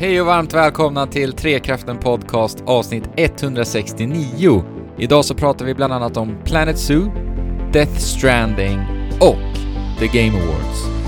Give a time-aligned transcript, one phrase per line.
[0.00, 4.64] Hej och varmt välkomna till Trekraften Podcast avsnitt 169.
[4.98, 7.12] Idag så pratar vi bland annat om Planet Zoo,
[7.72, 8.80] Death Stranding
[9.20, 9.56] och
[9.98, 10.99] The Game Awards.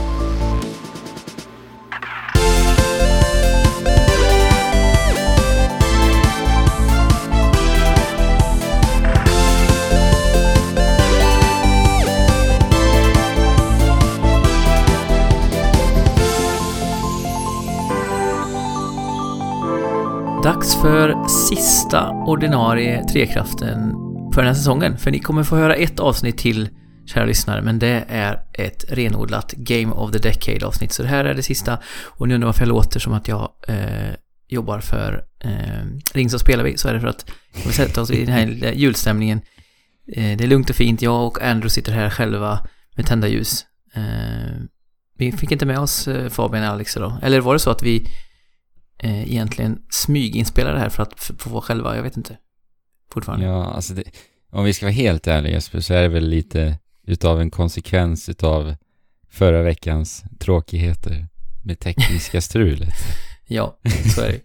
[20.52, 23.90] Dags för sista ordinarie Trekraften
[24.34, 24.98] för den här säsongen.
[24.98, 26.68] För ni kommer få höra ett avsnitt till,
[27.06, 30.92] kära lyssnare, men det är ett renodlat Game of the Decade avsnitt.
[30.92, 31.78] Så det här är det sista.
[32.04, 34.14] Och nu undrar varför jag låter som att jag eh,
[34.48, 37.30] jobbar för eh, Ring så spelar vi, så är det för att
[37.66, 39.40] vi sätter oss i den här julstämningen.
[40.16, 43.64] Eh, det är lugnt och fint, jag och Andrew sitter här själva med tända ljus.
[43.94, 44.62] Eh,
[45.18, 47.18] vi fick inte med oss eh, Fabian och Alex idag.
[47.22, 48.08] Eller var det så att vi
[48.98, 51.96] eh, egentligen smyginspelade det här för att få själva?
[51.96, 52.36] Jag vet inte.
[53.12, 53.46] Fortfarande.
[53.46, 54.02] Ja, alltså det,
[54.50, 58.74] om vi ska vara helt ärliga så är det väl lite utav en konsekvens utav
[59.30, 61.28] förra veckans tråkigheter
[61.64, 62.94] med tekniska strulet.
[63.46, 63.78] Ja,
[64.14, 64.38] så är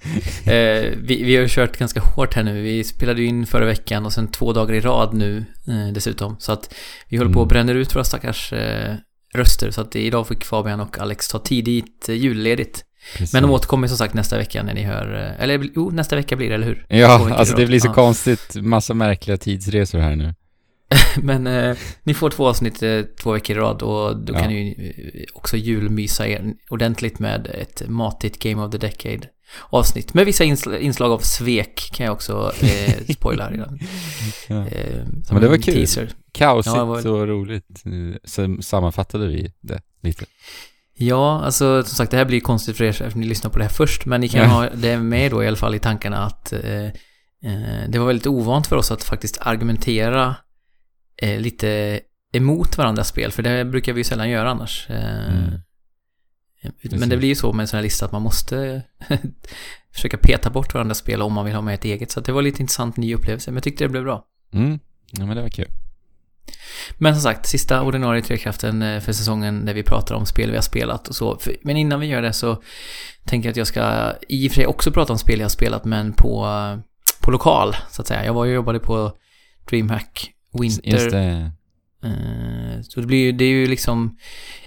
[0.46, 2.62] det eh, vi, vi har ju kört ganska hårt här nu.
[2.62, 6.36] Vi spelade ju in förra veckan och sen två dagar i rad nu eh, dessutom.
[6.40, 6.74] Så att
[7.10, 7.50] vi håller på och Mm.
[7.50, 8.96] bränner ut våra stackars eh,
[9.34, 9.72] röster.
[9.72, 12.84] Så att idag fick Fabian och Alex ta tidigt eh, julledigt.
[13.14, 13.34] Precis.
[13.34, 15.16] Men de återkommer som sagt nästa vecka när ni hör...
[15.38, 16.86] Eh, eller jo, nästa vecka blir det, eller hur?
[16.90, 17.94] Ja, alltså det blir så Ja.
[17.94, 18.56] konstigt.
[18.56, 20.34] Massa märkliga tidsresor här nu.
[21.22, 24.40] Men eh, ni får två avsnitt eh, två veckor i rad och då Ja.
[24.40, 29.28] kan ni ju eh, också julmysa er ordentligt med ett matigt Game of the Decade
[29.70, 30.14] avsnitt.
[30.14, 33.80] Med vissa insl- inslag av svek kan jag också eh, spoila redan.
[34.48, 34.68] Ja.
[34.68, 35.74] Eh, Men det var kul.
[35.74, 36.10] Teaser.
[36.32, 37.84] Kaosigt Ja, var- och roligt.
[38.24, 40.26] Så sammanfattade vi det lite.
[41.00, 43.64] Ja, alltså som sagt det här blir konstigt för er eftersom ni lyssnar på det
[43.64, 44.06] här först.
[44.06, 44.48] Men ni kan Ja.
[44.48, 48.28] ha det med då i alla fall i tankarna att eh, eh, det var väldigt
[48.28, 50.36] ovant för oss att faktiskt argumentera
[51.22, 52.00] eh, lite
[52.34, 53.32] emot varandras spel.
[53.32, 54.90] För det brukar vi ju sällan göra annars.
[54.90, 55.54] Eh,
[56.64, 56.72] Mm.
[56.82, 57.10] Men Precis.
[57.10, 58.82] det blir ju så med en sån här lista att man måste
[59.94, 62.12] försöka peta bort varandras spel om man vill ha med ett eget.
[62.12, 64.26] Så det var lite intressant ny upplevelse, men jag tyckte det blev bra.
[64.54, 64.80] Mm.
[65.12, 65.68] Ja, men det var kul.
[66.98, 70.56] Men som sagt, sista ordinarie Trekraften eh, för säsongen där vi pratar om spel vi
[70.58, 71.40] har spelat och så.
[71.64, 72.62] Men innan vi gör det så
[73.26, 75.50] tänker jag att jag ska i och för sig också prata om spel jag har
[75.50, 76.80] spelat, men på, eh,
[77.22, 78.26] på lokal, så att säga.
[78.26, 79.12] Jag var ju och jobbade på
[79.70, 80.90] DreamHack Winter.
[80.92, 81.52] Just det.
[82.04, 84.18] Eh, Så det blir ju, det är ju liksom,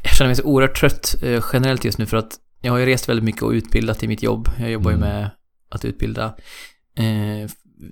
[0.02, 1.14] jag känner mig så oerhört trött
[1.52, 4.22] generellt just nu för att jag har ju rest väldigt mycket och utbildat i mitt
[4.22, 4.48] jobb.
[4.58, 5.08] Jag jobbar ju Mm.
[5.08, 5.30] med
[5.70, 6.34] att utbilda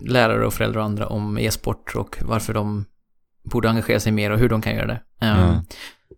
[0.01, 2.85] lärare och föräldrar och andra om e-sport och varför de
[3.49, 5.01] borde engagera sig mer och hur de kan göra det.
[5.21, 5.65] Ja.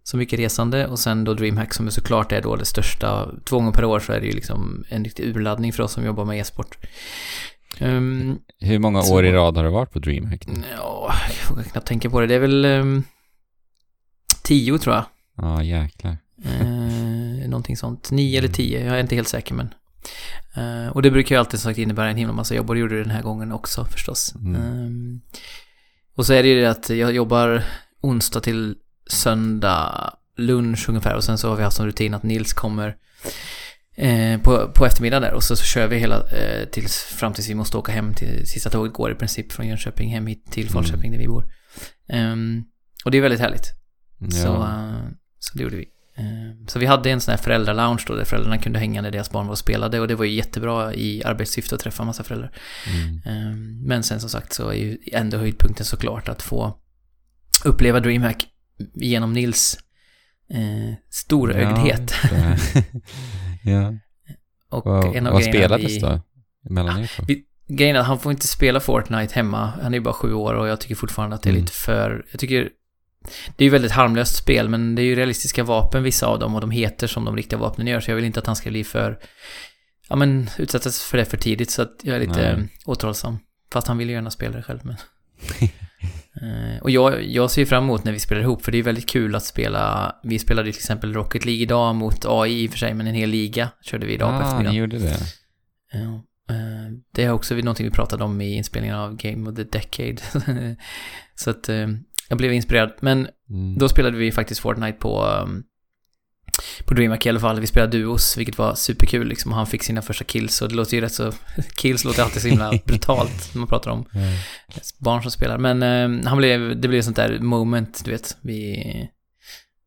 [0.03, 3.57] Så mycket resande och sen då DreamHack som är såklart är då det största, två
[3.57, 6.25] gånger per år så är det ju liksom en riktig urladdning för oss som jobbar
[6.25, 6.79] med e-sport.
[7.79, 10.45] Ehm, Hur många Så- år i rad har det varit på DreamHack?
[10.77, 12.27] Ja, jag vågar knappt tänka på det.
[12.27, 13.03] Det är väl um,
[14.43, 15.05] tio tror jag.
[15.37, 16.17] Ja, jäklar.
[16.45, 18.11] Eh, någonting sånt.
[18.11, 19.75] Nio eller tio, jag är inte helt säker men.
[20.57, 22.81] Eh, och det brukar ju alltid som sagt innebära en himla massa jobb och det
[22.81, 24.35] gjorde det den här gången också förstås.
[24.35, 24.55] Mm.
[24.63, 25.21] Ehm,
[26.21, 27.63] och så är det ju det att jag jobbar
[28.01, 28.75] onsdag till
[29.07, 32.97] söndag lunch ungefär och sen så har vi haft som rutin att Nils kommer
[33.97, 37.49] eh, på, på eftermiddagen där och så, så kör vi hela eh, tills, fram tills
[37.49, 40.71] vi måste åka hem till sista tåget går i princip från Jönköping hem hit till
[40.71, 41.45] Falköping där vi bor.
[42.09, 42.65] Ehm,
[43.05, 43.67] och det är väldigt härligt.
[44.19, 44.31] Ja.
[44.31, 45.09] Så, eh,
[45.39, 45.89] så det gjorde vi.
[46.21, 49.31] Eh, Så vi hade en sån här föräldralounge då där föräldrarna kunde hänga när deras
[49.31, 52.25] barn var och spelade och det var ju jättebra i arbetssyfte att träffa en massa
[52.25, 52.53] föräldrar.
[52.87, 53.17] Mm.
[53.27, 56.77] Eh, Men sen som sagt så är ju ändå höjdpunkten såklart att få
[57.65, 58.47] uppleva DreamHack
[58.95, 59.79] genom Nils
[60.51, 62.15] eh, storögdhet.
[62.23, 62.57] Ja,
[63.73, 63.95] ja.
[64.71, 66.21] och Vad, en av vad spelades vi- då?
[66.71, 67.23] Mellan två?
[67.29, 69.73] Vi- Grejen är att han får inte spela Fortnite hemma.
[69.83, 71.61] Han är ju bara sju år och jag tycker fortfarande att det är Mm.
[71.63, 72.25] lite för...
[72.31, 72.69] Jag tycker...
[73.57, 76.55] Det är ju väldigt harmlöst spel, men det är ju realistiska vapen vissa av dem
[76.55, 78.71] och de heter som de riktiga vapnen gör, så jag vill inte att han ska
[78.71, 79.19] bli för...
[80.09, 82.69] Ja men utsättas för det för tidigt, så att jag är lite Nej.
[82.85, 83.39] återhållsam.
[83.73, 84.97] Fast han vill ju gärna spela det själv, men...
[86.43, 88.83] Eh, och jag, jag ser ju fram emot när vi spelar ihop, för det är
[88.83, 90.17] väldigt kul att spela...
[90.23, 93.07] Vi spelade ju till exempel Rocket League idag mot AI i och för sig, men
[93.07, 94.73] en hel liga körde vi idag på ah, eftermiddagen.
[94.73, 95.17] ni gjorde det.
[95.93, 96.25] Ja,
[96.55, 100.17] eh, det är också någonting vi pratade om i inspelningen av Game of the Decade.
[101.35, 101.89] så att eh,
[102.31, 102.93] jag blev inspirerad.
[103.01, 103.79] Men Mm.
[103.79, 105.63] då spelade vi faktiskt Fortnite på, um,
[106.85, 107.61] på DreamHack i alla fall.
[107.61, 109.53] Vi spelade duos, vilket var superkul liksom.
[109.53, 111.33] Han fick sina första kills och det låter ju rätt så...
[111.77, 114.21] kills låter alltid så himla brutalt när man pratar om Ja.
[114.99, 115.59] barn som spelar.
[115.59, 118.37] Men eh, han blev, det blev sånt där moment, du vet.
[118.41, 118.77] Vi...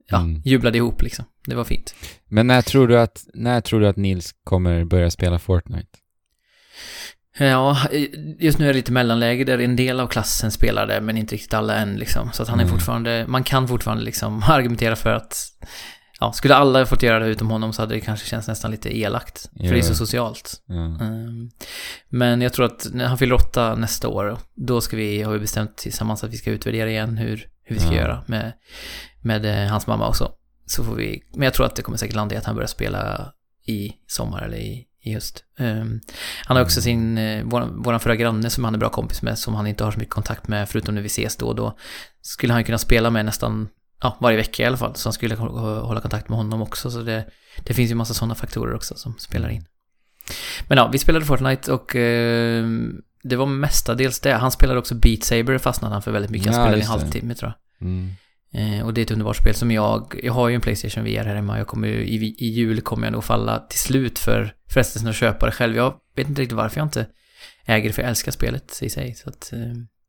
[0.09, 0.41] ja, Mm.
[0.45, 1.25] jublade ihop liksom.
[1.47, 1.95] Det var fint.
[2.29, 5.87] Men när tror du att, när tror du att Nils kommer börja spela Fortnite?
[7.39, 7.77] Ja,
[8.39, 11.35] just nu är det lite mellanläge där en del av klassen spelar det, men inte
[11.35, 12.31] riktigt alla än liksom.
[12.33, 12.73] Så att han är Mm.
[12.75, 15.37] fortfarande, man kan fortfarande liksom argumentera för att,
[16.19, 18.97] ja, skulle alla fått göra det utom honom så hade det kanske känts nästan lite
[18.99, 19.49] elakt.
[19.57, 20.53] För det är så socialt.
[20.67, 20.75] Ja.
[20.75, 21.51] Um,
[22.09, 25.39] Men jag tror att när han fyller åtta nästa år, då ska vi, har vi
[25.39, 27.97] bestämt tillsammans att vi ska utvärdera igen hur, hur vi ska Ja.
[28.01, 28.53] göra med,
[29.21, 30.31] med eh, hans mamma också.
[30.65, 32.67] Så får vi, men jag tror att det kommer säkert landa i att han börjar
[32.67, 33.31] spela
[33.67, 35.43] i sommar eller i, höst.
[35.59, 36.01] Um,
[36.45, 39.39] han har också sin, eh, vår, våran förra granne som han är bra kompis med,
[39.39, 41.77] som han inte har så mycket kontakt med, förutom när vi ses då och då.
[42.21, 43.69] Skulle han kunna spela med nästan,
[44.01, 44.95] ja, varje vecka i alla fall.
[44.95, 46.91] Så han skulle hå- hålla kontakt med honom också.
[46.91, 47.25] Så det,
[47.63, 49.65] det finns ju massa sådana faktorer också som spelar in.
[50.67, 52.65] Men ja, vi spelade Fortnite och eh,
[53.23, 54.33] det var mestadels det.
[54.33, 56.47] Han spelade också Beat Saber, fastnade han för väldigt mycket.
[56.47, 57.87] Han Ja, spelade en just halvtimme tror jag.
[57.87, 58.11] Mm.
[58.53, 61.23] Eh, och det är ett underbart spel som jag, jag har ju en Playstation VR
[61.25, 61.57] här hemma.
[61.57, 65.15] Jag kommer ju, i, i jul kommer jag nog falla till slut för frestelsen att
[65.15, 65.75] köpa det själv.
[65.75, 67.05] Jag vet inte riktigt varför jag inte
[67.65, 69.13] äger det, för jag älskar spelet i sig.
[69.15, 69.59] Så att, eh,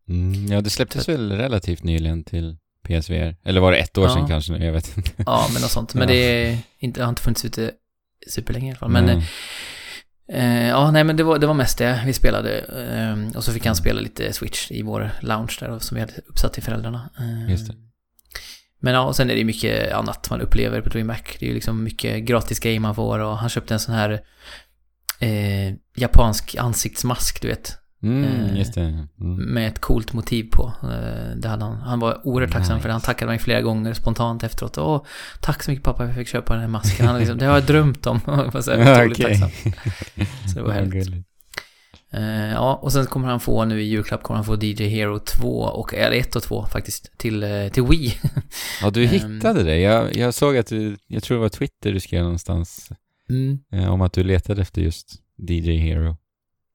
[0.09, 0.47] Mm.
[0.47, 2.57] Ja, det släpptes väl relativt nyligen till
[2.89, 3.37] PSVR?
[3.45, 4.15] Eller var det ett år Ja.
[4.15, 4.57] sedan kanske?
[4.57, 5.11] Jag vet inte.
[5.27, 5.95] ja, men något sånt.
[5.95, 6.15] Men Ja.
[6.15, 7.71] det är inte, har inte funnits ute
[8.31, 8.91] superlänge i alla fall.
[8.91, 9.23] Men Mm.
[10.33, 12.59] Eh, ja, nej men det var, det var mest det vi spelade.
[12.59, 16.13] Eh, och så fick han spela lite Switch i vår lounge där som vi hade
[16.27, 17.11] uppsatt till föräldrarna.
[17.19, 17.75] Eh, Just det.
[18.85, 21.37] Men ja, och sen är det mycket annat man upplever på DreamHack.
[21.41, 24.21] Det är ju liksom mycket gratis game man får och han köpte en sån här
[25.21, 27.79] eh, japansk ansiktsmask, du vet.
[28.03, 28.81] Mm, Eh, just det.
[28.81, 29.37] Mm.
[29.37, 30.73] Med ett coolt motiv på.
[30.83, 31.77] Eh, det hade han.
[31.77, 32.93] Han var oerhört tacksam för det.
[32.93, 33.07] Han Nice.
[33.07, 34.79] tackade mig flera gånger spontant efteråt.
[34.79, 35.05] Åh,
[35.41, 37.07] tack så mycket pappa, jag fick köpa den här masken.
[37.07, 38.21] Han liksom, det har jag drömt om.
[38.27, 39.25] Jag var så här Okej.
[39.39, 39.73] tacksam.
[40.53, 41.29] Så det var gulligt.
[42.17, 45.19] Eh, ja, och sen kommer han få nu i julklapp kommer han få DJ Hero
[45.19, 48.15] 2 och, eller 1 och 2 faktiskt, till, eh, till Wii.
[48.83, 49.11] Ja, du Ehm.
[49.11, 49.79] hittade det.
[49.79, 52.89] Jag, jag såg att du, jag tror det var Twitter du skrev någonstans
[53.31, 53.59] Mm.
[53.73, 55.15] eh, om att du letade efter just
[55.49, 56.17] DJ Hero.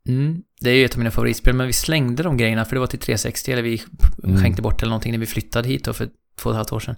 [0.07, 0.41] Mm.
[0.61, 2.87] Det är ju ett av mina favoritspel, men vi slängde de grejerna för det var
[2.87, 3.81] till 360 eller vi
[4.23, 4.41] Mm.
[4.41, 6.05] skänkte bort eller någonting när vi flyttade hit då för
[6.39, 6.95] två och ett halvt år sedan.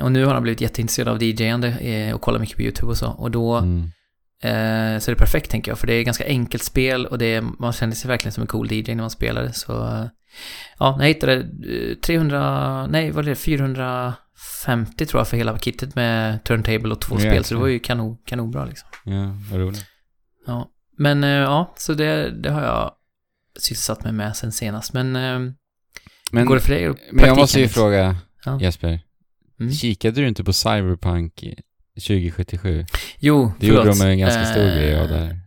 [0.00, 2.96] Och nu har han blivit jätteintresserad av DJande eh, och kollar mycket på YouTube och
[2.96, 3.06] så.
[3.06, 3.90] Och då Mm.
[4.42, 7.26] Eh, så är det perfekt tänker jag, för det är ganska enkelt spel och det
[7.34, 9.52] är, man känner sig verkligen som en cool DJ när man spelar det.
[9.52, 10.06] Så eh,
[10.78, 15.94] ja, jag hittade eh, 300, nej vad är det, 450 tror jag för hela kittet
[15.94, 17.30] med turntable och två Jäklar.
[17.32, 18.88] spel, så det var ju kanon, kanonbra liksom.
[19.04, 19.84] Ja, vad roligt.
[20.46, 22.92] Ja, men eh, ja, så det, det har jag
[23.58, 24.92] sysselsatt mig med sen senast.
[24.92, 25.52] Men, eh,
[26.32, 26.94] Men, går det för dig?
[27.12, 28.60] men jag måste ju fråga Ja.
[28.60, 29.00] Jesper.
[29.60, 29.72] Mm.
[29.72, 31.44] Kikade du inte på Cyberpunk
[32.00, 32.84] 2077?
[33.18, 33.98] Jo, Det gjorde förlåt.
[33.98, 35.40] de en ganska stor Eh, grej av där.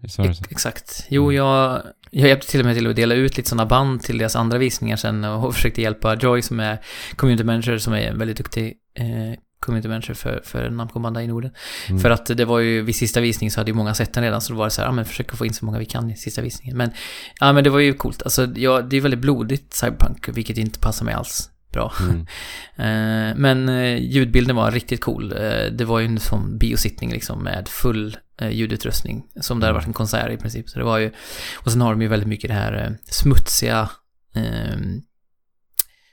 [0.49, 1.05] Exakt.
[1.09, 1.81] Jo, jag,
[2.11, 4.57] jag hjälpte till och med till att dela ut lite sådana band till deras andra
[4.57, 6.77] visningar sen och försökte hjälpa Joy som är
[7.15, 11.27] community manager, som är en väldigt duktig eh, community manager för, för Namco Bandai i
[11.27, 11.51] Norden.
[11.89, 12.01] Mm.
[12.01, 14.41] För att det var ju, vid sista visning så hade ju många sett den redan,
[14.41, 16.09] så då var det så här, ja men försök få in så många vi kan
[16.11, 16.77] i sista visningen.
[16.77, 16.91] Men,
[17.39, 18.23] ja men det var ju coolt.
[18.23, 21.93] Alltså, ja, det är väldigt blodigt Cyberpunk, vilket inte passar mig alls bra.
[21.99, 22.25] Mm.
[22.79, 25.31] Eh, men eh, ljudbilden var riktigt cool.
[25.31, 28.17] Eh, det var ju en sån biosittning liksom med full
[28.51, 29.23] ljudutrustning.
[29.41, 30.69] Som det hade varit en konsert i princip.
[30.69, 31.11] Så det var ju,
[31.55, 33.89] och sen har de ju väldigt mycket det här smutsiga,
[34.35, 34.77] eh,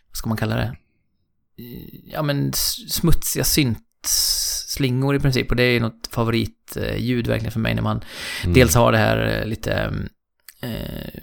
[0.09, 0.77] vad ska man kalla det?
[2.13, 2.53] Ja men
[2.89, 5.51] smutsiga syntslingor i princip.
[5.51, 8.01] Och det är ju något favoritljud verkligen för mig när man
[8.45, 8.55] Mm.
[8.55, 9.73] dels har det här lite
[10.63, 11.23] eh,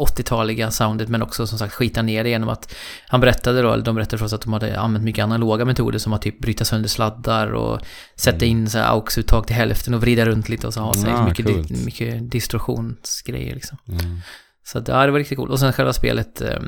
[0.00, 2.74] 80-taliga soundet men också som sagt skita ner det genom att
[3.08, 5.98] han berättade då, eller de berättade för oss att de hade använt mycket analoga metoder
[5.98, 7.80] som att typ bryta sönder sladdar och
[8.16, 8.48] sätta Mm.
[8.58, 11.26] in så här aux-uttag till hälften och vrida runt lite och så ha sig Ah,
[11.28, 11.68] mycket, coolt.
[11.68, 13.78] di- mycket distorsionsgrejer liksom.
[13.88, 14.20] Mm.
[14.64, 15.50] Så att, ja, det var riktigt coolt.
[15.50, 16.58] Och sen själva spelet, eh,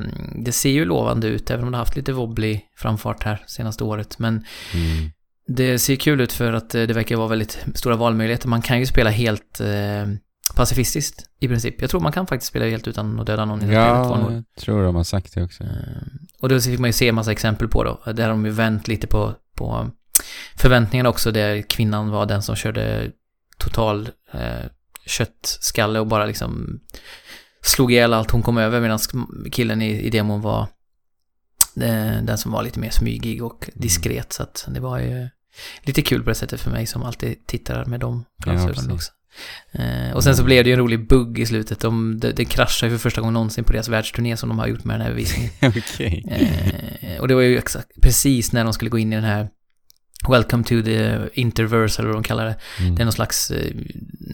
[0.45, 3.85] det ser ju lovande ut även om det har haft lite wobbly framfart här senaste
[3.85, 4.19] året.
[4.19, 4.35] Men
[4.75, 5.11] Mm.
[5.47, 8.49] det ser kul ut för att eh, det verkar vara väldigt stora valmöjligheter.
[8.49, 10.07] Man kan ju spela helt eh,
[10.55, 11.81] pacifistiskt i princip.
[11.81, 13.79] Jag tror man kan faktiskt spela helt utan att döda någon i det spelet.
[13.87, 15.65] Ja, jag tror de har sagt det också.
[15.65, 15.71] Eh,
[16.41, 18.13] Och då fick man ju se en massa exempel på då.
[18.13, 19.91] Där har de ju vänt lite på, på
[20.57, 21.31] förväntningarna också.
[21.31, 23.11] Där kvinnan var den som körde
[23.59, 24.67] total eh,
[25.07, 26.81] köttskalle och bara liksom
[27.63, 28.81] slog ihjäl allt hon kom över.
[28.81, 28.99] Medan
[29.53, 30.61] killen i, i demon var
[31.77, 34.33] eh, den som var lite mer smygig och diskret.
[34.33, 35.29] Så att det var ju
[35.83, 38.93] lite kul på det sättet för mig som alltid tittar med de glasögonen precis.
[38.93, 39.13] också.
[39.73, 41.81] Eh, och sen så blev det ju en rolig bugg i slutet.
[41.81, 44.67] De, det, det kraschade ju för första gången någonsin på deras världsturné som de har
[44.67, 45.51] gjort med den här visningen.
[45.63, 46.25] Okej.
[47.01, 49.49] Eh, och det var ju exakt, precis när de skulle gå in i den här
[50.29, 52.57] Welcome to the Interverse, eller vad de kallar det.
[52.81, 52.95] Mm.
[52.95, 53.75] Det är någon slags eh,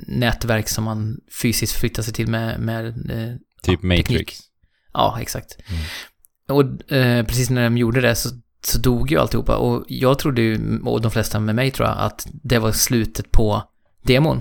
[0.07, 4.09] nätverk som man fysiskt flyttar sig till med, med eh, Typ ja, Matrix.
[4.09, 4.37] teknik.
[4.93, 5.57] Ja, exakt.
[5.69, 5.83] Mm.
[6.49, 8.29] Och eh, precis när de gjorde det så
[8.61, 9.57] så dog ju alltihopa.
[9.57, 13.31] Och jag trodde ju, och de flesta med mig tror jag, att det var slutet
[13.31, 13.63] på
[14.03, 14.41] demon.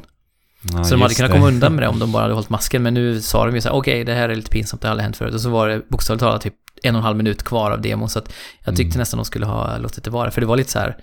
[0.74, 1.38] Ja, så de hade kunnat det.
[1.38, 2.84] komma undan med det om de bara hade hållit masken.
[2.84, 4.92] Men nu sa de ju så här, okej, det här är lite pinsamt, det har
[4.92, 5.34] aldrig hänt förut.
[5.34, 8.10] Och så var det bokstavligt talat typ en och en halv minut kvar av demon.
[8.10, 8.34] Så att
[8.66, 9.00] jag tyckte Mm.
[9.00, 10.32] nästan de skulle ha låtit det vara.
[10.32, 10.98] För det var lite så här,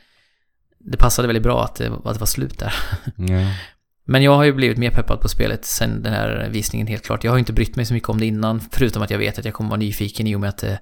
[0.79, 2.75] det passade väldigt bra att det, att det var slut där.
[3.17, 3.51] Ja.
[4.07, 7.25] Men jag har ju blivit mer peppad på spelet sen den här visningen helt klart.
[7.25, 9.39] Jag har ju inte brytt mig så mycket om det innan, förutom att jag vet
[9.39, 10.79] att jag kommer vara nyfiken i och med att det...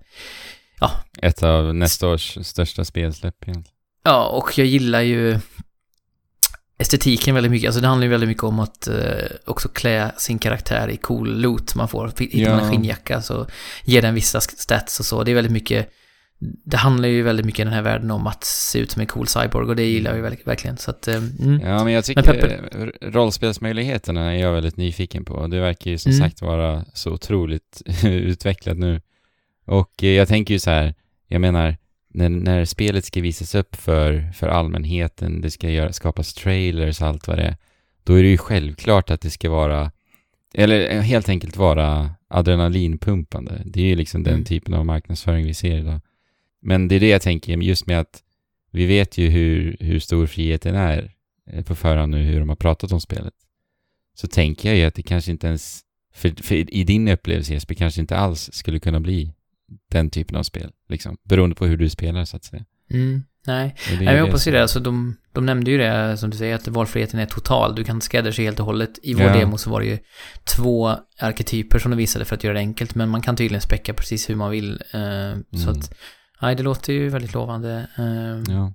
[1.22, 3.74] Ett av nästa års största spelsläpp egentligen.
[4.04, 5.38] Ja, och jag gillar ju
[6.82, 7.68] estetiken väldigt mycket.
[7.68, 8.94] Alltså det handlar ju väldigt mycket om att eh,
[9.46, 12.12] också klä sin karaktär i cool loot man får.
[12.18, 12.64] Hittar man Ja.
[12.64, 13.46] en skinnjacka så
[13.84, 15.24] ger den vissa stats och så.
[15.24, 15.88] Det är väldigt mycket...
[16.64, 19.06] Det handlar ju väldigt mycket i den här världen om att se ut som en
[19.06, 20.76] cool cyborg och det gillar jag ju verk- verkligen.
[20.76, 21.08] Så att...
[21.08, 21.60] eh, Mm.
[21.60, 25.46] Ja, men jag tycker Men Pepper- rollspelsmöjligheterna är jag väldigt nyfiken på.
[25.46, 26.22] Det verkar ju som Mm.
[26.24, 29.00] sagt vara så otroligt utvecklat nu.
[29.66, 30.94] Och eh, jag tänker ju så här,
[31.28, 31.76] jag menar,
[32.14, 37.06] när, när spelet ska visas upp för, för allmänheten, det ska göra, skapas trailers och
[37.06, 37.56] allt vad det är,
[38.04, 39.92] då är det ju självklart att det ska vara,
[40.54, 43.62] eller eh, helt enkelt vara adrenalinpumpande.
[43.64, 44.44] Det är ju liksom den Mm.
[44.44, 46.00] typen av marknadsföring vi ser idag.
[46.62, 48.22] Men det är det jag tänker, just med att
[48.70, 51.12] vi vet ju hur, hur stor friheten är
[51.50, 53.34] eh, på förhand nu, hur de har pratat om spelet.
[54.14, 55.80] Så tänker jag ju att det kanske inte ens,
[56.14, 59.32] för, för i din upplevelse Jesper, kanske inte alls skulle kunna bli
[59.90, 61.16] den typen av spel, liksom.
[61.28, 62.64] Beroende på hur du spelar, så att säga.
[62.90, 63.22] Mm.
[63.46, 64.62] Nej, Nej, jag det hoppas ju det.
[64.62, 67.74] Alltså, de, de nämnde ju det, som du säger, att valfriheten är total.
[67.74, 68.90] Du kan skräddarsy helt och hållet.
[69.02, 69.32] I vår Ja.
[69.38, 69.98] demo så var det ju
[70.56, 73.94] två arketyper som de visade för att göra det enkelt, men man kan tydligen späcka
[73.94, 74.82] precis hur man vill.
[74.90, 75.68] Så Mm.
[75.68, 75.94] att,
[76.42, 77.86] nej, det låter ju väldigt lovande.
[77.98, 78.72] eh, Ja.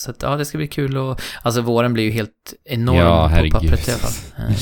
[0.00, 3.28] Så att, ja, det ska bli kul och, alltså våren blir ju helt enorm Ja,
[3.28, 4.12] på pappret i alla fall.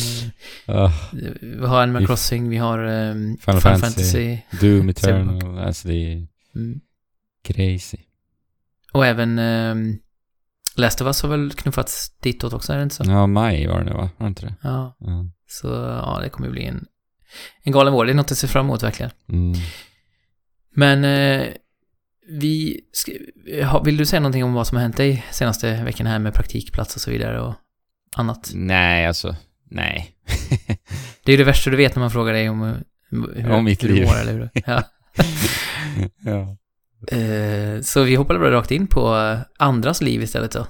[0.69, 0.93] Ah,
[1.41, 4.37] vi har Animal Crossing, vi har eh, Final Final, Fantasy.
[4.37, 4.39] Fantasy.
[4.61, 6.81] Doom Eternal, alltså det är Mm.
[7.45, 7.99] crazy.
[8.93, 9.99] Och även um,
[10.77, 13.05] Last of Us har väl knuffats ditåt också, är det inte så?
[13.07, 14.11] Ja, maj var det nu va?
[14.17, 14.55] Var det inte det?
[14.63, 14.97] Ja.
[15.01, 15.25] Ja.
[15.47, 16.87] Så ja, det kommer ju bli en,
[17.63, 18.05] en galen vår.
[18.05, 19.13] Det är något att se fram emot verkligen.
[19.29, 19.53] Mm.
[20.75, 21.47] Men eh,
[22.29, 22.81] vi...
[23.85, 26.95] Vill du säga någonting om vad som har hänt dig senaste veckan här med praktikplats
[26.95, 27.55] och så vidare och
[28.17, 28.51] annat?
[28.55, 29.37] Nej, alltså,
[29.71, 30.13] nej.
[31.25, 32.75] Det är ju det värsta du vet när man frågar dig om
[33.11, 34.07] hur, Om mitt hur du liv.
[34.07, 34.51] mår, eller hur?
[34.67, 34.83] Ja.
[36.25, 36.57] ja.
[37.17, 40.67] Eh, så vi hoppade bara rakt in på andras liv istället då.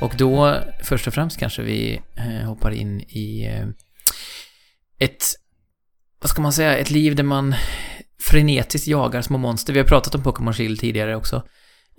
[0.00, 3.66] Och då, först och främst kanske vi eh, hoppar in i eh,
[4.98, 5.24] ett,
[6.20, 7.54] vad ska man säga, ett liv där man
[8.20, 9.72] frenetiskt jagar små monster.
[9.72, 11.36] Vi har pratat om Pokémon Shield tidigare också.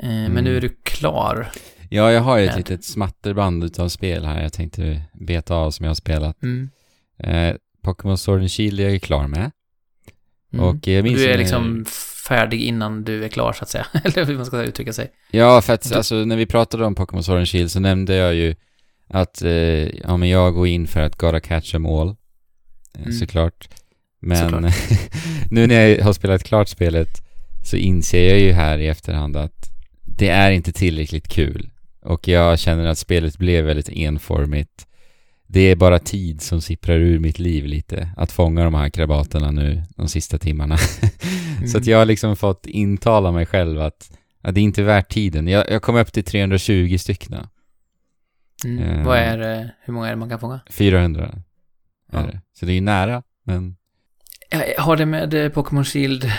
[0.03, 0.31] Eh, Mm.
[0.31, 1.51] Men nu är du klar.
[1.89, 2.57] Ja, jag har ju ett Med.
[2.57, 6.43] litet smatterband utav spel här jag tänkte beta av som jag har spelat.
[6.43, 6.69] Mm.
[7.23, 9.51] Eh, Pokémon Sword and Shield är jag ju klar med.
[10.53, 10.65] Mm.
[10.65, 11.85] Och jag minns du är liksom
[12.27, 13.85] färdig innan du är klar så att säga.
[14.03, 15.11] Eller hur man ska uttrycka sig.
[15.31, 18.15] Ja, för att Du- alltså när vi pratade om Pokémon Sword and Shield så nämnde
[18.15, 18.55] jag ju
[19.07, 19.51] att eh,
[19.99, 22.07] ja, men jag går in för att gotta catch them all.
[22.09, 22.15] Eh,
[22.99, 23.11] Mm.
[23.13, 23.69] Såklart.
[24.21, 24.71] Men
[25.51, 27.21] nu när jag har spelat klart spelet
[27.63, 29.69] så inser jag ju här i efterhand att
[30.17, 31.69] det är inte tillräckligt kul.
[32.01, 34.87] Och jag känner att spelet blev väldigt enformigt.
[35.47, 38.09] Det är bara tid som sipprar ur mitt liv lite.
[38.17, 40.77] Att fånga de här krabaterna nu de sista timmarna.
[41.67, 41.91] Så att Mm.
[41.91, 44.11] jag har liksom fått intala mig själv att,
[44.41, 45.47] att det är inte värt tiden.
[45.47, 47.37] Jag, jag kom upp till 320 stycken.
[48.65, 48.83] Mm.
[48.83, 50.59] eh, Vad är det, hur många är det man kan fånga?
[50.69, 51.23] 400
[52.11, 52.19] är Ja.
[52.25, 52.41] det.
[52.59, 53.75] Så det är ju nära, men
[54.77, 56.31] Har det med eh, Pokémon Shield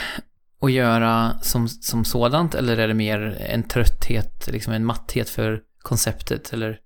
[0.61, 5.61] att göra som, som sådant eller är det mer en trötthet, liksom en matthet för
[5.79, 6.79] konceptet eller?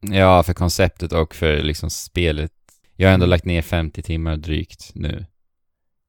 [0.00, 2.52] ja, för konceptet och för liksom spelet.
[2.96, 3.30] Jag har ändå Mm.
[3.30, 5.26] lagt ner 50 timmar drygt nu.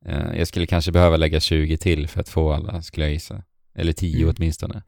[0.05, 3.43] Eh, Jag skulle kanske behöva lägga 20 till för att få alla, skulle jag gissa.
[3.75, 4.35] Eller 10 Mm.
[4.37, 4.83] åtminstone.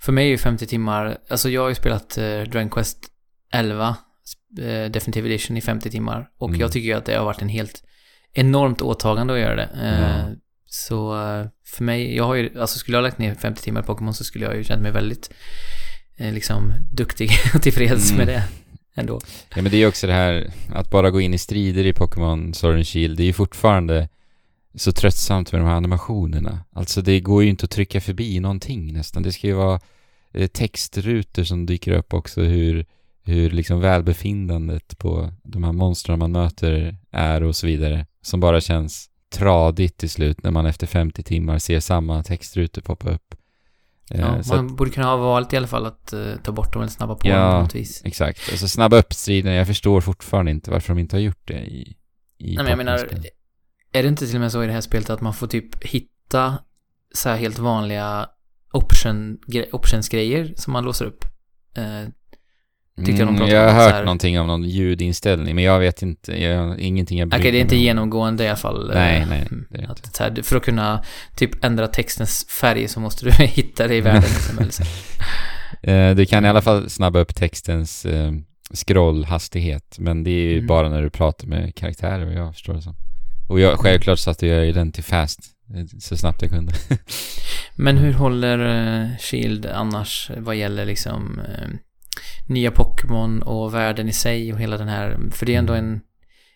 [0.00, 2.98] För mig är ju 50 timmar, alltså jag har ju spelat eh, Dragon Quest
[3.52, 3.96] 11
[4.60, 6.60] eh, Definitive Edition i 50 timmar och Mm.
[6.60, 7.84] jag tycker ju att det har varit en helt
[8.34, 9.68] enormt åtagande att göra det.
[9.82, 10.34] Ja.
[10.66, 13.80] Så eh, för mig, jag har ju, alltså skulle jag ha lagt ner 50 timmar
[13.80, 15.30] i Pokémon så skulle jag ju känt mig väldigt
[16.16, 18.26] eh, liksom duktig och tillfreds Mm.
[18.26, 18.44] med det
[18.94, 19.20] ändå.
[19.54, 21.92] Ja men det är ju också det här att bara gå in i strider i
[21.92, 24.08] Pokémon Sword and Shield, det är ju fortfarande
[24.74, 26.64] så tröttsamt med de här animationerna.
[26.72, 29.22] Alltså det går ju inte att trycka förbi någonting nästan.
[29.22, 29.80] Det ska ju vara
[30.52, 32.86] textrutor som dyker upp också hur,
[33.24, 38.06] hur liksom välbefinnandet på de här monstren man möter är och så vidare.
[38.22, 43.10] Som bara känns tradigt till slut när man efter 50 timmar ser samma textrutor poppa
[43.10, 43.34] upp.
[44.10, 46.52] Eh, Ja, så man att, borde kunna ha valt i alla fall att eh, ta
[46.52, 47.36] bort dem eller snabba på Ja.
[47.42, 48.02] dem på något vis.
[48.04, 48.40] exakt.
[48.50, 49.52] Alltså snabba upp striden.
[49.54, 51.96] Jag förstår fortfarande inte varför de inte har gjort det i,
[52.38, 53.08] i Nej, men jag menar,
[53.92, 55.84] är det inte till och med så i det här spelet att man får typ
[55.84, 56.58] hitta
[57.14, 58.26] så här helt vanliga
[58.72, 59.38] option,
[59.72, 61.24] optionsgrejer som man låser upp.
[61.76, 62.08] Eh,
[62.96, 65.54] Tyckte jag de Mm, pratade jag om har så hört här- någonting om någon ljudinställning,
[65.54, 67.84] men jag vet inte, jag, ingenting jag Okej, bryr det är inte mig om.
[67.84, 68.90] genomgående i alla fall.
[68.90, 71.02] eh, Nej, nej, det är det att, så här, för att kunna
[71.36, 74.22] typ ändra textens färg så måste du hitta det i världen.
[74.22, 74.82] liksom, eller så.
[75.82, 78.32] Eh, du kan i alla fall snabba upp textens eh,
[78.74, 80.66] scrollhastighet, men det är ju Mm.
[80.66, 82.96] bara när du pratar med karaktärer, vad jag förstår det som.
[83.48, 85.40] Och jag, självklart satte jag ju den till fast,
[85.74, 86.72] eh, så snabbt jag kunde.
[87.76, 88.58] Men hur håller
[89.02, 91.68] eh, Shield annars vad gäller liksom eh,
[92.46, 96.00] nya Pokémon och världen i sig och hela den här, för det är ändå en,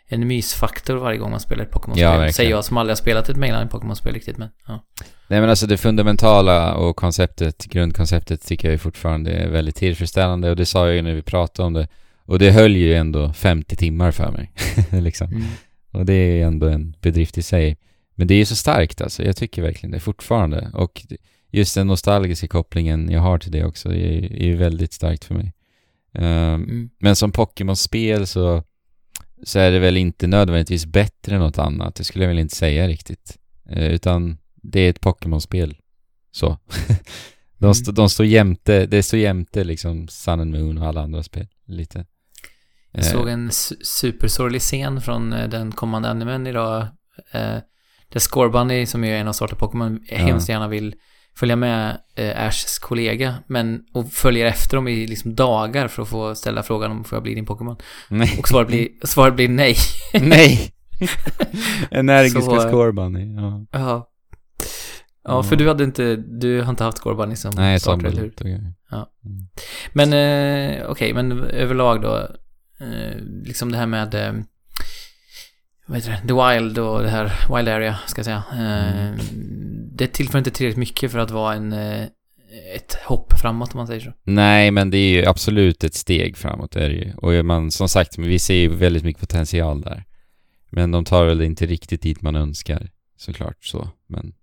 [0.09, 2.23] en mysfaktor varje gång man spelar ett Pokémon-spel.
[2.23, 2.33] Ja.
[2.33, 4.85] Säger jag som aldrig har spelat ett mainline Pokémon-spel riktigt, men ja.
[5.29, 10.51] Nej men alltså det fundamentala och konceptet, grundkonceptet tycker jag ju fortfarande är väldigt tillfredsställande
[10.51, 11.89] och det sa jag ju när vi pratade om det.
[12.25, 14.53] Och det höll ju ändå 50 timmar för mig.
[15.03, 15.27] liksom.
[15.27, 15.45] Mm.
[15.93, 17.77] Och det är ändå en bedrift i sig.
[18.15, 20.71] Men det är ju så starkt alltså, jag tycker verkligen det fortfarande.
[20.75, 21.07] Och
[21.57, 25.53] just den nostalgiska kopplingen jag har till det också är, är väldigt starkt för mig.
[26.15, 26.91] Ehm, Mm.
[26.99, 28.63] men som Pokémon-spel så,
[29.45, 31.95] så är det väl inte nödvändigtvis bättre än något annat.
[31.95, 33.39] Det skulle jag väl inte säga riktigt.
[33.71, 35.77] Eh, utan det är ett Pokémon-spel.
[36.33, 36.49] Så.
[37.59, 37.71] de, Mm.
[37.71, 41.47] st- de står jämte, det står jämte liksom Sun and Moon och alla andra spel.
[41.67, 42.07] Lite.
[42.93, 46.83] Jag Eh, såg en su- supersorglig scen från eh, den kommande animen idag.
[47.33, 47.57] Eh,
[48.09, 50.17] där Scorbunny, som är en av starta Pokémon, Ja.
[50.17, 50.95] hemskt gärna vill
[51.37, 56.09] följa med eh, Ashs kollega, men och följer efter dem i liksom dagar för att
[56.09, 57.76] få ställa frågan om får jag bli din Pokémon.
[58.09, 58.37] Nej.
[58.38, 59.76] Och svaret blir, svaret blir nej.
[60.21, 60.73] Nej!
[61.90, 63.35] Energiska eh, Scorbunny.
[63.35, 63.66] Ja.
[63.71, 64.11] Ja.
[65.28, 68.31] Ja, för du hade inte, du har inte haft Scorbunny som Nej, starter, eller hur?
[68.31, 68.59] Tumble.
[68.59, 69.07] tog jag.
[69.93, 72.16] Men eh, okej, men överlag då,
[72.81, 74.33] eh, liksom det här med eh,
[75.87, 78.43] vad heter det, The Wild och det här Wild Area, ska jag säga.
[78.52, 79.14] Eh,
[79.99, 82.03] Det tillför inte tillräckligt mycket för att vara en, eh,
[82.75, 84.12] ett hopp framåt om man säger så.
[84.23, 87.12] Nej, men det är ju absolut ett steg framåt, är det ju.
[87.15, 90.05] Och man, som sagt, vi ser ju väldigt mycket potential där.
[90.71, 93.88] Men de tar väl inte riktigt dit man önskar, såklart så.
[94.07, 94.35] Men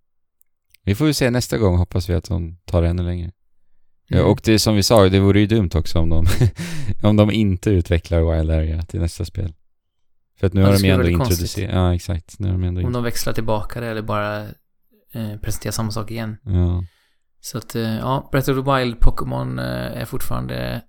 [0.84, 3.32] vi får ju se nästa gång, hoppas vi att de tar det ännu längre.
[4.08, 4.32] Ja, Mm.
[4.32, 6.26] och det som vi sa, det vore ju dumt också om de,
[7.04, 9.54] om de inte utvecklar Wild Area till nästa spel.
[10.40, 12.82] För att nu Ja, har de ju ändå introducerat, ja exakt, nu har de ändå
[12.86, 14.46] Om de växlar tillbaka det eller bara
[15.14, 16.38] eh, presenterar samma sak igen.
[16.44, 16.84] ja.
[17.42, 19.66] Så att, eh, ja, Breath of the Wild Pokémon eh,
[20.02, 20.82] är fortfarande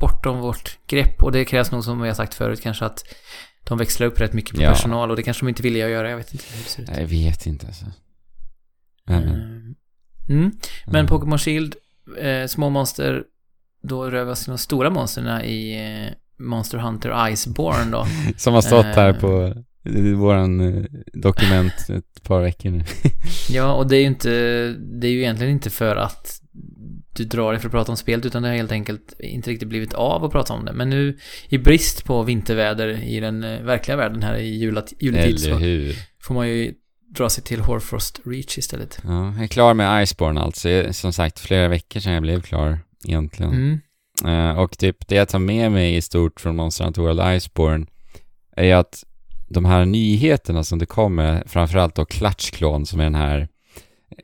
[0.00, 3.04] bortom vårt grepp och det krävs nog som vi har sagt förut kanske att
[3.64, 4.70] de växlar upp rätt mycket på Ja.
[4.70, 6.88] personal och det kanske de inte vill göra, jag vet inte hur det ser ut.
[6.98, 7.84] Jag vet inte alltså.
[9.06, 9.28] Men.
[9.28, 9.34] Eh,
[10.28, 10.52] Mm.
[10.86, 11.06] Men Mm.
[11.06, 11.74] Pokémon Shield,
[12.18, 13.22] eh, små monster,
[13.82, 14.10] då
[14.44, 18.06] till de stora monsterna i eh, Monster Hunter Iceborne då.
[18.36, 19.20] Som har stått här Eh.
[19.20, 19.64] på i
[20.16, 22.84] våran eh, dokument ett par veckor nu.
[23.50, 24.30] ja, och det är ju inte,
[25.00, 26.38] det är ju egentligen inte för att
[27.16, 29.68] du drar dig för att prata om spelet utan det har helt enkelt inte riktigt
[29.68, 30.72] blivit av att prata om det.
[30.72, 31.18] Men nu
[31.48, 35.58] i brist på vinterväder i den eh, verkliga världen här i julat, juletid så
[36.22, 36.74] får man ju
[37.16, 39.00] dra sig till Horfrost Reach istället.
[39.04, 40.68] Ja, jag är klar med Iceborne alltså.
[40.68, 43.52] Jag- Som sagt, flera veckor sedan jag blev klar egentligen.
[43.52, 43.80] Mm.
[44.50, 47.86] Eh, och typ det jag tar med mig i stort från Monster Hunter World Iceborne
[48.56, 49.04] är ju att
[49.52, 53.48] de här nyheterna som det kommer, framförallt då klatschklon som är den här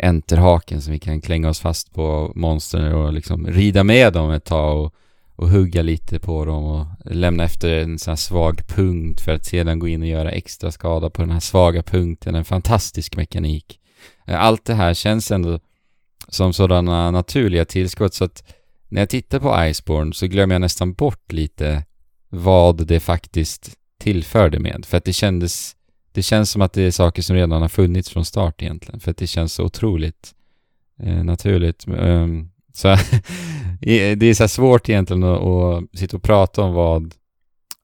[0.00, 4.44] enterhaken som vi kan klänga oss fast på monstren och liksom rida med dem ett
[4.44, 4.94] tag och,
[5.36, 9.46] och hugga lite på dem och lämna efter en sån här svag punkt för att
[9.46, 12.34] sedan gå in och göra extra skada på den här svaga punkten.
[12.34, 13.80] En fantastisk mekanik.
[14.26, 15.60] Eh, allt det här känns ändå
[16.28, 18.54] som sådana naturliga tillskott så att
[18.88, 21.84] när jag tittar på Iceborne så glömmer jag nästan bort lite
[22.28, 24.84] vad det faktiskt tillförde med.
[24.84, 25.76] För att det kändes,
[26.12, 29.00] det känns som att det är saker som redan har funnits från start egentligen.
[29.00, 30.34] För att det känns så otroligt
[31.02, 31.84] eh, naturligt.
[31.88, 32.88] Um, så
[33.80, 37.14] det är så svårt egentligen att, att sitta och prata om vad,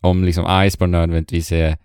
[0.01, 1.77] om liksom Iceborne nödvändigtvis är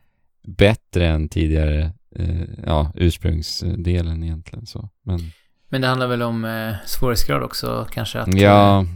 [0.48, 4.90] bättre än tidigare, eh, ja, ursprungsdelen egentligen så.
[5.04, 5.32] Men
[5.70, 8.34] Men det handlar väl om eh, svårighetsgrad också kanske att...
[8.34, 8.88] ja, eh,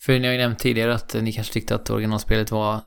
[0.00, 2.80] För ni har ju nämnt tidigare att ni kanske tyckte att originalspelet var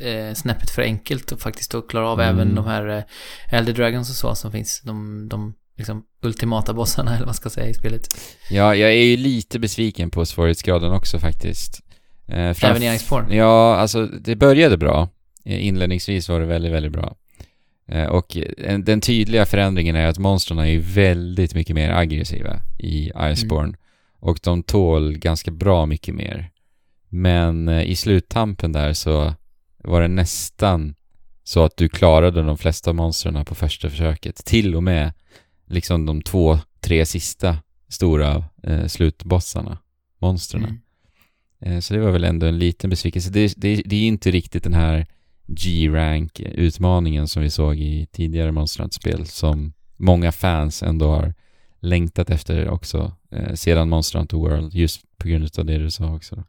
[0.00, 2.34] eh, snäppet för enkelt och faktiskt då klara av Mm.
[2.34, 4.80] även de här eh, Elder Dragons och så som finns.
[4.84, 8.08] De, de liksom ultimata bossarna eller vad man ska säga i spelet.
[8.50, 11.80] Ja, jag är ju lite besviken på svårighetsgraden också faktiskt.
[12.26, 13.36] Eh, framf- Även i Iceborne.
[13.36, 15.08] Ja, alltså det började bra.
[15.44, 17.16] Eh, Inledningsvis var det väldigt, väldigt bra.
[17.88, 22.60] Eh, och en, den tydliga förändringen är att monstren är ju väldigt mycket mer aggressiva
[22.78, 23.74] i Iceborne.
[24.20, 26.50] Och de tål ganska bra mycket mer.
[27.08, 29.34] Men eh, i sluttampen där så
[29.84, 30.94] var det nästan
[31.44, 34.44] så att du klarade de flesta monstren på första försöket.
[34.44, 35.12] Till och med
[35.66, 39.78] liksom de två, tre sista stora eh, slutbossarna,
[40.18, 40.64] monstren.
[40.64, 40.78] Mm.
[41.60, 43.30] Eh, så det var väl ändå en liten besvikelse.
[43.30, 45.06] Det, det, det är inte riktigt den här
[45.46, 51.34] G-rank-utmaningen som vi såg i tidigare Monster Hunter-spel som många fans ändå har
[51.80, 56.14] längtat efter också eh, sedan Monster Hunter World just på grund av det du sa
[56.14, 56.44] också.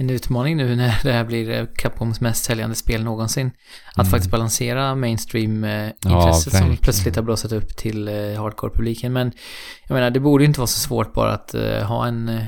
[0.00, 3.50] En utmaning nu när det här blir eh, Capcoms mest säljande spel någonsin.
[3.90, 4.10] Att Mm.
[4.10, 9.12] faktiskt balansera mainstream-intresset Ja, som plötsligt har blossat upp till eh, hardcore-publiken.
[9.12, 9.32] Men
[9.88, 12.44] jag menar, det borde ju inte vara så svårt bara att eh, ha en, eh,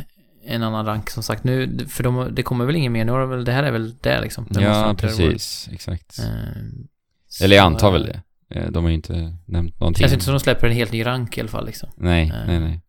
[0.47, 1.79] en annan rank som sagt nu.
[1.89, 4.47] För de, det kommer väl ingen mer nu, väl- det här är väl det liksom.
[4.51, 5.69] Det Ja, det precis.
[5.73, 6.19] Exakt.
[6.19, 8.15] Eh, Eller jag antar väl eh,
[8.51, 8.61] det.
[8.61, 10.01] Eh, De har ju inte nämnt någonting.
[10.01, 11.89] Känns inte som de släpper en helt ny rank i alla fall liksom.
[11.97, 12.81] Nej, Eh, nej, nej.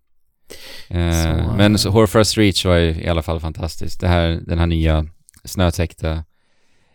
[0.90, 4.00] Eh, så- men så Horfrost Reach var ju i alla fall fantastiskt.
[4.02, 5.06] Det här, den här nya
[5.44, 6.24] snötäckta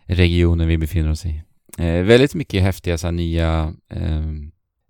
[0.05, 1.41] regionen vi befinner oss i.
[1.77, 4.25] Eh, väldigt mycket häftiga så här, nya eh,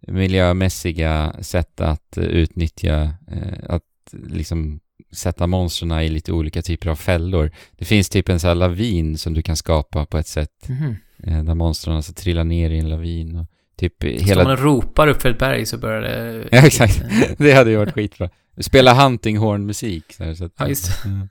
[0.07, 3.83] miljömässiga sätt att eh, utnyttja, eh, att
[4.29, 4.79] liksom
[5.11, 7.51] sätta monstren i lite olika typer av fällor.
[7.77, 10.95] Det finns typ en sån här lavin som du kan skapa på ett sätt Mhm.
[11.23, 13.45] eh, där monstren alltså trillar ner i en lavin och
[13.77, 14.41] typ Så hela...
[14.41, 16.47] om man ropar upp för ett berg så börjar det...
[16.51, 17.01] Ja, exakt.
[17.37, 18.29] Det hade ju varit skitbra.
[18.61, 20.13] Spela huntinghorn-musik.
[20.13, 21.09] Så att, Ja, just det.
[21.09, 21.27] Ja.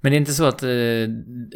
[0.00, 0.68] Men det är inte så att eh,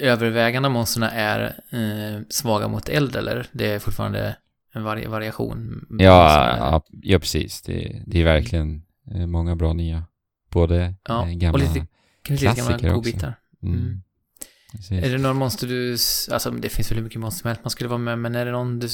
[0.01, 1.41] övervägande av monstren är
[1.73, 3.47] eh, svaga mot eld eller?
[3.53, 4.37] Det är fortfarande
[4.73, 5.87] en vari variation?
[5.91, 7.63] Ja, ja, ja, precis.
[7.63, 8.83] Det, det är verkligen
[9.15, 10.05] eh, många bra nya.
[10.51, 11.53] Både Ja, eh, gamla...
[11.53, 11.87] och lite
[12.29, 12.95] lite gamla klassiker också.
[12.95, 13.35] godbitar.
[13.63, 13.75] mm.
[13.79, 15.05] mm.
[15.05, 15.93] Är det någon monster du...
[16.33, 18.45] Alltså det finns väl hur mycket monster som helst man skulle vara med, men är
[18.45, 18.89] det någon du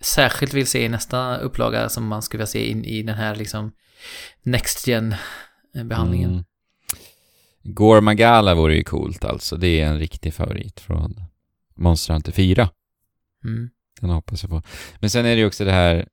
[0.00, 3.36] särskilt vill se i nästa upplaga som man skulle vilja se in i den här
[3.36, 3.72] liksom
[4.42, 5.14] Next Gen
[5.74, 6.30] eh, behandlingen?
[6.30, 6.44] Mm.
[7.62, 9.56] Gore Magala vore ju coolt alltså.
[9.56, 11.22] Det är en riktig favorit från
[11.74, 12.68] Monster Hunter 4.
[13.44, 13.70] Mm.
[14.00, 14.62] Den hoppas jag på.
[14.98, 16.08] Men sen är det ju också det här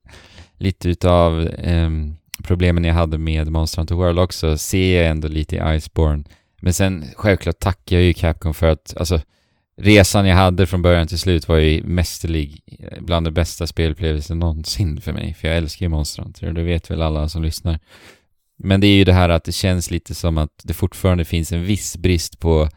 [0.56, 4.58] lite utav ehm, problemen jag hade med Monster Hunter World också.
[4.58, 6.24] Ser jag ändå lite i Iceborne.
[6.60, 9.20] Men sen självklart tackar jag ju Capcom för att, alltså
[9.78, 12.62] resan jag hade från början till slut var ju mästerlig.
[13.00, 15.34] Bland de bästa spelupplevelsen någonsin för mig.
[15.34, 17.78] För jag älskar ju Monster Hunter och det vet väl alla som lyssnar.
[18.56, 21.52] Men det är ju det här att det känns lite som att det fortfarande finns
[21.52, 22.68] en viss brist på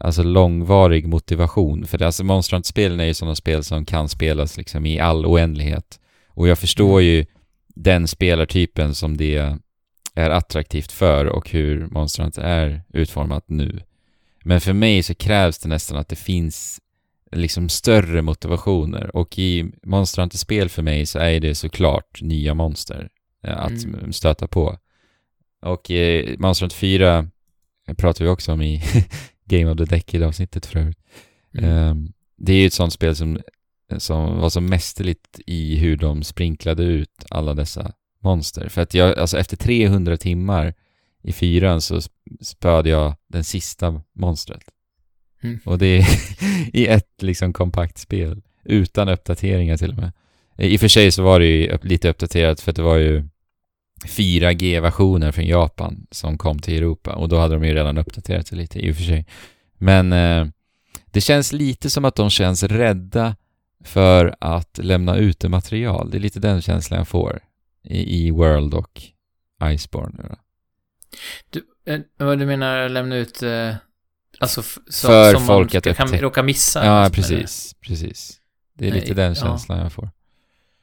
[0.00, 1.86] alltså långvarig motivation.
[1.86, 5.26] För det, alltså Monster Hunter-spelen är ju sådana spel som kan spelas liksom i all
[5.26, 6.00] oändlighet.
[6.28, 7.26] Och jag förstår ju
[7.74, 9.58] den spelartypen som det
[10.14, 13.80] är attraktivt för och hur Monster Hunter är utformat nu.
[14.44, 16.80] Men för mig så krävs det nästan att det finns
[17.32, 23.08] liksom större motivationer och i Monster Hunter-spel för mig så är det såklart nya monster
[23.44, 24.12] eh, att Mm.
[24.12, 24.78] stöta på.
[25.62, 27.28] Och eh, Monster Hunter 4
[27.96, 28.82] pratar vi också om i
[29.44, 30.98] Game of the Decade-avsnittet för övrigt.
[31.58, 31.70] Mm.
[31.70, 33.40] Ehm, det är ju ett sånt spel som,
[33.98, 38.68] som var så mästerligt i hur de sprinklade ut alla dessa monster.
[38.68, 40.74] För att jag, alltså efter 300 timmar
[41.22, 42.08] i fyran så sp-
[42.40, 44.64] spöade jag den sista monstret.
[45.42, 45.60] Mm.
[45.64, 46.06] Och det är
[46.72, 48.42] i ett liksom kompakt spel.
[48.64, 50.12] Utan uppdateringar till och med.
[50.58, 53.28] I och för sig så var det ju lite uppdaterat för att det var ju
[54.06, 58.58] 4G-versioner från Japan som kom till Europa och då hade de ju redan uppdaterat sig
[58.58, 59.26] lite i och för sig.
[59.78, 60.46] Men eh,
[61.10, 63.36] det känns lite som att de känns rädda
[63.84, 66.10] för att lämna ut det material.
[66.10, 67.40] Det är lite den känslan jag får
[67.84, 69.02] i, i World och
[69.64, 70.36] Iceborne.
[71.50, 73.42] Du, eh, vad du menar lämna ut...
[73.42, 73.74] Eh,
[74.38, 76.86] alltså som, För som folk man att kan råka missa?
[76.86, 77.40] Ja, liksom, eller?
[77.42, 77.74] precis.
[77.80, 78.38] Precis.
[78.78, 79.34] Det är Nej, lite den ja.
[79.34, 80.10] känslan jag får.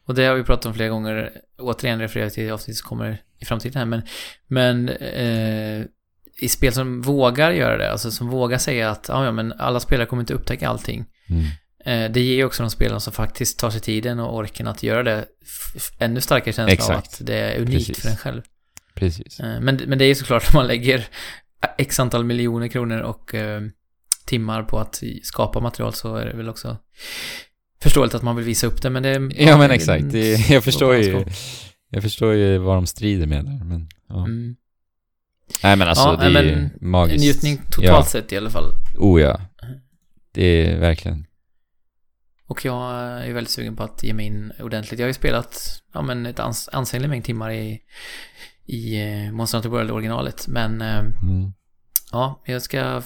[0.06, 3.46] Och det har vi pratat om flera gånger, återigen refererat till avsnitt som kommer i
[3.46, 4.02] framtiden här, men,
[4.48, 5.86] men eh,
[6.42, 9.80] i spel som vågar göra det, alltså som vågar säga att ja, ja, men alla
[9.80, 11.06] spelare kommer inte upptäcka allting.
[11.30, 11.44] Mm.
[11.86, 14.84] Eh, det ger ju också de spelarna som faktiskt tar sig tiden och orken att
[14.84, 15.26] göra det
[16.00, 17.22] ännu starkare känsla av Exakt.
[17.22, 18.04] att det är unikt Precis.
[18.04, 18.42] för en själv.
[19.00, 19.40] Precis.
[19.40, 21.08] Eh, men, men det är ju såklart om man lägger
[21.78, 23.62] x antal miljoner kronor och eh,
[24.26, 26.78] timmar på att skapa material så är det väl också
[27.82, 29.12] förståeligt att man vill visa upp det, men det...
[29.38, 30.12] Ja, men är exakt.
[30.12, 31.26] Det, jag förstår ju
[31.90, 34.26] jag förstår ju vad de strider med där, men ja.
[34.26, 34.56] Mm.
[35.64, 37.24] Nej men alltså Ja, det är men ju magiskt.
[37.24, 38.04] Njutning totalt Ja.
[38.06, 38.72] sett i alla fall.
[38.98, 39.42] Oh ja.
[40.32, 41.26] Det är verkligen.
[42.48, 42.92] Och jag
[43.28, 45.00] är väldigt sugen på att ge mig in ordentligt.
[45.00, 47.82] Jag har ju spelat ja, men ett ans ansenlig mängd timmar i,
[48.70, 50.48] i eh, Monster Hunter World-originalet.
[50.48, 51.54] Men eh, Mm.
[52.12, 53.02] ja, jag ska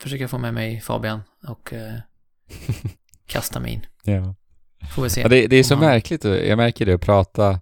[0.00, 1.94] försöka få med mig Fabian och eh,
[3.26, 3.86] kasta mig in.
[4.04, 4.34] Ja.
[4.94, 5.20] Får vi se.
[5.20, 7.60] ja det, det är så han- märkligt, jag märker det, att prata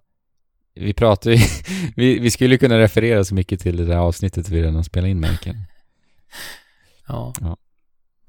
[0.79, 1.37] vi pratar ju,
[1.95, 5.19] vi, vi skulle kunna referera så mycket till det där avsnittet vi redan spelat in
[5.19, 5.55] märken.
[7.07, 7.33] Ja.
[7.41, 7.57] Ja.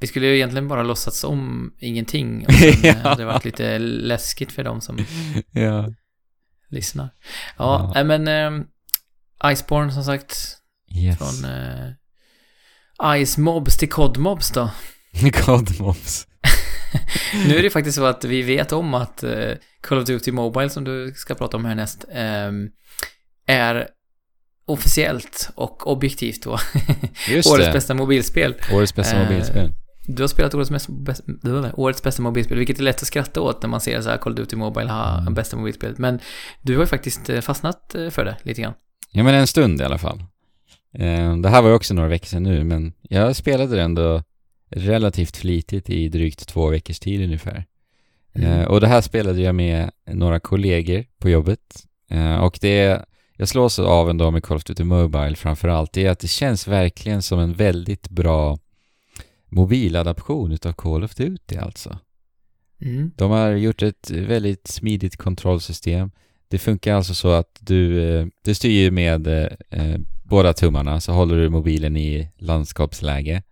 [0.01, 2.47] Vi skulle ju egentligen bara låtsats om ingenting.
[2.47, 2.93] Och sen, Ja.
[2.95, 4.99] hade det varit lite läskigt för dem som
[5.51, 5.89] ja.
[6.69, 7.09] lyssnar.
[7.57, 8.05] Ja, Ja.
[8.05, 8.29] men...
[9.45, 10.57] Iceborne som sagt.
[10.95, 11.19] Yes.
[11.19, 14.71] Från eh, Ice Mobs till COD Mobs då.
[15.33, 16.27] Codmobs.
[17.47, 20.71] nu är det faktiskt så att vi vet om att eh, Call of Duty Mobile,
[20.71, 22.51] som du ska prata om härnäst, eh,
[23.47, 23.89] är
[24.67, 26.51] officiellt och objektivt då
[27.51, 28.55] årets bästa mobilspel.
[28.73, 29.73] Årets bästa Eh, mobilspel.
[30.07, 31.23] Du har spelat årets, mest, bäst,
[31.75, 34.33] årets bästa mobilspel, vilket är lätt att skratta åt när man ser så här Call
[34.33, 35.35] of Duty Mobile ha Mm.
[35.35, 35.99] bästa mobilspelet.
[35.99, 36.21] Men
[36.63, 38.75] du har ju faktiskt eh, fastnat eh, för det lite grann.
[39.11, 40.25] Ja men en stund i alla fall.
[40.93, 44.23] Eh, Det här var ju också några veckor sedan nu, men jag spelade det ändå
[44.71, 47.65] relativt flitigt i drygt två veckors tid ungefär.
[48.35, 48.51] Mm.
[48.61, 51.87] Eh, Och det här spelade jag med några kollegor på jobbet.
[52.11, 53.05] Eh, Och det
[53.37, 56.69] jag slås av ändå med Call of Duty Mobile framförallt, det är att det känns
[56.69, 58.59] verkligen som en väldigt bra
[59.49, 61.99] mobiladaption utav Call of Duty alltså.
[62.81, 63.11] Mm.
[63.17, 66.11] De har gjort ett väldigt smidigt kontrollsystem.
[66.49, 71.01] Det funkar alltså så att du, eh, du styr ju med eh, eh, båda tummarna
[71.01, 73.43] så håller du mobilen i landskapsläge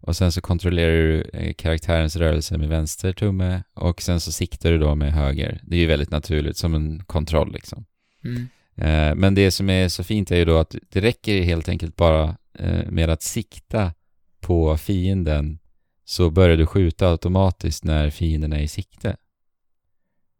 [0.00, 4.70] och sen så kontrollerar du eh, karaktärens rörelse med vänster tumme och sen så siktar
[4.70, 5.60] du då med höger.
[5.62, 7.84] Det är ju väldigt naturligt som en kontroll liksom.
[8.24, 8.48] Mm.
[8.76, 11.96] Eh, men det som är så fint är ju då att det räcker helt enkelt
[11.96, 13.92] bara eh, med att sikta
[14.40, 15.58] på fienden
[16.04, 19.16] så börjar du skjuta automatiskt när fienden är i sikte.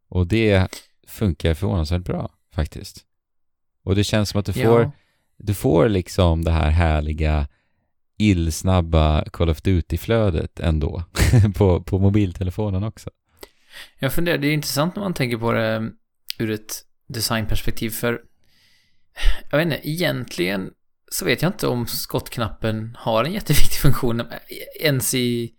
[0.09, 0.69] Och det
[1.15, 3.05] funkar förvånansvärt bra faktiskt.
[3.85, 4.91] Och det känns som att du får, Ja.
[5.39, 7.49] du får liksom det här härliga
[8.19, 11.05] illsnabba Call of Duty-flödet ändå
[11.57, 13.11] på, på mobiltelefonen också.
[13.99, 15.91] Jag funderar, det är intressant när man tänker på det
[16.39, 16.73] ur ett
[17.07, 18.21] designperspektiv för
[19.51, 20.71] jag vet inte, egentligen
[21.13, 24.23] så vet jag inte om skottknappen har en jätteviktig funktion
[24.81, 25.51] ens i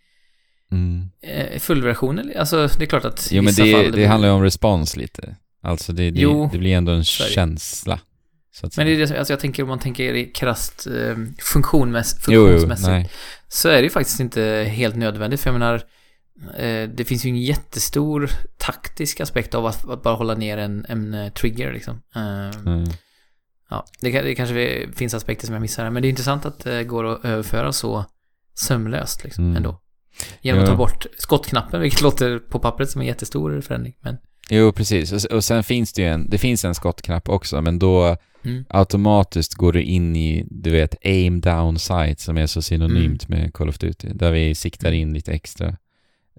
[0.71, 1.09] Mm.
[1.21, 2.31] eh, fullversionen.
[2.37, 4.41] Alltså det är klart att i Jo men vissa det, fall det handlar ju om
[4.43, 5.35] respons lite.
[5.65, 7.03] Alltså det, det, Jo, det blir ändå en det.
[7.05, 7.99] känsla.
[8.77, 12.33] Men det är det, alltså jag tänker om man tänker i krasst eh, funktionmäss, Jo,
[12.33, 13.09] jo, funktionsmässigt nej.
[13.47, 15.41] så är det ju faktiskt inte helt nödvändigt.
[15.41, 15.75] För jag menar,
[16.57, 20.85] eh, det finns ju en jättestor taktisk aspekt av att, att bara hålla ner en,
[20.89, 22.01] en eh, trigger liksom.
[22.15, 22.89] Eh, Mm.
[23.69, 26.59] Ja, det, det kanske finns aspekter som jag missar här, men det är intressant att
[26.59, 28.05] det går att överföra så
[28.53, 29.57] sömlöst liksom Mm.
[29.57, 29.81] ändå.
[30.41, 33.93] Genom att ta bort skottknappen, vilket låter på pappret som en jättestor förändring.
[34.01, 34.17] Men,
[34.49, 35.25] Jo, precis.
[35.25, 38.65] Och, sen finns det ju en, det finns en skottknapp också, men då mm.
[38.69, 43.53] automatiskt går du in i, du vet, aim down sight som är så synonymt med
[43.53, 44.09] Call of Duty.
[44.13, 45.77] Där vi siktar in lite extra.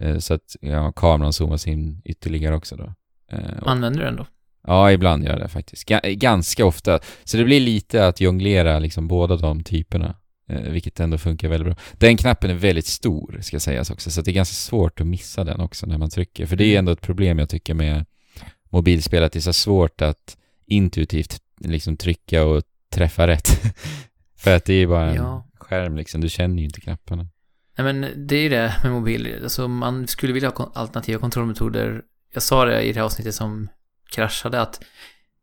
[0.01, 2.95] Eh, så att ja, kameran zoomas in ytterligare också då.
[3.33, 4.27] Eh, och, Använder du den då?
[4.67, 5.89] ja, ibland gör jag det faktiskt.
[5.89, 6.99] Ga- ganska ofta.
[7.25, 10.17] Så det blir lite att jonglera liksom båda de typerna.
[10.49, 11.85] Eh, vilket ändå funkar väldigt bra.
[11.93, 14.11] Den knappen är väldigt stor, ska sägas också.
[14.11, 16.47] Så det är ganska svårt att missa den också när man trycker.
[16.47, 16.79] För det är Mm.
[16.79, 18.05] ändå ett problem jag tycker med
[18.71, 23.49] mobilspel, att det är så svårt att intuitivt liksom trycka och träffa rätt.
[24.37, 25.47] För att det är bara en Ja.
[25.59, 27.27] skärm liksom, du känner ju inte knapparna.
[27.79, 29.41] Nej men det är ju det med mobil.
[29.43, 32.03] Alltså man skulle vilja ha alternativa kontrollmetoder.
[32.35, 33.69] Jag sa det i det här avsnittet som
[34.11, 34.81] kraschade att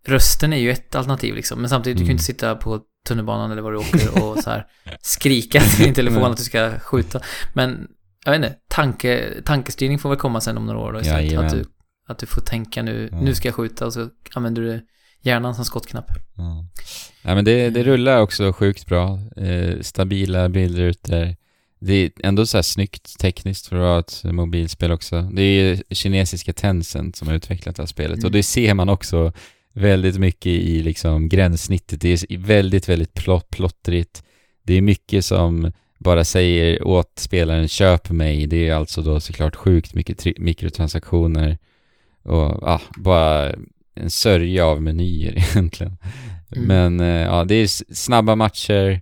[0.05, 1.59] rösten är ju ett alternativ liksom.
[1.61, 2.13] Men samtidigt, du kan ju Mm.
[2.15, 4.67] inte sitta på tunnelbanan eller var du åker och så här
[5.01, 6.31] skrika till din telefon Nej.
[6.31, 7.19] att du ska skjuta.
[7.53, 7.87] Men
[8.25, 11.23] jag vet inte, tanke, tankestyrning får väl komma sen om några år då istället.
[11.25, 11.45] Jajamän.
[11.45, 11.65] Att du,
[12.07, 13.21] att du får tänka nu, Ja.
[13.21, 14.81] nu ska jag skjuta och så använder du
[15.21, 16.05] hjärnan som skottknapp.
[16.35, 16.65] Ja.
[17.21, 19.19] ja men det, det rullar också sjukt bra.
[19.37, 21.35] Eh, stabila bildrutor.
[21.79, 25.21] Det är ändå så här snyggt tekniskt för att vara ett mobilspel också.
[25.21, 28.25] Det är ju kinesiska Tencent som har utvecklat det här spelet Mm.
[28.25, 29.33] och det ser man också
[29.73, 32.01] väldigt mycket i liksom gränssnittet.
[32.01, 34.23] Det är väldigt, väldigt plott, plottrigt.
[34.63, 38.47] Det är mycket som bara säger åt spelaren köp mig.
[38.47, 41.57] Det är alltså då såklart sjukt mycket mikrotransaktioner
[42.23, 43.53] och ja, bara
[43.95, 45.97] en sörja av menyer egentligen.
[46.55, 46.67] Mm.
[46.67, 49.01] Men eh, ja, det är snabba matcher.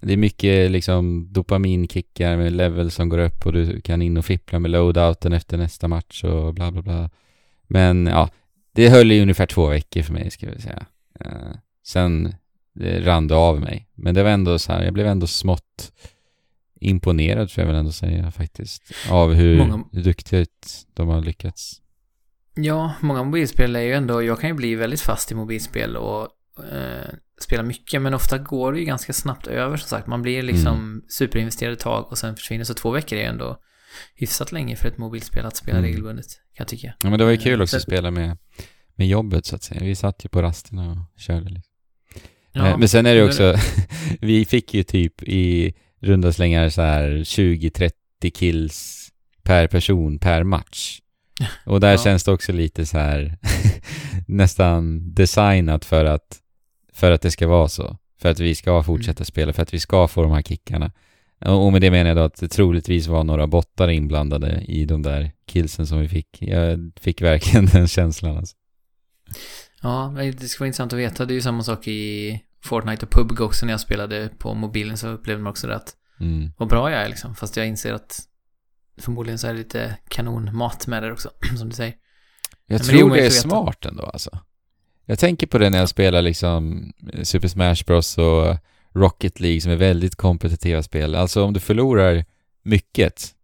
[0.00, 4.24] Det är mycket liksom dopaminkickar med level som går upp och du kan in och
[4.24, 7.10] fippla med loadouten efter nästa match och bla bla bla.
[7.66, 8.28] Men ja,
[8.74, 10.86] det höll i ungefär två veckor för mig ska vi säga.
[11.20, 11.52] Eh,
[11.86, 12.34] sen
[12.74, 13.88] det rann det av mig.
[13.94, 15.92] Men det var ändå så här, jag blev ändå smått
[16.80, 18.82] imponerad får jag väl ändå säga faktiskt.
[19.10, 21.78] Av hur, Många- hur duktigt de har lyckats.
[22.54, 26.28] Ja, många mobilspel är ju ändå, jag kan ju bli väldigt fast i mobilspel och
[26.72, 27.08] eh,
[27.40, 30.06] spela mycket, men ofta går det ju ganska snabbt över som sagt.
[30.06, 31.02] Man blir liksom Mm.
[31.08, 33.56] superinvesterad ett tag och sen försvinner, så två veckor är ändå
[34.14, 35.88] hyfsat länge för ett mobilspel att spela Mm.
[35.90, 36.94] regelbundet, kan jag tycka.
[37.02, 38.38] Ja men det var ju kul också att spela med,
[38.94, 39.80] med jobbet så att säga.
[39.80, 41.72] Vi satt ju på rasterna och körde liksom.
[42.52, 43.54] Ja, Eh, Men sen är det det- också,
[44.20, 49.08] vi fick ju typ i runda slängar så här 20-30 kills
[49.42, 51.00] per person per match.
[51.66, 51.98] Och där Ja.
[51.98, 53.38] känns det också lite så här
[54.26, 56.38] nästan designat för att
[56.92, 57.96] för att det ska vara så.
[58.20, 59.24] För att vi ska fortsätta Mm.
[59.26, 60.92] spela, för att vi ska få de här kickarna.
[61.46, 65.02] Och med det menar jag då att det troligtvis var några bottar inblandade i de
[65.02, 66.42] där killsen som vi fick.
[66.42, 68.56] Jag fick verkligen den känslan alltså.
[69.82, 71.24] Ja, det ska vara intressant att veta.
[71.24, 74.96] Det är ju samma sak i Fortnite och PubG också när jag spelade på mobilen
[74.96, 76.52] så upplevde man också det att Mm.
[76.58, 77.34] vad bra jag är liksom.
[77.34, 78.20] Fast jag inser att
[79.00, 81.94] förmodligen så är det lite kanonmat med det också, som du säger.
[82.66, 83.48] Jag Men det är tror det är att veta.
[83.48, 84.38] smart ändå alltså.
[85.06, 88.56] Jag tänker på det när jag spelar liksom Super Smash Bros och
[88.94, 91.14] Rocket League som är väldigt kompetitiva spel.
[91.14, 92.24] Alltså om du förlorar
[92.62, 93.34] mycket,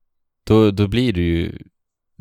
[0.47, 1.59] då, då blir du ju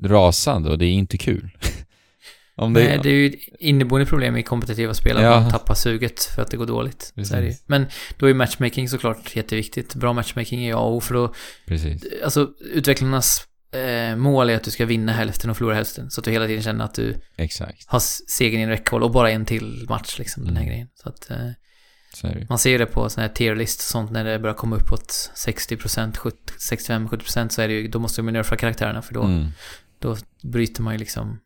[0.03, 1.49] rasande och det är inte kul.
[2.55, 5.39] det, Nej, det är ju ett inneboende problem i kompetitiva spel att Ja.
[5.39, 7.11] man tappar suget för att det går dåligt.
[7.15, 7.57] Det.
[7.65, 7.85] Men
[8.17, 9.95] då är matchmaking såklart jätteviktigt.
[9.95, 11.33] Bra matchmaking är A och O för då,
[11.65, 12.03] Precis.
[12.23, 16.11] alltså utvecklarnas eh, mål är att du ska vinna hälften och förlora hälften.
[16.11, 17.85] Så att du hela tiden känner att du Exakt.
[17.87, 20.71] har segern i räckhåll och bara en till match liksom, den här Mm.
[20.73, 20.87] grejen.
[20.95, 21.37] Så att eh,
[22.49, 25.31] man ser ju det på sådana här tierlist och sånt när det börjar komma uppåt
[25.35, 26.37] 60%, 70,
[26.71, 29.47] 65-70% så är det ju, då måste man nerfa karaktärerna för då, Mm.
[29.99, 31.39] då bryter man ju liksom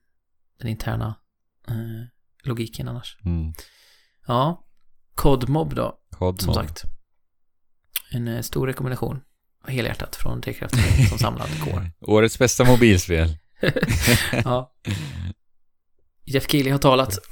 [0.59, 1.15] den interna
[1.67, 1.73] eh,
[2.43, 3.17] logiken annars.
[3.25, 3.53] Mm.
[4.27, 4.65] Ja,
[5.15, 6.83] COD-mob då, Cod som sagt.
[8.11, 9.21] En eh, stor rekommendation.
[9.67, 10.79] Helhjärtat från Trekraften
[11.09, 11.91] som samlad kår.
[12.01, 13.37] Årets bästa mobilspel.
[14.43, 14.73] ja.
[16.25, 17.17] Jeff Keely har talat.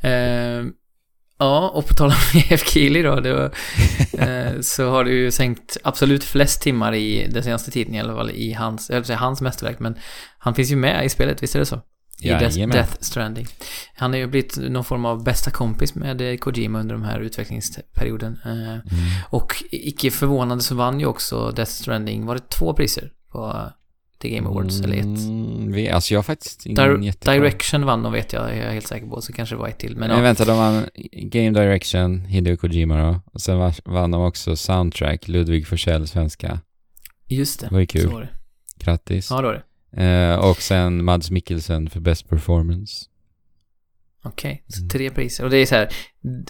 [0.00, 0.64] Eh,
[1.38, 3.50] ja, och på tal om Jeff Keely då, var,
[4.18, 8.14] eh, så har du ju sänkt absolut flest timmar i den senaste tiden i alla
[8.14, 9.94] fall i hans, jag vill säga hans mästerverk, men
[10.38, 11.80] han finns ju med i spelet, visst är det så?
[12.20, 12.76] I Death, Jajamän.
[12.76, 13.46] Death Stranding.
[13.96, 18.38] Han har ju blivit någon form av bästa kompis med Kojima under den här utvecklingsperioden.
[18.44, 18.82] Eh, Mm.
[19.30, 23.70] och icke förvånande så vann ju också Death Stranding, var det två priser på
[24.28, 25.04] The Game Awards, eller ett?
[25.04, 27.34] Mm, vi- alltså jag har faktiskt ingen Dir- jättekoll.
[27.34, 29.78] Direction vann de vet jag, är jag helt säker på, så kanske det var ett
[29.78, 29.96] till.
[29.96, 33.20] Men Men ja, vänta, de vann Game Direction, Hideo Kojima då.
[33.32, 36.60] Och sen va- vann de också Soundtrack, Ludvig Forsell, svenska.
[37.28, 37.66] just det.
[37.66, 38.02] Det var ju kul.
[38.02, 38.28] Så var det.
[38.78, 39.30] Grattis.
[39.30, 39.62] Ja, det var det.
[40.04, 43.04] Eh, och sen Mads Mikkelsen för Best Performance.
[44.26, 44.88] Okej, så Mm.
[44.88, 45.44] tre priser.
[45.44, 45.88] Och det är så här,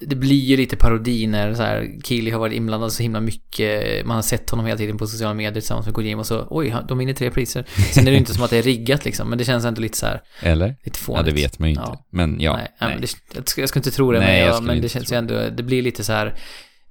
[0.01, 4.07] det blir ju lite parodi när så här, Keely har varit inblandad så himla mycket.
[4.07, 6.75] Man har sett honom hela tiden på sociala medier tillsammans med Kojima och så, oj,
[6.89, 7.67] de vinner tre priser.
[7.93, 9.81] Sen är det ju inte som att det är riggat liksom, men det känns ändå
[9.81, 10.69] lite så här, Eller?
[10.69, 11.25] lite Ja, fånigt.
[11.27, 11.85] det vet man ju inte.
[11.89, 12.07] Ja.
[12.11, 12.91] Men ja, nej, nej.
[12.91, 14.89] Men det, jag, ska, jag ska inte tro det, Nej, men, ja, men det inte
[14.89, 16.27] känns ju ändå, det blir lite så här,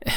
[0.06, 0.14] eh,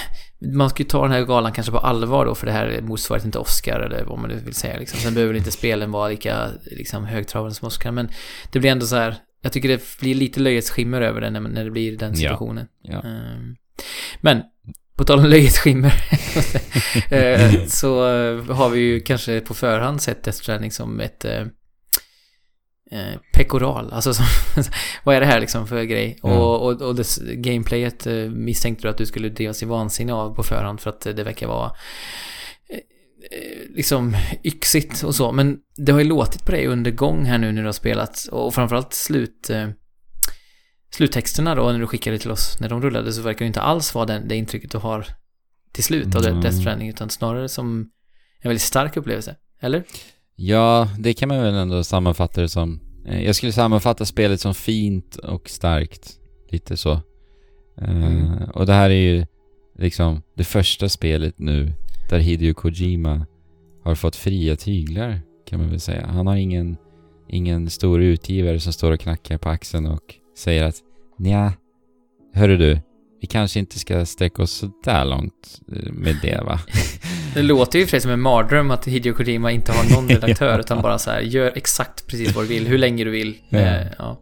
[0.55, 2.83] man ska ju ta den här galan kanske på allvar då, för det här är
[2.83, 4.99] motsvarigheten till Oscar eller vad man nu vill säga liksom.
[5.01, 8.09] Sen behöver inte spelen vara lika liksom, högtravande som Oscar, men
[8.53, 11.41] det blir ändå så här, jag tycker det blir lite löjets skimmer över det när,
[11.41, 12.17] när det blir den Ja.
[12.17, 12.67] situationen.
[12.83, 13.03] Ja.
[13.03, 13.57] Ehm,
[14.21, 14.43] Men,
[14.97, 15.95] på tal om löjets skimmer,
[17.11, 21.41] eh, så eh, har vi ju kanske på förhand sett Death Stranding som ett eh,
[22.91, 23.93] eh, pekoral.
[23.93, 24.25] Alltså, som,
[25.05, 26.19] vad är det här liksom för grej?
[26.23, 26.29] Ja.
[26.39, 30.43] Och, och, och det gameplayet misstänkte du att du skulle drivas i vansinne av på
[30.43, 31.73] förhand för att det verkar vara
[33.75, 35.33] liksom yxigt och så.
[35.33, 38.29] Men det har ju låtit på dig under gång här nu när du har spelat
[38.33, 39.69] och framförallt slut eh,
[40.95, 43.95] sluttexterna då när du skickade till oss när de rullade så verkar det inte alls
[43.95, 45.07] vara den, det intrycket du har
[45.73, 46.41] till slut av Mm.
[46.41, 47.81] Death Stranding utan snarare som
[48.41, 49.37] en väldigt stark upplevelse.
[49.61, 49.85] Eller?
[50.37, 52.81] Ja, det kan man väl ändå sammanfatta det som.
[53.07, 56.11] Eh, Jag skulle sammanfatta spelet som fint och starkt.
[56.51, 56.93] Lite så.
[56.93, 57.01] Eh,
[57.91, 58.51] Mm.
[58.55, 59.27] Och det här är ju
[59.79, 61.73] liksom det första spelet nu
[62.09, 63.27] där Hideo Kojima
[63.85, 66.07] har fått fria tyglar kan man väl säga.
[66.07, 66.77] Han har ingen,
[67.29, 70.75] ingen stor utgivare som står och knackar på axeln och säger att
[71.19, 71.53] Nja,
[72.35, 72.81] hörru du,
[73.21, 76.61] vi kanske inte ska sträcka oss så där långt eh, med det va?
[77.35, 80.53] Det låter ju för sig som en mardröm att Hideo Kojima inte har någon redaktör
[80.53, 80.61] Ja.
[80.61, 83.37] utan bara så här, gör exakt precis vad du vill, hur länge du vill.
[83.49, 83.59] Ja.
[83.59, 84.21] Eh, ja.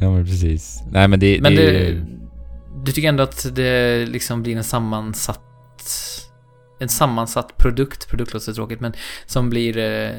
[0.00, 0.82] Ja men precis.
[0.90, 2.06] Nej men det, Men det, det,
[2.84, 5.40] du tycker ändå att det liksom blir en sammansatt
[6.80, 8.92] en sammansatt produkt, produkt låter så tråkigt, men
[9.26, 10.10] som blir eh,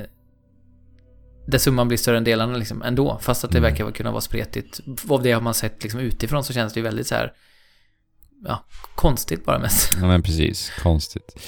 [1.47, 3.71] där summan blir större än delarna liksom ändå, fast att det Mm.
[3.71, 4.79] verkar kunna vara spretigt.
[5.09, 7.33] Av det har man sett liksom utifrån så känns det ju väldigt så här
[8.45, 9.91] ja, konstigt bara mest.
[10.01, 11.39] Ja men precis, konstigt.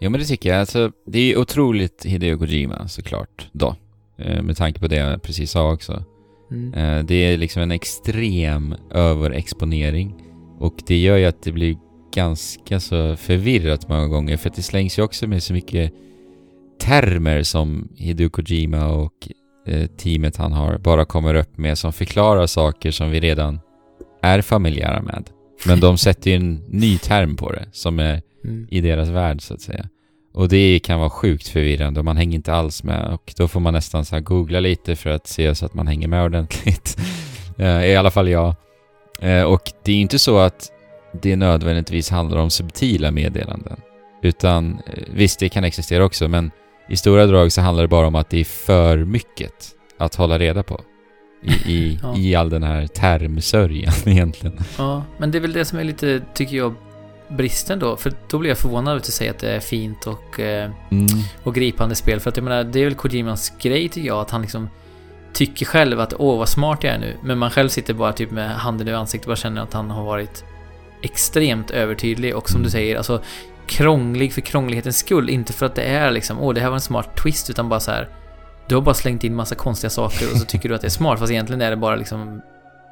[0.00, 0.60] Jo men det tycker jag.
[0.60, 3.76] Alltså, det är otroligt Hideo Kojima såklart då.
[4.18, 6.04] Eh, Med tanke på det jag precis sa också.
[6.50, 6.74] Mm.
[6.74, 10.14] Eh, Det är liksom en extrem överexponering.
[10.58, 11.76] Och det gör ju att det blir
[12.14, 14.36] ganska så förvirrat många gånger.
[14.36, 15.92] För att det slängs ju också med så mycket
[16.80, 19.28] termer som Hideo Kojima och
[19.66, 23.60] eh, teamet han har bara kommer upp med som förklarar saker som vi redan
[24.22, 25.30] är familjära med.
[25.66, 28.66] Men de sätter ju en ny term på det som är Mm.
[28.70, 29.88] i deras värld så att säga.
[30.34, 33.60] Och det kan vara sjukt förvirrande och man hänger inte alls med och då får
[33.60, 36.96] man nästan så googla lite för att se så att man hänger med ordentligt.
[37.58, 38.54] Eh, I alla fall jag.
[39.20, 40.71] Eh, och det är ju inte så att
[41.12, 43.76] det nödvändigtvis handlar om subtila meddelanden.
[44.22, 46.50] Utan eh, visst, det kan existera också, men
[46.88, 49.52] i stora drag så handlar det bara om att det är för mycket
[49.98, 50.80] att hålla reda på.
[51.42, 52.16] I, i, Ja.
[52.16, 54.58] i all den här termsörjan egentligen.
[54.78, 56.74] Ja, men det är väl det som är lite, tycker jag,
[57.28, 57.96] bristen då.
[57.96, 60.70] För då blir jag förvånad över att du säger att det är fint och, eh,
[60.90, 61.06] Mm.
[61.42, 62.20] och gripande spel.
[62.20, 64.68] För att jag menar, det är väl Kojimas grej tycker jag, att han liksom
[65.32, 67.16] tycker själv att åh vad smart jag är nu.
[67.22, 69.90] Men man själv sitter bara typ med handen i ansiktet och bara känner att han
[69.90, 70.44] har varit
[71.02, 73.22] extremt övertydlig och som du säger, alltså
[73.66, 75.30] krånglig för krånglighetens skull.
[75.30, 77.80] Inte för att det är liksom, åh det här var en smart twist, utan bara
[77.80, 78.08] så här.
[78.68, 80.90] Du har bara slängt in massa konstiga saker och så tycker du att det är
[80.90, 82.42] smart, fast egentligen är det bara liksom...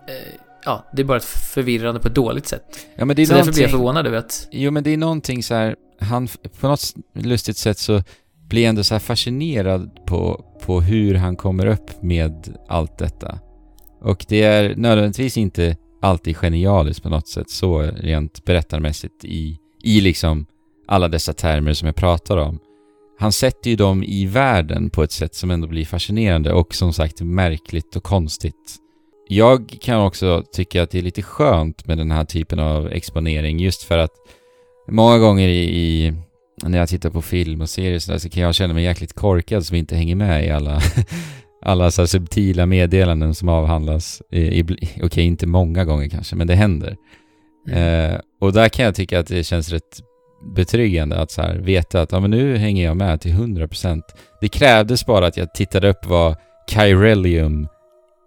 [0.08, 0.34] Eh,
[0.64, 2.86] ja, det är bara ett förvirrande på ett dåligt sätt.
[2.94, 4.48] Ja, men det är Så därför blir jag förvånad över att...
[4.50, 6.28] Jo, men det är någonting så här, han,
[6.60, 8.02] på något lustigt sätt så
[8.48, 13.38] blir jag ändå så här fascinerad på, på hur han kommer upp med allt detta.
[14.00, 20.00] Och det är nödvändigtvis inte alltid genialiskt på något sätt så rent berättarmässigt i, i
[20.00, 20.46] liksom
[20.86, 22.58] alla dessa termer som jag pratar om.
[23.18, 26.92] Han sätter ju dem i världen på ett sätt som ändå blir fascinerande och som
[26.92, 28.76] sagt märkligt och konstigt.
[29.28, 33.60] Jag kan också tycka att det är lite skönt med den här typen av exponering
[33.60, 34.12] just för att
[34.88, 36.12] många gånger i, i
[36.62, 39.12] när jag tittar på film och serier så, där, så kan jag känna mig jäkligt
[39.12, 40.80] korkad som inte hänger med i alla,
[41.62, 44.22] alla så här subtila meddelanden som avhandlas.
[45.02, 46.96] Okej, inte många gånger kanske, men det händer.
[47.68, 48.12] Mm.
[48.12, 50.00] Eh, och där kan jag tycka att det känns rätt
[50.42, 54.02] betryggande att så här veta att ja, men nu hänger jag med till 100%.
[54.40, 56.36] Det krävdes bara att jag tittade upp vad
[56.70, 57.68] Chirelium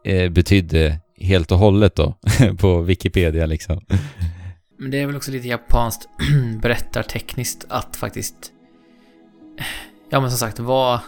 [0.05, 2.15] eh, betydde helt och hållet då
[2.59, 3.85] på Wikipedia liksom.
[4.79, 6.09] Men det är väl också lite japanskt
[6.61, 8.35] berättartekniskt att faktiskt...
[10.09, 11.01] Ja men som sagt, vara...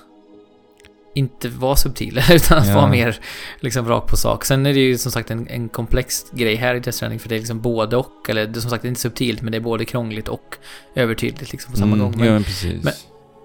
[1.18, 2.76] Inte vara subtil, utan att Ja.
[2.76, 3.20] vara mer
[3.59, 4.45] liksom rakt på sak.
[4.45, 7.30] Sen är det ju som sagt en, en komplex grej här i Death Stranding, för
[7.30, 8.30] det är liksom både och.
[8.30, 10.57] Eller det är som sagt det är inte subtilt, men det är både krångligt och
[10.95, 12.13] övertydligt liksom på samma Mm, gång.
[12.18, 12.84] Men, ja, men precis.
[12.84, 12.93] men-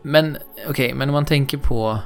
[0.02, 0.36] Men
[0.68, 1.98] okej, men om man tänker på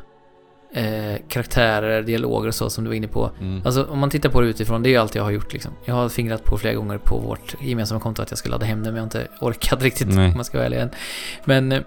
[0.74, 3.30] eh, karaktärer, dialoger och så som du var inne på.
[3.40, 3.62] mm.
[3.64, 5.72] Alltså om man tittar på det utifrån, det är ju allt jag har gjort liksom.
[5.84, 8.78] Jag har fingrat på flera gånger på vårt gemensamma konto att jag ska ladda hem
[8.78, 10.26] det, men jag har inte orkat riktigt Nej.
[10.28, 10.90] om man ska vara ärlig än.
[11.44, 11.80] Men eh,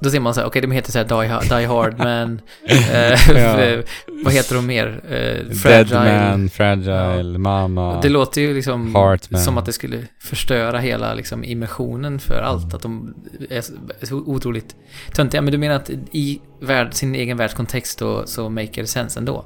[0.00, 3.80] då ser man så här, okej de heter så här Die, Die Hard Man, eh,
[4.24, 5.00] vad heter de mer?
[5.08, 9.40] Eh, Dead Man, Fragile, Mama, Det låter ju liksom Heartman.
[9.40, 12.74] som att det skulle förstöra hela liksom, immersionen för allt.
[12.74, 13.14] Att de
[13.50, 13.60] är
[14.06, 14.76] så otroligt
[15.12, 15.42] töntiga.
[15.42, 19.44] Men du menar att i värld, sin egen världskontext då, så maker det sense ändå?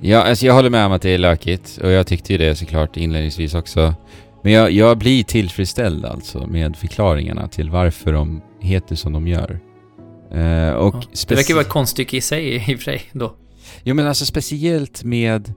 [0.00, 2.54] Ja, alltså jag håller med om att det är lökigt och jag tyckte ju det
[2.56, 3.94] såklart inledningsvis också.
[4.42, 9.60] Men jag, jag blir tillfredsställd alltså med förklaringarna till varför de heter som de gör.
[10.32, 11.02] Eh, och Ja.
[11.28, 13.34] Det verkar ju vara ett konststycke i sig, i och för sig, då.
[13.82, 15.54] Jo men alltså speciellt med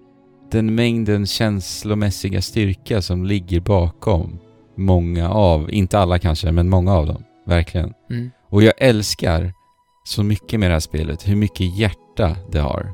[0.51, 4.39] den mängden känslomässiga styrka som ligger bakom
[4.77, 7.23] många av, inte alla kanske, men många av dem.
[7.47, 7.93] Verkligen.
[8.09, 8.31] Mm.
[8.49, 9.53] Och jag älskar
[10.03, 12.93] så mycket med det här spelet, hur mycket hjärta det har.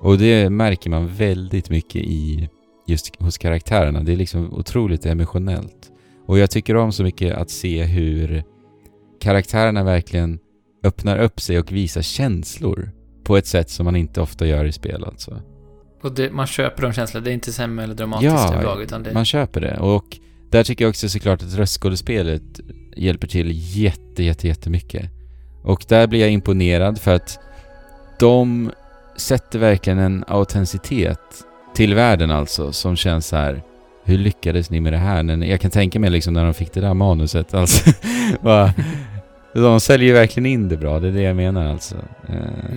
[0.00, 2.48] Och det märker man väldigt mycket i
[2.86, 4.02] just hos karaktärerna.
[4.02, 5.92] Det är liksom otroligt emotionellt.
[6.26, 8.44] Och jag tycker om så mycket att se hur
[9.20, 10.38] karaktärerna verkligen
[10.84, 12.90] öppnar upp sig och visar känslor
[13.24, 15.42] på ett sätt som man inte ofta gör i spel alltså.
[16.02, 19.02] Och det, man köper de känslorna, det är inte sämre eller dramatiskt Ja, överlag, utan
[19.02, 19.12] det...
[19.12, 19.78] Man köper det.
[19.78, 20.18] Och
[20.50, 22.60] där tycker jag också såklart att röstskådespelet
[22.96, 25.10] hjälper till jätte, jätte, jättemycket.
[25.62, 27.38] Och där blir jag imponerad för att
[28.18, 28.70] de
[29.16, 31.44] sätter verkligen en autenticitet
[31.76, 33.62] till världen alltså som känns så här.
[34.04, 35.44] Hur lyckades ni med det här?
[35.44, 37.90] Jag kan tänka mig liksom när de fick det där manuset alltså.
[38.40, 38.74] Bara,
[39.54, 41.96] de säljer ju verkligen in det bra, det är det jag menar alltså.
[42.28, 42.74] Eh,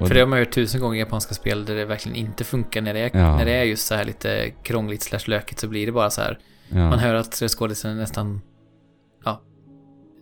[0.00, 0.08] Mm.
[0.08, 2.80] För det har man hört tusen gånger i japanska spel där det verkligen inte funkar.
[2.80, 3.36] När det är, Ja.
[3.36, 6.20] när det är just så här lite krångligt slash lökigt så blir det bara så
[6.20, 6.38] här.
[6.68, 6.76] ja.
[6.90, 8.40] Man hör att skådisen nästan...
[9.24, 9.40] Ja.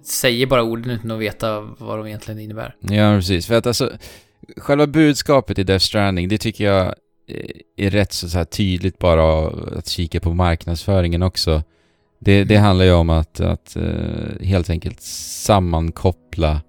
[0.05, 2.75] Säger bara orden utan att veta vad de egentligen innebär.
[2.81, 3.47] Ja, precis.
[3.47, 3.93] För att alltså,
[4.57, 6.95] själva budskapet i Death Stranding, det tycker jag
[7.77, 9.49] är rätt så, så tydligt bara
[9.79, 11.63] att kika på marknadsföringen också.
[12.21, 12.65] Det, det Mm.
[12.65, 16.61] handlar ju om att, att eh, helt enkelt sammankoppla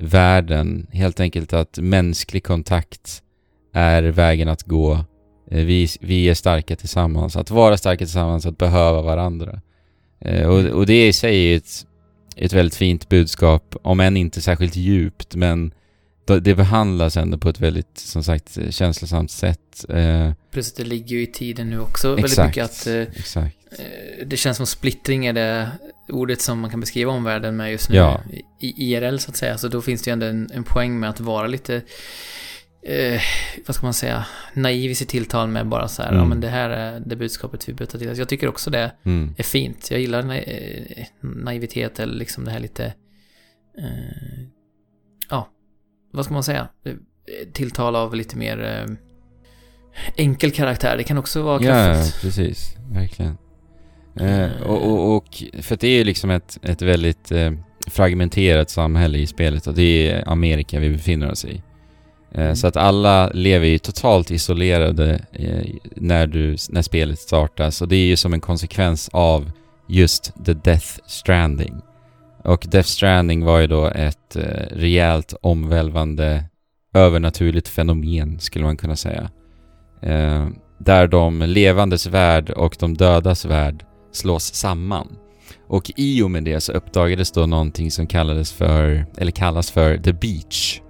[0.00, 3.22] världen, helt enkelt att mänsklig kontakt
[3.72, 4.92] är vägen att gå.
[5.50, 9.60] Eh, Vi, vi är starka tillsammans, att vara starka tillsammans, att behöva varandra.
[10.20, 11.86] Eh, Och, och det i sig är ett,
[12.36, 15.72] ett väldigt fint budskap, om än inte särskilt djupt, men
[16.26, 19.84] det behandlas ändå på ett väldigt, som sagt, känslosamt sätt.
[19.88, 22.46] Eh, Plus att det ligger ju i tiden nu också väldigt Exakt.
[22.48, 22.86] mycket att...
[22.86, 23.56] Eh, exakt.
[23.78, 25.70] eh, det känns som splittring är det
[26.08, 27.96] ordet som man kan beskriva omvärlden med just nu.
[27.96, 28.20] Ja.
[28.60, 29.58] I IRL så att säga.
[29.58, 31.82] Så då finns det ju ändå en, en poäng med att vara lite
[32.82, 33.20] eh,
[33.66, 36.20] vad ska man säga, naiv i sitt tilltal med bara så här, Mm.
[36.22, 38.18] ja men det här är det budskapet vi bör ta till oss.
[38.18, 39.34] Jag tycker också det Mm.
[39.38, 39.90] är fint.
[39.90, 40.34] Jag gillar na
[41.20, 42.84] naivitet eller liksom det här lite,
[43.78, 44.44] eh,
[45.30, 45.48] ja,
[46.12, 46.68] vad ska man säga,
[47.52, 48.94] tilltal av lite mer eh,
[50.16, 50.96] enkel karaktär.
[50.96, 52.22] Det kan också vara Ja, kraftfullt.
[52.22, 52.76] precis.
[52.92, 53.38] Verkligen.
[54.20, 57.52] Eh, och, och, och, för det är ju liksom ett, ett väldigt eh,
[57.86, 61.54] fragmenterat samhälle i spelet och det är Amerika vi befinner oss i.
[61.54, 61.60] Eh,
[62.40, 62.56] Mm.
[62.56, 65.20] Så att alla lever ju totalt isolerade
[65.94, 69.50] när, du, när spelet startas och det är ju som en konsekvens av
[69.88, 71.74] just The Death Stranding.
[72.46, 76.44] Och Death Stranding var ju då ett eh, rejält omvälvande
[76.94, 79.30] övernaturligt fenomen skulle man kunna säga.
[80.02, 80.46] Eh,
[80.78, 85.16] där de levandes värld och de dödas värld slås samman.
[85.68, 89.98] Och i och med det så uppdagades då någonting som kallades för, eller kallas för
[89.98, 90.80] The Beach.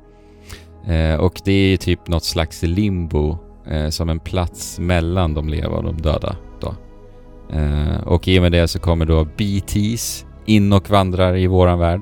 [0.86, 5.76] Eh, och det är typ något slags limbo eh, som en plats mellan de leva
[5.76, 6.74] och de döda då.
[7.52, 11.78] Eh, och i och med det så kommer då BTs in och vandrar i våran
[11.78, 12.00] värld.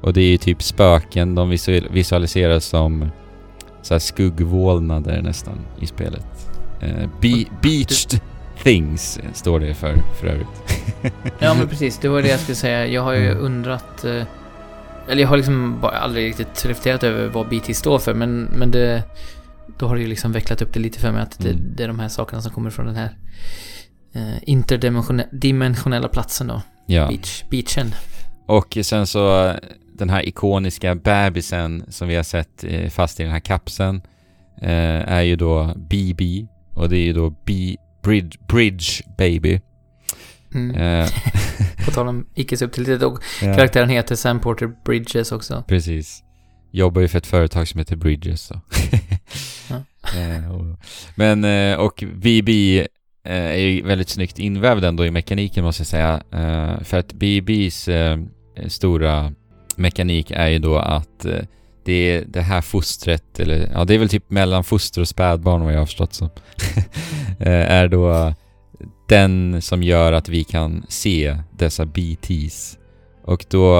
[0.00, 3.08] Och det är ju typ spöken, de visu- visualiseras som
[3.82, 6.26] så skuggvålnader nästan i spelet.
[6.80, 8.20] Eh, be- beached
[8.62, 10.82] things står det för, för övrigt.
[11.38, 12.86] Ja men precis, det var det jag skulle säga.
[12.86, 13.44] Jag har ju Mm.
[13.44, 14.04] undrat...
[14.04, 14.22] eh,
[15.08, 18.70] Eller jag har liksom bara aldrig riktigt reflekterat över vad BT står för, men, men
[18.70, 19.02] det...
[19.78, 21.62] Då har det ju liksom vecklat upp det lite för mig att det, Mm.
[21.76, 23.16] det är de här sakerna som kommer från den här
[24.14, 26.62] eh, interdimensionella platsen då.
[26.86, 27.08] Ja.
[27.08, 27.94] Beach, beachen.
[28.46, 29.54] Och sen så
[29.98, 34.02] den här ikoniska bebisen som vi har sett eh, fast i den här kapseln
[34.62, 39.60] eh, är ju då BB och det är ju då B Bridge, Bridge Baby.
[40.54, 40.76] Mm.
[40.76, 41.10] Eh,
[41.84, 45.64] På tal om icke-subtilitet och ja, karaktären heter Sam Porter Bridges också.
[45.68, 46.22] precis.
[46.70, 48.60] Jobbar ju för ett företag som heter Bridges så.
[49.70, 49.76] Ja.
[50.20, 50.78] eh, och,
[51.14, 52.86] men eh, och BB
[53.26, 56.22] Eh, är ju väldigt snyggt invävd ändå i mekaniken måste jag säga.
[56.32, 58.18] Eh, för att BBs eh,
[58.66, 59.32] stora
[59.76, 61.38] mekanik är ju då att eh,
[61.84, 65.64] det är det här fostret, eller ja det är väl typ mellan foster och spädbarn
[65.64, 66.30] vad jag har förstått som.
[67.38, 68.34] eh, är då
[69.08, 72.78] den som gör att vi kan se dessa BTs.
[73.24, 73.76] Och då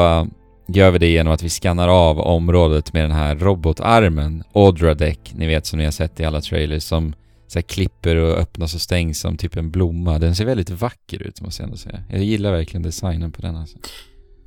[0.66, 5.46] gör vi det genom att vi skannar av området med den här robotarmen, Audradec, ni
[5.46, 7.14] vet som ni har sett i alla trailers, som
[7.46, 10.18] så här klipper och öppnas och stängs som typ en blomma.
[10.18, 12.04] Den ser väldigt vacker ut måste jag ändå säga.
[12.10, 13.78] Jag gillar verkligen designen på den alltså.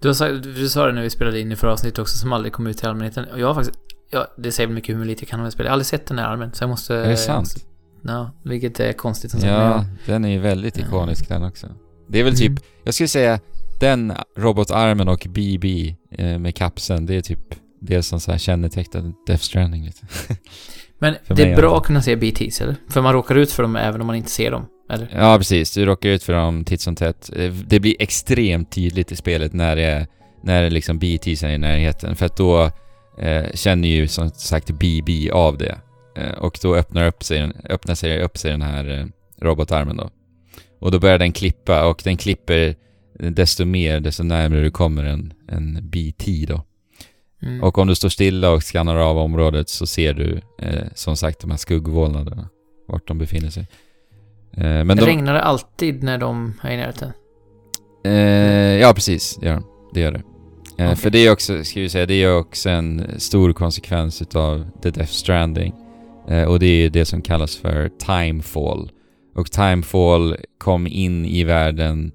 [0.02, 2.34] Du, har sagt, du sa det när vi spelade in i förra avsnittet också, som
[2.34, 3.26] aldrig kom ut till allmänheten.
[3.26, 3.80] Och jag har faktiskt...
[4.12, 5.66] Ja, det säger mycket hur lite jag kan om det spelet.
[5.66, 6.96] Jag har aldrig sett den här armen, så jag måste...
[6.96, 7.66] Är det sant?
[8.04, 9.40] Ja, vilket är konstigt som.
[9.44, 11.68] Ja, den är ju väldigt ikonisk den också.
[12.10, 12.62] Det är väl typ, Mm.
[12.84, 13.40] jag skulle säga
[13.80, 17.40] den robotarmen och BB eh, med kapseln, det är typ
[17.82, 20.08] det som så här kännetecknar Death Stranding lite.
[21.00, 22.76] Men För det är bra att kunna se BTs, eller?
[22.90, 25.10] För man råkar ut för dem även om man inte ser dem, eller?
[25.16, 25.74] Ja, precis.
[25.74, 27.30] Du råkar ut för dem titt som tätt.
[27.36, 30.08] Eh, Det blir extremt tydligt i spelet när det är,
[30.44, 32.16] när det liksom BTs är i närheten.
[32.16, 32.72] För att då
[33.20, 35.78] eh, känner ju som sagt BB av det.
[36.18, 39.06] Eh, och då öppnar, upp sig, öppnar sig upp sig den här eh,
[39.46, 40.10] robotarmen då.
[40.80, 42.76] Och då börjar den klippa och den klipper
[43.20, 46.62] desto mer, desto närmare du kommer en, en BT då.
[47.42, 47.64] Mm.
[47.64, 51.40] Och om du står stilla och skannar av området så ser du eh, som sagt
[51.40, 52.50] de här skuggvålnaderna.
[52.88, 53.68] Vart de befinner sig.
[54.58, 57.12] Eh, men de, Regnar det alltid när de är i närheten?
[58.06, 58.14] Eh,
[58.82, 59.36] ja, precis.
[59.42, 59.64] Det gör, de.
[59.94, 60.24] det gör det.
[60.78, 60.96] Eh, Okej.
[60.96, 64.90] För det är också, ska vi säga, det är också en stor konsekvens utav The
[64.90, 65.74] Death Stranding.
[66.30, 68.92] Eh, och det är det som kallas för Timefall.
[69.36, 72.12] Och Timefall kom in i världen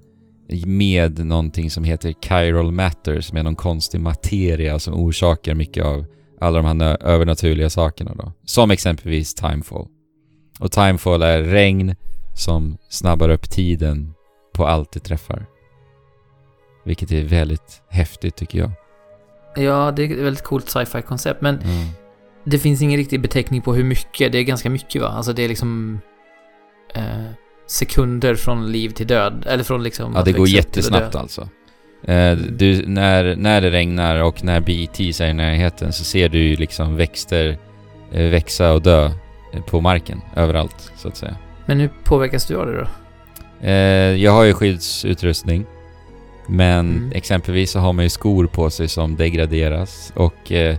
[0.66, 6.04] med någonting som heter Chiral Matter, som är någon konstig materia som orsakar mycket av
[6.40, 8.32] alla de här övernaturliga sakerna då.
[8.44, 9.86] Som exempelvis Timefall.
[10.60, 11.96] Och Timefall är regn
[12.36, 14.14] som snabbar upp tiden
[14.54, 15.46] på allt det träffar.
[16.84, 18.70] Vilket är väldigt häftigt tycker jag.
[19.56, 21.86] Ja, det är ett väldigt coolt sci-fi koncept, men Mm.
[22.44, 24.32] det finns ingen riktig beteckning på hur mycket.
[24.32, 25.08] Det är ganska mycket va?
[25.08, 26.00] Alltså det är liksom...
[26.94, 27.24] Eh,
[27.66, 29.44] sekunder från liv till död.
[29.48, 30.12] Eller från liksom...
[30.16, 31.48] Ja, det går jättesnabbt alltså.
[32.06, 36.38] Eh, du, när, när det regnar och när BTs är i närheten så ser du
[36.38, 37.58] ju liksom växter
[38.12, 39.04] eh, växa och dö
[39.54, 41.36] eh, på marken överallt så att säga.
[41.66, 42.86] Men hur påverkas du av det då?
[43.66, 43.72] Eh,
[44.22, 45.66] jag har ju skyddsutrustning.
[46.48, 47.12] Men Mm.
[47.14, 50.76] exempelvis så har man ju skor på sig som degraderas och eh,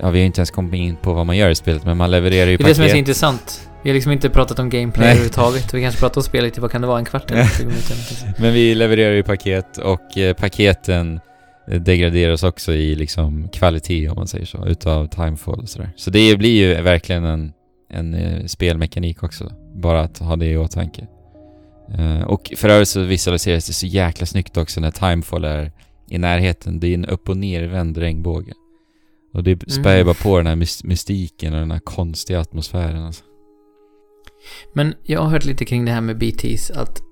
[0.00, 2.10] vi har ju inte ens kommit in på vad man gör i spelet men man
[2.10, 2.98] levererar ju Det är det som är så paket.
[2.98, 3.68] intressant.
[3.86, 5.10] Vi har liksom inte pratat om gameplay Nej.
[5.10, 5.74] överhuvudtaget.
[5.74, 7.96] Vi kanske pratar om spelet i, vad kan det vara, en kvart eller 20 minuter?
[8.42, 11.20] Men vi levererar ju paket och eh, paketen
[11.68, 15.90] eh, degraderas också i liksom kvalitet om man säger så, utav Timefall och sådär.
[15.96, 17.52] Så det blir ju verkligen en,
[17.90, 21.06] en eh, spelmekanik också, bara att ha det i åtanke.
[22.26, 25.72] Och för övrigt så visualiseras det så jäkla snyggt också när Timefall är
[26.10, 26.80] i närheten.
[26.80, 28.52] Det är en upp och nervänd regnbåge.
[29.34, 30.06] Och det spär ju Mm.
[30.06, 33.24] bara på den här mystiken och den här konstiga atmosfären alltså.
[34.72, 37.02] Men jag har hört lite kring det här med BTs, att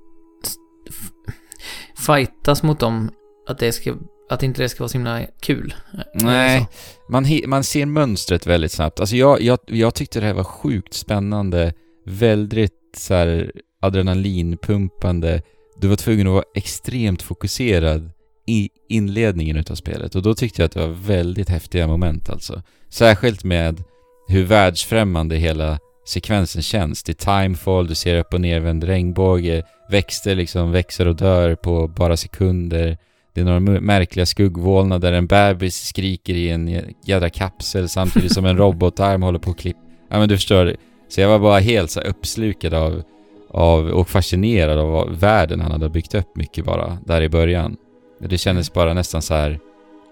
[2.07, 3.11] fightas mot dem,
[3.49, 3.95] att det ska,
[4.31, 5.75] att inte det ska vara så himla kul.
[6.15, 7.13] Nej, så?
[7.13, 9.01] man, man ser mönstret väldigt snabbt.
[9.01, 11.73] Alltså jag, jag, jag tyckte det här var sjukt spännande,
[12.07, 15.43] väldigt så här adrenalinpumpande.
[15.81, 18.11] Du var tvungen att vara extremt fokuserad
[18.47, 22.63] i inledningen utav spelet och då tyckte jag att det var väldigt häftiga moment alltså.
[22.89, 23.83] Särskilt med
[24.29, 27.03] hur världsfrämmande hela sekvensen känns.
[27.03, 31.89] Det är timefall, du ser upp och nervänd regnbåge, växter liksom växer och dör på
[31.89, 32.99] bara sekunder.
[33.35, 38.45] Det är några märkliga skuggvålnader där en bebis skriker i en jädra kapsel samtidigt som
[38.45, 39.81] en robotarm håller på att klippa.
[40.11, 40.77] Ja men du förstår.
[41.09, 43.03] Så jag var bara helt så här uppslukad av,
[43.51, 47.77] av och fascinerad av världen han hade byggt upp mycket bara där i början.
[48.21, 49.59] Det kändes bara nästan så här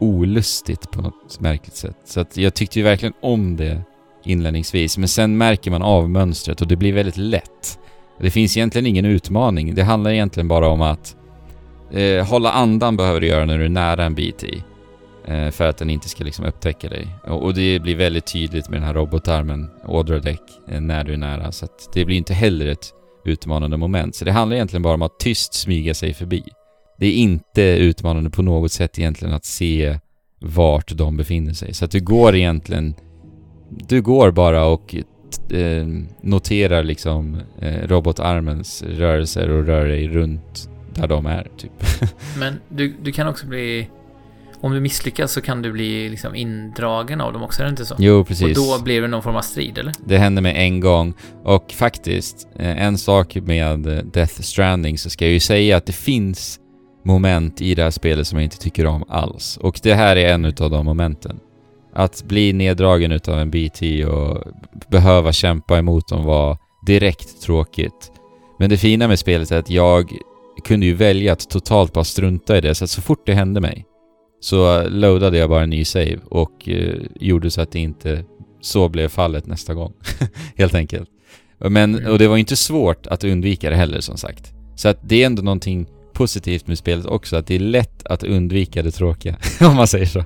[0.00, 1.96] olustigt på något märkligt sätt.
[2.04, 3.82] Så att jag tyckte ju verkligen om det
[4.24, 4.98] inledningsvis.
[4.98, 7.78] Men sen märker man av mönstret och det blir väldigt lätt.
[8.20, 9.74] Det finns egentligen ingen utmaning.
[9.74, 11.16] Det handlar egentligen bara om att
[11.92, 14.44] eh, hålla andan behöver du göra när du är nära en BT.
[15.24, 17.08] Eh, för att den inte ska liksom upptäcka dig.
[17.24, 21.16] Och, och det blir väldigt tydligt med den här robotarmen, ådradäck, eh, när du är
[21.16, 21.52] nära.
[21.52, 22.92] Så att det blir inte heller ett
[23.24, 24.14] utmanande moment.
[24.14, 26.42] Så det handlar egentligen bara om att tyst smyga sig förbi.
[26.98, 29.98] Det är inte utmanande på något sätt egentligen att se
[30.40, 31.74] vart de befinner sig.
[31.74, 32.94] Så att du går egentligen...
[33.88, 34.94] Du går bara och
[35.50, 35.86] eh,
[36.20, 41.72] noterar liksom eh, robotarmens rörelser och rör dig runt där de är, typ.
[42.38, 43.88] Men du, du kan också bli...
[44.60, 47.84] Om du misslyckas så kan du bli liksom indragen av dem också, är det inte
[47.84, 47.94] så?
[47.98, 48.58] Jo, precis.
[48.58, 49.92] Och då blir det någon form av strid, eller?
[50.06, 51.14] Det hände med en gång.
[51.42, 55.86] Och faktiskt, eh, en sak med eh, Death Stranding så ska jag ju säga att
[55.86, 56.60] det finns
[57.04, 59.56] moment i det här spelet som jag inte tycker om alls.
[59.56, 61.40] Och det här är en utav de momenten.
[61.92, 64.42] Att bli neddragen utav en BT och
[64.90, 68.12] behöva kämpa emot dem var direkt tråkigt.
[68.58, 70.12] Men det fina med spelet är att jag
[70.64, 73.60] kunde ju välja att totalt bara strunta i det, så att så fort det hände
[73.60, 73.86] mig
[74.40, 78.24] så loadade jag bara en ny save och eh, gjorde så att det inte
[78.60, 79.92] så blev fallet nästa gång.
[80.56, 81.08] Helt enkelt.
[81.58, 82.12] Men, Mm.
[82.12, 84.52] och det var inte svårt att undvika det heller som sagt.
[84.76, 88.22] Så att det är ändå någonting positivt med spelet också, att det är lätt att
[88.24, 90.24] undvika det tråkiga, om man säger så.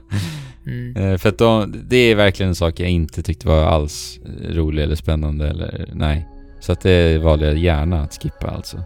[0.67, 0.97] Mm.
[0.97, 4.19] Eh, För att de, det är verkligen en sak jag inte tyckte var alls
[4.51, 6.29] rolig eller spännande eller nej.
[6.61, 8.83] Så att det valde jag gärna att skippa alltså.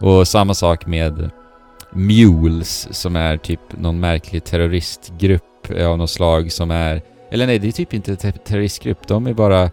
[0.00, 1.30] Och samma sak med
[1.92, 7.02] Mules som är typ någon märklig terroristgrupp av något slag som är...
[7.30, 9.06] Eller nej, det är typ inte te- terroristgrupp.
[9.08, 9.70] De är bara eh,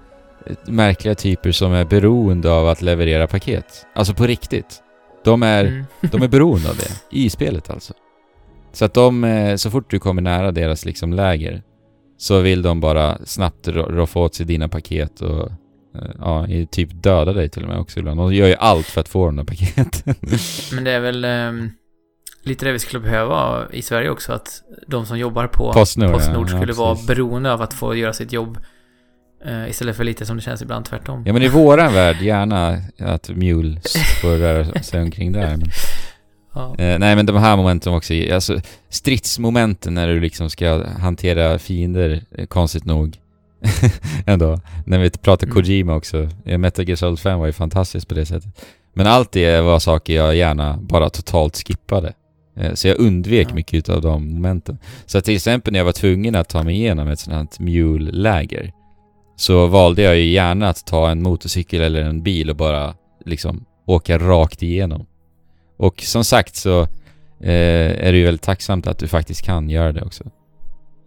[0.68, 3.86] märkliga typer som är beroende av att leverera paket.
[3.96, 4.82] Alltså på riktigt.
[5.24, 5.66] De är...
[5.66, 5.86] Mm.
[6.02, 7.18] De är beroende av det.
[7.18, 7.94] I spelet alltså.
[8.78, 11.64] Så att de, eh, så fort du kommer nära deras liksom läger
[12.18, 15.46] så vill de bara snabbt ro- roffa åt sig dina paket och
[15.96, 18.20] eh, ja, typ döda dig till och med också ibland.
[18.20, 20.16] De gör ju allt för att få de där paketen.
[20.74, 21.70] Men det är väl ehm,
[22.44, 26.50] lite det vi skulle behöva i Sverige också, att de som jobbar på Postnord, Postnord
[26.50, 28.58] skulle ja, vara beroende av att få göra sitt jobb
[29.46, 31.24] eh, istället för lite som det känns ibland tvärtom.
[31.26, 35.58] Ja men i våran värld gärna att Mules får röra sig omkring där.
[35.58, 35.62] Men,
[36.58, 36.76] Ja.
[36.84, 42.22] eh, nej men de här momenten också, alltså stridsmomenten när du liksom ska hantera fiender,
[42.38, 43.18] eh, konstigt nog.
[44.26, 44.60] Ändå.
[44.86, 45.56] När vi pratar Mm.
[45.56, 46.30] Kojima också.
[46.44, 48.50] Metal Gear Solid 5 var ju fantastiskt på det sättet.
[48.94, 52.14] Men allt det var saker jag gärna bara totalt skippade.
[52.58, 53.56] Eh, Så jag undvek Ja.
[53.56, 54.78] mycket av de momenten.
[55.06, 58.72] Så till exempel när jag var tvungen att ta mig igenom ett sånt här mule-läger
[59.36, 62.94] så valde jag ju gärna att ta en motorcykel eller en bil och bara
[63.26, 65.06] liksom åka rakt igenom.
[65.78, 66.82] Och som sagt så
[67.40, 70.24] eh, är det ju väldigt tacksamt att du faktiskt kan göra det också.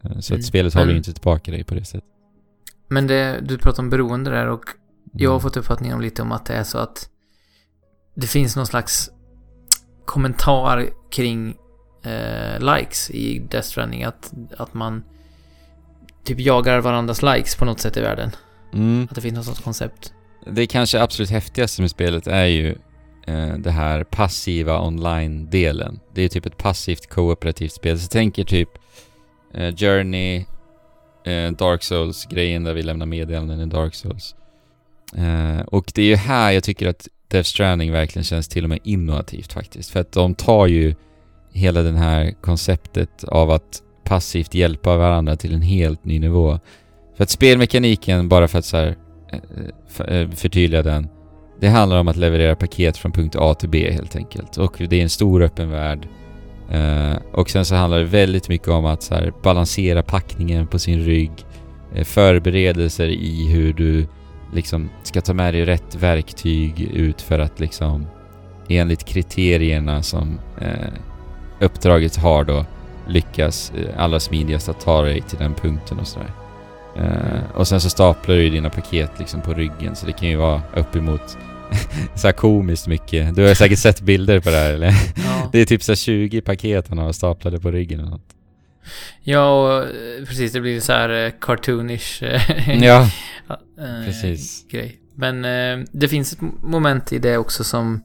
[0.04, 0.40] Eh, så Mm.
[0.40, 2.04] att spelet håller ju inte tillbaka dig på det sättet.
[2.88, 4.64] Men det, du pratar om beroende där och
[5.12, 5.42] jag har Mm.
[5.42, 7.08] fått uppfattningen om lite om att det är så att
[8.14, 9.10] det finns någon slags
[10.04, 11.56] kommentar kring
[12.02, 14.04] eh, likes i Death Stranding.
[14.04, 15.04] Att, att man
[16.24, 18.30] typ jagar varandras likes på något sätt i världen.
[18.72, 19.06] Mm.
[19.10, 20.14] Att det finns något sånt koncept.
[20.46, 22.76] Det kanske absolut häftigaste med spelet är ju
[23.30, 26.00] eh, det här passiva online-delen.
[26.14, 27.98] Det är typ ett passivt kooperativt spel.
[27.98, 28.68] Så tänker typ
[29.54, 30.44] eh, Journey,
[31.24, 34.34] eh, Dark Souls-grejen där vi lämnar meddelanden i Dark Souls.
[35.16, 38.70] Eh, och det är ju här jag tycker att Death Stranding verkligen känns till och
[38.70, 39.90] med innovativt faktiskt.
[39.90, 40.94] För att de tar ju
[41.52, 46.58] hela det här konceptet av att passivt hjälpa varandra till en helt ny nivå.
[47.16, 48.96] För att spelmekaniken, bara för att så här,
[49.32, 49.40] eh,
[49.98, 51.08] eh, eh, förtydliga den,
[51.60, 54.56] det handlar om att leverera paket från punkt A till B helt enkelt.
[54.56, 56.08] Och det är en stor öppen värld.
[56.74, 60.78] Uh, och sen så handlar det väldigt mycket om att så här, balansera packningen på
[60.78, 61.32] sin rygg.
[61.96, 64.06] Uh, förberedelser i hur du
[64.54, 68.06] liksom ska ta med dig rätt verktyg ut för att liksom
[68.68, 70.92] enligt kriterierna som uh,
[71.60, 72.64] uppdraget har då
[73.08, 76.30] lyckas allra smidigast att ta dig till den punkten och sådär.
[77.54, 80.62] och sen så staplar du dina paket liksom på ryggen så det kan ju vara
[80.76, 81.36] uppemot
[82.14, 83.34] så här komiskt mycket.
[83.36, 84.94] Du har säkert sett bilder på det här eller?
[85.16, 85.48] Ja.
[85.52, 88.34] Det är typ så 20 paket han har staplade på ryggen och något.
[89.22, 90.52] Ja, och eh, precis.
[90.52, 93.08] Det blir så här eh, cartoonish eh, ja,
[94.06, 94.68] precis.
[94.70, 94.96] grej.
[95.14, 95.42] Men
[95.92, 98.02] det finns ett moment i det också som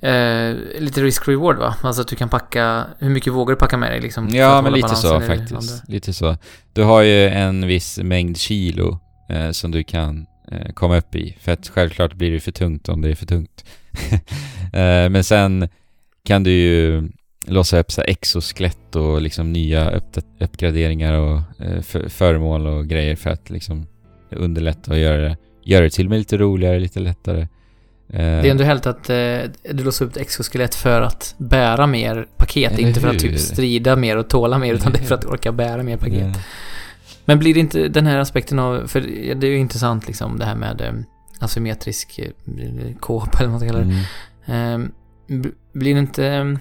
[0.00, 1.76] Eh, lite risk-reward va?
[1.82, 4.28] Alltså att du kan packa, hur mycket vågar du packa med dig liksom?
[4.28, 5.88] Ja, men lite så faktiskt.
[5.88, 6.36] Lite så.
[6.72, 8.98] Du har ju en viss mängd kilo
[9.52, 10.26] som du kan
[10.74, 11.36] komma upp i.
[11.40, 13.64] För att självklart blir det för tungt om det är för tungt.
[14.72, 15.68] eh, men sen
[16.24, 17.08] kan du ju
[17.46, 23.16] låsa upp så exoskelett och liksom nya upp uppgraderingar och eh, för föremål och grejer
[23.16, 23.86] för att liksom
[24.30, 27.40] underlätta och göra det, göra det till och med lite roligare, lite lättare.
[27.40, 29.38] Eh, det är ändå helt att eh,
[29.70, 33.96] du låser upp ett exoskelett för att bära mer paket, inte för att typ strida
[33.96, 36.36] mer och tåla mer, utan det är för att orka bära mer paket.
[37.26, 39.00] Men blir det inte den här aspekten av, för
[39.34, 40.92] det är ju intressant liksom det här med eh,
[41.40, 44.04] asymmetrisk eh, kåpa eller vad man ska kalla det.
[44.46, 44.82] Mm.
[44.82, 44.88] Eh,
[45.72, 46.58] blir det inte,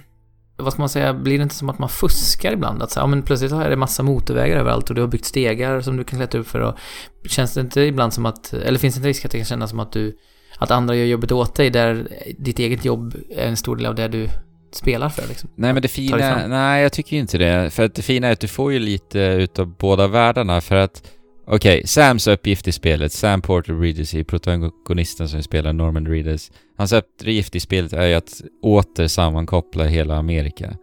[0.57, 2.84] vad ska man säga, blir det inte som att man fuskar ibland?
[2.84, 5.82] Att så, ja, men plötsligt har det massa motorvägar överallt och du har byggt stegar
[5.82, 6.78] som du kan klättra upp för och
[7.26, 9.70] känns det inte ibland som att, eller finns det inte risk att det kan kännas
[9.70, 10.18] som att du,
[10.57, 12.07] att andra gör jobbet åt dig där
[12.38, 14.30] ditt eget jobb är en stor del av det du
[14.76, 15.49] spelar för liksom.
[15.55, 17.69] Nej men det fina, nej jag tycker inte det.
[17.69, 21.11] För att det fina är att du får ju lite utav båda världarna för att
[21.47, 26.51] Okej, okay, Sams uppgift i spelet, Sam Porter Reedus, protagonisten som spelar Norman Reedus.
[26.78, 30.76] Hans uppgift i spelet är ju att åter sammankoppla hela Amerika.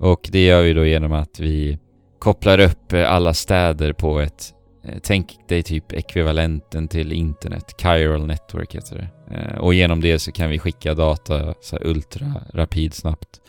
[0.00, 1.78] Och det gör vi då genom att vi
[2.18, 4.52] kopplar upp alla städer på ett
[4.84, 9.34] Eh, tänk dig typ ekvivalenten till internet, Chiral Network heter det.
[9.36, 13.40] Eh, och genom det så kan vi skicka data så ultra rapid snabbt.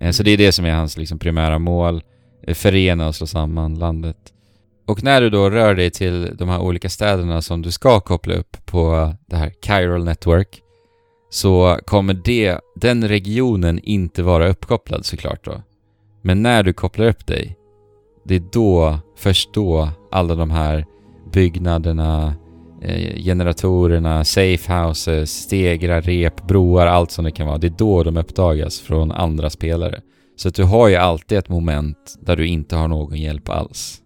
[0.00, 2.02] Eh, så det är det som är hans liksom primära mål.
[2.54, 4.16] Förena och slå samman landet.
[4.86, 8.34] Och när du då rör dig till de här olika städerna som du ska koppla
[8.34, 10.62] upp på det här Chiral Network
[11.30, 15.62] så kommer det, den regionen inte vara uppkopplad såklart då.
[16.22, 17.56] Men när du kopplar upp dig,
[18.24, 20.86] det är då, först då, alla de här
[21.32, 22.34] byggnaderna,
[22.82, 27.58] eh, generatorerna, safe houses, stegrar, rep, broar, allt som det kan vara.
[27.58, 30.00] Det är då de uppdagas från andra spelare.
[30.36, 34.00] Så att du har ju alltid ett moment där du inte har någon hjälp alls.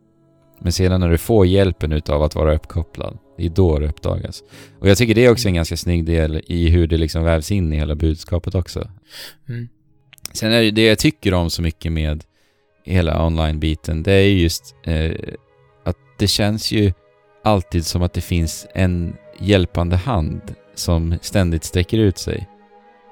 [0.61, 4.43] Men sedan när du får hjälpen utav att vara uppkopplad, det är då det uppdagas.
[4.79, 7.51] Och jag tycker det är också en ganska snygg del i hur det liksom vävs
[7.51, 8.91] in i hela budskapet också.
[9.49, 9.69] Mm.
[10.33, 12.25] Sen är det det jag tycker om så mycket med
[12.85, 15.13] hela online-biten, det är just eh,
[15.85, 16.93] att det känns ju
[17.45, 20.41] alltid som att det finns en hjälpande hand
[20.75, 22.49] som ständigt sträcker ut sig.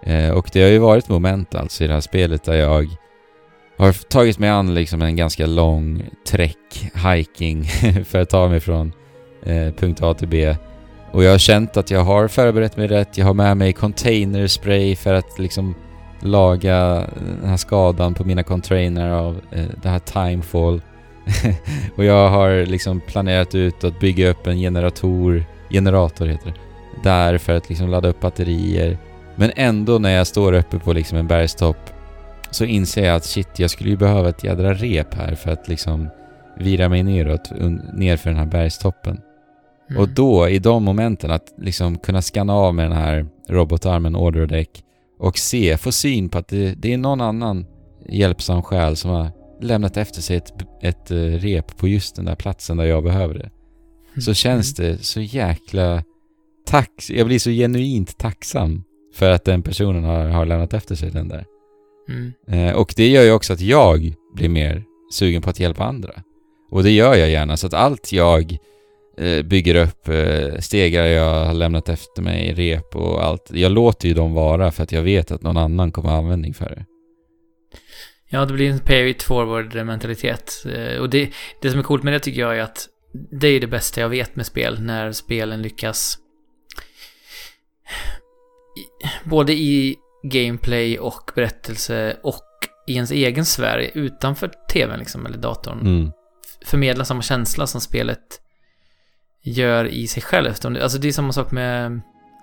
[0.03, 2.87] Eh, och det har ju varit moment alltså i det här spelet där jag
[3.79, 7.65] har tagit mig an liksom en ganska lång träck, hiking,
[8.05, 8.93] för att ta mig från
[9.43, 10.57] eh, punkt A till B.
[11.13, 13.19] Och jag har känt att jag har förberett mig rätt.
[13.19, 15.75] Jag har med mig containerspray för att liksom
[16.21, 17.07] laga
[17.41, 20.83] den här skadan på mina container av eh, det här timefall.
[21.97, 26.55] och jag har liksom planerat ut att bygga upp en generator, generator heter det,
[27.03, 28.99] där för att liksom ladda upp batterier.
[29.37, 31.91] Men ändå när jag står uppe på liksom en bergstopp
[32.51, 35.69] så inser jag att shit, jag skulle ju behöva ett jädra rep här för att
[35.69, 36.09] liksom
[36.57, 37.51] vira mig neråt,
[37.95, 39.21] ner för den här bergstoppen.
[39.91, 40.03] Mm.
[40.03, 44.47] Och då, i de momenten, att liksom kunna scanna av med den här robotarmen order
[44.47, 44.85] deck
[45.19, 47.67] och se, få syn på att det, det är någon annan
[48.09, 50.53] hjälpsam själ som har lämnat efter sig ett,
[50.83, 53.51] ett uh, rep på just den där platsen där jag behöver det.
[54.13, 54.21] Mm.
[54.21, 56.03] Så känns det så jäkla
[56.67, 61.11] tack, jag blir så genuint tacksam för att den personen har, har lämnat efter sig
[61.11, 61.45] den där.
[62.09, 62.33] Mm.
[62.49, 66.13] Eh, och det gör ju också att jag blir mer sugen på att hjälpa andra.
[66.71, 68.59] Och det gör jag gärna, så att allt jag eh,
[69.43, 73.51] bygger upp, eh, stegar jag har lämnat efter mig, rep och allt.
[73.51, 76.55] Jag låter ju dem vara för att jag vet att någon annan kommer ha användning
[76.55, 76.85] för det.
[78.31, 80.65] Ja, det blir en pay it forward mentalitet.
[80.75, 81.31] Eh, och det,
[81.63, 82.89] det som är coolt med det tycker jag är att
[83.31, 86.19] det är det bästa jag vet med spel, när spelen lyckas
[89.25, 92.45] både i gameplay och berättelse och
[92.87, 96.11] i ens egen sfär utanför tvn liksom, eller datorn Mm.
[96.65, 98.41] förmedla samma känsla som spelet
[99.51, 100.63] gör i sig självt.
[100.63, 102.01] Det- Alltså det är samma sak med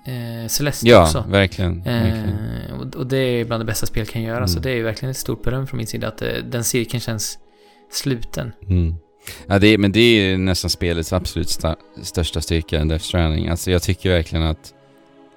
[0.08, 1.26] eh, Celeste Ja, också.
[1.30, 1.84] verkligen.
[1.84, 2.38] verkligen.
[2.70, 4.48] Eh, och, och det är bland det bästa spel kan göra, Mm.
[4.48, 7.02] så det är ju verkligen ett stort beröm från min sida att eh, den cirkeln
[7.02, 7.38] känns
[7.92, 8.52] sluten.
[8.70, 8.96] Mm.
[9.48, 13.48] Ja, det, men det är ju nästan spelets absolut sta- största styrka, Death Stranding.
[13.48, 14.72] Alltså jag tycker verkligen att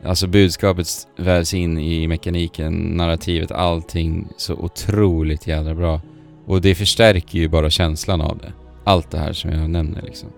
[0.04, 6.00] Alltså budskapet vävs in i mekaniken, narrativet, allting så otroligt jävla bra.
[6.46, 8.52] Och det förstärker ju bara känslan av det.
[8.84, 10.28] Allt det här som jag nämner liksom.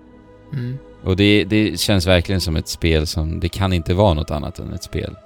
[0.53, 0.78] Mm.
[1.05, 4.59] Och det, det känns verkligen som ett spel som, det kan inte vara något annat
[4.59, 5.16] än ett spel.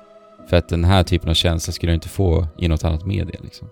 [0.50, 3.40] För att den här typen av känsla skulle du inte få i något annat media
[3.42, 3.68] liksom.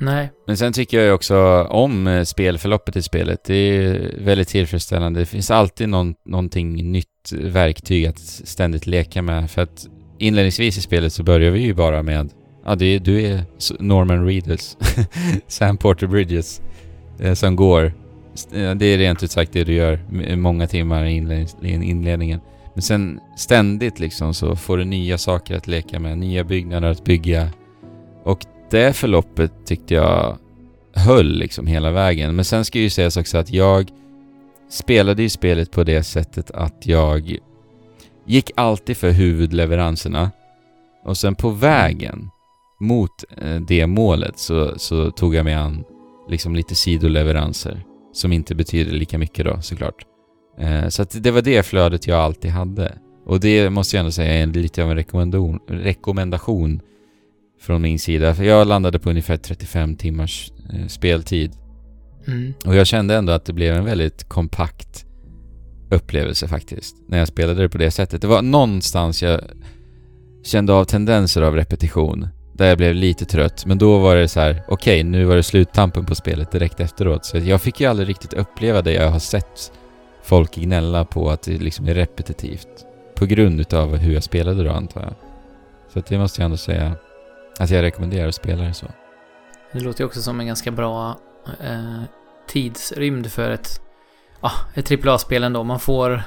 [0.00, 3.44] Nej, Men sen tycker jag ju också om eh, spelförloppet i spelet.
[3.44, 5.20] Det är väldigt tillfredsställande.
[5.20, 9.50] Det finns alltid någon, någonting nytt verktyg att ständigt leka med.
[9.50, 9.86] För att
[10.18, 12.30] inledningsvis i spelet så börjar vi ju bara med
[12.64, 13.44] Ja, är, du är
[13.78, 14.76] Norman Reedus.
[15.46, 16.60] Sam Porter Bridges.
[17.20, 17.92] eh, Som går.
[18.52, 20.00] Eh, det är rent ut sagt det du gör.
[20.36, 22.40] Många timmar i inledningen.
[22.74, 26.18] Men sen ständigt liksom så får du nya saker att leka med.
[26.18, 27.48] Nya byggnader att bygga.
[28.24, 30.38] Och det förloppet tyckte jag
[30.94, 32.36] höll liksom hela vägen.
[32.36, 33.90] Men sen ska ju sägas också att jag
[34.70, 37.36] spelade ju spelet på det sättet att jag
[38.26, 40.30] gick alltid för huvudleveranserna
[41.04, 42.30] och sen på vägen
[42.80, 45.84] mot eh, det målet så, så tog jag mig an
[46.28, 47.84] liksom lite sidoleveranser
[48.18, 50.04] som inte betyder lika mycket då såklart.
[50.58, 52.92] Eh, så att det var det flödet jag alltid hade.
[53.26, 56.80] Och det måste jag ändå säga är lite av en rekommendation, rekommendation
[57.60, 58.34] från min sida.
[58.34, 61.52] För jag landade på ungefär 35 timmars eh, speltid.
[62.26, 62.54] mm.
[62.64, 65.06] Och jag kände ändå att det blev en väldigt kompakt
[65.90, 66.96] upplevelse faktiskt.
[67.08, 68.20] När jag spelade det på det sättet.
[68.20, 69.40] Det var någonstans jag
[70.44, 72.28] kände av tendenser av repetition.
[72.58, 73.66] Där jag blev lite trött.
[73.66, 77.24] Men då var det så här: okej nu var det sluttampen på spelet direkt efteråt.
[77.24, 79.72] Så jag fick ju aldrig riktigt uppleva det jag har sett
[80.22, 82.86] folk gnälla på att det liksom är repetitivt.
[83.14, 85.14] På grund utav hur jag spelade då antar jag.
[85.92, 86.92] Så att det måste jag ändå säga
[87.58, 88.86] att jag rekommenderar att spela det så.
[89.72, 91.18] Det låter ju också som en ganska bra
[91.60, 92.02] eh,
[92.48, 93.80] tidsrymd för ett,
[94.40, 95.64] ja, ett AAA-spel ändå.
[95.64, 96.22] Man får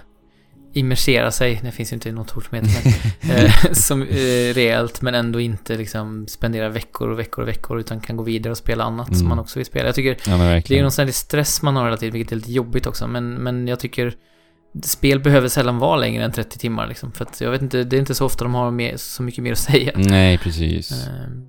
[0.74, 5.01] immersera sig, det finns ju inte något ord som heter men, eh, som, eh, rejält,
[5.01, 8.57] men ändå inte liksom spendera veckor och veckor och veckor utan kan gå vidare och
[8.57, 9.30] spela annat som Mm.
[9.30, 9.86] man också vill spela.
[9.86, 12.36] Jag tycker Ja det är ju någon ständig stress man har hela tiden, vilket är
[12.36, 14.13] lite jobbigt också, men, men jag tycker
[14.84, 17.95] spel behöver sällan vara längre än 30 timmar liksom, för att jag vet inte, det
[17.95, 19.91] är inte så ofta de har mer, så mycket mer att säga.
[19.95, 20.91] Nej precis.
[21.07, 21.47] Ehm,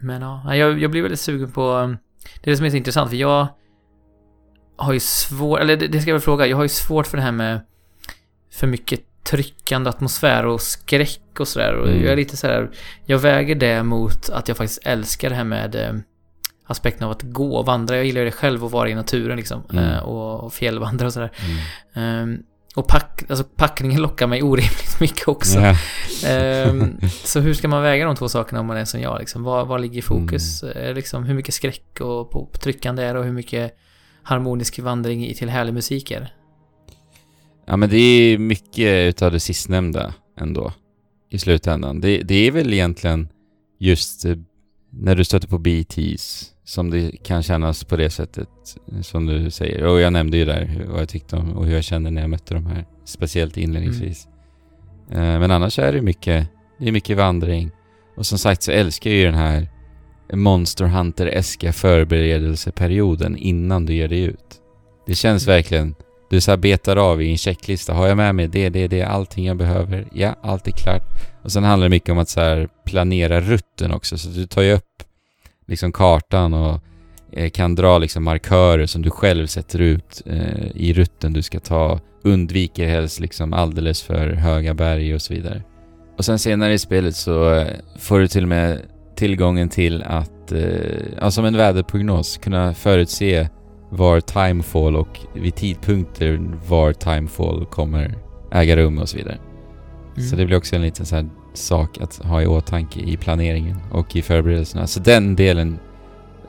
[0.00, 1.96] Men ja, jag, jag blir väldigt sugen på...
[2.42, 3.48] Det är det som är så intressant, för jag
[4.76, 5.60] har ju svårt...
[5.60, 7.60] Eller det, det ska jag väl fråga, jag har ju svårt för det här med
[8.54, 11.74] för mycket tryckande atmosfär och skräck och sådär.
[11.74, 12.02] Och Mm.
[12.02, 12.70] jag är lite sådär...
[13.06, 15.92] Jag väger det mot att jag faktiskt älskar det här med eh,
[16.66, 17.96] aspekten av att gå och vandra.
[17.96, 19.62] Jag gillar ju det själv att vara i naturen liksom.
[19.72, 19.84] Mm.
[19.84, 21.30] Eh, och, och fjällvandra och sådär.
[21.94, 22.22] Mm.
[22.32, 22.38] Ehm,
[22.76, 25.58] och pack, alltså packningen lockar mig orimligt mycket också.
[26.26, 29.18] Ehm, så hur ska man väga de två sakerna om man är som jag?
[29.20, 29.42] Liksom?
[29.42, 30.62] Var, var ligger fokus?
[30.62, 30.76] Mm.
[30.76, 33.76] Eh, liksom, hur mycket skräck och på, på tryckande är det och hur mycket
[34.22, 36.30] harmonisk vandring i- till härlig musik är det?
[37.66, 40.72] Ja men det är mycket utav det sistnämnda ändå.
[41.30, 42.00] I slutändan.
[42.00, 43.28] Det, det är väl egentligen
[43.78, 44.36] just eh,
[44.90, 48.48] när du stöter på BTs som det kan kännas på det sättet
[49.02, 49.84] som du säger.
[49.84, 52.30] Och jag nämnde ju där vad jag tyckte om och hur jag kände när jag
[52.30, 52.86] mötte de här.
[53.04, 54.28] Speciellt inledningsvis.
[55.10, 55.40] Mm.
[55.40, 56.48] Men annars är det mycket,
[56.78, 57.70] det är mycket vandring.
[58.16, 59.68] Och som sagt så älskar jag ju den här
[60.32, 64.60] Monster Hunter-eska förberedelseperioden innan du ger dig ut.
[65.06, 65.94] Det känns verkligen,
[66.30, 67.92] du så här betar av i en checklista.
[67.92, 70.06] Har jag med mig det, det, det, allting jag behöver?
[70.12, 71.02] Ja, allt är klart.
[71.42, 74.18] Och sen handlar det mycket om att så här planera rutten också.
[74.18, 75.02] Så du tar ju upp
[75.66, 76.80] liksom kartan och
[77.32, 81.60] eh, kan dra liksom markörer som du själv sätter ut eh, i rutten du ska
[81.60, 82.00] ta.
[82.22, 85.62] Undviker helst liksom alldeles för höga berg och så vidare.
[86.18, 87.66] Och sen senare i spelet så eh,
[87.98, 88.80] får du till och med
[89.16, 90.60] tillgången till att, eh,
[91.20, 93.48] ja, som en väderprognos, kunna förutse
[93.96, 98.14] var timefall och vid tidpunkter var timefall kommer
[98.52, 99.38] äga rum och så vidare.
[100.16, 100.28] Mm.
[100.28, 103.76] Så det blir också en liten så här sak att ha i åtanke i planeringen
[103.90, 104.86] och i förberedelserna.
[104.86, 105.78] Så den delen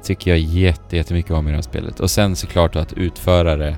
[0.03, 1.99] tycker jag jätte, jättemycket om i det här spelet.
[1.99, 3.75] Och sen såklart att utföra det,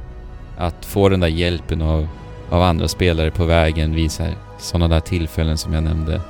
[0.58, 2.08] att få den där hjälpen av,
[2.50, 4.12] av andra spelare på vägen vid
[4.60, 6.22] sådana där tillfällen som jag nämnde.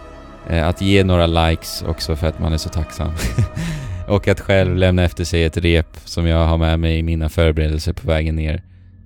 [0.49, 3.11] Eh, att ge några likes också för att man är så tacksam.
[4.07, 7.29] och att själv lämna efter sig ett rep som jag har med mig i mina
[7.29, 8.63] förberedelser på vägen ner.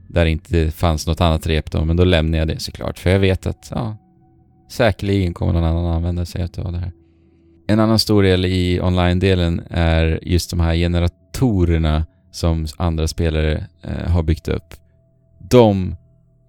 [0.08, 3.00] Där det inte fanns något annat rep då, men då lämnar jag det såklart.
[3.00, 3.98] För jag vet att, ja,
[4.70, 6.92] säkerligen kommer någon annan använda sig av det här.
[7.68, 14.12] en annan stor del i online-delen är just de här generatorerna som andra spelare eh,
[14.12, 14.74] har byggt upp.
[15.50, 15.96] De,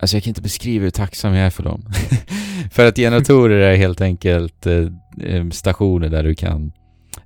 [0.01, 1.85] alltså jag kan inte beskriva hur tacksam jag är för dem.
[2.71, 4.87] för att generatorer är helt enkelt eh,
[5.21, 6.73] eh, stationer där du kan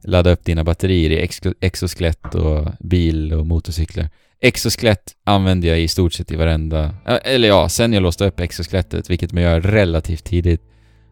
[0.07, 1.28] ladda upp dina batterier i
[1.61, 4.09] exoskelett och bil och motorcyklar.
[4.40, 6.94] Exoskelett använder jag i stort sett i varenda...
[7.24, 10.62] Eller ja, sen jag låste upp exoskelettet, vilket man gör relativt tidigt,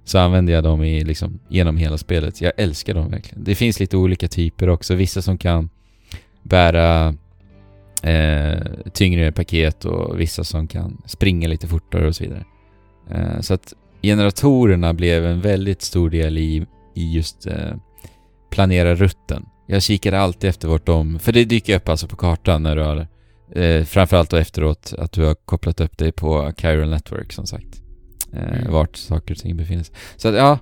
[0.04, 2.40] så använder jag dem i, liksom, genom hela spelet.
[2.40, 3.44] Jag älskar dem verkligen.
[3.44, 4.94] Det finns lite olika typer också.
[4.94, 5.70] Vissa som kan
[6.42, 7.14] bära
[8.02, 8.60] eh,
[8.92, 12.44] tyngre paket och vissa som kan springa lite fortare och så vidare.
[13.10, 13.72] Eh, så att
[14.02, 17.76] generatorerna blev en väldigt stor del i, i just eh,
[18.54, 19.46] planera rutten.
[19.66, 21.18] Jag kikade alltid efter vart de...
[21.18, 23.06] För det dyker upp alltså på kartan när du har...
[23.54, 27.82] Eh, framförallt då efteråt att du har kopplat upp dig på Chiral Network som sagt.
[28.32, 28.72] Eh, mm.
[28.72, 29.94] Vart saker och ting befinner sig.
[30.16, 30.58] Så att ja...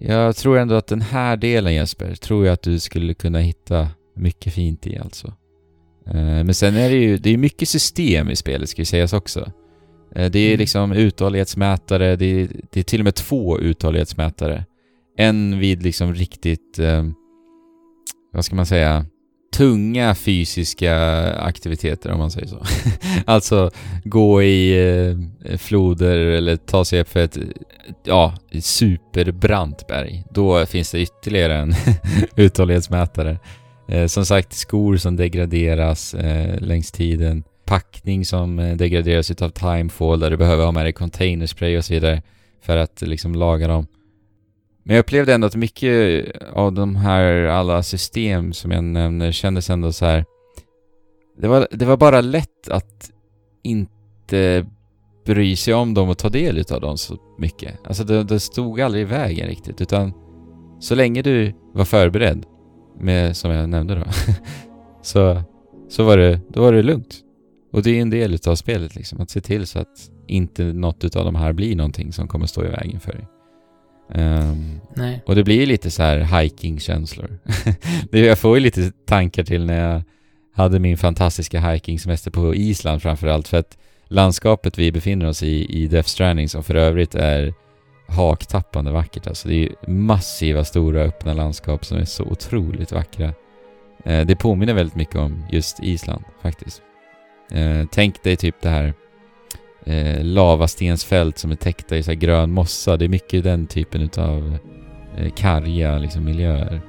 [0.00, 3.88] Jag tror ändå att den här delen Jesper, tror jag att du skulle kunna hitta
[4.16, 5.26] mycket fint i alltså.
[6.06, 9.12] Eh, men sen är det ju, det är mycket system i spelet ska ju sägas
[9.12, 9.52] också.
[10.14, 10.58] Eh, det är mm.
[10.58, 14.64] liksom uthållighetsmätare, det är, det är till och med två uthållighetsmätare.
[15.16, 17.04] En vid liksom riktigt, eh,
[18.32, 19.06] vad ska man säga,
[19.54, 20.96] tunga fysiska
[21.34, 22.64] aktiviteter om man säger så.
[23.26, 23.70] alltså
[24.04, 24.88] gå i
[25.44, 27.38] eh, floder eller ta sig upp för ett
[28.04, 30.24] ja, superbrant berg.
[30.30, 31.74] Då finns det ytterligare en
[32.36, 33.38] uthållighetsmätare.
[33.88, 37.44] Eh, som sagt, skor som degraderas eh, längs tiden.
[37.64, 41.94] Packning som eh, degraderas utav timefall där du behöver ha med dig containerspray och så
[41.94, 42.22] vidare
[42.62, 43.86] för att eh, liksom laga dem.
[44.84, 49.70] Men jag upplevde ändå att mycket av de här alla system som jag nämner kändes
[49.70, 50.24] ändå så här.
[51.38, 53.10] Det var, det var bara lätt att
[53.62, 54.66] inte
[55.26, 57.78] bry sig om dem och ta del utav dem så mycket.
[57.84, 60.12] Alltså det, det stod aldrig i vägen riktigt utan
[60.80, 62.46] så länge du var förberedd
[63.00, 64.04] med, som jag nämnde då,
[65.02, 65.42] så,
[65.88, 67.20] så var det, då var det lugnt.
[67.72, 71.04] Och det är en del utav spelet liksom, att se till så att inte något
[71.04, 73.26] utav de här blir någonting som kommer stå i vägen för dig.
[74.08, 74.80] Um.
[75.26, 77.38] Och det blir lite så här hiking-känslor.
[78.10, 80.02] jag får ju lite tankar till när jag
[80.54, 83.78] hade min fantastiska hiking-semester på Island framförallt för att
[84.08, 87.54] landskapet vi befinner oss i, i Death Stranding som för övrigt är
[88.08, 89.48] haktappande vackert alltså.
[89.48, 93.32] Det är massiva stora öppna landskap som är så otroligt vackra.
[94.04, 96.82] Eh, det påminner väldigt mycket om just Island faktiskt.
[97.50, 98.94] Eh, tänk dig typ det här
[99.84, 102.96] eh, lavastensfält som är täckta i så grön mossa.
[102.96, 104.58] Det är mycket den typen utav
[105.16, 106.80] eh, karga liksom, miljöer.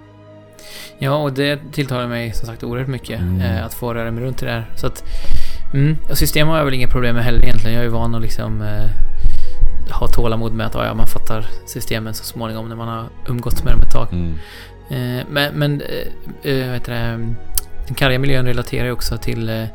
[0.97, 3.41] Ja, och det tilltalar mig som sagt oerhört mycket mm.
[3.41, 4.69] eh, att få röra mig runt i det här.
[4.75, 5.03] Så att,
[5.73, 7.73] mm, system har jag väl inga problem med heller egentligen.
[7.73, 8.89] Jag är ju van att liksom eh,
[9.99, 13.73] ha tålamod med att ja, man fattar systemen så småningom när man har umgåtts med
[13.73, 14.07] dem ett tag.
[14.11, 14.33] Mm.
[14.89, 16.93] Eh, men, men eh, eh vet det,
[17.87, 19.65] den karga miljön relaterar ju också till eh,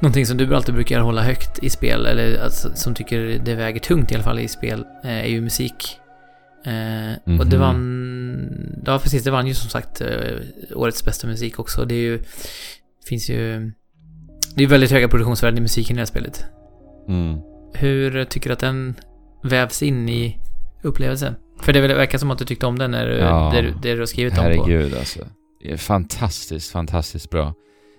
[0.00, 3.80] Någonting som du alltid brukar hålla högt i spel, eller alltså, som tycker det väger
[3.80, 5.98] tungt i alla fall i spel, eh, är ju musik.
[6.64, 7.38] Eh, mm -hmm.
[7.38, 7.60] Och det mhm.
[7.60, 8.82] vann...
[8.86, 9.24] Ja, precis.
[9.24, 10.08] Det vann ju som sagt eh,
[10.74, 11.84] årets bästa musik också.
[11.84, 12.20] Det är ju...
[13.08, 13.72] finns ju...
[14.54, 16.44] Det är väldigt höga produktionsvärden i musiken i det här spelet.
[17.08, 17.38] Mm.
[17.74, 18.94] Hur tycker du att den
[19.42, 20.38] vävs in i
[20.82, 21.34] upplevelsen?
[21.62, 23.98] För det verkar som att du tyckte om den när du, ja, det, det du
[23.98, 24.42] har skrivit om på.
[24.42, 25.20] Herregud alltså.
[25.62, 27.54] Det är fantastiskt, fantastiskt bra.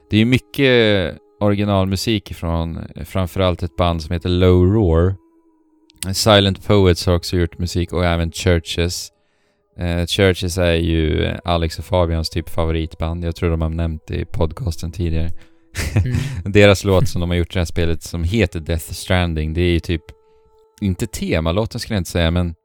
[0.10, 5.16] Det är ju mycket originalmusik från framförallt ett band som heter Low Roar.
[6.14, 9.10] Silent Poets har också gjort musik och även Churches.
[9.80, 13.26] Uh, Churches är ju Alex och Fabians typ favoritband.
[13.26, 15.30] Jag tror de har nämnt det i podcasten tidigare.
[15.96, 16.18] Mm.
[16.52, 19.62] Deras låt som de har gjort i det här spelet som heter Death Stranding, det
[19.62, 20.04] är ju typ,
[20.82, 22.56] inte temalåten skulle jag inte säga, men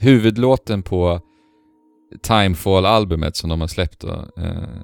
[0.00, 1.20] huvudlåten på
[2.22, 4.28] Timefall-albumet som de har släppt då.
[4.38, 4.82] Uh,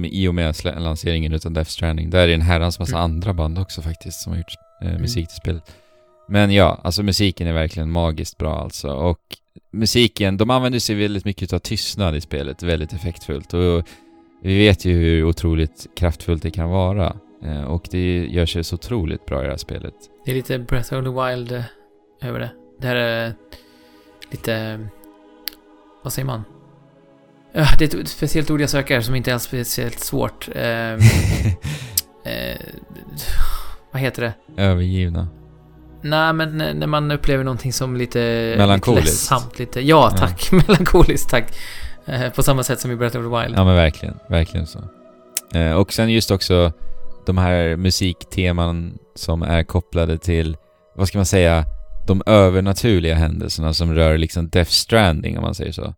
[0.00, 2.10] med, i och med lanseringen utav Death Stranding.
[2.10, 3.04] Där är det en herrans massa mm.
[3.04, 5.00] andra band också faktiskt som har gjort eh, mm.
[5.00, 5.76] musik till spelet.
[6.28, 8.92] Men ja, alltså musiken är verkligen magiskt bra alltså.
[8.92, 9.20] Och
[9.72, 13.54] musiken, de använder sig väldigt mycket av tystnad i spelet, väldigt effektfullt.
[13.54, 13.88] Och
[14.42, 17.16] vi vet ju hur otroligt kraftfullt det kan vara.
[17.44, 19.94] Eh, och det gör sig så otroligt bra i det här spelet.
[20.24, 21.64] Det är lite Breath of the Wild eh,
[22.22, 22.50] över det.
[22.80, 23.32] Det här är
[24.30, 24.80] lite...
[26.02, 26.44] Vad säger man?
[27.52, 30.48] Det är ett speciellt ord jag söker som inte är speciellt svårt.
[30.54, 30.62] Eh,
[32.24, 32.56] eh,
[33.92, 34.62] vad heter det?
[34.62, 35.28] Övergivna.
[36.02, 38.18] Nej, men när man upplever någonting som lite...
[38.58, 39.04] Melankoliskt.
[39.04, 39.80] Lite ledsamt, lite...
[39.80, 40.48] Ja, tack.
[40.52, 40.60] Ja.
[40.68, 41.56] Melankoliskt, tack.
[42.06, 43.58] Eh, på samma sätt som i Breath of the Wild.
[43.58, 44.14] Ja, men verkligen.
[44.28, 44.78] Verkligen så.
[45.54, 46.72] Eh, och sen just också
[47.26, 50.56] de här musikteman som är kopplade till,
[50.96, 51.64] vad ska man säga,
[52.06, 55.94] de övernaturliga händelserna som rör liksom Death Stranding, om man säger så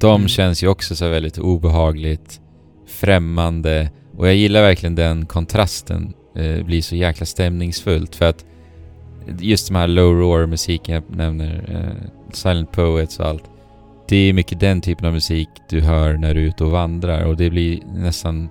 [0.00, 0.28] De Mm.
[0.28, 2.40] känns ju också så väldigt obehagligt
[2.86, 6.14] främmande och jag gillar verkligen den kontrasten.
[6.36, 8.44] Eh, blir så jäkla stämningsfullt för att
[9.40, 13.44] just de här low roar musiken jag nämner, eh, Silent Poets och allt.
[14.08, 17.24] Det är mycket den typen av musik du hör när du är ute och vandrar
[17.24, 18.48] och det blir nästan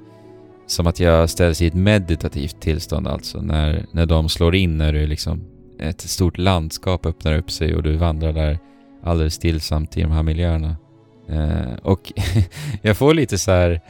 [0.68, 4.94] som att jag ställs i ett meditativt tillstånd alltså när, när de slår in när
[4.94, 5.44] du liksom
[5.80, 8.60] ett stort landskap öppnar upp sig och du vandrar där
[9.04, 10.76] alldeles stillsamt i de här miljöerna.
[11.30, 12.14] Eh, och
[12.82, 13.82] jag får lite så här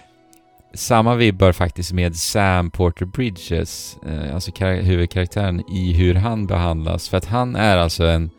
[0.73, 7.09] samma vibbar faktiskt med Sam Porter Bridges, eh, alltså huvudkaraktären, i hur han behandlas.
[7.09, 8.29] För att han är alltså en,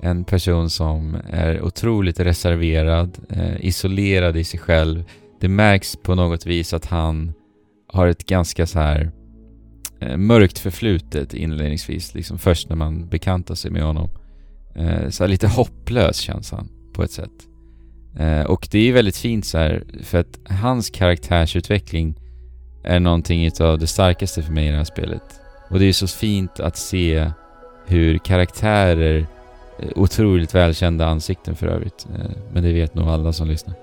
[0.00, 5.04] en person som är otroligt reserverad, eh, isolerad i sig själv.
[5.40, 7.32] Det märks på något vis att han
[7.88, 9.10] har ett ganska så här
[10.00, 14.10] eh, mörkt förflutet inledningsvis, liksom först när man bekantar sig med honom.
[14.74, 17.47] Eh, så lite hopplös känns han på ett sätt.
[18.16, 22.14] Eh, och det är ju väldigt fint så här, för att hans karaktärsutveckling
[22.82, 25.40] är någonting utav det starkaste för mig i det här spelet.
[25.70, 27.30] Och det är ju så fint att se
[27.86, 29.26] hur karaktärer,
[29.78, 33.74] eh, otroligt välkända ansikten för övrigt, eh, men det vet nog alla som lyssnar.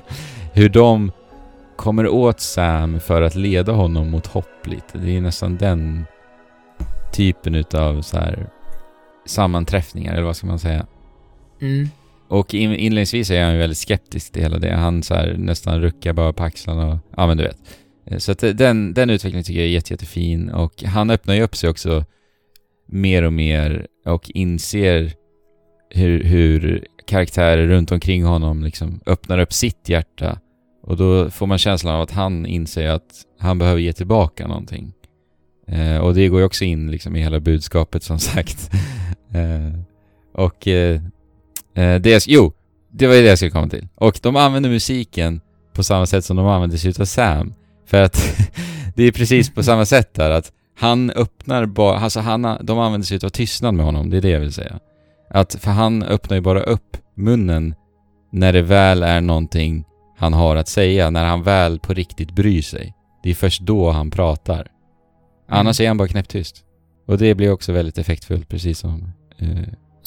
[0.52, 1.12] hur de
[1.76, 4.98] kommer åt Sam för att leda honom mot hopp lite.
[4.98, 6.04] Det är nästan den
[7.12, 8.48] typen utav så här
[9.26, 10.86] sammanträffningar, eller vad ska man säga?
[11.60, 11.88] Mm.
[12.34, 14.74] Och in, inledningsvis är han ju väldigt skeptisk till hela det.
[14.74, 16.98] Han så här, nästan ruckar bara på axlarna och...
[17.16, 17.56] Ja, men du vet.
[18.06, 21.34] Eh, så att eh, den, den utvecklingen tycker jag är jätte, jättefin och han öppnar
[21.34, 22.04] ju upp sig också
[22.86, 25.12] mer och mer och inser
[25.90, 30.40] hur, hur karaktärer runt omkring honom liksom öppnar upp sitt hjärta
[30.82, 34.92] och då får man känslan av att han inser att han behöver ge tillbaka någonting.
[35.68, 38.70] Eh, och det går ju också in liksom i hela budskapet som sagt.
[39.32, 39.80] eh,
[40.32, 41.00] och eh,
[41.74, 42.52] eh, det, jag- jo,
[42.92, 43.88] det var ju det jag skulle komma till.
[43.94, 45.40] Och de använder musiken
[45.72, 47.54] på samma sätt som de använder sig utav Sam.
[47.86, 48.36] För att
[48.96, 53.06] det är precis på samma sätt där att han öppnar bara, alltså han, de använder
[53.06, 54.78] sig utav tystnad med honom, det är det jag vill säga.
[55.30, 57.74] Att, för han öppnar ju bara upp munnen
[58.32, 59.84] när det väl är någonting
[60.18, 62.94] han har att säga, när han väl på riktigt bryr sig.
[63.22, 64.66] Det är först då han pratar.
[65.48, 66.64] Annars är han bara knäpptyst.
[67.06, 69.12] Och det blir också väldigt effektfullt, precis som...
[69.38, 69.48] Eh,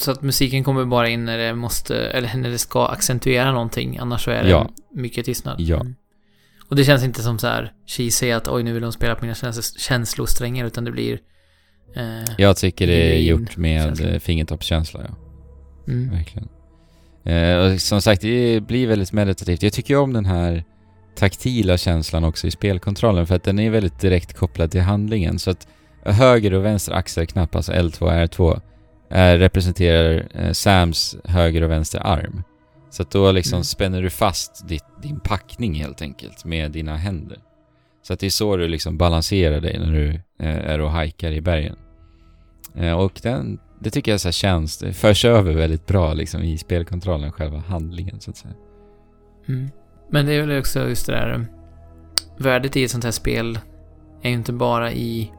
[0.00, 3.98] Så att musiken kommer bara in när det måste, eller när det ska accentuera någonting,
[3.98, 4.70] annars så är det Ja.
[4.94, 5.60] mycket tystnad.
[5.60, 5.80] Ja.
[5.80, 5.94] Mm.
[6.68, 9.24] Och det känns inte som så här cheesy att oj nu vill de spela på
[9.24, 11.18] mina käns- känslosträngar, utan det blir...
[11.96, 14.20] Eh, jag tycker det är gjort med känsla.
[14.20, 15.14] fingertoppskänsla, ja.
[15.92, 16.10] mm.
[16.10, 16.48] Verkligen.
[17.24, 19.62] Eh, och som sagt, det blir väldigt meditativt.
[19.62, 20.64] Jag tycker om den här
[21.14, 25.38] taktila känslan också i spelkontrollen för att den är väldigt direkt kopplad till handlingen.
[25.38, 25.68] Så att
[26.02, 28.60] höger och vänster axelknapp, alltså L2 och R2, är,
[29.10, 32.42] representerar eh, Sams höger och vänster arm.
[32.90, 33.64] Så att då liksom Mm.
[33.64, 37.38] spänner du fast ditt, din packning helt enkelt med dina händer.
[38.02, 40.08] Så att det är så du liksom balanserar dig när du
[40.40, 41.76] eh, är och hajkar i bergen.
[42.74, 46.42] Eh, och den, det tycker jag så här känns, det förs över väldigt bra liksom
[46.42, 48.54] i spelkontrollen, själva handlingen så att säga.
[49.48, 49.70] Mm.
[50.10, 51.32] Men det är väl också just det där...
[51.34, 51.40] eh,
[52.40, 53.58] Värdet i ett sånt här spel
[54.22, 55.32] är ju inte bara i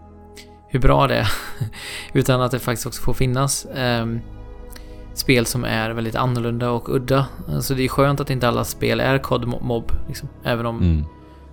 [0.69, 1.31] hur bra det är,
[2.13, 4.19] utan att det faktiskt också får finnas ehm,
[5.13, 7.25] spel som är väldigt annorlunda och udda.
[7.53, 10.29] Alltså det är skönt att inte alla spel är COD Mob, liksom.
[10.43, 11.05] Även om, Mm.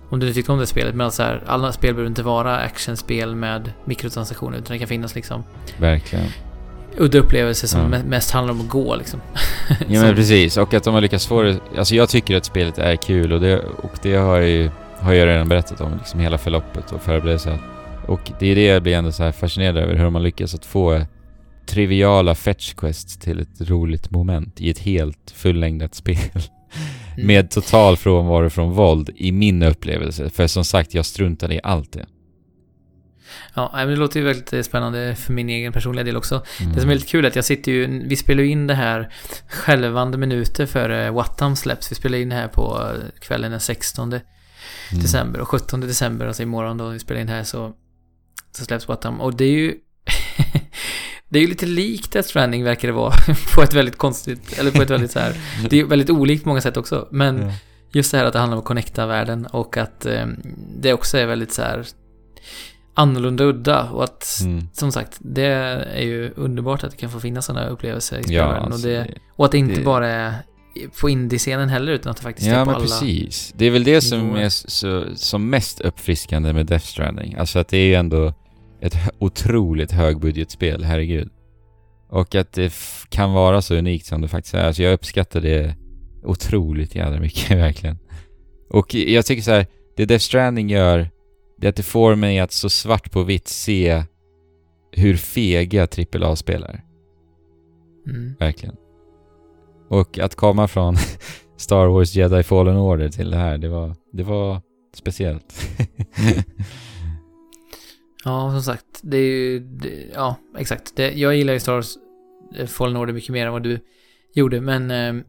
[0.09, 0.95] om du tycker om det spelet.
[0.95, 4.87] Men att så här, alla spel behöver inte vara actionspel med mikrotransaktioner, utan det kan
[4.87, 5.43] finnas liksom
[5.79, 6.25] Verkligen.
[6.97, 7.87] udda upplevelser som Ja.
[7.99, 9.21] me- mest handlar om att gå liksom.
[9.87, 12.77] Ja men precis, och att de har lyckats få det, alltså jag tycker att spelet
[12.77, 14.69] är kul och det, och det har jag ju,
[14.99, 17.59] har jag redan berättat om, liksom hela förloppet och förberedelser.
[18.07, 20.55] Och det är det jag blir ändå så här fascinerad över, hur de har lyckats
[20.55, 21.01] att få
[21.65, 26.17] triviala fetch quests till ett roligt moment i ett helt fullängdat spel.
[27.15, 27.27] Mm.
[27.27, 30.29] Med total frånvaro från våld i min upplevelse.
[30.29, 32.05] För som sagt, jag struntade i allt det.
[33.53, 36.43] Ja, det låter ju väldigt spännande för min egen personliga del också.
[36.61, 36.73] Mm.
[36.73, 38.73] Det som är lite kul är att jag sitter ju, vi spelar ju in det
[38.73, 39.09] här
[39.49, 41.91] skälvande minuter före Wattam släpps.
[41.91, 44.19] Vi spelar in det här på eh, kvällen den 16
[44.91, 45.01] Mm.
[45.01, 47.73] december och 17 december, alltså imorgon då vi spelar in det här så,
[48.51, 49.21] så släpps Wattam.
[49.21, 49.75] Och det är ju
[51.29, 53.13] Det är ju lite likt Death Stranding verkar det vara
[53.55, 55.35] på ett väldigt konstigt, eller på ett väldigt så här.
[55.69, 57.07] Det är ju väldigt olikt på många sätt också.
[57.11, 57.51] Men Ja.
[57.91, 60.25] just det här att det handlar om att connecta världen och att eh,
[60.77, 61.85] det också är väldigt så här
[62.93, 64.67] annorlunda udda och att Mm.
[64.73, 65.45] som sagt, det
[65.93, 68.73] är ju underbart att det kan få finnas sådana upplevelser i Ja, spelvärlden.
[68.73, 70.33] alltså, och, det, och att det inte det- bara är
[71.01, 72.83] på indie-scenen heller, utan att det faktiskt är Ja på men alla...
[72.83, 73.53] precis.
[73.57, 77.35] Det är väl det som är så, som mest uppfriskande med Death Stranding.
[77.35, 78.33] Alltså att det är ju ändå
[78.81, 81.29] ett otroligt högbudgetspel, herregud.
[82.09, 82.73] Och att det
[83.09, 84.67] kan vara så unikt som det faktiskt är.
[84.67, 85.75] Alltså jag uppskattar det
[86.23, 87.97] otroligt jävla mycket verkligen.
[88.69, 91.09] Och jag tycker så här, det Death Stranding gör,
[91.57, 94.03] det är att det får mig att så svart på vitt se
[94.91, 96.83] hur fega AAA-spel är.
[98.07, 98.35] Mm.
[98.39, 98.75] Verkligen.
[99.87, 100.95] Och att komma från
[101.57, 104.61] Star Wars Jedi Fallen Order till det här, det var, det var
[104.93, 105.69] speciellt.
[108.23, 108.85] Ja, som sagt.
[109.01, 109.59] Det är ju...
[109.59, 110.95] Det, ja, exakt.
[110.95, 111.97] Det, jag gillar ju Star Wars
[112.55, 113.79] eh, Fallen Order mycket mer än vad du
[114.33, 114.91] gjorde, men...
[114.91, 115.23] Eh,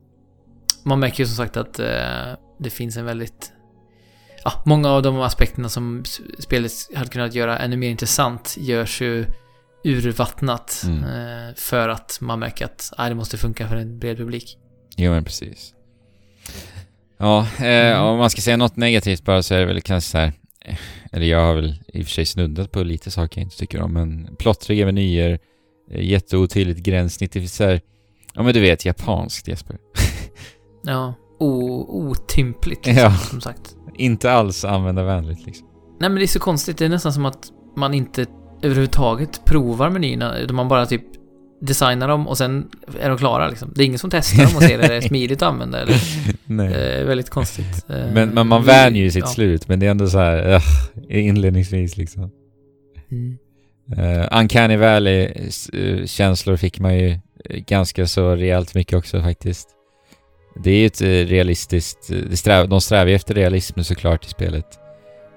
[0.82, 3.52] man märker ju som sagt att eh, det finns en väldigt...
[4.44, 6.04] Ja, många av de aspekterna som
[6.38, 9.24] spelet hade kunnat göra ännu mer intressant görs ju
[9.84, 10.82] urvattnat.
[10.86, 11.04] Mm.
[11.04, 14.58] Eh, för att man märker att ah, det måste funka för en bred publik.
[14.96, 15.74] jo men precis.
[17.18, 18.02] Ja, eh, Mm.
[18.04, 20.32] om man ska säga något negativt bara så är det väl kanske så här.
[20.64, 20.76] eh,
[21.12, 23.80] Eller jag har väl i och för sig snuddat på lite saker jag inte tycker
[23.80, 25.38] om, men plottriga menyer,
[25.90, 27.80] eh, jätteotydligt gränssnitt, det är så här,
[28.34, 29.76] Ja men du vet, japanskt Jesper.
[30.84, 31.50] Ja, o,
[32.10, 33.16] otympligt liksom, Ja.
[33.16, 33.76] som sagt.
[33.94, 35.66] Inte alls användarvänligt liksom.
[36.00, 38.26] Nej men det är så konstigt, det är nästan som att man inte
[38.62, 41.02] överhuvudtaget provar menyerna, utan man bara typ
[41.60, 42.68] designar dem och sen
[43.00, 43.72] är de klara liksom.
[43.74, 45.96] Det är ingen som testar dem och ser det är smidigt att använda eller,
[46.44, 46.74] Nej.
[46.74, 47.84] eh, väldigt konstigt.
[47.88, 49.26] Eh, Men, men man vänjer ju sitt ja.
[49.26, 52.30] slut, men det är ändå så här, ugh, inledningsvis liksom.
[53.10, 53.38] Mm.
[53.98, 57.18] Uh, Uncanny Valley-känslor fick man ju
[57.66, 59.68] ganska så rejält mycket också faktiskt.
[60.64, 64.78] Det är ju ett realistiskt, sträv, de strävar ju efter realism såklart i spelet.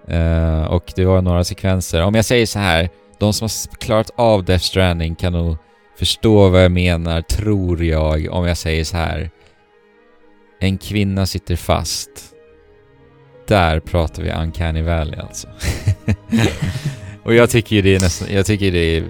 [0.07, 2.01] Eh, och det var några sekvenser.
[2.01, 2.89] Om jag säger så här,
[3.21, 5.57] de som har klarat av Death Stranding kan nog
[5.97, 9.29] förstå vad jag menar, tror jag, om jag säger så här.
[10.59, 12.09] En kvinna sitter fast.
[13.47, 15.47] Där pratar vi Uncanny Valley alltså.
[17.23, 19.03] och jag tycker ju det är nästan, jag tycker det är,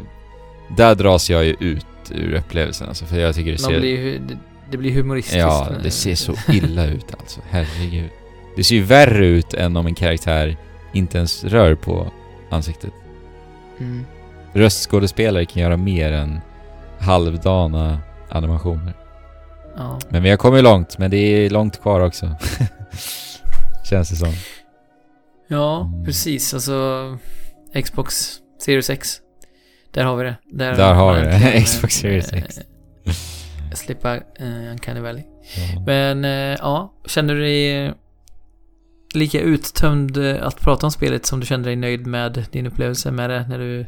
[0.77, 3.79] där dras jag ju ut ur upplevelsen alltså, för jag tycker det ser...
[3.79, 4.21] blir,
[4.71, 5.39] det blir humoristiskt.
[5.39, 7.41] Ja, det ser så illa ut alltså.
[7.49, 8.09] Herregud.
[8.55, 10.57] Det ser ju värre ut än om en karaktär
[10.93, 12.11] inte ens rör på
[12.49, 12.93] ansiktet.
[13.81, 14.05] Mm.
[14.53, 16.39] Röstskådespelare kan göra mer än
[16.99, 17.99] halvdana
[18.29, 18.93] animationer.
[19.77, 19.99] Ja.
[20.09, 22.35] Men vi har kommit långt, men det är långt kvar också.
[23.89, 24.33] Känns det som.
[25.47, 26.05] ja, Mm.
[26.05, 26.53] precis.
[26.53, 27.17] Alltså,
[27.83, 29.17] Xbox Series X.
[29.91, 30.35] Där har vi det.
[30.51, 31.61] Där, Där har vi det.
[31.65, 32.59] Xbox Series eh, X.
[33.73, 35.23] Slippa uh, Uncanny Valley.
[35.73, 35.81] Ja.
[35.85, 37.93] Men eh, ja, känner du dig eh,
[39.13, 43.11] lika uttömd eh, att prata om spelet som du kände dig nöjd med din upplevelse
[43.11, 43.85] med det när du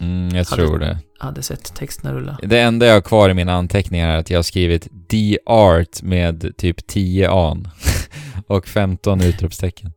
[0.00, 0.98] Mm, jag Hade- tror det.
[1.18, 2.38] hade sett texterna rulla?
[2.42, 6.02] Det enda jag har kvar i mina anteckningar är att jag har skrivit The Art
[6.02, 7.68] med typ 10 an
[8.46, 9.92] och 15 utropstecken.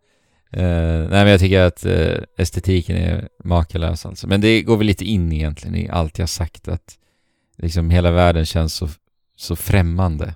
[0.52, 4.28] Eh, nej men jag tycker att eh, estetiken är makalös alltså.
[4.28, 6.96] Men det går väl lite in egentligen i allt jag sagt att
[7.58, 8.90] liksom hela världen känns så,
[9.38, 10.36] så främmande.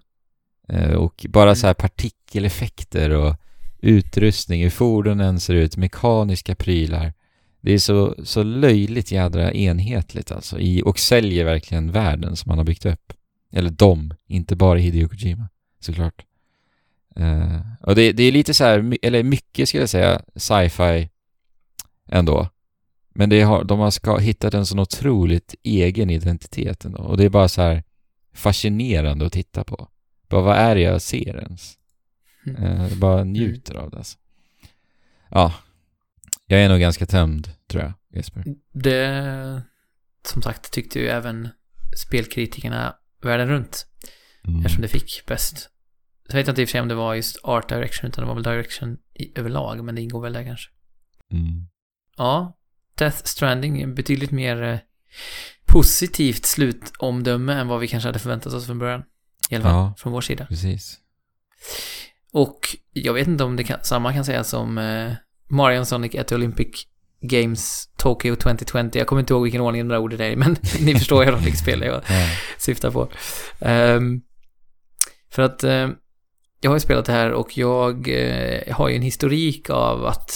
[0.69, 1.55] Eh, och bara Mm.
[1.55, 3.35] så här partikeleffekter och
[3.79, 7.13] utrustning, hur fordonen ser ut, mekaniska prylar.
[7.61, 12.57] Det är så, så löjligt jädra enhetligt alltså i, och säljer verkligen världen som man
[12.57, 13.13] har byggt upp.
[13.51, 15.49] Eller dom, inte bara Hideo Kojima,
[15.79, 16.25] såklart.
[17.19, 21.09] Uh, och det, det är lite så här, eller mycket skulle jag säga, sci-fi
[22.09, 22.49] ändå.
[23.09, 27.01] Men det har, de har ska, hittat en sån otroligt egen identitet ändå.
[27.01, 27.83] Och det är bara så här
[28.33, 29.87] fascinerande att titta på.
[30.27, 31.77] Bara vad är det jag ser ens?
[32.47, 32.63] Mm.
[32.63, 34.17] Eh, bara njuter av det alltså.
[35.29, 35.53] Ja.
[36.47, 38.43] Jag är nog ganska tömd, tror jag, Jesper.
[38.71, 39.61] Det,
[40.25, 41.49] som sagt, tyckte ju även
[41.97, 43.87] spelkritikerna världen runt.
[44.47, 44.59] Mm.
[44.59, 45.69] Eftersom det fick bäst.
[46.29, 48.21] Så vet jag inte i och för sig om det var just art direction, utan
[48.23, 50.69] det var väl direction i, överlag, men det ingår väl där kanske.
[51.31, 51.67] Mm.
[52.17, 52.57] Ja,
[52.95, 54.79] Death Stranding betydligt mer eh,
[55.65, 59.03] positivt slutomdöme än vad vi kanske hade förväntat oss från början.
[59.49, 59.93] I alla fall, Ja.
[59.97, 60.45] från vår sida.
[60.45, 60.99] Precis.
[62.37, 65.11] Och jag vet inte om det kan, samma kan sägas om eh,
[65.49, 66.87] Mario Sonic at Olympic
[67.21, 68.89] Games Tokyo 2020.
[68.93, 71.35] Jag kommer inte ihåg vilken ordning de där orden är i, men ni förstår ju
[71.35, 72.29] vilket spel jag Ja.
[72.57, 73.09] syftar på.
[73.59, 74.21] Ehm,
[75.31, 75.89] för att eh,
[76.61, 80.31] jag har ju spelat det här och jag eh, har ju en historik av att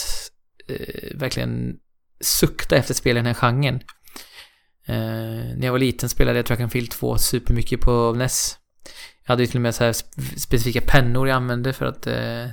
[0.68, 1.76] eh, verkligen
[2.22, 3.76] sukta efter spel i den här genren.
[4.86, 8.56] Eh, när jag var liten spelade jag Track and Field 2 supermycket på NES.
[9.30, 12.08] Jag hade ju till och med så här sp- specifika pennor jag använde för att
[12.08, 12.50] eh, eh,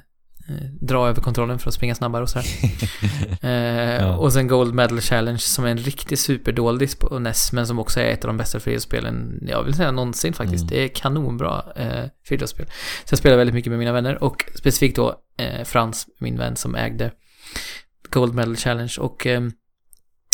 [0.81, 2.47] dra över kontrollen för att springa snabbare och så här.
[3.51, 4.17] Eh, Ja.
[4.17, 8.01] Och sen Gold Medal Challenge som är en riktig superdoldis på NES men som också
[8.01, 10.63] är ett av de bästa friidrottsspelen jag vill säga någonsin faktiskt.
[10.63, 10.69] Mm.
[10.69, 12.67] Det är kanonbra eh, friidrottsspel.
[13.05, 16.57] Så jag spelar väldigt mycket med mina vänner och specifikt då eh, Frans, min vän
[16.57, 17.13] som ägde
[18.11, 19.43] Gold Medal Challenge och eh,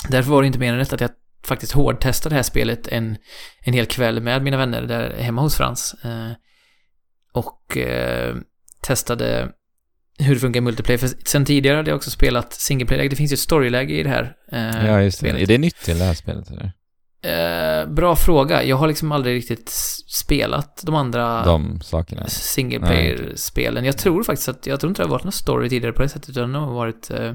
[0.08, 1.10] därför var det inte mer än rätt att jag
[1.46, 3.16] faktiskt hårdtestade det här spelet en,
[3.60, 5.94] en hel kväll med mina vänner där hemma hos Frans.
[6.04, 6.30] Eh,
[7.32, 8.36] och eh,
[8.82, 9.48] testade
[10.18, 10.98] hur det funkar i multiplayer.
[10.98, 14.02] För sen tidigare hade jag också spelat single player Det finns ju ett storyläge i
[14.02, 15.26] det här eh, Ja, just det.
[15.26, 15.42] spelet.
[15.42, 16.72] Är det nytt till det här spelet eller?
[17.24, 18.64] Eh, bra fråga.
[18.64, 19.68] Jag har liksom aldrig riktigt
[20.08, 22.26] spelat de andra De sakerna?
[22.26, 23.84] single Nej, player-spelen.
[23.84, 26.08] Jag tror faktiskt att, jag tror inte det har varit någon story tidigare på det
[26.08, 27.32] sättet, utan det har varit eh,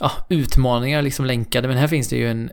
[0.00, 2.50] ja, utmaningar liksom länkade, men här finns det ju en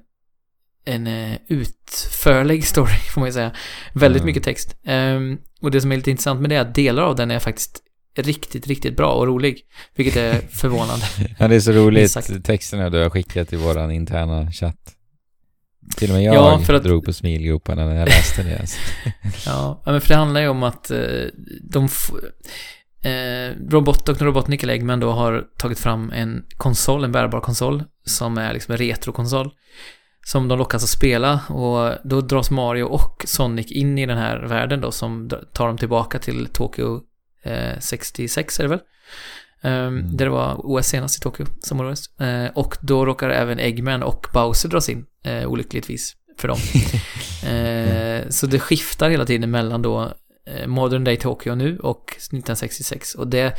[0.86, 3.52] en eh, utförlig story, får man ju säga.
[3.94, 4.26] Väldigt Mm.
[4.26, 4.76] mycket text.
[4.86, 7.40] Ehm, och det som är lite intressant med det är att delar av den är
[7.40, 7.80] faktiskt
[8.18, 9.58] riktigt, riktigt bra och rolig.
[9.96, 11.06] Vilket är förvånande.
[11.40, 12.44] Ja, det är så roligt.
[12.44, 14.90] Texterna du har skickat i våran interna chatt.
[15.98, 18.60] Till och med jag Ja, för att- drog på smilgroparna när jag läste det.
[18.60, 18.78] Alltså.
[19.46, 21.00] Ja, men för det handlar ju om att eh,
[21.72, 21.90] de...
[23.02, 28.38] Eh, Robot och Robotnik Eggman då har tagit fram en konsol, en bärbar konsol, som
[28.38, 29.52] är liksom en retrokonsol.
[30.26, 34.38] Som de lockas att spela och då dras Mario och Sonic in i den här
[34.38, 37.02] världen då som tar dem tillbaka till Tokyo
[37.44, 38.80] eh, 66 är det väl?
[39.62, 40.18] Ehm, Mm.
[40.18, 42.20] Där det var OS senast i Tokyo, Sommar-OS.
[42.20, 46.58] Eh, och då råkar även Eggman och Bowser dras in, eh, olyckligtvis för dem.
[47.44, 50.14] Eh, så det skiftar hela tiden mellan då
[50.48, 53.16] eh, Modern Day Tokyo nu och 1966.
[53.16, 53.58] Och det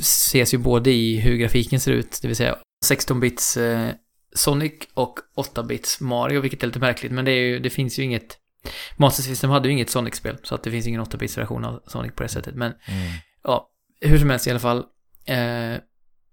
[0.00, 2.56] ses ju både i hur grafiken ser ut, det vill säga
[2.86, 3.88] 16-bits eh,
[4.34, 8.02] Sonic och 8-bits Mario, vilket är lite märkligt, men det, är ju, det finns ju
[8.02, 8.38] inget
[8.96, 12.12] Master System hade ju inget Sonic-spel, så att det finns ingen 8-bits version av Sonic
[12.14, 13.12] på det sättet, men Mm.
[13.44, 13.70] ja,
[14.00, 14.78] hur som helst i alla fall.
[15.26, 15.74] Eh,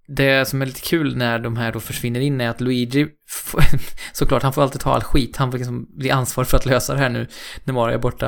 [0.07, 3.63] det som är lite kul när de här då försvinner in är att Luigi, får,
[4.13, 5.37] såklart, han får alltid ta all skit.
[5.37, 7.27] Han får liksom bli ansvarig för att lösa det här nu
[7.63, 8.25] när Mario är borta.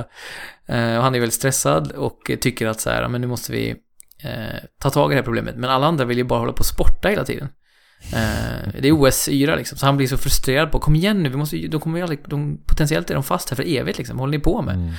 [0.67, 3.51] Eh, och han är väldigt stressad och tycker att så här, "Ja, men nu måste
[3.51, 3.69] vi
[4.23, 5.55] eh, ta tag i det här problemet.
[5.55, 7.49] Men alla andra vill ju bara hålla på och sporta hela tiden.
[8.11, 11.38] Eh, det är OS-yra liksom, så han blir så frustrerad på, kom igen nu, vi
[11.38, 14.38] måste, de kommer ju aldrig, de, potentiellt är de fast här för evigt liksom, håller
[14.38, 14.75] ni på med?
[14.75, 14.93] Mm.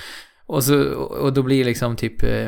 [0.47, 2.47] Och, så, och då blir liksom typ, eh,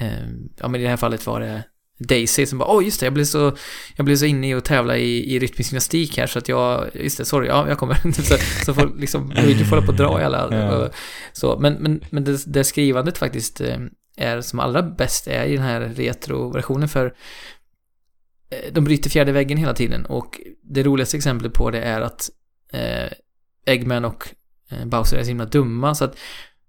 [0.00, 0.28] eh,
[0.60, 1.62] ja men i det här fallet var det
[1.98, 3.56] Daisy som bara, åh just det, jag blev så,
[3.96, 6.90] jag blev så inne i att tävla i, i rytmisk gymnastik här så att jag,
[6.94, 8.12] just det, sorry, ja jag kommer.
[8.22, 10.76] så, så får liksom, Luigi får på att dra i alla, Ja.
[10.76, 10.94] och,
[11.32, 13.78] så, men, men, men det, det skrivandet faktiskt eh,
[14.16, 17.14] är som allra bäst är i den här retro-versionen för
[18.72, 22.30] de bryter fjärde väggen hela tiden och det roligaste exemplet på det är att
[22.72, 23.12] eh,
[23.66, 24.28] Eggman och
[24.70, 26.16] eh, Bowser är så himla dumma så att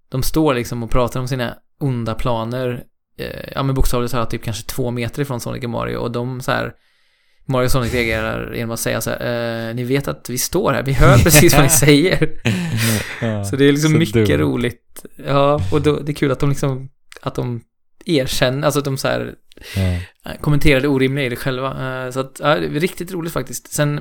[0.08, 2.84] de står liksom och pratar om sina onda planer
[3.18, 6.40] eh, ja men bokstavligt talat typ kanske två meter ifrån Sonic och Mario och de
[6.40, 6.72] så här
[7.48, 10.72] Mario och Sonic reagerar genom att säga så här, eh, ni vet att vi står
[10.72, 12.30] här, vi hör precis vad ni säger.
[13.20, 14.38] Ja, Så det är liksom så mycket dumt.
[14.40, 15.04] roligt.
[15.26, 16.88] Ja, och då, det är kul att de liksom,
[17.22, 17.60] att de
[18.06, 19.34] erkänner, alltså de så här
[19.76, 19.82] Ja.
[20.30, 22.04] eh, kommenterar det orimliga i det själva.
[22.04, 23.72] Eh, Så att, ja, det är riktigt roligt faktiskt.
[23.72, 24.00] Sen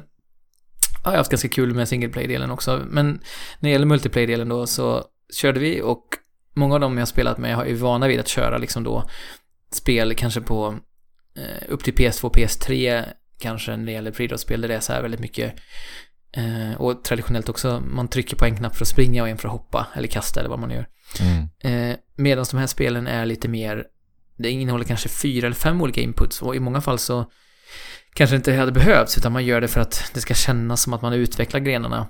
[1.03, 3.07] har jag haft ganska kul med single play-delen också, men
[3.59, 5.03] när det gäller multiplayer-delen då så
[5.33, 6.05] körde vi och
[6.55, 9.09] många av dem jag har spelat med är ju vana vid att köra liksom då
[9.71, 10.75] spel kanske på
[11.37, 13.03] eh, upp till PS2, PS3
[13.39, 15.53] kanske när det gäller friidrottsspel där det är så här väldigt mycket
[16.77, 19.51] och traditionellt också, man trycker på en knapp för att springa och en för att
[19.51, 20.87] hoppa eller kasta eller vad man gör.
[21.19, 21.97] Mm.
[22.15, 23.85] Medan de här spelen är lite mer,
[24.37, 27.31] det innehåller kanske fyra eller fem olika inputs och i många fall så
[28.13, 30.93] kanske det inte hade behövts utan man gör det för att det ska kännas som
[30.93, 32.07] att man utvecklar grenarna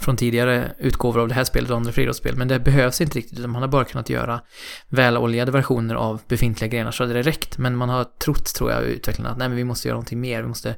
[0.00, 2.36] från tidigare utgåvor av det här spelet och andra friidrottsspel.
[2.36, 4.40] Men det behövs inte riktigt utan man har bara kunnat göra
[4.88, 7.58] väloljade versioner av befintliga grenar så hade det räckt.
[7.58, 10.42] Men man har trott, tror jag, utvecklarna att nej men vi måste göra någonting mer,
[10.42, 10.76] vi måste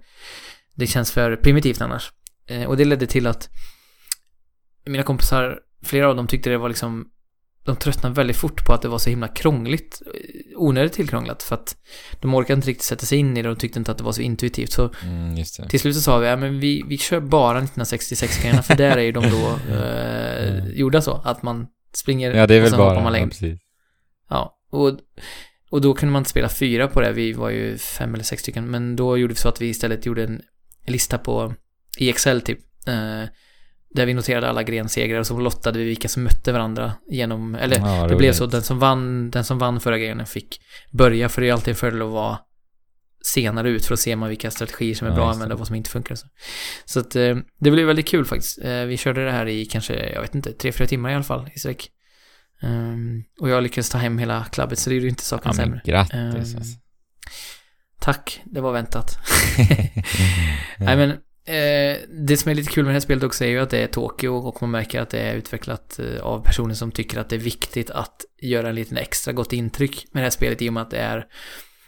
[0.75, 2.13] det känns för primitivt annars.
[2.47, 3.49] Eh, och det ledde till att
[4.87, 7.11] mina kompisar, flera av dem tyckte det var liksom
[7.67, 10.03] de tröttnade väldigt fort på att det var så himla krångligt.
[10.07, 10.11] eh,
[10.57, 11.77] Onödigt tillkrånglat för att
[12.21, 14.13] de orkade inte riktigt sätta sig in i det och tyckte inte att det var
[14.13, 14.73] så intuitivt.
[14.73, 18.75] Så Mm, till slut så sa vi, ja men vi, vi kör bara 1966-grejerna för
[18.77, 20.77] där är ju de då eh, Mm.
[20.77, 21.15] gjorda så.
[21.25, 22.95] Att man springer Ja, det är väl bara...
[22.95, 23.31] man Ja, längd.
[23.31, 23.61] precis.
[24.31, 24.99] Ja, och,
[25.71, 27.13] och då kunde man inte spela fyra på det.
[27.13, 28.71] Vi var ju fem eller sex stycken.
[28.71, 30.43] Men då gjorde vi så att vi istället gjorde en
[30.87, 31.55] lista på
[31.99, 32.59] i Excel typ.
[32.87, 33.23] Eh,
[33.97, 37.79] där vi noterade alla grensegrar och så lottade vi vilka som mötte varandra genom, eller
[37.79, 40.61] Ja, det blev så, den som vann, den som vann förra grenen fick
[40.93, 42.39] börja, för det är alltid en fördel att vara
[43.25, 45.59] senare ut för att se man vilka strategier som är Ja, bra att använda och
[45.59, 46.15] vad som inte funkar.
[46.15, 46.27] Så,
[46.85, 48.59] så att eh, det blev väldigt kul faktiskt.
[48.65, 51.25] Eh, vi körde det här i kanske, jag vet inte, tre, fyra timmar i alla
[51.25, 51.91] fall i sträck.
[52.63, 55.53] Ehm, och jag lyckades ta hem hela klubbet, så det gjorde ju inte saken Ja,
[55.57, 55.81] sämre.
[55.85, 56.79] grattis alltså.
[58.01, 59.19] Tack, det var väntat.
[60.79, 61.13] Nej men,
[61.47, 63.79] eh, det som är lite kul med det här spelet också är ju att det
[63.79, 67.29] är Tokyo och man märker att det är utvecklat eh, av personer som tycker att
[67.29, 70.69] det är viktigt att göra en liten extra gott intryck med det här spelet i
[70.69, 71.27] och med att det är,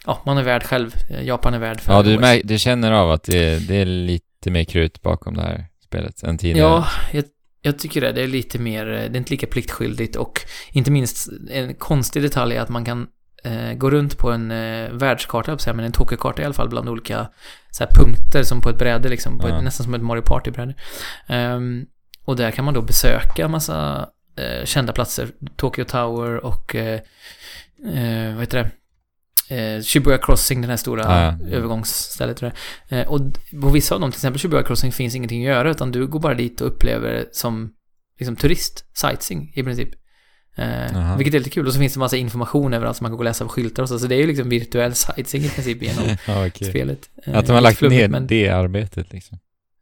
[0.05, 0.95] ja, man är värd själv.
[1.09, 4.51] Eh, Japan är värd för Ja, du, du känner av att det, det är lite
[4.51, 6.69] mer krut bakom det här spelet än tidigare.
[6.69, 7.23] Ja, jag,
[7.61, 10.41] Jag tycker det, det är lite mer, det är inte lika pliktskyldigt och
[10.71, 13.07] inte minst en konstig detalj är att man kan
[13.43, 16.89] eh, gå runt på en eh, världskarta, jag men en Tokyo-karta i alla fall, bland
[16.89, 17.29] olika
[17.71, 19.57] så här, punkter som på ett bräde liksom, Ja.
[19.57, 20.73] ett, nästan som ett Mario Party-bräde.
[21.27, 21.85] Ehm,
[22.25, 26.99] och där kan man då besöka massa eh, kända platser, Tokyo Tower och, eh,
[27.93, 28.69] eh, vad heter det?
[29.49, 31.55] Eh, Shibuya Crossing, den här stora Ja, ja.
[31.55, 32.43] övergångsstället.
[32.89, 33.19] Eh, och
[33.61, 36.19] på vissa av dem, till exempel Shibuya Crossing, finns ingenting att göra, utan du går
[36.19, 37.73] bara dit och upplever det som
[38.19, 39.89] liksom turist, sightseeing i princip.
[40.55, 41.67] Eh, vilket är lite kul.
[41.67, 43.83] Och så finns det massa information överallt som man kan gå och läsa på skyltar
[43.83, 43.99] och så.
[43.99, 46.69] Så det är ju liksom virtuell sightseeing i princip genom ja, okej.
[46.69, 47.09] spelet.
[47.25, 49.39] Eh, Att de har lagt flummigt, ner men- det arbetet liksom.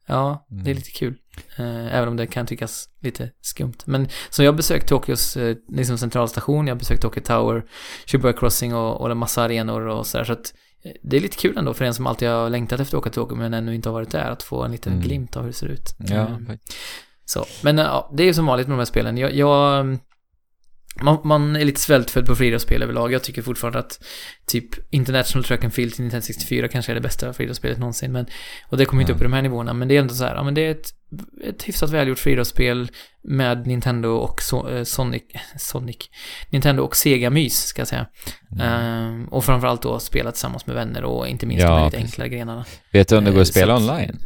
[0.10, 0.76] Ja, det är Mm.
[0.76, 1.16] lite kul.
[1.58, 3.74] Eh, även om det kan tyckas lite skumt.
[3.86, 7.64] Men så jag besökt Tokyos eh, liksom centralstation, jag har besökt Tokyo Tower,
[8.06, 10.24] Shibuya Crossing och, och en massa arenor och sådär.
[10.26, 10.54] Så att
[10.84, 13.10] eh, det är lite kul ändå för en som alltid har längtat efter att åka
[13.10, 15.04] Tokyo men ännu inte har varit där, att få en liten Mm.
[15.04, 15.96] glimt av hur det ser ut.
[15.98, 16.38] Ja, Eh,
[17.26, 19.18] så, men ja, det är ju som vanligt med de här spelen.
[19.18, 20.00] Jag, jag mm,
[21.02, 23.12] man, man är lite svältfödd på friidrottsspel överlag.
[23.12, 24.04] Jag tycker fortfarande att
[24.48, 28.12] typ International Track and Field till Nintendo 64 kanske är det bästa friidrottsspelet någonsin.
[28.12, 28.26] Men,
[28.70, 30.36] och det kommer inte upp i de här nivåerna, men det är ändå så här,
[30.36, 30.90] ja men det är ett,
[31.44, 32.92] ett hyfsat välgjort friidrottsspel
[33.24, 35.24] med Nintendo och so, eh, Sonic,
[35.58, 35.98] Sonic,
[36.50, 38.08] Nintendo och Sega-mys ska jag säga.
[38.52, 38.68] Mm.
[38.68, 42.14] Ehm, och framförallt då spela tillsammans med vänner och inte minst Ja, de lite precis.
[42.14, 42.66] enklare grenarna.
[42.92, 44.18] Vet du om det går Eh, att spela så att- online?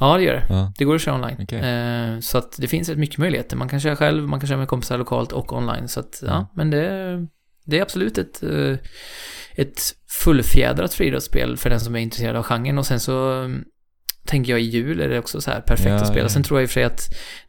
[0.00, 0.46] Ja, det gör det.
[0.48, 0.72] Ja.
[0.78, 1.36] Det går att köra online.
[1.42, 1.58] Okej.
[1.58, 3.56] Eh, så att det finns rätt mycket möjligheter.
[3.56, 5.88] Man kan köra själv, man kan köra med kompisar lokalt och online.
[5.88, 6.44] Så att, ja, Mm.
[6.54, 7.26] men det,
[7.66, 8.76] det är absolut ett, eh,
[9.56, 9.80] ett
[10.24, 12.78] fullfjädrat friidrottsspel för den som är intresserad av genren.
[12.78, 13.64] Och sen så mm,
[14.26, 16.22] tänker jag i jul är det också så här perfekt Ja, att spela.
[16.24, 16.28] ja.
[16.28, 17.00] Sen tror jag i och för sig att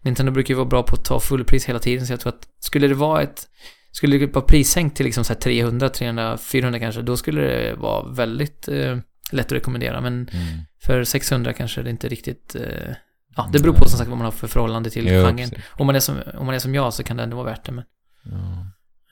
[0.01, 2.07] Nintendo brukar ju vara bra på att ta fullpris hela tiden.
[2.07, 3.47] Så jag tror att skulle det vara ett
[3.91, 7.75] skulle det vara prissänkt till liksom så här 300, 300, 400 kanske, då skulle det
[7.75, 8.97] vara väldigt eh,
[9.31, 10.01] lätt att rekommendera.
[10.01, 10.45] Men Mm.
[10.85, 12.55] För 600 kanske det inte riktigt...
[12.55, 12.95] Eh,
[13.35, 15.37] ja, det beror på som sagt vad man har för förhållande till Jo, genren.
[15.37, 15.59] precis.
[15.71, 17.65] Om man, är som, om man är som jag så kan det ändå vara värt
[17.65, 17.83] det, men...
[18.23, 18.65] Ja.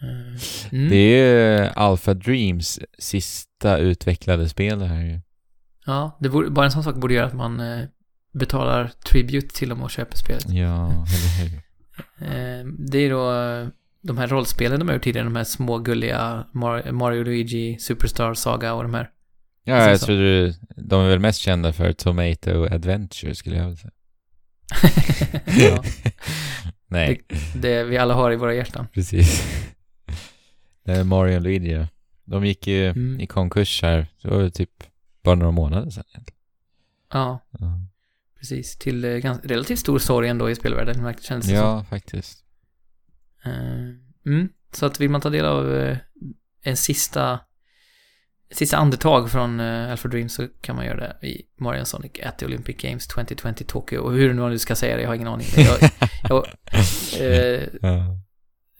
[0.08, 0.90] eh, mm.
[0.90, 5.20] Det är ju Alpha Dreams sista utvecklade spel det här ju.
[5.86, 7.86] Ja, det borde, bara en sån sak borde göra att man eh,
[8.34, 10.50] betalar tribute till dem och köper spelet.
[10.50, 11.62] Ja, eller hur?
[12.22, 13.32] Eh, det är då
[14.02, 18.34] de här rollspelen de har gjort tidigare, de här små gulliga Mar- Mario Luigi, Superstar
[18.34, 19.10] Saga och de här.
[19.64, 20.06] Ja, jag så.
[20.06, 23.92] tror du, de är väl mest kända för Tomato Adventure skulle jag vilja säga.
[25.72, 25.84] ja,
[26.88, 27.22] Nej,
[27.56, 28.88] det vi alla har i våra hjärtan.
[28.94, 29.44] precis.
[30.84, 31.88] Det är Mario och Luigi.
[32.26, 33.20] De gick ju Mm.
[33.20, 34.84] i konkurs här, det var typ
[35.24, 36.40] bara några månader sedan egentligen.
[37.12, 37.80] Ja, Ja,
[38.40, 38.78] precis.
[38.78, 42.44] Till eh, ganska, relativt stor sorg ändå i spelvärlden, verkar- kändes det ja faktiskt.
[43.46, 43.52] Eh,
[44.26, 45.98] Mm, så att vill man ta del av eh,
[46.62, 47.40] en sista
[48.54, 52.40] sista andetag från uh, Alpha Dream så kan man göra det i Mario Sonic at
[52.40, 54.00] the Olympic Games 2020 Tokyo.
[54.00, 55.48] Och hur nu ska säga det, jag har ingen aning.
[55.56, 55.92] Jag,
[56.30, 56.46] jag,
[57.20, 58.18] eh, Ja.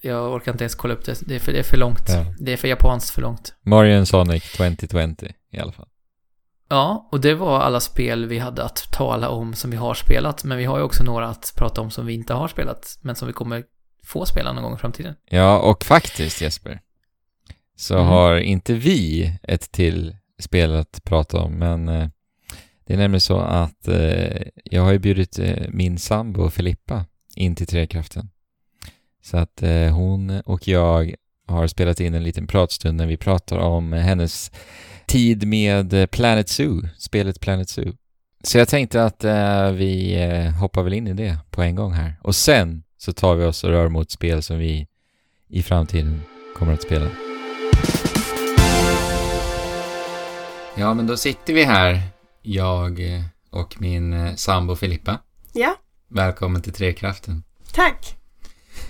[0.00, 1.20] jag orkar inte ens kolla upp det.
[1.26, 2.08] Det är för, det är för långt.
[2.08, 2.24] Ja.
[2.38, 3.54] Det är för japanskt för långt.
[3.62, 5.88] Mario Sonic 2020 i alla fall.
[6.68, 10.44] Ja, och det var alla spel vi hade att tala om som vi har spelat.
[10.44, 12.98] Men vi har ju också några att prata om som vi inte har spelat.
[13.00, 13.64] Men som vi kommer
[14.04, 15.14] få spela någon gång i framtiden.
[15.30, 16.80] Ja, och faktiskt Jesper,
[17.76, 18.06] så Mm.
[18.06, 22.08] har inte vi ett till spel att prata om, men eh,
[22.86, 27.04] det är nämligen så att eh, jag har ju bjudit eh, min sambo Filippa
[27.36, 28.30] in till Trekraften.
[29.22, 31.14] Så att hon och jag
[31.46, 34.50] har spelat in en liten pratstund när vi pratar om hennes
[35.06, 37.92] tid med Planet Zoo, spelet Planet Zoo.
[38.42, 39.24] Så jag tänkte att
[39.74, 40.16] vi
[40.60, 42.14] hoppar väl in i det på en gång här.
[42.22, 44.86] Och sen så tar vi oss och rör mot spel som vi
[45.48, 46.22] i framtiden
[46.56, 47.23] kommer att spela.
[50.76, 52.02] Ja, men då sitter vi här,
[52.42, 53.00] jag
[53.50, 55.18] och min eh, sambo Filippa.
[55.52, 55.76] Ja,
[56.08, 57.42] Välkommen till Trekraften.
[57.72, 58.16] tack.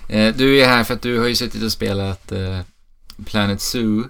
[0.09, 2.59] Eh, Du är här för att du har ju suttit och spelat eh,
[3.25, 4.03] Planet Zoo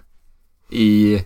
[0.71, 1.21] i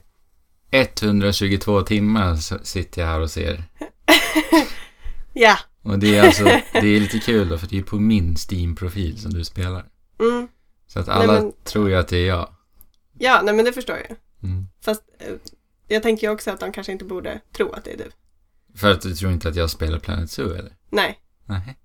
[0.71, 3.63] 122 timmar så sitter jag här och ser.
[5.33, 8.35] Ja, Och det är alltså, det är lite kul då för det är på min
[8.49, 9.85] Steam-profil som du spelar.
[10.19, 10.47] mm.
[10.87, 12.49] Så att alla men- tror ju att det är jag.
[13.19, 14.17] Ja, nej men det förstår jag.
[14.43, 14.67] Mm.
[14.81, 15.33] Fast eh,
[15.87, 18.11] jag tänker ju också att de kanske inte borde tro att det är du.
[18.75, 20.75] För att du tror inte att jag spelar Planet Zoo eller?
[20.89, 21.77] Nej, Nej.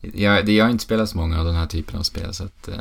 [0.00, 2.68] Jag, jag har inte spelat så många av den här typen av spel så att,
[2.68, 2.74] eh,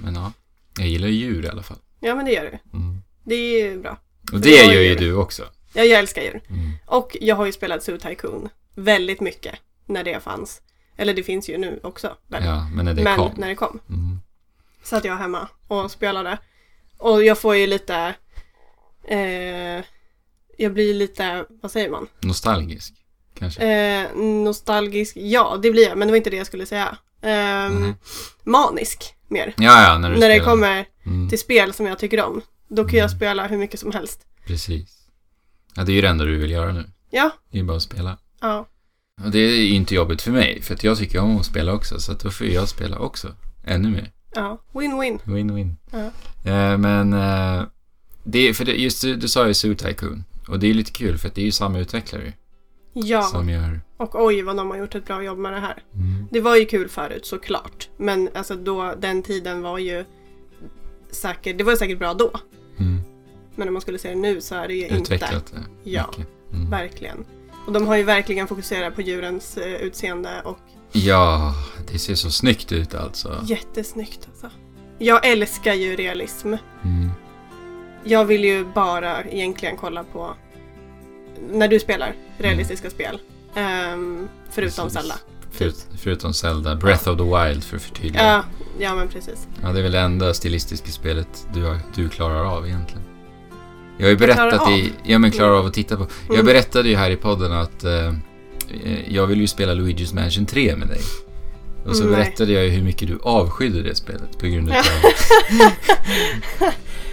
[0.00, 0.32] men ja.
[0.78, 1.78] Jag gillar ju djur i alla fall.
[2.00, 2.78] ja men det gör du.
[2.78, 3.02] Mm.
[3.24, 3.98] Det är ju bra.
[4.32, 5.42] Och Det gör ju du också.
[5.72, 6.40] Ja, jag älskar djur.
[6.48, 6.70] Mm.
[6.86, 9.54] Och jag har ju spelat Zoo Tycoon väldigt mycket
[9.86, 10.62] när det fanns.
[10.96, 12.16] Eller det finns ju nu också.
[12.26, 12.44] väl?
[12.44, 13.32] Ja, men när det men kom.
[13.36, 13.80] när det kom.
[13.88, 14.18] Mm.
[14.82, 16.38] Satt jag hemma och spelade.
[16.98, 18.14] Och jag får ju lite...
[19.08, 19.84] Eh,
[20.58, 22.06] jag blir lite, vad säger man?
[22.20, 22.94] Nostalgisk.
[23.38, 23.62] kanske?
[23.62, 26.98] Eh, nostalgisk, ja det blir jag, men det var inte det jag skulle säga.
[27.22, 27.94] Ehm, Mhm.
[28.44, 29.54] Manisk mer.
[29.56, 32.42] Ja, ja, när När det kommer Mm, till spel som jag tycker om.
[32.68, 33.16] Då kan jag Mm.
[33.16, 34.20] spela hur mycket som helst.
[34.46, 35.06] precis.
[35.74, 36.84] Ja, det är ju det enda du vill göra nu.
[37.10, 38.18] Ja, Det är bara att spela.
[38.40, 38.68] ja.
[39.24, 41.72] Och det är ju inte jobbigt för mig, för att jag tycker om att spela
[41.72, 43.34] också, så att då får jag spela också.
[43.66, 44.12] Ännu mer.
[44.36, 45.18] Ja, win-win.
[45.24, 45.74] Win-win.
[45.90, 46.10] Ja.
[46.50, 47.62] Eh, men, eh,
[48.24, 50.24] det, för det, just du, du sa ju Zoo Tycoon.
[50.48, 52.32] Och det är lite kul, för det är ju samma utvecklare
[52.92, 53.80] Ja, som gör...
[53.96, 55.82] och oj vad de har gjort ett bra jobb med det här.
[55.94, 56.28] Mm.
[56.30, 57.88] Det var ju kul förut såklart.
[57.96, 60.04] Men alltså då, den tiden var ju
[61.10, 62.30] säkert, det var säkert bra då.
[62.78, 63.00] Mm.
[63.54, 64.96] Men om man skulle se det nu så är det ju inte.
[64.96, 66.10] Utvecklat det Ja.
[66.52, 66.70] Mm.
[66.70, 67.24] Verkligen.
[67.66, 70.58] Och de har ju verkligen fokuserat på djurens eh, utseende och
[70.92, 71.54] Ja,
[71.92, 73.40] det ser så snyggt ut alltså.
[73.44, 74.50] jättesnyggt alltså.
[74.98, 76.46] Jag älskar ju realism.
[76.84, 77.10] Mm.
[78.04, 80.34] Jag vill ju bara egentligen kolla på
[81.52, 83.18] när du spelar realistiska spel.
[83.54, 85.00] Ehm, förutom Precis.
[85.00, 85.14] Zelda.
[85.50, 86.76] Förut, förutom Zelda.
[86.76, 88.22] Breath of the Wild för att förtydliga.
[88.24, 88.42] Ja,
[88.78, 89.46] ja men precis.
[89.62, 93.02] Ja, det är väl det enda stilistiska spelet du, har- du klarar av egentligen.
[93.98, 94.92] Jag har ju berättat i...
[95.04, 96.06] Ja, men klarar av att titta på.
[96.26, 96.46] Jag Mm.
[96.46, 98.12] berättade ju här i podden att eh,
[99.08, 101.00] jag vill ju spela Luigi's Mansion 3 med dig.
[101.86, 102.24] Och så Mm, nej.
[102.24, 104.76] berättade jag ju hur mycket du avskydde det spelet på grund av...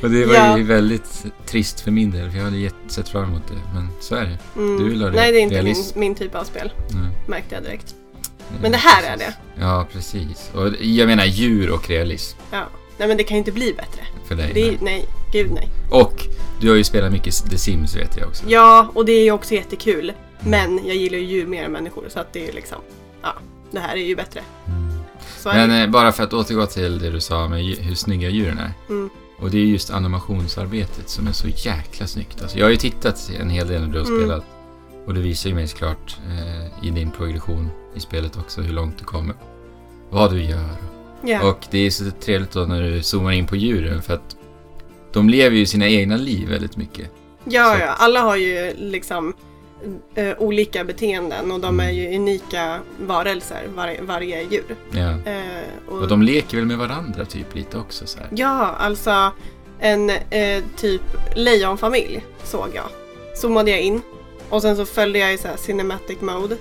[0.04, 0.58] och det var Ja.
[0.58, 3.74] ju väldigt trist för min del, för jag hade sett fram emot det.
[3.74, 4.60] Men så är det.
[4.62, 4.78] Mm.
[4.84, 6.72] Du vill ha Nej, det är inte min, min typ av spel.
[6.90, 7.10] Nej.
[7.28, 7.96] Märkte jag direkt.
[8.62, 9.34] Men det här är det.
[9.60, 10.52] Ja, precis.
[10.54, 12.64] Och jag menar djur och realism Ja.
[12.98, 14.02] Nej men det kan ju inte bli bättre.
[14.28, 14.52] för dig.
[14.54, 14.78] Det nej.
[14.82, 15.70] nej, gud nej.
[15.92, 16.26] Och
[16.62, 18.44] du har ju spelat mycket The Sims vet jag också.
[18.48, 20.14] Ja, och det är ju också jättekul.
[20.46, 22.78] Men jag gillar ju djur mer än människor så att det är liksom,
[23.22, 23.34] ja,
[23.72, 24.42] det här är ju bättre.
[24.68, 24.94] Mm.
[25.46, 28.72] Men eh, bara för att återgå till det du sa med hur snygga djuren är.
[28.90, 29.10] Mm.
[29.40, 32.42] Och det är just animationsarbetet som är så jäkla snyggt.
[32.42, 34.20] Alltså, jag har ju tittat en hel del när du har Mm.
[34.22, 34.44] spelat.
[35.06, 38.98] Och det visar ju mig såklart eh, i din progression i spelet också hur långt
[39.00, 39.36] du kommer.
[40.10, 40.70] Vad du gör.
[41.26, 41.44] Ja.
[41.50, 44.36] Och det är så trevligt då när du zoomar in på djuren för att
[45.14, 47.10] de lever ju sina egna liv väldigt mycket.
[47.44, 49.34] ja, så- ja, alla har ju liksom
[50.16, 51.96] eh, olika beteenden och de är Mm.
[51.96, 54.76] ju unika varelser, var, varje djur.
[54.92, 55.32] Ja.
[55.32, 55.42] Eh,
[55.88, 58.28] och, Och de leker väl med varandra typ lite också så här.
[58.36, 59.32] Ja, alltså
[59.80, 61.02] en eh, typ
[61.36, 62.86] lejonfamilj såg jag.
[63.36, 64.02] Zoomade jag in
[64.50, 66.58] och sen så följde jag i så här cinematic mode.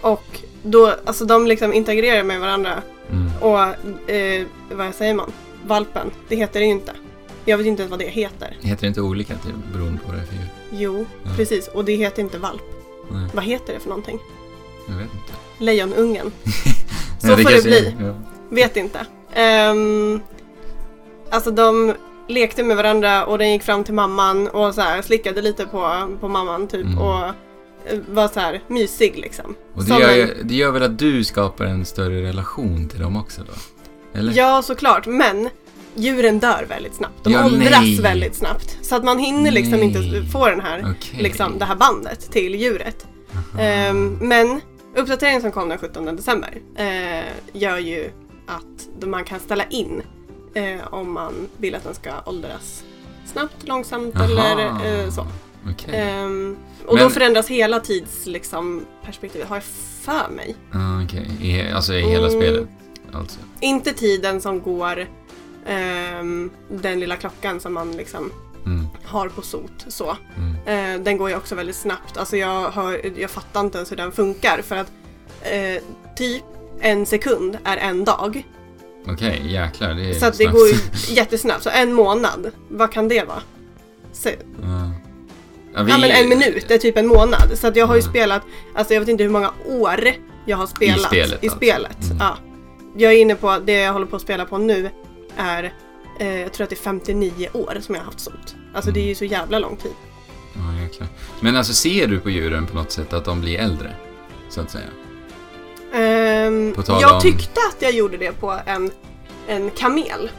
[0.00, 3.30] Och då, alltså de liksom interagerar med varandra Mm.
[3.40, 3.60] och
[4.10, 5.32] eh, vad säger man?
[5.66, 6.92] Valpen, det heter det ju inte.
[7.44, 8.56] Jag vet inte ens vad det heter.
[8.60, 10.46] Heter det inte olika typ, beroende på vad det är för djur?
[10.72, 11.30] Jo, Ja.
[11.36, 11.68] precis.
[11.68, 12.62] Och det heter inte valp.
[13.10, 14.18] Nej, Vad heter det för någonting?
[14.88, 15.32] jag vet inte.
[15.58, 16.32] Lejonungen.
[17.18, 17.94] Så Ja, får det bli.
[18.00, 18.14] Ja.
[18.50, 19.06] Vet inte.
[19.70, 20.20] Um,
[21.30, 21.94] alltså de
[22.28, 26.08] lekte med varandra och den gick fram till mamman och så här, slickade lite på,
[26.20, 26.98] på mamman typ Mm.
[26.98, 27.24] och
[27.86, 29.54] eh, var så här mysig liksom.
[29.74, 33.16] Och det gör, en- det gör väl att du skapar en större relation till dem
[33.16, 33.52] också då?
[34.18, 34.32] Eller?
[34.36, 35.06] Ja, såklart.
[35.06, 35.48] Men
[35.94, 37.24] djuren dör väldigt snabbt.
[37.24, 38.00] De Ja, åldras nej.
[38.00, 38.78] väldigt snabbt.
[38.82, 39.82] Så att man hinner liksom Nej.
[39.84, 41.22] inte få den här, Okej.
[41.22, 43.06] liksom, det här bandet till djuret.
[43.58, 44.60] Ehm, men
[44.96, 48.10] uppdateringen som kom den 17 december eh, gör ju
[48.46, 50.02] att man kan ställa in
[50.54, 52.84] eh, om man vill att den ska åldras
[53.26, 54.24] snabbt, långsamt Aha.
[54.24, 54.58] eller
[55.04, 55.26] eh, så.
[55.72, 55.94] Okej.
[56.00, 56.56] Ehm,
[56.86, 59.64] och Men- då förändras hela tids liksom, perspektivet, har jag
[60.02, 60.56] för mig.
[60.72, 62.40] Ah, Okej, I, alltså i hela Mm.
[62.40, 62.68] spelet?
[63.12, 63.38] Alltså.
[63.60, 65.06] Inte tiden som går,
[65.66, 68.32] ehm, den lilla klockan som man liksom
[68.66, 69.84] Mm, har på sot.
[69.88, 70.16] Så.
[70.36, 70.96] mm.
[70.96, 72.16] Eh, den går ju också väldigt snabbt.
[72.16, 74.92] Alltså jag, hör, jag fattar inte ens hur den funkar för att
[75.42, 75.82] eh,
[76.16, 76.42] typ
[76.80, 78.46] en sekund är en dag.
[79.08, 79.94] Okej, jäklar.
[79.94, 80.74] Det är Så att det går ju
[81.14, 81.62] jättesnabbt.
[81.62, 83.42] Så en månad, vad kan det vara?
[84.12, 84.90] Se, Ja.
[85.74, 87.50] Ja, vi- Ja men en minut är typ en månad.
[87.58, 88.10] Så att jag har ju Mm.
[88.12, 88.42] spelat,
[88.74, 90.00] alltså jag vet inte hur många år
[90.46, 91.06] jag har spelat.
[91.06, 91.56] spelet I alltså.
[91.56, 92.04] spelet.
[92.04, 92.16] Mm.
[92.20, 92.36] Ja.
[92.96, 94.90] Jag är inne på, det jag håller på att spela på nu
[95.36, 95.72] är,
[96.20, 98.54] eh, jag tror att det är 59 år som jag har haft sot.
[98.74, 99.92] Alltså det är ju så jävla lång tid.
[100.54, 101.08] Ja, jäklar.
[101.40, 103.92] Men alltså ser du på djuren på något sätt att de blir äldre?
[104.48, 104.84] Så att säga.
[106.86, 108.90] Tal jag om- tyckte att jag gjorde det på en,
[109.46, 110.30] en kamel.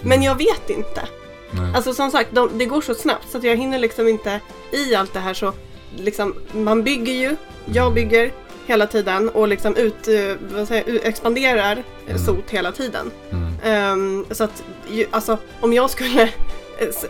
[0.00, 1.08] Men jag vet inte.
[1.50, 1.72] Nej.
[1.74, 4.94] Alltså som sagt, de, det går så snabbt så att jag hinner liksom inte i
[4.94, 5.52] allt det här så
[5.96, 8.32] liksom, man bygger ju, jag bygger
[8.66, 12.18] hela tiden och liksom ut, eh, vad säger, expanderar Mm.
[12.18, 13.10] sot hela tiden.
[13.30, 13.52] Mm.
[13.64, 14.62] Ehm, så att
[15.10, 16.22] alltså om jag skulle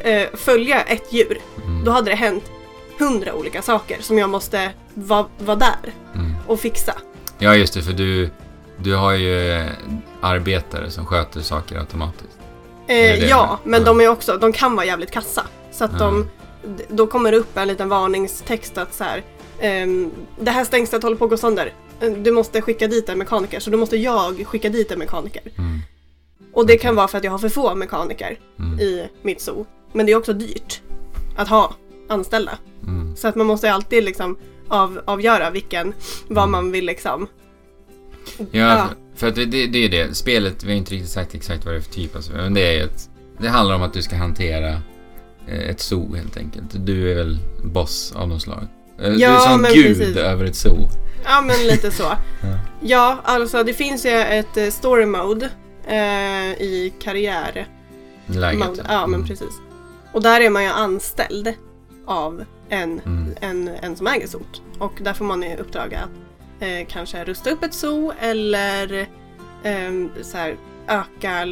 [0.02, 1.84] eh, eh, följa ett djur Mm.
[1.84, 2.44] då hade det hänt
[2.98, 6.32] hundra olika saker som jag måste vara vara där Mm.
[6.46, 6.94] och fixa.
[7.38, 8.30] Ja, just det, för du,
[8.76, 9.64] du har ju
[10.20, 12.38] arbetare som sköter saker automatiskt.
[12.86, 13.26] Det det?
[13.28, 15.42] ja, men de är också, de kan vara jävligt kassa.
[15.72, 16.28] Så att de,
[16.64, 19.22] d- då kommer det upp en liten varningstext att så här,
[20.40, 21.72] det här stängslet håller på att gå sönder.
[22.00, 25.42] Eh, Du måste skicka dit en mekaniker, så då måste jag skicka dit en mekaniker.
[25.58, 25.78] Mm.
[26.52, 28.80] Och det kan vara för att jag har för få mekaniker Mm.
[28.80, 29.66] i mitt zoo.
[29.92, 30.80] Men det är också dyrt
[31.36, 31.74] att ha
[32.08, 32.58] anställda.
[32.82, 33.16] Mm.
[33.16, 34.36] Så att man måste alltid liksom
[34.68, 35.94] av, avgöra vilken,
[36.28, 37.26] vad man vill liksom.
[38.38, 38.88] Ja, Ja.
[39.14, 40.14] För, att det, det, är det.
[40.16, 42.16] Spelet, vi har inte riktigt sagt exakt vad det är för typ.
[42.16, 43.10] Alltså, men det är ett...
[43.38, 44.68] Det handlar om att du ska hantera
[45.48, 46.64] eh, ett zoo helt enkelt.
[46.86, 48.66] Du är väl boss av något slag.
[49.02, 50.16] Eh, du är Ja, som men gud precis.
[50.16, 50.88] över ett zoo.
[51.24, 52.02] Ja men lite så.
[52.42, 52.58] Ja.
[52.80, 55.50] Ja, alltså det finns ju ett eh, story mode
[55.86, 57.66] eh, i karriär
[58.26, 58.68] Läget.
[58.88, 59.26] Ja men Mm.
[59.26, 59.54] precis.
[60.12, 61.54] Och där är man ju anställd
[62.06, 63.34] av en, Mm.
[63.40, 64.62] en, en som äger zoot.
[64.78, 66.10] Och där får man i uppdrag att
[66.62, 68.92] eh, kanske rusta upp ett zoo eller
[69.62, 69.90] eh,
[70.22, 70.56] så här,
[70.88, 71.46] öka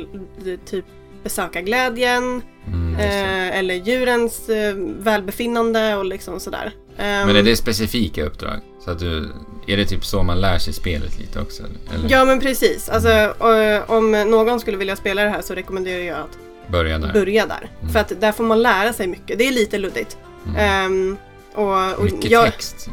[0.66, 0.85] typ
[1.22, 3.05] besökarglädjen Mm, det.
[3.05, 6.72] eh, eller djurens eh, välbefinnande och liksom sådär.
[7.01, 8.60] Ehm, Men är det specifika uppdrag?
[8.85, 9.32] Så att du...
[9.66, 11.62] Är det typ så man lär sig spelet lite också?
[11.62, 12.89] Eller Ja men precis.
[12.89, 16.39] Alltså, eh, om någon skulle vilja spela det här så rekommenderar jag att
[16.72, 17.12] börja där?
[17.12, 17.70] börja där.
[17.81, 17.93] Mm.
[17.93, 19.39] För att där får man lära sig mycket.
[19.39, 20.16] Det är lite luddigt.
[20.47, 20.56] Mm.
[20.56, 21.16] Ehm,
[21.55, 22.89] och, och Mycket jag, text?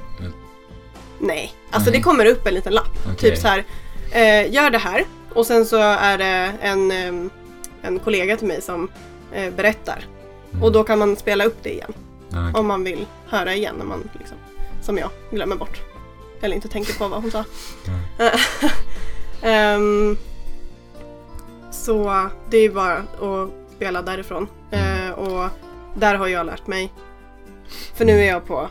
[1.19, 1.99] Nej, alltså Nej.
[1.99, 2.97] det kommer upp en liten lapp.
[3.13, 3.31] Okej.
[3.31, 3.63] Typ så här,
[4.11, 5.05] eh, gör det här.
[5.33, 7.29] Och sen så är det en, em,
[7.81, 8.89] en kollega till mig som
[9.33, 10.05] eh, berättar.
[10.51, 10.63] Mm.
[10.63, 11.93] Och då kan man spela upp det igen.
[12.29, 12.51] Okej.
[12.53, 14.37] Om man vill höra igen när man liksom,
[14.81, 15.81] som jag, glömmer bort.
[16.41, 17.43] Eller inte tänker på vad hon sa.
[19.41, 20.17] Ehm,
[21.71, 24.47] så det är bara att spela därifrån.
[24.71, 25.07] Mm.
[25.07, 25.49] Eh, och
[25.95, 26.93] där har jag lärt mig.
[27.95, 28.69] För nu är jag på,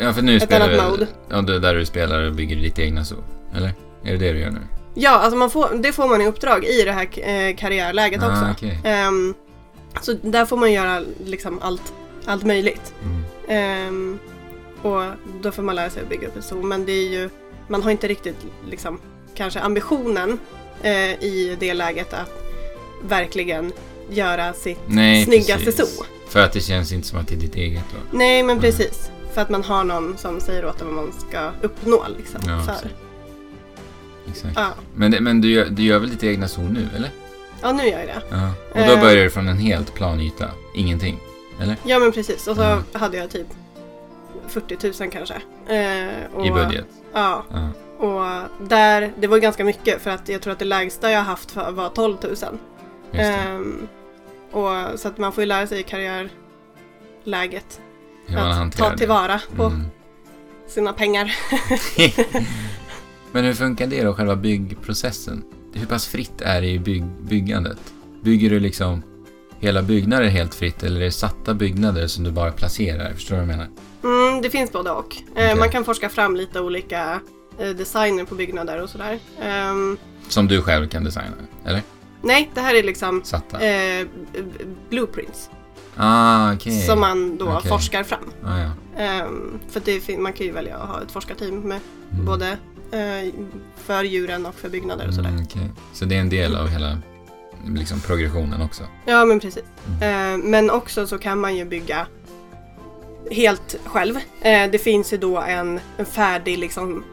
[0.00, 0.90] Ja, för nu Ett spelar annat du...
[0.90, 1.06] mode.
[1.28, 3.24] Ja, du, där du spelar och bygger ditt egna zoo.
[3.54, 3.74] Eller?
[4.02, 4.60] Är det det du gör nu?
[4.94, 8.30] ja alltså man får, det får man i uppdrag i det här eh, karriärläget Ah,
[8.30, 8.48] också.
[8.52, 8.80] okej.
[8.84, 9.34] Ehm,
[10.02, 11.92] så där får man göra liksom allt,
[12.24, 12.94] allt möjligt.
[13.04, 13.24] Mm.
[13.48, 14.18] Ehm,
[14.82, 15.02] och
[15.42, 16.62] då får man lära sig att bygga upp ett zoo.
[16.62, 17.30] Men det är ju,
[17.68, 18.36] man har inte riktigt
[18.70, 19.00] liksom,
[19.34, 20.38] kanske ambitionen
[20.82, 20.92] eh,
[21.24, 22.30] i det läget att
[23.02, 23.72] verkligen
[24.10, 25.96] göra sitt Nej, snyggaste precis.
[25.96, 26.04] zoo.
[26.28, 28.16] För att det känns inte som att det är ditt eget då.
[28.18, 28.62] Nej men Mm.
[28.62, 29.10] precis.
[29.34, 32.04] För att man har någon som säger åt en vad man ska uppnå.
[32.18, 32.90] Liksom, Ja, för.
[34.30, 34.52] Exakt.
[34.56, 34.68] Ja.
[34.94, 37.10] Men, det- men du, gör, du gör väl ditt egna zoo nu, eller?
[37.62, 38.22] ja, nu gör jag det.
[38.30, 38.52] Ja.
[38.72, 39.00] Och då Eh.
[39.00, 40.50] börjar du från en helt plan yta.
[40.74, 41.18] Ingenting.
[41.60, 41.76] Eller?
[41.84, 42.46] Ja men precis.
[42.46, 42.82] Och så Ja.
[42.92, 43.46] hade jag typ
[44.48, 45.34] 40 000 kanske.
[45.66, 46.86] Eh, och, I budget.
[47.12, 47.44] Ja.
[47.50, 47.68] Ja.
[48.06, 51.56] Och där, det var ganska mycket för att jag tror att det lägsta jag haft
[51.56, 52.30] var 12 000.
[52.32, 52.48] Just
[53.12, 53.24] det.
[53.24, 53.88] Ehm,
[54.50, 57.80] och, så att man får ju lära sig i karriärläget
[58.26, 59.84] Hur man att ta tillvara på Mm.
[60.68, 61.36] sina pengar.
[63.32, 65.44] Men hur funkar det då, själva byggprocessen?
[65.74, 67.78] Hur pass fritt är det i bygg, byggandet?
[68.22, 69.02] Bygger du liksom
[69.60, 73.12] hela byggnader helt fritt eller är det satta byggnader som du bara placerar?
[73.14, 73.68] Förstår du vad jag menar?
[74.30, 75.16] Mm, det finns både och.
[75.16, 75.54] Eh, Okej.
[75.56, 77.20] Man kan forska fram lite olika
[77.58, 79.18] eh, designer på byggnader och sådär.
[79.42, 79.96] Ehm,
[80.28, 81.36] Som du själv kan designa?
[81.66, 81.82] Eller?
[82.22, 83.60] nej, det här är liksom Satta?
[83.66, 84.06] eh,
[84.90, 85.50] blueprints
[85.96, 86.80] ah, okej.
[86.86, 87.68] som man då Okej.
[87.68, 88.30] forskar fram.
[88.44, 88.70] Ah, ja.
[89.02, 91.80] Ehm, för det, man kan ju välja att ha ett forskarteam med
[92.12, 92.24] Mm.
[92.26, 92.48] både
[92.92, 93.32] eh,
[93.76, 95.28] för djuren och för byggnader och sådär.
[95.30, 95.70] Mm, okej.
[95.92, 96.98] Så det är en del av hela
[97.76, 98.82] liksom, progressionen också?
[99.04, 99.62] Ja, men precis.
[100.02, 100.34] Mm.
[100.42, 102.06] Eh, men också så kan man ju bygga
[103.30, 104.16] helt själv.
[104.40, 107.04] Eh, det finns ju då en, en färdig liksom,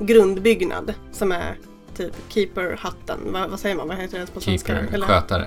[0.00, 1.58] grundbyggnad som är
[1.96, 3.18] typ keeper-hatten.
[3.32, 3.88] Va, vad säger man?
[3.88, 4.72] Vad heter det på svenska?
[4.76, 5.46] Keeper, Eller, skötare?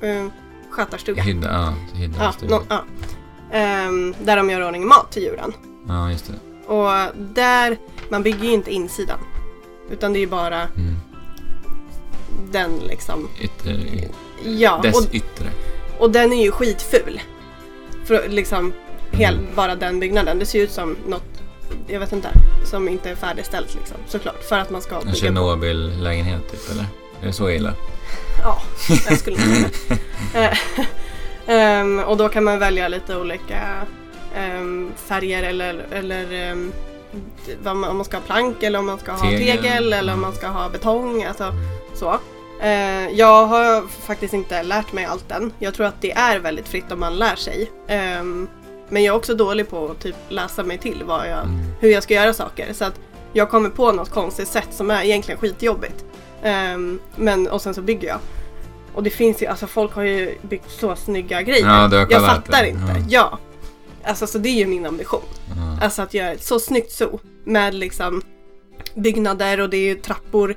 [0.00, 0.26] eh,
[0.70, 1.22] skötarstuga.
[1.22, 1.74] Hydda, ja.
[1.98, 2.84] Hydda Ja, nå- ja.
[3.52, 5.52] Ehm, där de gör ordning mat till djuren.
[5.88, 6.72] Ja, just det.
[6.72, 7.76] Och där,
[8.08, 9.18] man bygger ju inte insidan.
[9.90, 10.96] Utan det är ju bara Mm.
[12.52, 13.28] Den liksom.
[13.40, 13.76] Yttre,
[14.44, 15.46] Ja, dess och, yttre.
[15.98, 17.20] och den är ju skitful.
[18.04, 18.72] För liksom,
[19.12, 19.46] hel, Mm.
[19.54, 20.38] bara den byggnaden.
[20.38, 21.22] Det ser ut som något,
[21.88, 22.28] jag vet inte,
[22.64, 23.96] som inte är färdigställt liksom.
[24.08, 25.16] Såklart, för att man ska En bygga på.
[25.18, 26.84] Tjernobyl-lägenhet typ, eller?
[27.22, 27.72] Är det så illa?
[28.42, 28.62] Ja,
[29.08, 29.66] jag skulle nog
[30.32, 30.52] säga
[31.46, 33.60] ehm, Och då kan man välja lite olika
[34.36, 36.54] ehm, färger eller, eller
[37.62, 39.62] man, om man ska ha plank eller om man ska ha Tegel.
[39.62, 40.20] tegel, eller om Mm.
[40.20, 41.24] man ska ha betong.
[41.24, 41.52] Alltså,
[41.96, 42.18] så.
[42.60, 45.52] Eh, jag har faktiskt inte lärt mig allt än.
[45.58, 47.70] Jag tror att det är väldigt fritt om man lär sig.
[47.88, 48.48] Ehm,
[48.88, 51.60] men jag är också dålig på att typ läsa mig till vad jag, Mm.
[51.80, 52.72] hur jag ska göra saker.
[52.72, 53.00] Så att
[53.32, 56.04] jag kommer på något konstigt sätt som är egentligen skitjobbigt.
[56.42, 58.18] Ehm, men, och sen så bygger jag.
[58.94, 61.66] Och det finns ju, alltså folk har ju byggt så snygga grejer.
[61.66, 62.68] Ja, jag fattar det.
[62.68, 62.82] inte.
[62.92, 63.04] Ja.
[63.08, 63.38] Ja.
[64.08, 65.20] Alltså så det är ju min ambition.
[65.48, 65.84] Ja.
[65.84, 67.20] Alltså att göra ett så snyggt zoo.
[67.44, 68.22] Med liksom
[68.94, 70.54] byggnader och det är ju trappor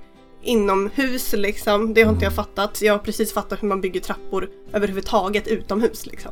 [0.48, 1.94] inomhus liksom.
[1.94, 2.45] Det har inte jag Mm.
[2.45, 2.82] fattat.
[2.82, 6.32] Jag har precis fattat hur man bygger trappor överhuvudtaget utomhus liksom.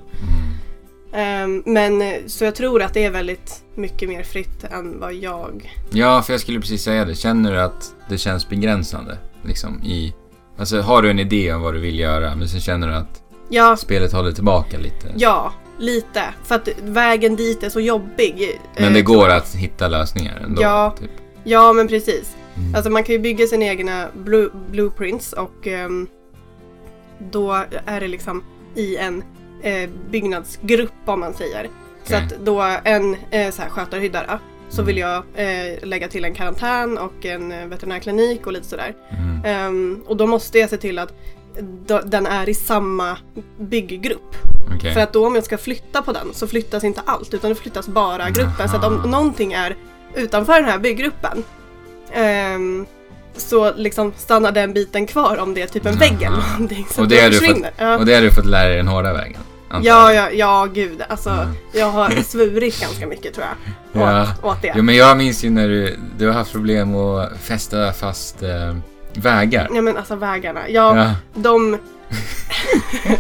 [1.14, 5.76] Ehm, men så jag tror att det är väldigt mycket mer fritt än vad jag...
[5.92, 7.16] Ja, för jag skulle precis säga det.
[7.16, 9.18] Känner du att det känns begränsande?
[9.44, 10.14] Liksom i...
[10.58, 13.22] Alltså har du en idé om vad du vill göra men sen känner du att
[13.50, 15.08] Ja, spelet håller tillbaka lite?
[15.16, 16.24] ja lite.
[16.44, 18.60] För att vägen dit är så jobbig.
[18.78, 20.62] Men det eh, går att hitta lösningar ändå?
[20.62, 20.96] Ja.
[21.00, 21.10] Typ.
[21.44, 22.36] Ja, men precis.
[22.58, 22.76] Mm.
[22.76, 26.08] Alltså man kan ju bygga sina egna blu- blueprints och ehm,
[27.32, 27.52] då
[27.86, 28.44] är det liksom
[28.76, 29.24] i en
[29.62, 31.70] eh, byggnadsgrupp om man säger.
[32.04, 32.18] Så Okej.
[32.28, 34.88] att då en eh, så här skötarhyddare så Mm.
[34.88, 38.96] vill jag eh, lägga till en karantän och en eh, veterinärklinik och lite sådär.
[39.10, 39.46] Mm.
[39.46, 41.14] Ehm, och då måste jag se till att
[42.06, 43.18] den är i samma
[43.60, 44.36] bygggrupp.
[44.76, 44.94] Okej.
[44.94, 47.56] För att då om jag ska flytta på den så flyttas inte allt utan det
[47.56, 48.70] flyttas bara gruppen.
[48.70, 49.04] Så att Aha.
[49.04, 49.76] om någonting är
[50.16, 51.44] utanför den här byggruppen
[52.14, 52.86] ehm,
[53.38, 56.88] så liksom stannar den biten kvar om det är typ en vägg eller någonting.
[56.92, 57.72] Så Och det du försvinner.
[57.78, 57.98] Ja.
[57.98, 59.40] Och det har du fått lära dig den hårda vägen?
[59.84, 61.02] Ja, ja, ja, gud.
[61.10, 61.48] Alltså, Mm.
[61.74, 63.46] jag har svurit ganska mycket tror
[63.94, 64.02] jag.
[64.02, 64.22] Ja.
[64.24, 64.74] Åt, åt det.
[64.76, 68.76] Jo men jag minns ju när du, du har haft problem att fästa fast eh,
[69.14, 69.70] vägar.
[69.76, 70.70] Ja men alltså vägarna.
[70.70, 71.12] Ja, Ja.
[71.34, 71.78] de...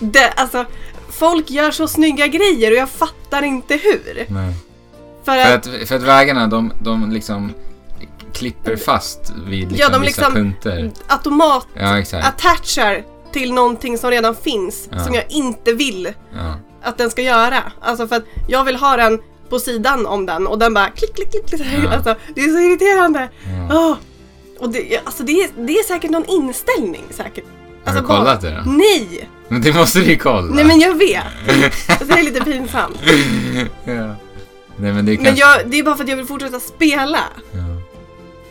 [0.00, 0.64] det, alltså,
[1.10, 4.26] folk gör så snygga grejer och jag fattar inte hur.
[4.28, 4.54] Nej.
[5.24, 7.52] För För att, att, för att vägarna de, de liksom
[8.32, 10.90] klipper fast vid liksom Ja, de vissa liksom- punkter.
[11.06, 13.02] automat Ja attachar
[13.32, 15.04] till någonting som redan finns Ja.
[15.04, 16.54] som jag inte vill Ja.
[16.82, 17.62] att den ska göra.
[17.80, 21.14] Alltså för att jag vill ha den på sidan om den och den bara klick,
[21.14, 21.46] klick, klick.
[21.46, 21.66] klick.
[21.84, 21.90] Ja.
[21.90, 23.28] Alltså, det är så irriterande.
[23.70, 23.94] Åh.
[24.58, 27.44] Och det, alltså det, är, det är säkert någon inställning säkert.
[27.84, 28.70] Har Alltså du bara- kollat det då?
[28.70, 29.28] Nej!
[29.48, 30.54] Men det måste du ju kolla.
[30.54, 31.24] Nej men jag vet.
[31.88, 32.96] Alltså, det är lite pinsamt.
[33.84, 34.14] ja.
[34.76, 35.40] Nej men det Men kanske...
[35.40, 37.18] jag, det är bara för att jag vill fortsätta spela.
[37.52, 37.58] Ja.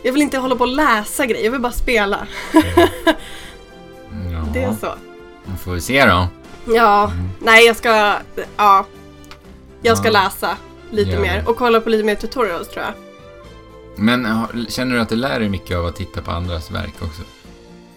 [0.02, 2.26] Jag vill inte hålla på och läsa grejer, jag vill bara spela.
[2.52, 2.88] Ja.
[4.54, 4.94] Det är så.
[5.44, 6.26] Nu får vi se då.
[6.74, 8.16] Ja, nej jag ska,
[8.56, 8.86] ja.
[9.82, 10.12] Jag ska Ja.
[10.12, 10.56] läsa
[10.90, 12.94] lite Gör mer och kolla på lite mer tutorials tror jag.
[13.96, 17.22] Men känner du att du lär dig mycket av att titta på andras verk också?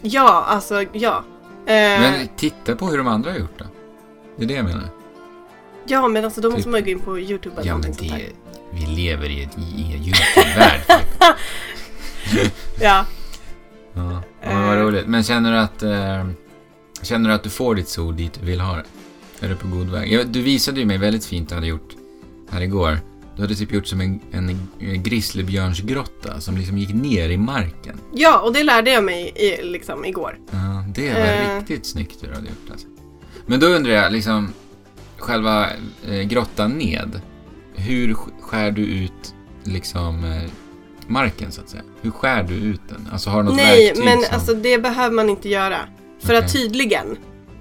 [0.01, 1.23] Ja, alltså ja.
[1.65, 3.67] Eh, Men titta på hur de andra har gjort det.
[4.37, 4.89] Det är det jag menar.
[5.88, 7.91] Ja, men alltså då måste typ- man ju gå in på YouTube eller Ja men
[7.91, 8.07] det...
[8.07, 8.30] där.
[8.72, 10.81] Vi lever i ett- i en YouTube-värld.
[10.88, 11.22] typ.
[12.81, 13.05] Ja.
[13.93, 14.23] ja.
[14.41, 14.81] ja, men vad Eh.
[14.84, 15.07] roligt.
[15.07, 15.84] Men känner du att...
[15.84, 16.27] Eh,
[17.01, 18.84] känner du att du får ditt sol dit du vill ha det?
[19.45, 20.11] Är du på god väg?
[20.14, 21.95] Ja, du visade ju mig väldigt fint du hade gjort
[22.49, 22.99] här igår.
[23.35, 27.99] Du hade typ gjort som en, en grizzlybjörnsgrotta som liksom gick ner i marken.
[28.14, 30.38] ja, och det lärde jag mig i, liksom igår.
[30.51, 31.59] Ja, det var Eh.
[31.59, 32.88] riktigt snyggt du hade gjort alltså.
[33.45, 34.53] Men då undrar jag, liksom,
[35.18, 35.68] själva
[36.10, 37.22] eh, grottan ned.
[37.76, 40.52] Hur sk- skär du ut, liksom, eh,
[41.07, 41.84] marken så att säga?
[42.02, 43.10] Hur skär du ut den?
[43.11, 44.34] Alltså har du något Nej, verktyg men som...
[44.35, 45.77] alltså det behöver man inte göra.
[46.19, 46.61] För att Okej.
[46.61, 47.18] tydligen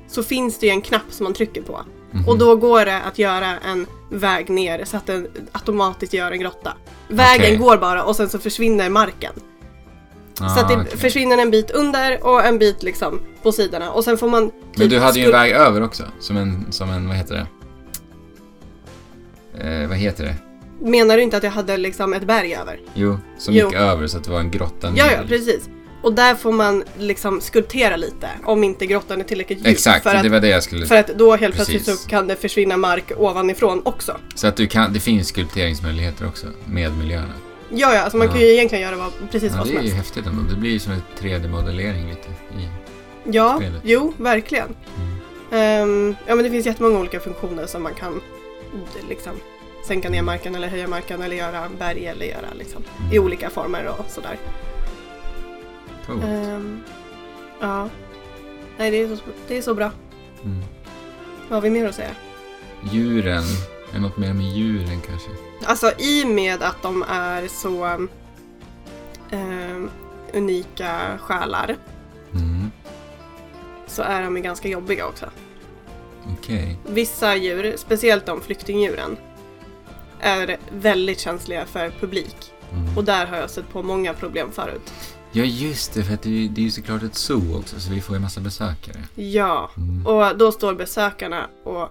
[0.09, 1.81] så finns det ju en knapp som man trycker på.
[2.12, 2.28] Mhm.
[2.28, 6.41] Och då går det att göra en väg ner så att den automatiskt gör en
[6.41, 6.73] grotta.
[7.09, 7.57] Vägen Okej.
[7.57, 9.33] går bara och sen så försvinner marken.
[10.40, 10.96] Ah, så att det okej.
[10.98, 13.90] försvinner en bit under och en bit liksom på sidorna.
[13.90, 14.42] Och sen får man...
[14.42, 17.34] Men typ du hade ju en väg över också, som en, som en, vad heter
[17.34, 17.46] det?
[19.82, 20.34] Eh, vad heter det?
[20.90, 22.80] Menar du inte att jag hade liksom ett berg över?
[22.94, 23.66] Jo, som Jo.
[23.66, 25.12] gick över så att det var en grotta Ja, ner.
[25.12, 25.68] ja, precis.
[26.02, 29.66] Och där får man liksom skulptera lite om inte grottan är tillräckligt djup.
[29.66, 30.86] Exakt, för, att, det var det jag skulle...
[30.86, 32.02] för att då helt plötsligt Precis.
[32.02, 34.16] så kan det försvinna mark ovanifrån också.
[34.34, 37.32] Så att du kan, det finns skulpteringsmöjligheter också med miljöerna.
[37.70, 38.32] Ja, ja, alltså man Ja.
[38.32, 39.97] kan ju egentligen göra vad, precis Ja, vad det som är ju helst.
[39.97, 40.43] häftigt ändå.
[40.51, 42.28] Det blir ju som en 3D-modellering lite.
[42.28, 42.68] I...
[43.24, 43.80] Ja, spelet.
[43.84, 44.68] jo, verkligen.
[44.97, 45.16] Mm.
[45.51, 48.20] Ehm, ja, men det finns jättemånga olika funktioner som man kan
[49.09, 49.32] liksom
[49.86, 53.24] sänka ner marken eller höja marken eller göra berg eller göra liksom i Mm.
[53.24, 54.36] olika former och sådär.
[56.06, 56.24] Coolt.
[56.24, 56.80] Ehm,
[57.60, 57.88] ja.
[58.78, 59.90] Nej, det är, så, det är så bra.
[60.44, 60.62] Mm.
[61.48, 62.10] Vad har vi mer att säga?
[62.93, 63.43] Djuren.
[63.90, 65.30] Är det något mer med djuren kanske?
[65.66, 67.84] Alltså i och med att de är så
[69.30, 69.90] ehm,
[70.32, 71.76] unika själar
[72.34, 72.70] Mm.
[73.86, 75.26] så är de ju ganska jobbiga också.
[76.38, 76.78] Okej.
[76.86, 79.16] Vissa djur, speciellt de flyktingdjuren,
[80.20, 82.36] är väldigt känsliga för publik.
[82.72, 82.97] Mm.
[82.97, 84.93] Och där har jag sett på många problem förut.
[85.32, 86.05] Ja, just det.
[86.05, 88.22] För att det är, det är ju såklart ett zoo också, så vi får ju
[88.22, 88.97] massa besökare.
[89.14, 90.06] Ja, Mm.
[90.06, 91.88] och då står besökarna och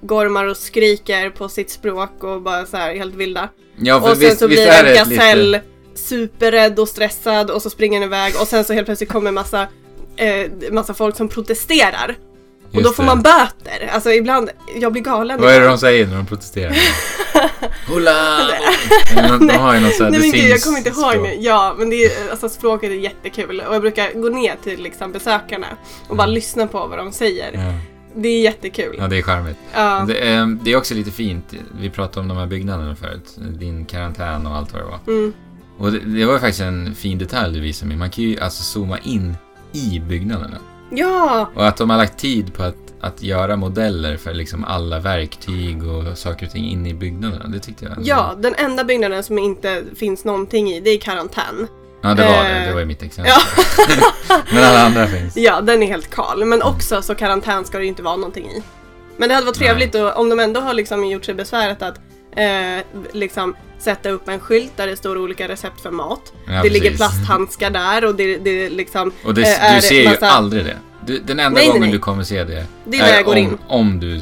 [0.00, 3.48] gormar och skriker på sitt språk och bara så här helt vilda.
[3.76, 5.64] Ja, för Och sen visst, så visst blir en gasell lite...
[5.94, 9.66] superrädd och stressad och så springer den iväg och sen så helt plötsligt kommer massa,
[10.16, 12.16] eh, massa folk som protesterar.
[12.68, 13.06] Och då Just får det.
[13.06, 13.90] man böter.
[13.92, 15.40] Alltså ibland, jag blir galen.
[15.40, 16.76] Vad är det de säger när de protesterar?
[17.88, 18.38] Hola!
[19.14, 21.26] de, de har ju något sånt Nej men gud, jag kommer inte ihåg språk.
[21.28, 21.34] nu.
[21.38, 25.12] Ja, men det är, alltså, språket är jättekul och jag brukar gå ner till liksom,
[25.12, 25.66] besökarna
[26.08, 26.34] och bara Mm.
[26.34, 27.50] lyssna på vad de säger.
[27.54, 27.60] Ja.
[28.22, 28.96] Det är jättekul.
[28.98, 29.58] Ja, det är charmigt.
[29.74, 30.04] Ja.
[30.08, 31.54] Det, är, det är också lite fint.
[31.80, 33.38] Vi pratade om de här byggnaderna förut.
[33.58, 35.00] Din karantän och allt vad det var.
[35.06, 35.32] Mm.
[35.78, 37.96] Och det, det var faktiskt en fin detalj du visade mig.
[37.96, 39.36] Man kan ju alltså zooma in
[39.72, 40.58] i byggnaderna.
[40.90, 41.50] Ja!
[41.54, 45.86] Och att de har lagt tid på att, att göra modeller för liksom alla verktyg
[45.86, 47.48] och saker och ting inne i byggnaderna.
[47.48, 47.94] Det tyckte jag.
[48.02, 51.68] Ja, den enda byggnaden som inte finns någonting i, det är karantän.
[52.02, 52.50] Ja, det var det.
[52.58, 53.32] Eh, Det var ju mitt exempel.
[53.36, 53.64] Ja.
[54.52, 55.36] Men alla andra finns.
[55.36, 56.44] Ja, den är helt kal.
[56.44, 58.62] Men också så karantän ska det ju inte vara någonting i.
[59.16, 62.00] Men det hade varit trevligt och, om de ändå har liksom gjort sig besväret att
[62.36, 66.32] eh, liksom sätta upp en skylt där det står olika recept för mat.
[66.46, 66.96] Ja, det ligger precis.
[66.98, 69.12] plasthandskar där och det, det liksom...
[69.24, 70.76] Och det, eh, är du ser ju massa- aldrig det.
[71.06, 71.92] Du, den enda Nej, gången nej.
[71.92, 73.58] du kommer se det Det är går om, in.
[73.68, 74.20] om du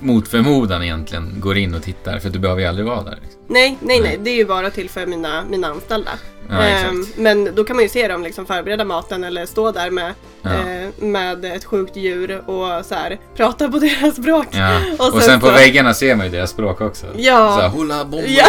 [0.00, 2.18] mot förmodan egentligen går in och tittar.
[2.18, 3.18] För du behöver ju aldrig vara där.
[3.22, 3.40] Liksom.
[3.46, 4.18] Nej, nej, nej.
[4.22, 6.10] Det är ju bara till för mina, mina anställda.
[6.48, 9.90] Ja, Ehm, men då kan man ju se dem liksom förbereda maten eller stå där
[9.90, 10.50] med, Ja.
[10.50, 14.46] eh, med ett sjukt djur och så här, prata på deras språk.
[14.50, 14.78] Ja.
[14.98, 17.06] Och Och, sen sen på så- väggarna ser man ju deras språk också.
[17.16, 17.54] Ja.
[17.56, 18.06] Så här, hula.
[18.26, 18.44] Ja.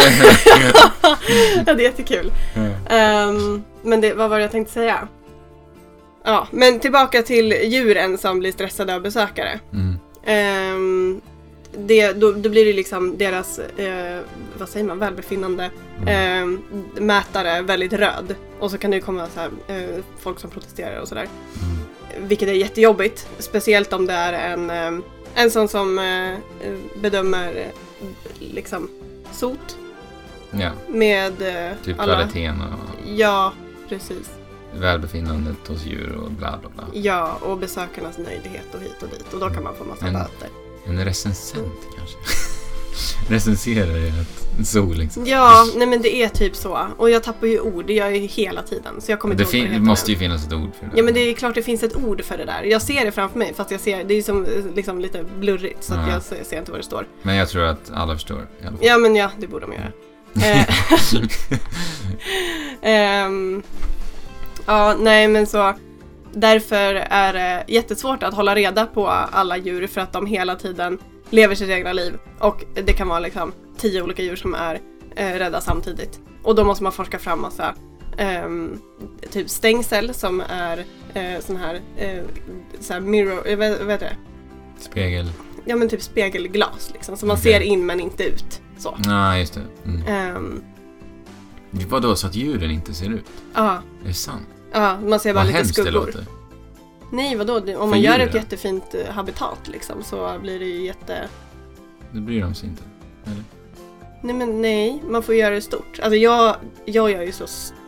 [1.66, 2.32] ja, det är jättekul.
[2.90, 5.08] Ehm, men det, vad var det jag tänkte säga?
[6.24, 9.60] Ja, men tillbaka till djuren som blir stressade av besökare.
[9.72, 9.98] Mm.
[10.24, 11.20] Ehm,
[11.78, 14.20] det, då, då blir det liksom deras, eh,
[14.58, 15.70] vad säger man, välbefinnande
[16.06, 16.62] ehm,
[16.94, 18.34] mätare väldigt röd.
[18.60, 21.28] Och så kan det ju komma så här, eh, folk som protesterar och sådär.
[21.62, 22.28] Mm.
[22.28, 23.28] Vilket är jättejobbigt.
[23.38, 25.02] Speciellt om det är en, ehm,
[25.34, 26.38] en sån som eh,
[27.00, 27.66] bedömer eh,
[28.38, 28.90] liksom
[29.32, 29.78] sot
[30.50, 32.14] Ja, med eh, typ alla...
[32.14, 33.52] kvaliteten och Ja,
[33.88, 34.30] precis.
[34.80, 36.84] Välbefinnandet hos djur och bla bla bla.
[36.92, 39.32] Ja, och besökarnas nöjdhet och hit och dit.
[39.32, 40.20] Och då kan man få massa Mm.
[40.22, 40.48] böter.
[40.86, 42.16] En recensent kanske?
[43.28, 45.26] Recenserar ju ett zoo liksom.
[45.26, 46.78] Ja, nej men det är typ så.
[46.96, 49.00] Och jag tappar ju ord, det gör jag ju hela tiden.
[49.00, 50.92] Så jag kommer inte ihåg det det måste ju finnas ett ord för det.
[50.96, 52.62] Ja men det är klart det finns ett ord för det där.
[52.62, 55.94] Jag ser det framför mig fast jag ser, det är som liksom lite blurrigt så
[55.94, 56.10] Ja.
[56.10, 57.06] jag ser, ser inte vad det står.
[57.22, 58.86] Men jag tror att alla förstår i alla fall.
[58.86, 59.92] Ja men ja, det borde de göra.
[62.82, 63.62] Ehm,
[64.66, 65.74] ja, nej men så
[66.32, 70.98] därför är det jättesvårt att hålla reda på alla djur för att de hela tiden
[71.30, 72.18] lever sitt egna liv.
[72.38, 74.80] Och det kan vara liksom tio olika djur som är
[75.16, 76.20] eh, rädda samtidigt.
[76.42, 77.74] Och då måste man forska fram massa
[78.16, 78.78] ehm,
[79.30, 80.84] typ stängsel som är
[81.14, 82.22] eh, sån här, eh,
[82.80, 84.16] så här mirror, eh, vad, vad heter det?
[84.82, 85.32] Spegel.
[85.64, 87.52] Ja men typ spegelglas liksom, så man Okej.
[87.52, 88.60] ser in men inte ut.
[88.78, 88.98] Så.
[89.04, 89.62] Ja, just det.
[89.84, 90.06] Mm.
[90.06, 90.62] Ehm,
[91.70, 93.26] Vadå, så att djuren inte ser ut?
[93.54, 94.48] Ja, Är det sant?
[94.74, 96.24] Ja, man ser bara Vad lite hemskt det låter.
[97.12, 97.54] Nej, vadå?
[97.56, 98.34] Om För man gör ett djuren?
[98.36, 101.28] jättefint eh, habitat liksom så blir det ju jätte...
[102.12, 102.82] Det bryr de sig inte.
[104.22, 105.98] Nej men nej, man får göra det stort.
[106.02, 107.44] Alltså jag, jag gör ju så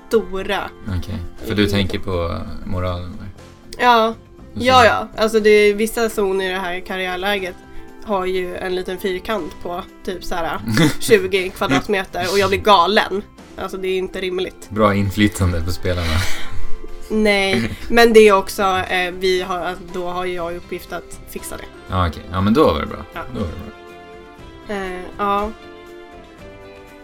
[0.08, 0.70] stora.
[0.98, 1.14] Okej.
[1.46, 3.16] För du tänker på moralen?
[3.20, 3.28] där.
[3.84, 4.14] Ja, Och
[4.60, 5.08] så- ja, ja.
[5.16, 7.54] Alltså det är vissa zoner i det här karriärläget
[8.04, 10.60] har ju en liten fyrkant på typ så här
[11.00, 13.22] 20 kvadratmeter och jag blir galen.
[13.56, 14.70] Alltså det är inte rimligt.
[14.70, 16.16] Bra inflytande på spelarna.
[17.08, 21.20] Nej, men det är också, eh, vi har, alltså, då har jag i uppgift att
[21.30, 21.64] fixa det.
[21.90, 22.22] Ja, okej.
[22.32, 23.04] Ja, men då var det bra.
[23.12, 23.20] Ja.
[23.34, 24.76] Då var det bra.
[24.76, 25.50] Eh, ja.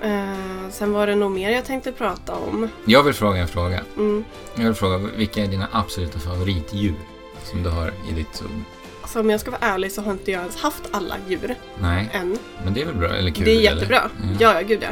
[0.02, 2.68] Eh, sen var det nog mer jag tänkte prata om.
[2.84, 3.80] Jag vill fråga en fråga.
[3.96, 4.24] Mm.
[4.54, 6.94] Jag vill fråga, vilka är dina absoluta favoritdjur
[7.44, 8.48] som du har i ditt zoo?
[9.02, 12.10] Alltså om jag ska vara ärlig så har inte jag ens haft alla djur Nej,
[12.12, 12.38] än.
[12.64, 13.08] men det är väl bra?
[13.08, 13.44] Eller kul?
[13.44, 13.72] det är eller?
[13.74, 14.10] jättebra.
[14.22, 14.36] Mm.
[14.40, 14.88] Ja, ja, gud ja.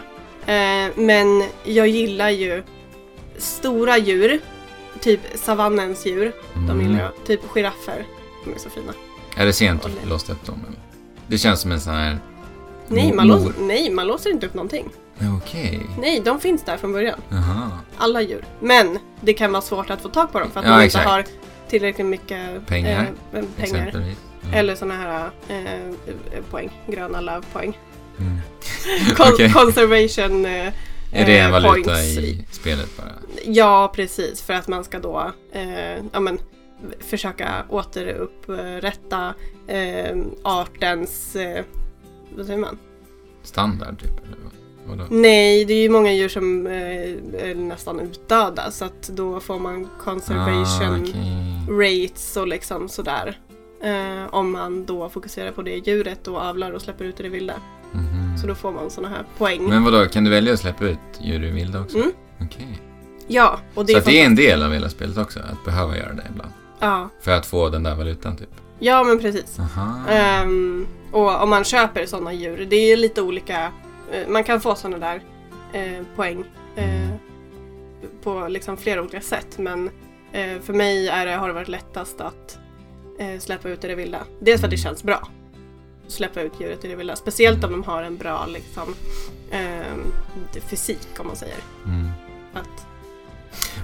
[0.53, 2.63] Eh, men jag gillar ju
[3.39, 4.41] stora djur.
[5.01, 6.33] Typ savannens djur.
[6.55, 6.81] De Mm.
[6.81, 7.11] gillar jag.
[7.27, 8.05] Typ giraffer.
[8.45, 8.93] De är så fina.
[9.37, 10.65] Är det sent att låsa upp dem?
[10.69, 10.79] Eller?
[11.27, 12.19] Det känns som en sån här...
[12.89, 14.89] Nej man, låser, nej, man låser inte upp någonting.
[15.43, 15.81] Okej.
[16.01, 17.21] Nej, de finns där från början.
[17.29, 17.71] Jaha.
[17.97, 18.45] Alla djur.
[18.61, 20.85] Men det kan vara svårt att få tag på dem för att Ja, de inte
[20.87, 21.07] exakt.
[21.09, 21.25] har
[21.69, 24.15] tillräckligt mycket Pengar, eh, pengar.
[24.43, 24.59] Ja.
[24.59, 25.95] Eller såna här eh, eh,
[26.51, 26.71] poäng.
[26.87, 27.79] Gröna lövpoäng.
[28.19, 28.37] Mm.
[29.17, 29.53] Con- Okej.
[29.53, 30.73] Conservation eh,
[31.13, 32.17] Är det en eh, valuta points.
[32.19, 33.13] i spelet bara?
[33.45, 34.43] Ja, precis.
[34.43, 36.39] För att man ska då eh, ja, men,
[37.01, 39.35] försöka återupprätta
[39.67, 41.37] eh, artens...
[42.37, 42.79] Vad säger man?
[43.43, 44.11] Standard typ?
[45.11, 49.89] Nej, det är ju många djur som är nästan utdöda så att då får man
[50.05, 50.99] conservation Ah,
[51.69, 52.05] okej.
[52.07, 53.39] rates och liksom sådär.
[53.83, 57.29] Eh, om man då fokuserar på det djuret och avlar och släpper ut i det
[57.29, 57.55] vilda.
[57.93, 58.20] Mhm.
[58.41, 59.69] Så då får man såna här poäng.
[59.69, 61.97] Men vadå, kan du välja att släppa ut djur i vilda också?
[61.99, 62.11] Mm.
[62.41, 62.81] Okej.
[63.29, 65.97] ja, och det Så är det är en del av hela spelet också, att behöva
[65.97, 66.51] göra det ibland?
[66.81, 67.09] Ja.
[67.21, 68.49] För att få den där valutan typ?
[68.79, 69.59] ja, men precis.
[70.09, 73.73] Ehm, och om man köper sådana djur, det är lite olika.
[74.13, 75.23] eh, man kan få sådana där
[75.73, 76.45] eh, poäng
[76.77, 77.19] eh, Mm.
[78.23, 79.59] på liksom flera olika sätt.
[79.59, 79.91] Men
[80.33, 82.59] eh, för mig är det, har det varit lättast att
[83.19, 84.19] eh, släppa ut i det vilda.
[84.41, 84.83] Dels för att det Mm.
[84.85, 85.29] känns bra.
[86.11, 87.17] Släppa ut djuret i det vilda.
[87.17, 88.95] Speciellt om de har en bra liksom,
[89.51, 91.57] eh, fysik om man säger.
[91.87, 92.11] Mm.
[92.53, 92.87] Att,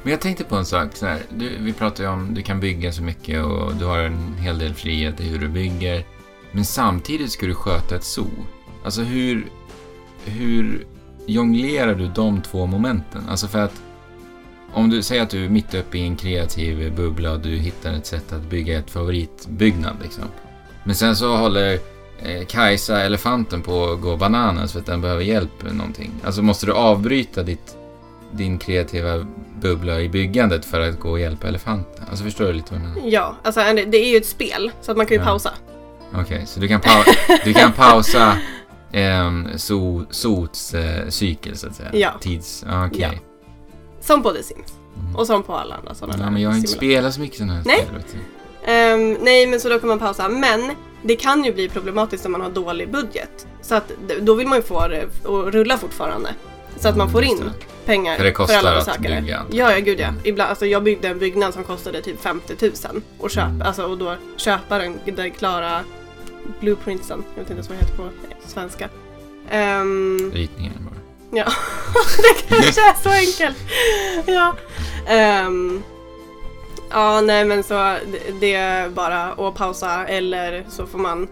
[0.02, 0.96] Men jag tänkte på en sak.
[0.96, 3.98] Så här, du, vi pratar ju om du kan bygga så mycket och du har
[3.98, 6.04] en hel del frihet i hur du bygger.
[6.52, 8.30] Men samtidigt ska du sköta ett zoo.
[8.84, 9.46] Alltså hur,
[10.24, 10.86] hur
[11.26, 13.28] jonglerar du de två momenten?
[13.28, 13.82] Alltså för att
[14.72, 17.92] om du säger att du är mitt uppe i en kreativ bubbla och du hittar
[17.92, 20.24] ett sätt att bygga ett favoritbyggnad liksom.
[20.84, 21.78] Men sen så håller
[22.48, 26.10] Kajsa, elefanten, på att gå bananas för att den behöver hjälp med någonting.
[26.24, 27.76] Alltså måste du avbryta ditt
[28.32, 29.26] din kreativa
[29.60, 32.04] bubbla i byggandet för att gå och hjälpa elefanten.
[32.10, 33.08] Alltså förstår du lite vad jag menar?
[33.08, 35.26] ja, alltså det är ju ett spel så att man kan ju Ja.
[35.26, 35.50] pausa.
[36.14, 37.12] Okej, så du kan, pau-
[37.44, 38.32] du kan pausa
[38.92, 41.88] um, so- sots eh, cykel så att säga?
[41.92, 42.10] Ja.
[42.20, 42.64] Tids...
[42.86, 43.00] Okej.
[43.00, 43.18] Ja.
[44.00, 44.72] Som på The Sims.
[45.00, 45.16] Mm.
[45.16, 47.54] Och som på alla andra sådana Ja, men jag har inte spelat så mycket sådana
[47.54, 47.86] här Nej.
[47.88, 48.02] spel.
[48.12, 48.72] Du.
[48.72, 50.28] Ehm, nej, men så då kan man pausa.
[50.28, 50.70] Men
[51.06, 53.46] det kan ju bli problematiskt om man har dålig budget.
[53.62, 56.28] Så att då vill man ju få det att rulla fortfarande.
[56.76, 57.50] Så att man får Just in
[57.84, 59.20] pengar För det kostar alla att besökare.
[59.20, 59.42] bygga.
[59.50, 60.06] Ja, ja gud ja.
[60.08, 60.20] Mm.
[60.24, 62.72] Ibland, alltså, jag byggde en byggnad som kostade typ 50 000
[63.18, 63.62] och, köp, Mm.
[63.62, 65.80] alltså, och då köpa den, den klara
[66.60, 67.22] blueprintsen.
[67.34, 68.08] Jag vet inte ens vad det heter på
[68.48, 68.88] svenska.
[69.52, 71.00] Um, Ritningen bara.
[71.38, 71.44] Ja,
[72.48, 73.56] det kanske är så enkelt.
[74.26, 74.54] Ja.
[75.08, 75.82] Ehm,
[76.96, 77.96] ja, nej men så
[78.40, 81.28] det- är bara att pausa eller så får man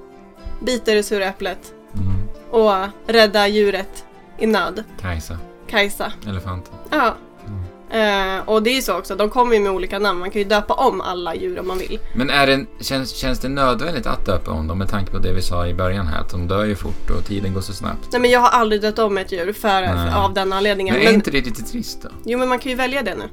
[0.61, 2.29] bita det sura äpplet Mm.
[2.51, 2.73] och
[3.07, 4.05] rädda djuret
[4.39, 4.85] i nöd.
[5.01, 6.13] Kajsa, Kajsa.
[6.29, 6.75] elefanten.
[6.91, 7.15] Ja.
[7.47, 8.39] Mm.
[8.39, 10.21] Eh, och det är ju så också, de kommer ju med olika namn.
[10.21, 11.99] Man kan ju döpa om alla djur om man vill.
[12.15, 15.33] Men är det, känns, känns det nödvändigt att döpa om dem med tanke på det
[15.33, 16.21] vi sa i början här?
[16.21, 18.09] Att de dör ju fort och tiden går så snabbt.
[18.13, 20.15] Nej men jag har aldrig döpt om ett djur för, Nej.
[20.15, 20.95] av den anledningen.
[20.95, 22.09] Men är Men, inte det lite trist då?
[22.25, 23.25] Jo men man kan ju välja det nu.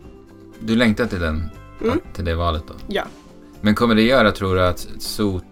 [0.59, 1.49] Du längtar till den,
[1.83, 1.99] Mm.
[2.13, 2.73] till det valet då?
[2.87, 3.03] Ja.
[3.61, 5.43] Men kommer det göra, tror du, att SOT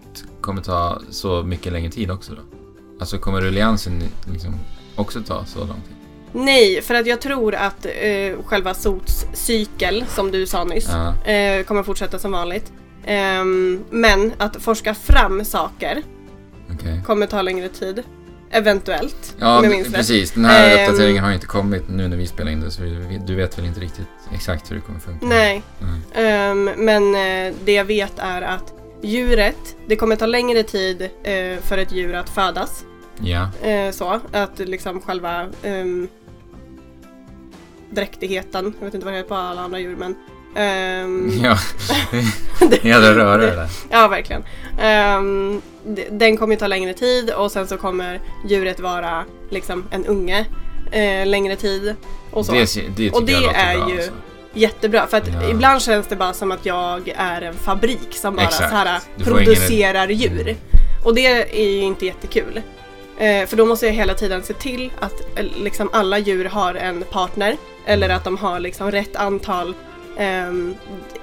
[0.41, 2.41] kommer ta så mycket längre tid också då?
[2.99, 4.53] Alltså kommer rulliansen liksom
[4.95, 5.95] också ta så lång tid?
[6.31, 10.89] Nej, för att jag tror att eh, själva sots cykel, som du sa nyss,
[11.25, 11.31] Ja.
[11.31, 12.71] eh, kommer fortsätta som vanligt.
[13.05, 16.01] Ehm, men att forska fram saker
[16.73, 17.01] Okej.
[17.05, 18.03] kommer ta längre tid.
[18.51, 19.95] Eventuellt, Ja, om jag minns rätt.
[19.95, 20.31] precis.
[20.31, 20.89] Den här Ehm.
[20.89, 22.81] uppdateringen har inte kommit nu när vi spelar in det, så
[23.25, 25.25] du vet väl inte riktigt exakt hur det kommer funka?
[25.25, 26.67] Nej, Mm.
[26.67, 31.59] ehm, men eh, det jag vet är att djuret, det kommer ta längre tid eh,
[31.61, 32.83] för ett djur att födas.
[33.21, 33.49] Ja.
[33.69, 36.07] Eh, så, att liksom själva um,
[37.89, 40.15] dräktigheten, jag vet inte vad det heter på alla andra djur men
[40.55, 41.57] ehm, Ja.
[42.81, 43.69] Jävla röra det där.
[43.89, 44.41] Ja, verkligen.
[44.41, 45.61] D-
[46.11, 50.45] den kommer ju ta längre tid och sen så kommer djuret vara liksom en unge
[50.91, 51.95] eh, längre tid.
[52.31, 52.51] Och så.
[52.51, 54.11] Det, det Och det är bra, ju- alltså.
[54.53, 55.49] Jättebra, för att Ja.
[55.49, 58.69] ibland känns det bara som att jag är en fabrik som bara Exakt.
[58.69, 60.41] så här, producerar ingen- djur.
[60.41, 60.55] Mm.
[61.05, 61.25] Och det
[61.61, 62.61] är ju inte jättekul.
[63.17, 66.73] Eh, för då måste jag hela tiden se till att eh, liksom alla djur har
[66.75, 69.73] en partner eller att de har liksom rätt antal
[70.17, 70.75] ehm,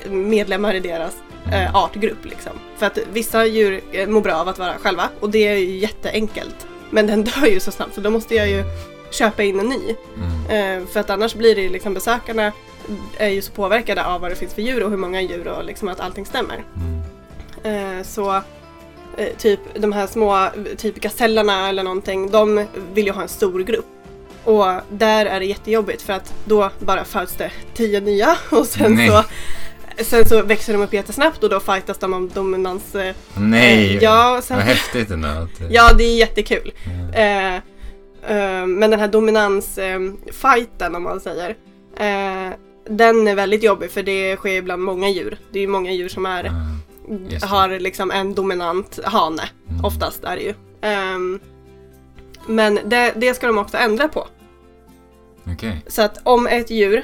[0.08, 1.16] medlemmar i deras
[1.52, 2.24] eh, artgrupp.
[2.24, 2.52] Liksom.
[2.76, 5.76] För att vissa djur eh, mår bra av att vara själva och det är ju
[5.76, 6.66] jätteenkelt.
[6.90, 8.64] Men den dör ju så snabbt så då måste jag ju
[9.10, 9.94] köpa in en ny.
[10.16, 10.80] Mm.
[10.80, 12.52] Eh, för att annars blir det ju liksom besökarna
[13.18, 15.64] är ju så påverkade av vad det finns för djur och hur många djur och
[15.64, 16.64] liksom att allting stämmer.
[16.76, 17.98] Mm.
[17.98, 18.34] Eh, så
[19.16, 23.60] eh, typ de här små, typ gasellerna eller någonting, de vill ju ha en stor
[23.60, 23.86] grupp.
[24.44, 28.94] Och där är det jättejobbigt för att då bara föds det tio nya och sen
[28.94, 29.08] Nej.
[29.08, 29.24] så
[29.98, 32.94] Sen så växer de upp jättesnabbt och då fightas de om dominans.
[32.94, 33.96] eh, Nej!
[33.96, 35.28] eh, ja, sen, Vad häftigt ändå.
[35.28, 36.72] Eh, ja, det är jättekul.
[36.84, 37.18] ja.
[37.18, 41.50] Eh, eh, men den här dominansfighten om man säger.
[41.96, 42.52] Eh,
[42.90, 45.38] den är väldigt jobbig för det sker bland många djur.
[45.52, 46.42] Det är ju många djur som är,
[47.08, 47.46] det.
[47.46, 49.42] har liksom en dominant hane.
[49.70, 49.84] Mm.
[49.84, 50.54] Oftast är det ju.
[50.80, 51.40] Ehm,
[52.46, 54.26] men det, det ska de också ändra på.
[55.52, 55.84] Okej.
[55.86, 57.02] Så att om ett djur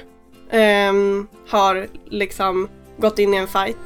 [0.50, 2.68] ehm, har liksom
[3.02, 3.76] gått in i en fight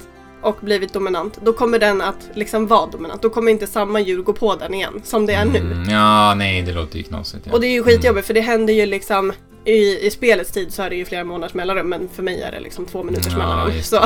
[0.43, 3.23] och blivit dominant, då kommer den att liksom vara dominant.
[3.23, 5.59] Då kommer inte samma djur gå på den igen, som det är nu.
[5.59, 7.47] Mm, ja, nej, det låter ju knasigt.
[7.47, 7.53] Ja.
[7.53, 9.33] Och det är ju skitjobbigt för det händer ju liksom
[9.65, 12.53] i, i spelets tid så är det ju flera månaders mellanrum men för mig är
[12.53, 13.83] det liksom två minuters Ja, mellanrum.
[13.83, 13.97] Så,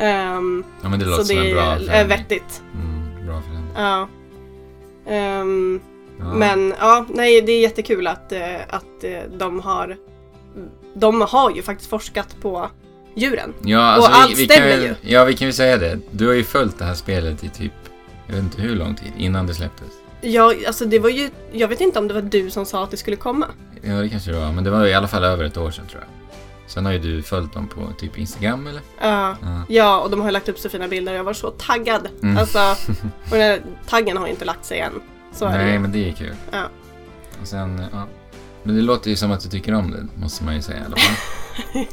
[0.00, 0.36] Mm.
[0.36, 2.62] ehm, Ja, men det låter så det en bra är vettigt.
[2.74, 3.72] Mm, bra förändring.
[3.76, 4.08] Ja.
[5.06, 5.80] Ehm,
[6.20, 6.24] Ja.
[6.34, 9.96] Men ja, nej det är jättekul att, eh, att eh, de har
[10.94, 12.68] De har ju faktiskt forskat på
[13.18, 13.54] djuren.
[13.62, 14.94] Ja, alltså, Och allt vi, vi kan, stämmer väl- ju.
[15.12, 15.98] Ja, vi kan ju säga det.
[16.10, 17.72] Du har ju följt det här spelet i typ,
[18.26, 19.88] jag vet inte hur lång tid, innan det släpptes.
[20.20, 22.90] Ja, alltså det var ju, jag vet inte om det var du som sa att
[22.90, 23.46] det skulle komma.
[23.82, 25.86] Ja, det kanske det var, men det var i alla fall över ett år sedan
[25.86, 26.08] tror jag.
[26.70, 28.80] Sen har ju du följt dem på typ Instagram eller?
[29.00, 29.36] Ja.
[29.42, 29.62] Ja.
[29.68, 31.14] Ja, och de har ju lagt upp så fina bilder.
[31.14, 32.08] Jag var så taggad.
[32.22, 32.36] Mm.
[32.38, 32.58] Alltså,
[33.24, 34.92] och den här taggen har ju inte lagt sig än.
[35.32, 35.78] Så det Nej, ju.
[35.78, 36.34] men det är kul.
[36.50, 36.62] Ja.
[37.40, 38.06] Och sen, ja.
[38.68, 40.84] Men det låter ju som att du tycker om det, måste man ju säga i
[40.86, 41.16] alla fall.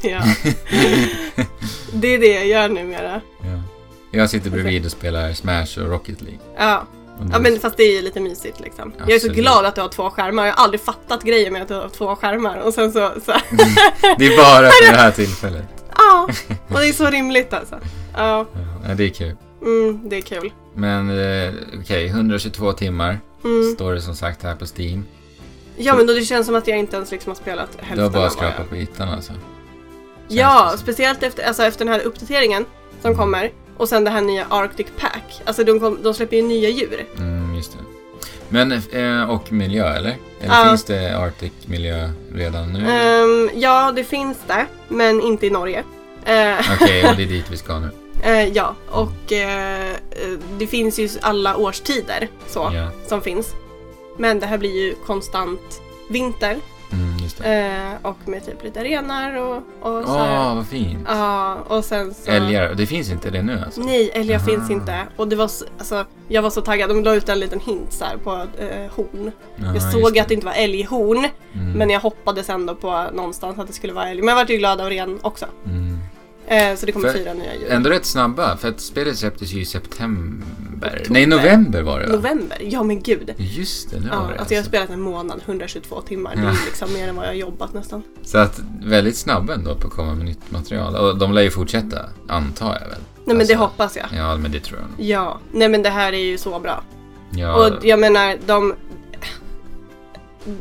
[0.00, 0.22] ja.
[1.92, 3.20] Det är det jag gör numera.
[3.40, 3.62] ja.
[4.10, 6.38] Jag sitter bredvid och spelar Smash och Rocket League.
[6.58, 6.86] Ja.
[7.32, 8.92] Ja, men fast det är ju lite mysigt liksom.
[8.98, 9.36] Jag är så Absolut.
[9.36, 10.46] glad att du har två skärmar.
[10.46, 12.56] Jag har aldrig fattat grejen med att du har två skärmar.
[12.58, 13.32] Och sen så, så
[14.18, 15.64] Det är bara för det här tillfället.
[15.96, 16.28] ja.
[16.68, 17.78] Och det är så rimligt alltså.
[18.16, 18.46] Ja,
[18.88, 19.36] Ja, det är kul.
[19.62, 20.52] mm, det är kul.
[20.74, 23.74] Men eh, okej, 122 timmar Mm.
[23.74, 25.04] står det som sagt här på Steam.
[25.76, 28.02] Ja, men då det känns som att jag inte ens liksom har spelat hälften Du
[28.02, 29.32] har bara skrapat på ytan alltså.
[29.32, 29.42] Känns
[30.28, 32.64] Ja, speciellt efter, alltså efter den här uppdateringen
[33.02, 33.52] som kommer.
[33.76, 35.42] Och sen det här nya Arctic Pack.
[35.44, 37.06] Alltså de, kom, de släpper ju nya djur.
[37.18, 37.78] Mm, just det.
[38.48, 40.16] Men, eh, och miljö eller?
[40.40, 40.64] Eller Ja.
[40.68, 42.90] finns det Arctic-miljö redan nu?
[42.90, 45.78] Ehm, ja, det finns det, men inte i Norge.
[46.24, 47.90] Eh, Okej, och det är dit vi ska nu.
[48.22, 49.96] eh, ja, och eh,
[50.58, 53.54] det finns ju alla årstider så, Ja, som finns.
[54.18, 56.56] Men det här blir ju konstant vinter
[56.92, 57.66] mm, det.
[58.02, 60.54] eh, och med typ lite renar och, och så Åh, här.
[60.54, 60.98] vad fint.
[61.08, 62.30] Ja, och sen så...
[62.30, 63.80] Älgar, det finns inte det nu alltså?
[63.80, 64.44] Nej, älgar Aha.
[64.46, 64.98] finns inte.
[65.16, 66.90] Och det var så, alltså, jag var så taggad.
[66.90, 69.32] De la ut en liten hint så här på eh, horn.
[69.56, 73.58] Jaha, jag såg att det inte var älghorn, Mm, men jag hoppades ändå på någonstans
[73.58, 74.20] att det skulle vara älg.
[74.20, 75.46] Men jag vart ju glad av ren också.
[75.66, 75.98] mm.
[76.48, 77.70] Eh, så det kommer För- fyra nya djur.
[77.72, 80.46] Ändå rätt snabba, för att spelet släpptes ju i september.
[80.76, 81.06] Oktober.
[81.10, 82.12] Nej, november var det va?
[82.16, 82.58] November?
[82.60, 83.34] Ja men gud.
[83.36, 86.34] Just det, det Ja, var det alltså jag har spelat en månad, 122 timmar.
[86.36, 86.52] Det är Ja.
[86.66, 88.02] liksom mer än vad jag har jobbat nästan.
[88.22, 90.94] Så att väldigt snabba ändå på att komma med nytt material.
[90.96, 91.98] Och de lär ju fortsätta,
[92.28, 92.88] antar jag väl?
[92.90, 94.06] Nej men Alltså, det hoppas jag.
[94.16, 95.00] Ja, men det tror jag nog.
[95.06, 96.82] Ja, nej men det här är ju så bra.
[97.30, 98.74] Ja, Och jag menar, de...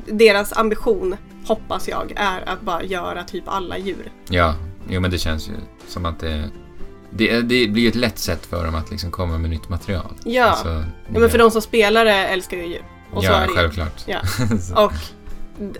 [0.05, 1.15] Deras ambition,
[1.47, 4.11] hoppas jag, är att bara göra typ alla djur.
[4.29, 4.55] ja,
[4.89, 5.51] jo men det känns ju
[5.87, 6.49] som att det...
[7.17, 10.13] Det, det blir ju ett lätt sätt för dem att liksom komma med nytt material.
[10.23, 12.85] Ja, Alltså, ja men för de som spelar det älskar ju djur.
[13.13, 14.03] Och ja, självklart.
[14.05, 14.19] Ja.
[14.83, 14.91] Och,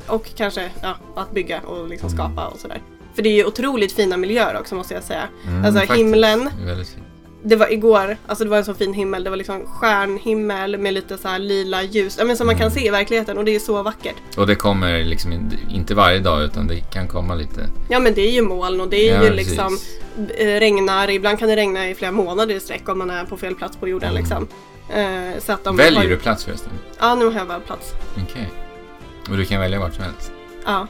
[0.08, 2.18] och kanske ja, att bygga och liksom Mm.
[2.18, 2.82] skapa och sådär.
[3.16, 5.24] För det är ju otroligt fina miljöer också måste jag säga.
[5.48, 6.00] Mm, alltså, faktiskt.
[6.00, 6.50] himlen.
[6.66, 7.06] Väldigt fint.
[7.48, 9.24] Det var igår, alltså det var en så fin himmel.
[9.24, 12.16] Det var liksom stjärnhimmel med lite så här lila ljus.
[12.20, 12.74] Ja, men som man kan Mm.
[12.74, 14.16] se i verkligheten och det är så vackert.
[14.38, 17.70] Och det kommer liksom in- inte varje dag utan det kan komma lite.
[17.90, 19.48] Ja men det är ju moln och det är Ja, ju precis.
[19.50, 19.78] liksom
[20.38, 21.10] eh, regnar.
[21.10, 23.78] Ibland kan det regna i flera månader i sträck om man är på fel plats
[23.78, 24.22] på jorden Mm.
[24.22, 24.48] liksom.
[24.90, 26.08] Eh, så att de Väljer har...
[26.10, 26.72] du plats förresten?
[27.00, 27.92] Ja, nu har jag väl plats.
[28.24, 28.52] Okej.
[29.30, 30.32] Och du kan välja vart som helst?
[30.66, 30.88] Ja,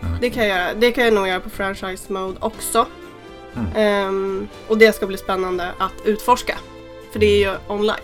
[0.00, 0.74] Ja, det kan jag göra.
[0.74, 2.86] Det kan jag nog göra på franchise mode också.
[3.56, 3.68] Mm.
[3.76, 6.58] Ehm, och det ska bli spännande att utforska.
[7.12, 7.96] För det är ju online.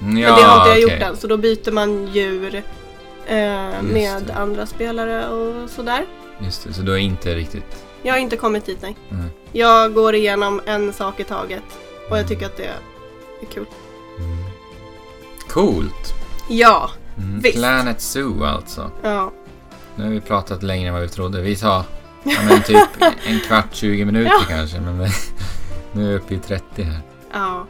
[0.00, 0.80] Mm, Men det har inte jag okej.
[0.82, 1.16] gjort än.
[1.16, 2.66] Så då byter man djur Just
[3.92, 4.34] med det.
[4.34, 6.06] andra spelare och sådär.
[6.40, 7.84] Just det, så du har inte riktigt...
[8.02, 8.96] Jag har inte kommit dit nej.
[9.08, 9.28] Nej.
[9.52, 11.62] Jag går igenom en sak i taget.
[12.10, 12.64] Och jag tycker att det
[13.42, 13.66] är kul.
[14.18, 14.36] Mm.
[15.48, 16.12] Coolt!
[16.48, 17.40] Ja, Mm.
[17.40, 17.56] Visst.
[17.56, 18.90] Planet Zoo alltså.
[19.02, 19.32] ja.
[19.94, 21.40] Nu har vi pratat längre än vad vi trodde.
[21.42, 21.84] Vi sa
[22.26, 22.76] ja, men typ
[23.26, 24.44] en kvart, 20 minuter Ja.
[24.48, 24.80] kanske.
[24.80, 24.96] Men
[25.92, 27.00] nu är vi uppe i 30 här.
[27.32, 27.66] Ja,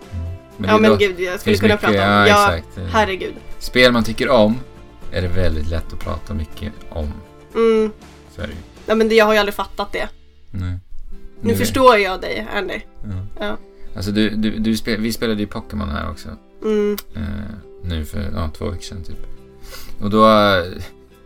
[0.56, 2.10] Men ja men lå- gud jag skulle kunna mycket- prata om.
[2.10, 2.78] Ja, Ja, exakt.
[2.92, 3.34] herregud.
[3.58, 4.58] Spel man tycker om
[5.12, 7.12] är det väldigt lätt att prata mycket om.
[7.54, 7.90] Mm.
[8.36, 8.58] Så är det ju.
[8.86, 10.08] Ja, men det, jag har ju aldrig fattat det.
[10.50, 10.78] Nej.
[11.40, 12.80] Nu är- förstår jag dig, Andy.
[13.04, 13.46] Ja.
[13.46, 13.56] Ja.
[13.96, 16.28] Alltså du, du, du spel, vi spelade ju Pokémon här också.
[16.64, 16.96] Mm.
[17.16, 17.22] Eh,
[17.84, 19.26] nu för ja, två veckor sedan typ.
[20.00, 20.24] Och då,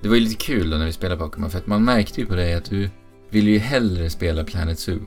[0.01, 2.27] det var ju lite kul då när vi spelade Pokémon för att man märkte ju
[2.27, 2.91] på dig att du
[3.31, 4.99] ville ju hellre spela Planet Zoo.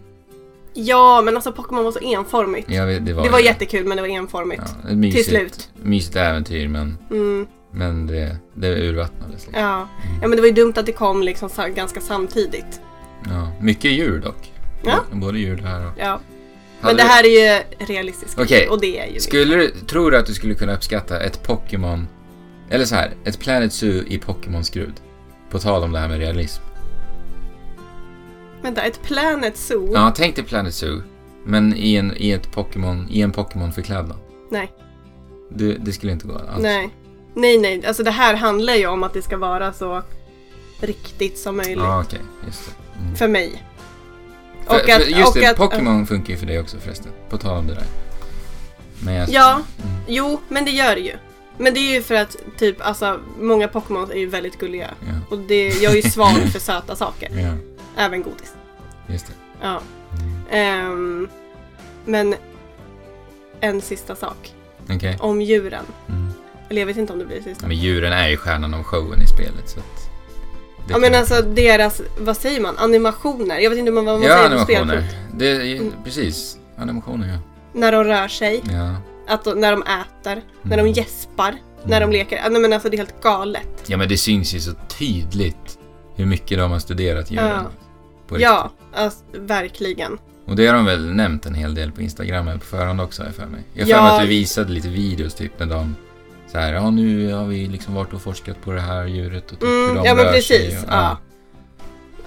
[0.74, 2.70] Ja, men alltså Pokémon var så enformigt.
[2.72, 4.62] Ja, det var det var ju jättekul, men det var enformigt.
[4.84, 5.70] Ja, ett mysigt, Till slut.
[5.82, 7.48] Mysigt äventyr men, Mm.
[7.72, 9.54] men det, det urvattnades liksom.
[9.64, 9.88] Ja.
[10.22, 12.82] ja, men det var ju dumt att det kom liksom ganska samtidigt.
[13.30, 14.52] Ja, mycket djur dock.
[14.86, 15.00] Ja.
[15.12, 15.91] Både djur här och...
[15.98, 16.20] Ja.
[16.82, 17.28] Men det här är
[17.58, 18.40] ju realistiskt.
[18.40, 18.70] Okej.
[18.70, 19.20] Och det är ju...
[19.20, 22.08] Skulle du, tror du att du skulle kunna uppskatta ett Pokémon,
[22.70, 24.94] eller så här, ett Planet Zoo i Pokémon-skrud?
[25.50, 26.62] På tal om det här med realism.
[28.64, 29.91] Vänta, ett Planet Zoo?
[29.94, 31.02] Ja, tänk dig Planet Zoo,
[31.45, 34.18] men i en, i ett Pokémon, i en Pokémon-förklädnad.
[34.52, 34.72] Nej.
[35.49, 36.61] Du, det skulle inte gå alls.
[36.64, 36.90] Nej.
[37.35, 37.85] Nej, nej.
[37.85, 40.02] Alltså det här handlar ju om att det ska vara så
[40.80, 41.77] riktigt som möjligt.
[41.77, 42.19] Ja, okej.
[42.45, 42.99] just det.
[43.03, 43.15] Mm.
[43.15, 43.64] För mig.
[44.68, 47.11] För, Och att- för just och det, Pokémon funkar ju för dig också förresten.
[47.30, 47.84] På tal om det där.
[48.99, 49.52] Men jag, Ja.
[49.84, 49.95] Mm.
[50.07, 51.14] Jo, men det gör det ju.
[51.57, 54.90] Men det är ju för att typ, alltså, många Pokémon är ju väldigt gulliga.
[54.99, 57.30] Ja, Och det, jag är ju svag för söta saker.
[57.34, 57.53] ja,
[57.98, 58.53] Även godis.
[59.07, 59.34] just det.
[59.61, 59.82] Ja.
[60.20, 60.41] Mm.
[60.52, 61.30] Ehm,
[62.06, 62.36] men
[63.60, 64.53] en sista sak.
[64.90, 65.18] Okej.
[65.20, 65.86] Om djuren.
[66.10, 66.30] Mm.
[66.70, 67.68] Eller jag vet inte om det blir sista.
[67.68, 70.10] Men djuren är ju stjärnan av showen i spelet så att
[70.90, 73.60] Ja men alltså deras, vad säger man, animationer.
[73.60, 75.02] Jag vet inte vad man Ja, säger på animationer.
[75.02, 75.40] spelpunkt.
[75.40, 75.94] Det är, Mm.
[76.03, 76.57] precis.
[76.78, 77.40] Animationer, ja.
[77.80, 78.95] När de rör sig, Ja.
[79.28, 80.91] att de, när de äter, när de Mm.
[80.94, 81.56] gäspar,
[81.86, 82.36] när de leker.
[82.44, 83.84] Ja, nej, men alltså det är helt galet.
[83.88, 85.80] ja, men det syns ju så tydligt
[86.15, 87.48] hur mycket de har studerat djuren.
[87.48, 87.64] Ja.
[88.35, 90.18] På Ja, alltså, verkligen.
[90.45, 93.27] Och det har de väl nämnt en hel del på Instagram på förhand också, har
[93.27, 93.61] jag för mig.
[93.73, 93.97] Jag har Ja.
[93.97, 95.95] för mig att du visade lite videos typ när de
[96.51, 99.60] så här, ja nu har vi liksom varit och forskat på det här djuret och
[99.60, 100.84] typ hur Mm, de ja men rör sig precis.
[100.84, 101.18] och- Ja.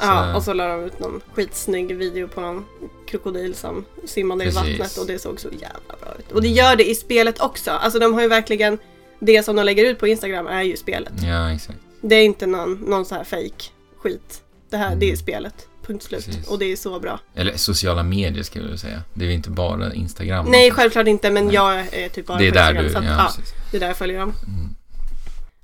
[0.01, 2.65] Ja, Så- och så la de ut någon skitsnygg video på någon
[3.09, 4.65] krokodil som simmade Precis.
[4.65, 6.33] i vattnet och det såg så jävla bra ut.
[6.33, 7.71] Och det gör det i spelet också.
[7.71, 8.79] Alltså de har ju verkligen,
[9.19, 11.13] det som de lägger ut på Instagram är ju spelet.
[11.23, 11.79] Ja, exakt.
[12.01, 13.65] Det är inte någon, någon så här fake
[13.99, 14.43] skit.
[14.71, 14.99] Det här, Mm.
[14.99, 15.69] det är spelet.
[15.87, 16.25] Punkt slut.
[16.27, 16.47] Precis.
[16.47, 17.21] Och det är så bra.
[17.35, 19.03] Eller sociala medier ska jag säga.
[19.15, 20.47] Det är ju inte bara Instagram.
[20.51, 21.55] Nej, självklart inte, men Nej.
[21.55, 23.77] jag är typ bara Det är på där Instagram, du, så att, ja, ja, det
[23.77, 24.33] är där jag följer dem.
[24.47, 24.75] Mm.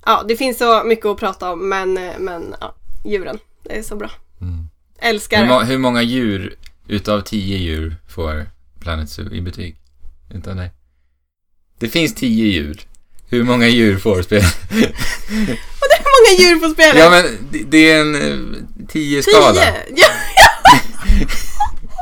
[0.07, 2.75] Ja, det finns så mycket att prata om, men, men ja,
[3.05, 3.39] djuren.
[3.63, 4.11] Det är så bra.
[4.41, 4.69] Mm.
[4.99, 6.55] Älskar Hur, må- hur många djur
[6.89, 8.47] utav tio djur får
[8.81, 9.77] Planet Zoo i betyg?
[10.35, 10.71] Utan dig.
[11.79, 12.81] Det finns tio djur.
[13.29, 14.43] Hur många djur får spel?
[14.71, 14.81] Hur
[16.15, 16.99] många djur på spelet?
[16.99, 19.53] Ja men det, det är en eh, tio skala.
[19.87, 20.05] Tio!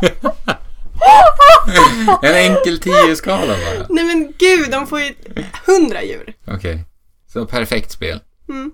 [2.06, 3.86] Ja, En enkel tio skala bara.
[3.90, 5.14] nej men gud, de får ju
[5.66, 6.34] hundra djur.
[6.46, 6.84] Okej.
[7.32, 8.20] Så perfekt spel.
[8.48, 8.72] Mm.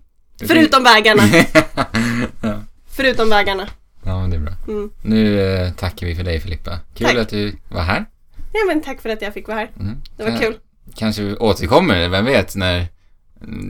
[0.48, 1.22] Förutom vägarna.
[2.42, 2.62] ja.
[2.90, 3.68] Förutom vägarna.
[4.04, 4.52] ja, men det är bra.
[4.68, 4.90] Mm.
[5.02, 6.78] Nu eh, tackar vi för dig Filippa.
[6.94, 7.16] Kul Tack.
[7.16, 8.04] att du var här.
[8.52, 9.70] Ja men tack för att jag fick vara här.
[9.80, 10.02] Mm.
[10.16, 10.56] Det var Kan- kul.
[10.96, 12.86] Kanske vi återkommer, vem vet, när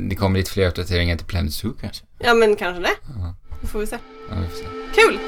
[0.08, 2.04] det kommer lite fler uppdateringar till Planet Zoo kanske.
[2.18, 2.94] Ja men kanske det.
[3.16, 3.34] Ja,
[3.66, 3.98] Det får vi se.
[4.30, 4.64] ja vi får se.
[4.94, 5.18] Kul!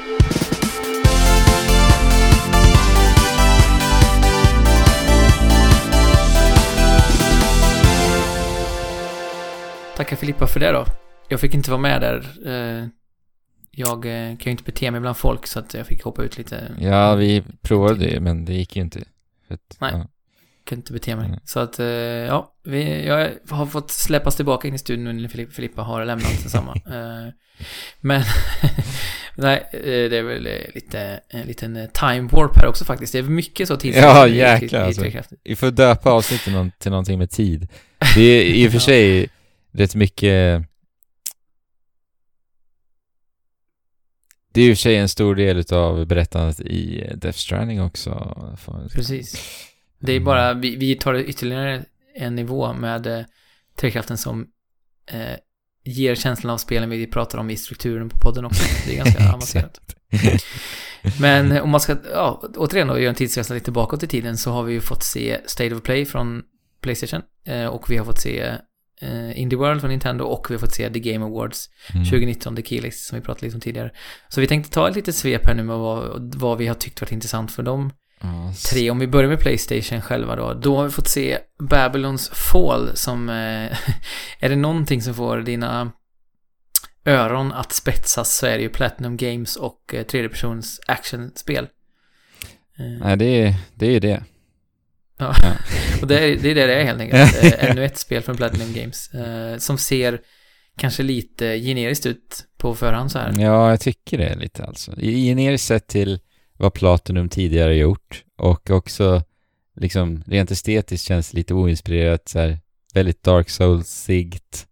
[9.97, 10.85] Tackar Filippa för det då.
[11.29, 12.25] Jag fick inte vara med där.
[12.45, 12.87] Eh,
[13.71, 16.37] Jag eh, kan ju inte bete mig bland folk så att jag fick hoppa ut
[16.37, 16.75] lite.
[16.79, 18.99] Ja, vi provade ju, men det gick ju inte.
[19.47, 19.91] Att, Nej.
[19.93, 20.07] Ja.
[20.65, 21.25] Kunde inte bete mig.
[21.25, 21.39] Mm.
[21.43, 25.47] Så att, eh, ja, vi, jag har fått släppas tillbaka in i studion nu när
[25.51, 26.75] Filippa, har lämnat detsamma.
[27.59, 27.65] Eh,
[28.01, 28.23] Men,
[29.35, 33.13] nej, eh, det är väl eh, lite, en liten eh, time warp här också faktiskt.
[33.13, 35.05] Det är mycket så tids Ja, jäklar, alltså.
[35.43, 37.67] Vi får döpa avsnittet till, någon, till någonting med tid.
[38.15, 38.81] Det är i och för Ja.
[38.85, 39.29] sig
[39.71, 40.65] rätt mycket...
[44.51, 48.37] Det är i och för sig en stor del av berättandet i Death Stranding också.
[48.93, 49.35] Precis.
[49.99, 51.83] Det är bara, vi, vi tar det ytterligare
[52.15, 53.25] en nivå med eh,
[53.75, 54.47] Trekraften som
[55.11, 55.35] eh,
[55.83, 58.63] ger känslan av spelen vi pratar om i strukturen på podden också.
[58.85, 59.79] Det är ganska avancerat.
[61.19, 64.51] Men om man ska, ja, återigen då, göra en tidsresa lite bakåt i tiden så
[64.51, 66.41] har vi ju fått se State of Play från
[66.81, 68.39] Playstation eh, och vi har fått se
[69.01, 72.05] eh, Indie World från Nintendo och vi har fått se The Game Awards Mm.
[72.05, 73.91] 2019, The Keylist som vi pratade lite om tidigare.
[74.29, 77.01] Så vi tänkte ta ett litet svep här nu med vad, vad vi har tyckt
[77.01, 77.91] varit intressant för dem
[78.51, 78.89] S- tre.
[78.91, 80.53] Om vi börjar med Playstation själva då.
[80.53, 83.29] Då har vi fått se Babylons Fall som...
[83.29, 83.77] Eh,
[84.39, 85.91] är det någonting som får dina
[87.05, 91.67] öron att spetsas så är det ju Platinum Games och eh, tredjepersons actionspel.
[92.79, 94.23] Eh, Nej, det är, det är det.
[95.17, 95.33] Ja.
[95.43, 95.51] Ja.
[96.01, 97.43] och det är, det är det det är helt enkelt.
[97.43, 99.13] Eh, ännu ett spel från Platinum Games.
[99.13, 100.21] Eh, som ser
[100.77, 103.33] kanske lite generiskt ut på förhand så här.
[103.37, 104.95] Ja, jag tycker det lite alltså.
[105.01, 106.19] Generiskt sett till
[106.59, 109.23] vad Platinum tidigare gjort och också
[109.75, 112.59] liksom rent estetiskt känns lite oinspirerat så här,
[112.93, 114.67] väldigt Dark Souls-sigt.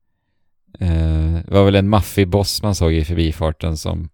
[0.80, 4.09] Eh, det var väl en maffig boss man såg i förbifarten som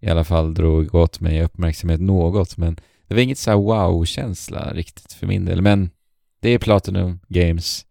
[0.00, 2.74] i alla fall drog åt mig uppmärksamhet något men
[3.08, 5.90] det var inget så här wow-känsla riktigt för min del men
[6.40, 7.86] det är Platinum Games.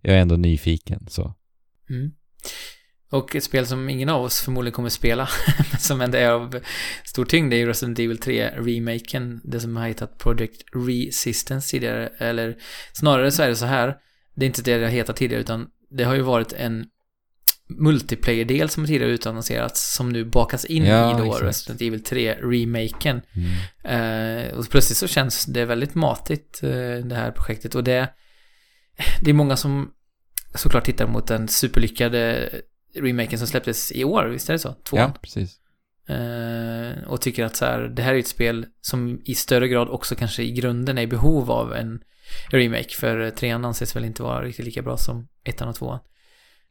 [0.00, 1.34] Jag är ändå nyfiken så.
[1.90, 2.12] Mm.
[3.12, 5.28] Och ett spel som ingen av oss förmodligen kommer spela,
[5.70, 6.60] men som ändå är av
[7.04, 12.12] stor tyngd, det är ju Resident Evil 3-remaken, det som har hetat Project Resistance tidigare,
[12.18, 12.56] eller
[12.92, 13.96] snarare så är det så här,
[14.34, 16.86] det är inte det det har hetat tidigare, utan det har ju varit en
[17.68, 21.44] multiplayer-del som tidigare utannonserats, som nu bakas in Ja, i då exakt.
[21.44, 23.20] Resident Evil 3-remaken.
[23.84, 24.46] Mm.
[24.48, 26.70] Eh, och plötsligt så känns det väldigt matigt, eh,
[27.04, 27.74] det här projektet.
[27.74, 28.08] Och det,
[29.20, 29.90] det är många som
[30.54, 32.50] såklart tittar mot den superlyckade
[32.94, 34.72] remaken som släpptes i år, visst är det så?
[34.72, 35.02] Tvåan.
[35.02, 35.58] Ja, precis.
[36.08, 39.88] Eh, och tycker att så här, det här är ett spel som i större grad
[39.88, 42.00] också kanske i grunden är i behov av en
[42.50, 42.88] remake.
[42.90, 45.98] För trean anses väl inte vara riktigt lika bra som ettan och tvåan.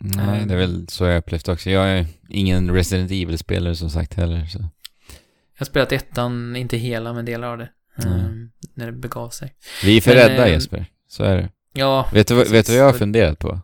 [0.03, 1.69] Nej, det är väl så jag upplevt också.
[1.69, 4.45] Jag är ingen Resident Evil-spelare som sagt heller.
[4.45, 4.60] Så.
[4.60, 7.69] Jag har spelat ettan, inte hela, men delar av det.
[7.98, 8.52] eh, Mm.
[8.73, 9.53] När det begav sig.
[9.84, 10.85] Vi är för Men, rädda eh, Jesper.
[11.07, 11.49] Så är det.
[11.73, 13.60] Ja, Vet du, vet du vad jag har funderat på?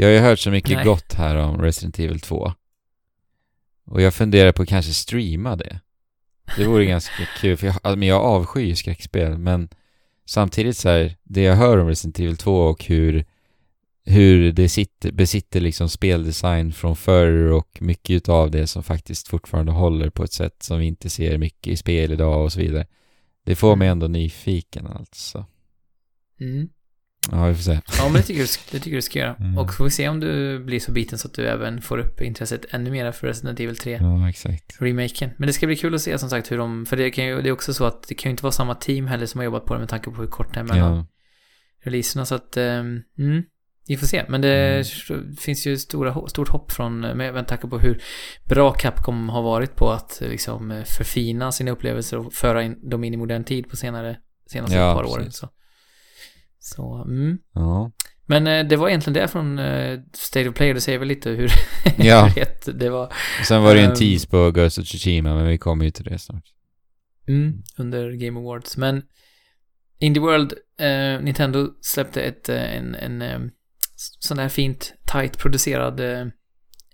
[0.00, 0.84] Jag har ju hört så mycket Nej.
[0.84, 2.52] gott här om Resident Evil 2.
[3.84, 5.80] Och jag funderar på att kanske streama det.
[6.56, 9.68] Det vore ganska kul, för jag, alltså, jag avskyr skräckspel, men
[10.24, 13.24] samtidigt så här, det jag hör om Resident Evil 2 och hur,
[14.04, 19.72] hur det sitter, besitter liksom speldesign från förr och mycket utav det som faktiskt fortfarande
[19.72, 22.86] håller på ett sätt som vi inte ser mycket i spel idag och så vidare.
[23.44, 25.46] Det får mig ändå nyfiken alltså.
[26.40, 26.68] Mm.
[27.32, 27.80] Ja, vi får se.
[27.98, 29.34] Ja, men det tycker, du, det tycker du ska göra.
[29.34, 29.58] Mm.
[29.58, 31.98] Och så får vi se om du blir så biten så att du även får
[31.98, 34.76] upp intresset ännu mer för Resident Evil 3 Ja, exakt.
[34.80, 35.30] remaken.
[35.36, 37.42] Men det ska bli kul att se som sagt hur de, för det, kan ju,
[37.42, 39.44] det är också så att det kan ju inte vara samma team heller som har
[39.44, 41.06] jobbat på det med tanke på hur kort det är mellan Ja,
[41.82, 42.24] releaserna.
[42.24, 43.42] Så att, um, mm,
[43.88, 44.24] vi får se.
[44.28, 44.86] Men det
[45.38, 48.02] finns ju stora, stort hopp från, med, med tanke på hur
[48.44, 53.14] bra Capcom har varit på att liksom förfina sina upplevelser och föra in, dem in
[53.14, 55.30] i modern tid på senare, senaste Ja, par åren.
[55.32, 55.48] Så,
[56.74, 57.38] så mm.
[57.54, 57.92] ja.
[58.26, 61.30] Men eh, det var egentligen det från eh, State of Play det säger väl lite
[61.30, 61.50] hur,
[61.98, 62.24] Ja.
[62.24, 63.06] hett det var
[63.40, 63.96] Och sen var det ju en Ehm.
[63.96, 66.44] tease på Ghost of Tsushima, men vi kommer ju till det snart.
[67.28, 68.76] mm, under Game Awards.
[68.76, 69.02] Men
[70.00, 73.38] Indie World, eh, Nintendo släppte ett, eh, en, en eh,
[74.18, 76.20] sån där fint, tight producerad eh,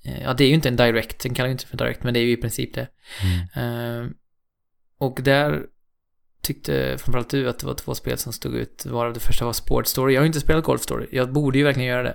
[0.05, 2.15] eh, Ja, det är ju inte en direct, den kallar ju inte för direct, men
[2.15, 2.89] det är ju i princip det.
[3.23, 4.05] Mm.
[4.05, 4.11] Eh,
[4.99, 5.63] och där
[6.45, 9.53] tyckte framförallt du att det var två spel som stod ut, varav det första var
[9.53, 10.15] Sport Story.
[10.15, 11.07] Jag har ju inte spelat Golf Story.
[11.13, 12.15] Jag borde ju verkligen göra det.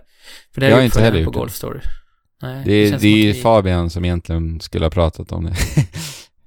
[0.53, 1.39] För det Jag har inte heller på gjort det.
[1.39, 1.79] Golf Story.
[2.41, 5.53] Nej, Det, är- känns det är ju Fabian som egentligen skulle ha pratat om det.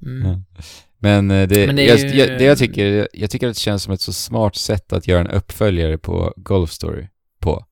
[0.07, 0.29] Mm.
[0.31, 0.63] Ja.
[0.99, 3.61] Men, eh, det, Men det jag, ju- jag, det jag tycker, jag tycker att det
[3.61, 7.09] känns som ett så smart sätt att göra en uppföljare på Golf Story
[7.41, 7.65] på.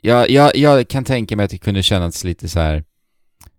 [0.00, 2.84] Jag, jag, jag kan tänka mig att det kunde kännas lite så här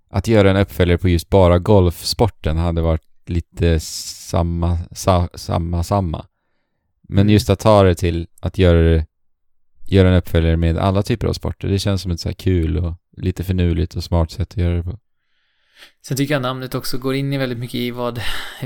[0.09, 6.25] att göra en uppföljare på just bara golfsporten hade varit lite samma, sa, samma, samma.
[7.09, 7.33] Men Mm.
[7.33, 9.05] just att ta det till att göra
[9.87, 12.77] göra en uppföljare med alla typer av sporter, det känns som ett så här kul
[12.77, 14.99] och lite finurligt och smart sätt att göra det på.
[16.07, 18.21] Sen tycker jag namnet också går in i väldigt mycket i vad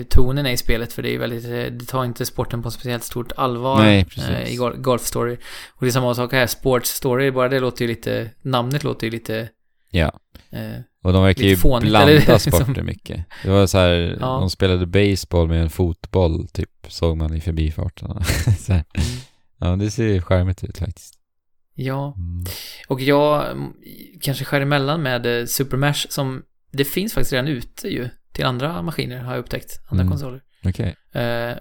[0.09, 0.93] tonen är i spelet.
[0.93, 3.77] För det är väldigt, eh, det tar inte sporten på speciellt stort allvar.
[3.81, 4.29] Nej, precis.
[4.29, 5.33] eh, I gol- Golf Story.
[5.69, 9.07] Och det är samma sak här, Sports Story, bara det låter ju lite, namnet låter
[9.07, 9.49] ju lite,
[9.91, 10.19] Ja.
[10.51, 13.25] Eh, Och de verkar ju fånigt, blanda eller liksom- sporter mycket.
[13.43, 14.25] Det var så här, Ja.
[14.39, 18.23] de spelade baseball med en fotboll typ, såg man i förbifarten.
[18.59, 18.83] så mm,
[19.59, 21.13] Ja, det ser ju charmigt ut faktiskt.
[21.73, 22.13] ja.
[22.17, 22.45] Mm.
[22.87, 23.73] Och jag mm,
[24.21, 28.09] kanske skär emellan med eh, Super Mash som, det finns faktiskt redan ute ju.
[28.33, 30.11] Till andra maskiner har jag upptäckt, andra Mm.
[30.11, 30.41] konsoler.
[30.65, 30.95] Okej.
[31.11, 31.21] Eh,
[31.51, 31.55] eh,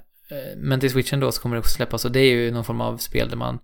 [0.56, 2.80] men till switchen då så kommer det också släppas och det är ju någon form
[2.80, 3.58] av spel där man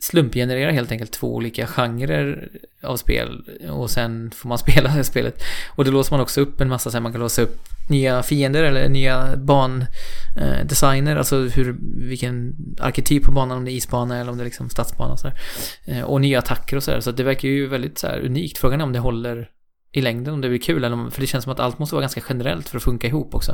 [0.00, 2.48] slumpgenererar helt enkelt två olika genrer
[2.82, 5.42] av spel och sen får man spela det spelet.
[5.76, 7.56] Och då låser man också upp en massa, så här, man kan låsa upp
[7.90, 11.76] nya fiender eller nya bandesigner, eh, alltså hur,
[12.08, 15.18] vilken arketyp på banan, om det är isbana eller om det är liksom stadsbana och
[15.18, 15.40] sådär.
[15.86, 18.58] Eh, och nya attacker och sådär, så det verkar ju väldigt så här, unikt.
[18.58, 19.50] Frågan är om det håller
[19.92, 21.94] i längden, om det blir kul eller om, för det känns som att allt måste
[21.94, 23.52] vara ganska generellt för att funka ihop också.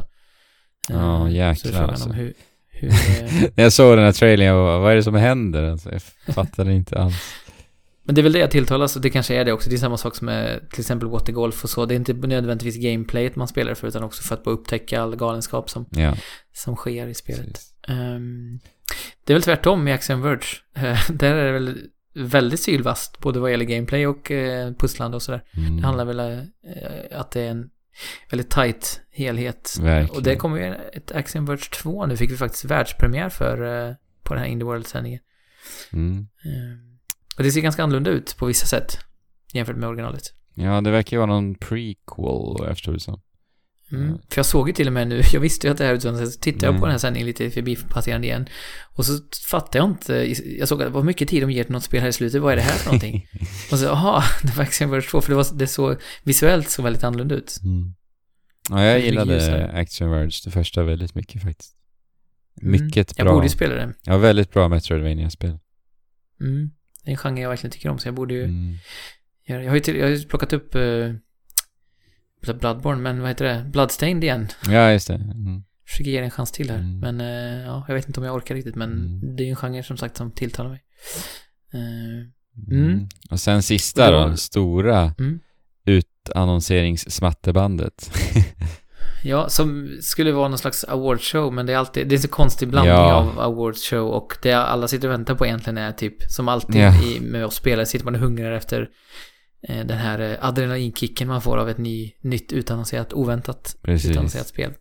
[0.88, 2.08] Ja, Eh, jäklar Så är frågan alltså.
[2.08, 2.34] om hur,
[2.74, 5.70] hur eh, När jag såg den här trailern, jag bara, vad är det som händer?
[5.70, 7.34] Alltså, jag fattade inte alls.
[8.06, 9.70] Men det är väl det jag tilltalas och det kanske är det också.
[9.70, 11.86] Det är samma sak som med till exempel Watergolf och så.
[11.86, 15.16] Det är inte nödvändigtvis gameplayet man spelar för utan också för att bara upptäcka all
[15.16, 16.14] galenskap som, Ja,
[16.52, 17.60] som sker i spelet.
[17.88, 18.60] Ehm,
[19.24, 20.44] det är väl tvärtom i Axiom Verge.
[20.76, 21.78] Eh, där är det väl
[22.14, 25.42] väldigt sylvast både vad gäller gameplay och uh, pusslande och sådär.
[25.56, 25.76] Mm.
[25.76, 26.40] Det handlar väl uh,
[27.20, 27.70] att det är en
[28.30, 29.76] väldigt tight helhet.
[29.80, 30.16] Verkligen.
[30.16, 33.94] Och det kommer ju ett Axiom Verge 2 nu fick vi faktiskt världspremiär för eh,
[34.22, 35.20] på den här Indie World-sändningen.
[35.92, 36.16] Mm.
[36.18, 36.98] Ehm,
[37.36, 38.98] och det ser ganska annorlunda ut på vissa sätt
[39.52, 40.22] jämfört med originalet.
[40.54, 43.20] Ja, det verkar ju vara någon prequel, förstår det som.
[43.94, 44.08] Mm.
[44.08, 44.18] Mm.
[44.30, 46.34] För jag såg ju till och med nu, jag visste ju att det här utsändes,
[46.34, 46.80] så tittade jag Mm.
[46.80, 48.46] på den här sändningen lite förbipasserande igen.
[48.94, 49.18] Och så
[49.48, 52.08] fattade jag inte, jag såg att vad mycket tid de ger till något spel här
[52.08, 53.26] i slutet, vad är det här för någonting?
[53.72, 56.82] och så, jaha, det var Action Verge 2, för det, var, det såg visuellt så
[56.82, 57.58] väldigt annorlunda ut.
[57.64, 57.94] Mm.
[58.70, 59.70] Ja, jag Det gillade.
[59.72, 61.72] Action Verge, det första väldigt mycket faktiskt.
[62.62, 62.72] Mm.
[62.84, 63.34] Mycket Jag bra.
[63.34, 63.94] borde ju spela det.
[64.04, 65.58] Ja, väldigt bra Metroidvania-spel.
[66.40, 66.70] Mm.
[67.04, 68.74] Det är en genre jag verkligen tycker om, så jag borde ju Mm.
[69.48, 71.14] göra Jag har ju, till, jag har ju plockat upp uh,
[72.52, 73.64] Bloodborne, men vad heter det?
[73.72, 74.48] Bloodstained igen.
[74.68, 75.14] Ja, just det.
[75.14, 75.62] Mm.
[75.86, 76.78] Försöker ge det en chans till här.
[76.78, 76.98] Mm.
[76.98, 79.36] Men eh, ja, jag vet inte om jag orkar riktigt, men Mm.
[79.36, 80.82] det är ju en genre som sagt som tilltalar mig.
[81.74, 81.80] Eh,
[82.70, 82.84] Mm.
[82.86, 83.08] Mm.
[83.30, 85.40] Och sen sista då- då, stora Mm.
[85.84, 88.10] utannonseringssmattebandet.
[89.26, 92.68] Ja, som skulle vara någon slags awardshow, men det är alltid, det är så konstig
[92.68, 93.12] blandning Ja.
[93.14, 97.02] av awardshow och det alla sitter och väntar på egentligen är typ, som alltid Ja.
[97.02, 98.88] i, med oss spelare, sitter man och hungrar efter
[99.68, 104.10] den här eh, adrenalinkicken man får av ett ny, nytt utannonserat, oväntat Precis.
[104.10, 104.72] utannonserat spel.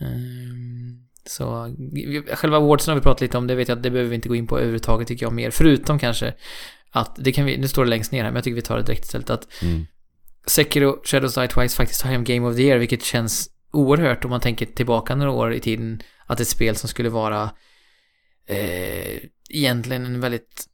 [0.00, 1.74] Ehm, så
[2.32, 4.28] själva awardsen har vi pratat lite om, det vet jag att det behöver vi inte
[4.28, 6.34] gå in på överhuvudtaget tycker jag mer, förutom kanske
[6.90, 8.76] att, det kan vi, nu står det längst ner här, men jag tycker vi tar
[8.76, 9.86] det direkt istället, att Mm.
[10.46, 14.30] Sekiro Shadows Die Twice faktiskt tar hem Game of the Year, vilket känns oerhört om
[14.30, 16.02] man tänker tillbaka några år i tiden.
[16.26, 17.50] Att ett spel som skulle vara
[18.46, 19.18] eh,
[19.50, 20.64] egentligen en väldigt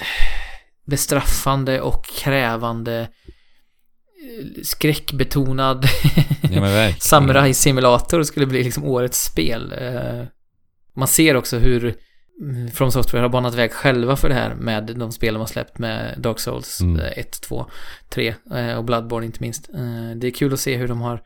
[0.00, 0.45] eh,
[0.86, 5.86] bestraffande och krävande eh, skräckbetonad
[6.50, 6.92] Ja.
[7.00, 9.74] Samurai-simulator skulle bli liksom årets spel.
[9.78, 10.24] Eh,
[10.94, 11.94] Man ser också hur
[12.42, 15.46] mm, From Software har banat väg själva för det här med de spel de har
[15.46, 17.00] släppt med Dark Souls Mm.
[17.00, 17.66] eh, 1, 2,
[18.10, 19.68] 3 eh, och Bloodborne inte minst.
[19.74, 21.22] Eh, Det är kul att se hur de har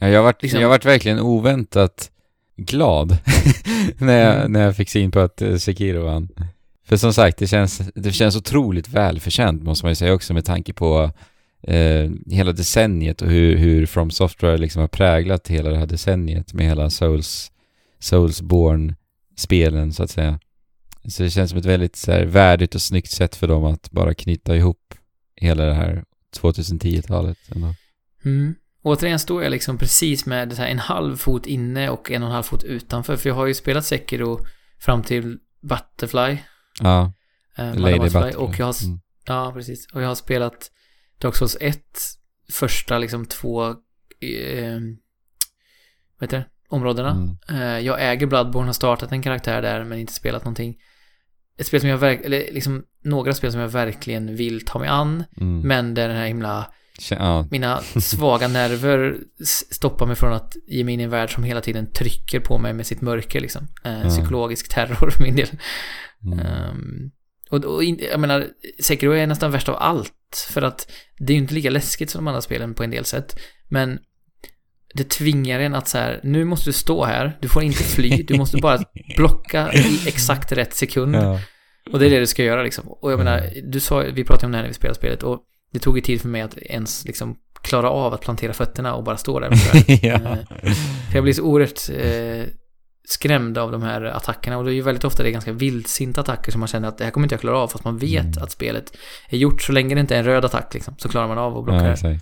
[0.00, 2.10] Ja, jag varit, Liksom- jag varit verkligen oväntat
[2.56, 3.18] glad
[3.98, 4.52] när, jag, Mm.
[4.52, 6.28] när jag fick syn på att Sekiro vann.
[6.88, 10.44] För som sagt, det känns, det känns otroligt välförtjänt måste man ju säga också med
[10.44, 11.10] tanke på
[11.62, 16.52] eh, hela decenniet och hur, hur From Software liksom har präglat hela det här decenniet
[16.52, 17.52] med hela Souls,
[17.98, 20.40] Soulsborne-spelen så att säga.
[21.08, 23.90] Så det känns som ett väldigt så här, värdigt och snyggt sätt för dem att
[23.90, 24.94] bara knyta ihop
[25.36, 26.04] hela det här
[26.40, 27.38] 2010-talet.
[27.54, 27.74] ändå.
[28.24, 28.54] Mm.
[28.82, 32.28] Återigen står jag liksom precis med så här en halv fot inne och en och
[32.28, 33.16] en halv fot utanför.
[33.16, 34.40] För jag har ju spelat Sekiro
[34.78, 36.36] fram till Butterfly.
[36.82, 37.12] Ja,
[37.58, 38.32] Eh, Lady Butterfly.
[38.36, 39.00] Och jag har, Mm.
[39.26, 39.86] ja, precis.
[39.92, 40.70] Och jag har spelat
[41.18, 41.80] Dark Souls 1,
[42.52, 44.80] första liksom två, eh,
[46.18, 47.10] vad heter det, områdena.
[47.10, 47.36] Mm.
[47.62, 50.76] Eh, jag äger Bloodborne, har startat en karaktär där men inte spelat någonting.
[51.58, 54.88] Ett spel som jag verkligen, eller liksom några spel som jag verkligen vill ta mig
[54.88, 55.60] an, Mm.
[55.68, 56.72] men där den här himla
[57.10, 59.16] Ja, mina svaga nerver
[59.70, 62.58] stoppar mig från att ge mig in i en värld som hela tiden trycker på
[62.58, 63.68] mig med sitt mörker liksom.
[63.84, 64.08] Eh, Ja.
[64.08, 65.48] Psykologisk terror för min del.
[66.26, 66.38] mm.
[66.38, 67.10] Ehm,
[67.50, 68.46] och, och jag menar,
[68.82, 70.46] Sekiro är nästan värst av allt.
[70.50, 73.04] För att det är ju inte lika läskigt som de andra spelen på en del
[73.04, 73.40] sätt.
[73.68, 73.98] Men
[74.94, 78.22] det tvingar en att så här, nu måste du stå här, du får inte fly,
[78.22, 78.78] du måste bara
[79.16, 81.14] blocka i exakt rätt sekund.
[81.14, 81.40] ja.
[81.92, 82.88] Och det är det du ska göra liksom.
[82.88, 85.40] Och jag menar, du sa, vi pratade om det här när vi spelade spelet och
[85.76, 89.04] det tog ju tid för mig att ens liksom klara av att plantera fötterna och
[89.04, 89.50] bara stå där.
[90.06, 90.18] ja.
[91.08, 92.52] För jag blir så oerhört eh,
[93.08, 96.20] skrämd av de här attackerna och det är ju väldigt ofta det är ganska vildsinta
[96.20, 98.24] attacker som man känner att det här kommer inte jag klara av fast man vet
[98.24, 98.42] Mm.
[98.42, 98.96] att spelet
[99.28, 101.58] är gjort så länge det inte är en röd attack liksom så klarar man av
[101.58, 102.18] att blocka ja.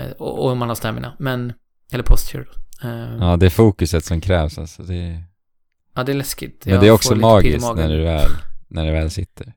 [0.00, 1.16] Eh, och, och man har stamina.
[1.18, 1.52] Men,
[1.92, 2.44] eller posture.
[2.82, 3.16] Eh, ja.
[3.20, 4.82] Ja, det är fokuset som krävs alltså.
[4.82, 5.22] Det,
[6.06, 6.62] det är läskigt.
[6.64, 8.30] men Jag det är också magiskt när det, väl,
[8.68, 9.52] när det väl sitter.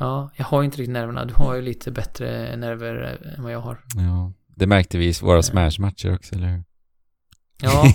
[0.00, 1.24] Ja, jag har ju inte riktigt nerverna.
[1.24, 3.84] Du har ju lite bättre nerver eh, än vad jag har.
[3.96, 4.32] Ja.
[4.56, 6.64] Det märkte vi i våra Smash-matcher också, eller hur?
[7.62, 7.84] Ja,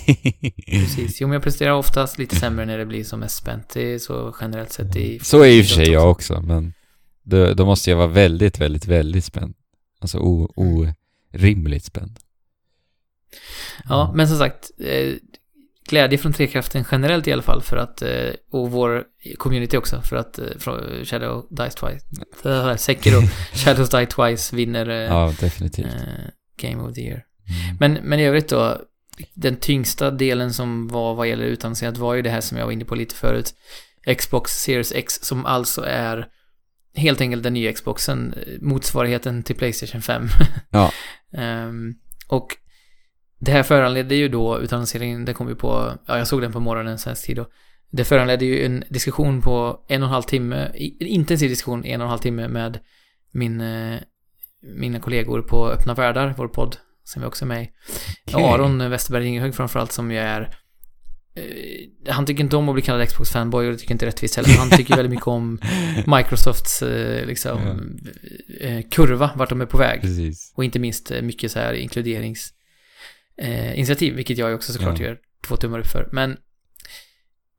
[0.66, 1.20] precis.
[1.20, 3.68] Jo, men jag presterar oftast lite sämre när det blir som mest spänt.
[3.68, 5.18] Det är så generellt sett i...
[5.18, 6.72] Så är i och för sig jag också, men
[7.22, 9.54] då, då måste jag vara väldigt, väldigt, väldigt spänd.
[10.00, 12.18] Alltså o, orimligt spänd.
[13.88, 15.14] Ja, men som sagt, eh,
[15.86, 19.04] glädje från Trekraften generellt i alla fall för att, eh, och vår
[19.38, 23.20] community också för att eh, från Shadow Dice Twice, Sekiro,
[23.54, 25.86] Shadows Die Twice vinner eh, Ja, definitivt.
[26.62, 27.24] Game of the Year.
[27.48, 27.76] Mm.
[27.80, 28.80] Men, men i övrigt då,
[29.34, 32.72] den tyngsta delen som var vad gäller utannonserat var ju det här som jag var
[32.72, 33.54] inne på lite förut.
[34.18, 36.26] Xbox Series X som alltså är
[36.94, 40.28] helt enkelt den nya Xboxen, motsvarigheten till Playstation 5.
[40.70, 40.92] Ja.
[41.32, 41.94] Ehm,
[42.28, 42.56] och
[43.38, 46.60] det här föranledde ju då utannonseringen, det kom ju på, ja jag såg den på
[46.60, 47.46] morgonen svensk tid då.
[47.90, 52.00] Det föranledde ju en diskussion på en och en halv timme, en intensiv diskussion en
[52.00, 52.78] och en halv timme med
[53.32, 53.98] min, eh,
[54.62, 57.70] mina kollegor på Öppna Världar, vår podd, som jag också är med i.
[58.32, 58.44] Okej.
[58.44, 60.40] Aron Westerberg Ingehög framförallt som ju är
[61.34, 64.36] eh, han tycker inte om att bli kallad Xbox-fanboy och det tycker inte är rättvist
[64.36, 64.58] heller.
[64.58, 65.58] Han tycker väldigt mycket om
[66.16, 67.60] Microsofts eh, liksom,
[68.60, 70.00] eh, kurva, vart de är på väg.
[70.00, 70.52] Precis.
[70.56, 72.52] Och inte minst mycket så här inkluderings
[73.42, 75.06] eh, initiativ, vilket jag också såklart Ja.
[75.06, 75.18] gör
[75.48, 76.08] två tummar upp för.
[76.12, 76.36] Men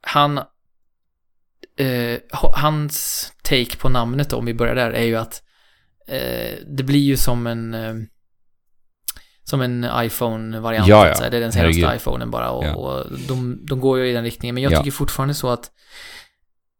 [0.02, 0.38] han
[1.78, 5.42] eh, ha- hans take på namnet då, om vi börjar där, är ju att
[6.08, 7.94] eh, det blir ju som en eh,
[9.44, 10.88] som en iPhone-variant.
[10.88, 11.30] Ja, ja.
[11.30, 11.96] Det är den senaste Herregud.
[12.02, 12.76] iPhonen bara och, Ja.
[12.76, 14.54] och de, de går ju i den riktningen.
[14.54, 14.78] Men jag Ja.
[14.78, 15.72] tycker fortfarande så att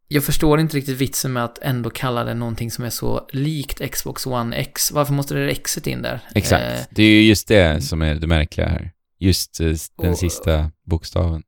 [0.08, 3.92] jag förstår inte riktigt vitsen med att ändå kalla det någonting som är så likt
[3.92, 4.92] Xbox One X.
[4.92, 6.20] Varför måste det Xet in där?
[6.36, 6.64] Exakt.
[6.64, 8.92] Eh, Det är ju just det som är det märkliga här.
[9.20, 11.44] Just eh, den Och- sista bokstaven.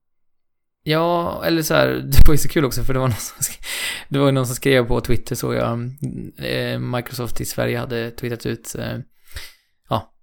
[0.84, 3.44] Ja, eller så här, det var ju så kul också för det var någon som
[3.44, 3.58] skrev,
[4.10, 5.80] det var någon som skrev på Twitter så jag,
[6.38, 8.98] eh, Microsoft i Sverige hade twittrat ut, eh,
[9.90, 10.14] ja,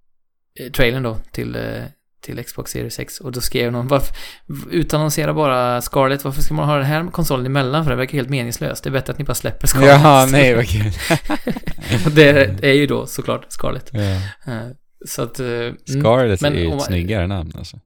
[0.59, 1.83] eh, trailern då till, eh,
[2.21, 4.15] till Xbox Series X och då skrev någon, varför,
[4.71, 8.29] utannonsera bara Scarlett, varför ska man ha den här konsolen emellan för det verkar helt
[8.29, 9.89] meningslöst, det är bättre att ni bara släpper Scarlett.
[9.89, 10.91] Jaha, nej vad kul.
[12.15, 12.29] Det
[12.63, 13.93] är ju då såklart Scarlett.
[13.95, 14.01] Eh,
[15.05, 15.39] Så att...
[15.39, 15.75] eh, mm.
[15.85, 17.79] Scarlett Men är ju ett man- snyggare namn alltså.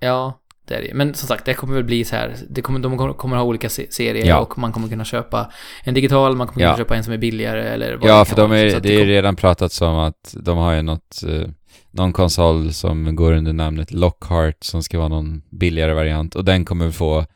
[0.00, 0.94] Ja, det är det.
[0.94, 2.36] Men som sagt, det kommer väl bli så här.
[2.50, 4.38] Det kommer, de kommer- ha olika se- serier Ja.
[4.38, 5.50] och man kommer kunna köpa
[5.84, 6.68] en digital, man kommer Ja.
[6.68, 9.04] kunna köpa en som är billigare eller vad Ja, för de är, det är kommer-
[9.06, 11.48] redan pratats om att de har ju något, eh,
[11.96, 16.64] någon konsol som går under namnet Lockhart som ska vara någon billigare variant och den
[16.64, 17.26] kommer få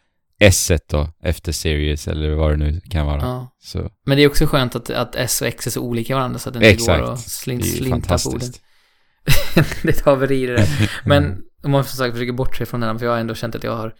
[0.40, 3.22] S1 då, efter Series eller vad det nu kan vara.
[3.22, 3.56] Ja.
[3.62, 6.38] Så Men det är också skönt att, att S och X är så olika varandra
[6.38, 8.52] så att det inte går att slin, det är ju slinta på orden.
[9.54, 10.90] det är ett haveri det där.
[11.04, 13.54] Men om man som sagt försöker bortse från det namnet, för jag har ändå känt
[13.54, 13.94] att jag har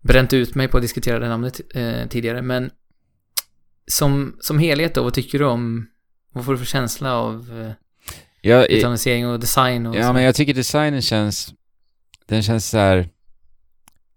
[0.00, 2.42] bränt ut mig på att diskutera det namnet eh, tidigare.
[2.42, 2.70] Men
[3.86, 5.86] som, som helhet då, vad tycker du om,
[6.32, 7.72] vad får du för känsla av eh,
[8.40, 10.12] Ja, i- utannonsering och design och Ja, så?
[10.12, 11.54] men jag tycker designen känns...
[12.26, 13.08] Den känns så här...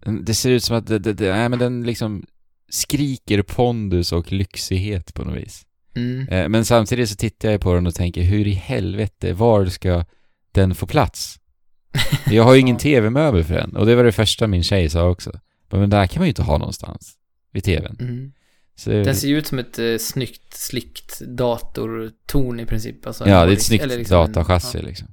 [0.04, 2.26] den- Det ser ut som att det, det, det, nej, men den liksom
[2.68, 5.66] skriker pondus och lyxighet på något vis.
[5.96, 6.28] Mm.
[6.28, 10.04] Eh, men samtidigt så tittar jag på den och tänker, hur i helvete, var ska
[10.52, 11.38] den få plats?
[12.30, 13.76] Jag har ju ingen tv-möbel för den.
[13.76, 15.32] Och det var det första min tjej sa också.
[15.70, 17.14] Men där kan man ju inte ha någonstans.
[17.52, 17.96] Vid tvn.
[18.00, 18.32] Mm.
[18.76, 23.06] Så Den ser ju ut som ett eh, snyggt, slickt datortorn i princip.
[23.06, 25.08] Alltså, ja, det är ett snyggt liksom en- datachassi ja, liksom.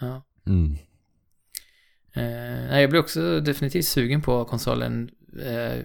[0.00, 0.22] ja.
[0.46, 0.76] Mm.
[2.14, 5.10] Eh, jag blir också definitivt sugen på konsolen,
[5.42, 5.84] eh,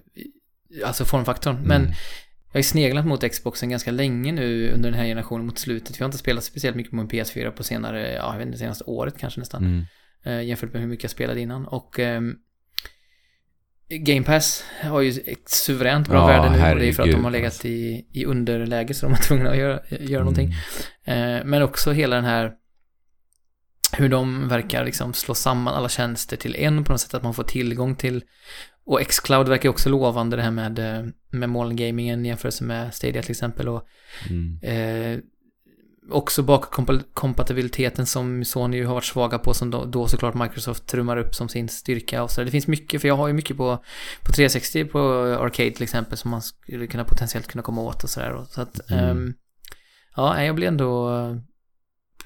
[0.86, 1.56] alltså formfaktorn.
[1.64, 1.92] Men Mm.
[2.48, 5.96] jag har ju sneglat mot Xboxen ganska länge nu under den här generationen mot slutet.
[5.96, 8.58] Vi har inte spelat speciellt mycket på en PS4 på senare, ja, jag vet inte,
[8.60, 9.64] senaste året kanske nästan.
[9.66, 9.84] Mm.
[10.24, 11.68] Eh, jämfört med hur mycket jag spelade innan.
[11.68, 12.36] Och ehm,
[13.90, 16.74] Game Pass har ju ett suveränt bra Ja, värde nu.
[16.74, 17.68] Och det är för att de herregud, har legat alltså.
[17.68, 20.54] i, i underläge så de var tvungna att göra, göra någonting.
[21.04, 21.38] Mm.
[21.40, 22.52] Eh, men också hela den här
[23.98, 27.34] hur de verkar liksom slå samman alla tjänster till en på något sätt, att man
[27.34, 28.24] får tillgång till
[28.86, 33.22] och Xcloud verkar också lovande det här med, eh, med molngamingen i jämförelse med Stadia
[33.22, 33.88] till exempel och
[34.30, 34.60] Mm.
[34.64, 35.20] eh,
[36.10, 41.36] också bakkompatibiliteten som Sony har varit svaga på som då, då såklart Microsoft trummar upp
[41.36, 42.44] som sin styrka och så.
[42.44, 43.84] Det finns mycket, för jag har ju mycket på,
[44.22, 45.00] på 360 på
[45.42, 48.46] Arcade till exempel som man skulle kunna potentiellt kunna komma åt och sådär.
[48.50, 49.10] Så att, Mm.
[49.10, 49.34] ehm,
[50.16, 51.20] ja, jag blir ändå,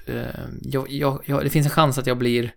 [0.06, 0.26] eh,
[0.62, 2.54] jag, jag, jag, det finns en chans att jag blir,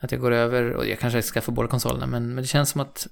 [0.00, 2.70] att jag går över och jag kanske ska få båda konsolerna, men, men det känns
[2.70, 3.06] som att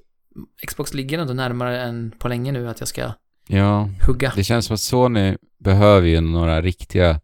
[0.66, 3.12] Xbox ligger ändå närmare än på länge nu att jag ska
[3.48, 4.32] Ja, hugga.
[4.36, 7.20] det känns som att Sony behöver ju några riktiga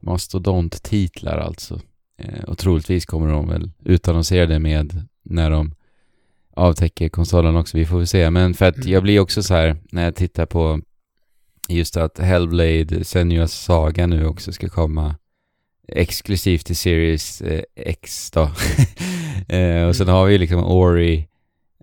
[0.00, 1.80] mastodonttitlar alltså.
[2.18, 5.74] Eh, och troligtvis kommer de väl utannonsera det med när de
[6.56, 7.76] avtäcker konsolen också.
[7.78, 8.30] Vi får väl se.
[8.30, 8.88] Men för att Mm.
[8.88, 10.80] jag blir också så här när jag tittar på
[11.68, 15.14] just att Hellblade Senua's Saga nu också ska komma
[15.88, 18.50] exklusivt till Series eh, X då.
[19.56, 21.28] eh, och sen har vi liksom Ori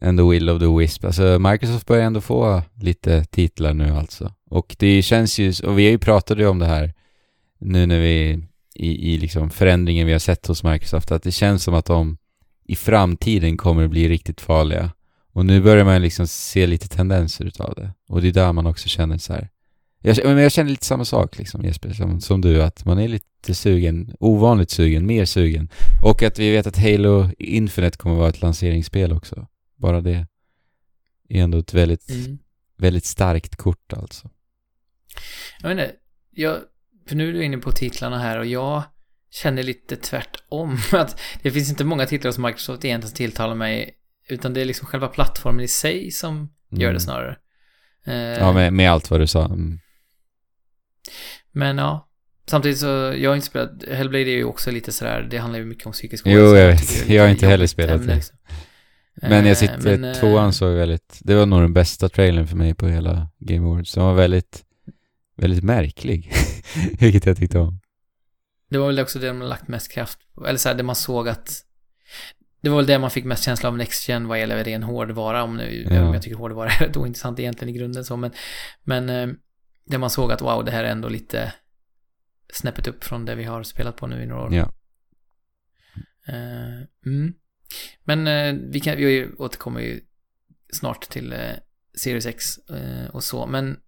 [0.01, 1.05] and the Will of the Wisp.
[1.05, 4.33] Alltså Microsoft börjar ändå få lite titlar nu alltså.
[4.49, 6.93] Och det känns ju, och vi har ju pratat ju om det här
[7.59, 8.43] nu när vi
[8.75, 12.17] i, i liksom förändringen vi har sett hos Microsoft, att det känns som att de
[12.65, 14.91] i framtiden kommer att bli riktigt farliga.
[15.33, 17.93] Och nu börjar man liksom se lite tendenser utav det.
[18.09, 19.49] Och det är där man också känner så här.
[20.01, 23.07] Jag, men jag känner lite samma sak liksom Jesper, som, som du, att man är
[23.07, 25.69] lite sugen, ovanligt sugen, mer sugen.
[26.03, 29.47] Och att vi vet att Halo Infinite kommer vara ett lanseringsspel också.
[29.81, 30.27] Bara det
[31.29, 32.39] är ändå ett väldigt, Mm.
[32.77, 34.29] väldigt starkt kort alltså.
[35.61, 35.95] Jag vet inte,
[36.31, 36.57] jag,
[37.07, 38.83] för nu är du inne på titlarna här och jag
[39.29, 40.77] känner lite tvärtom.
[40.91, 43.95] Att det finns inte många titlar som Microsoft egentligen tilltalar mig,
[44.29, 46.93] utan det är liksom själva plattformen i sig som gör Mm.
[46.93, 47.37] det snarare.
[48.05, 49.45] Eh, Ja, med, med allt vad du sa.
[49.45, 49.79] Mm.
[51.51, 52.09] Men ja,
[52.47, 52.87] samtidigt så,
[53.17, 55.91] jag har inte spelat, Hellblade är ju också lite sådär, det handlar ju mycket om
[55.91, 56.57] psykisk Jo, ohälsa.
[56.59, 57.09] jag vet.
[57.09, 58.15] är Jag har inte heller spelat det.
[58.15, 58.37] liksom.
[59.15, 62.47] Men Eh, jag sitter, men, eh, tvåan såg väldigt, det var nog den bästa trailern
[62.47, 63.93] för mig på hela Game Awards.
[63.93, 64.63] Den var väldigt,
[65.37, 66.33] väldigt märklig.
[66.99, 67.79] Vilket jag tyckte om.
[68.69, 70.47] Det var väl också det de har lagt mest kraft på.
[70.47, 71.65] Eller så här, det man såg att...
[72.61, 75.43] Det var väl det man fick mest känsla av Next Gen vad gäller ren hårdvara.
[75.43, 76.05] Om, nu, Ja.
[76.07, 78.17] om jag tycker hårdvara är rätt ointressant egentligen i grunden så.
[78.17, 78.31] Men,
[78.83, 79.27] men eh,
[79.85, 81.53] det man såg att wow, det här är ändå lite
[82.53, 84.53] snäppet upp från det vi har spelat på nu i några år.
[84.53, 84.71] Ja.
[86.27, 87.33] Eh, mm.
[88.03, 90.01] Men eh, vi, kan, vi återkommer ju
[90.73, 91.39] snart till eh,
[91.95, 93.47] Series X eh, och så.
[93.47, 93.79] Men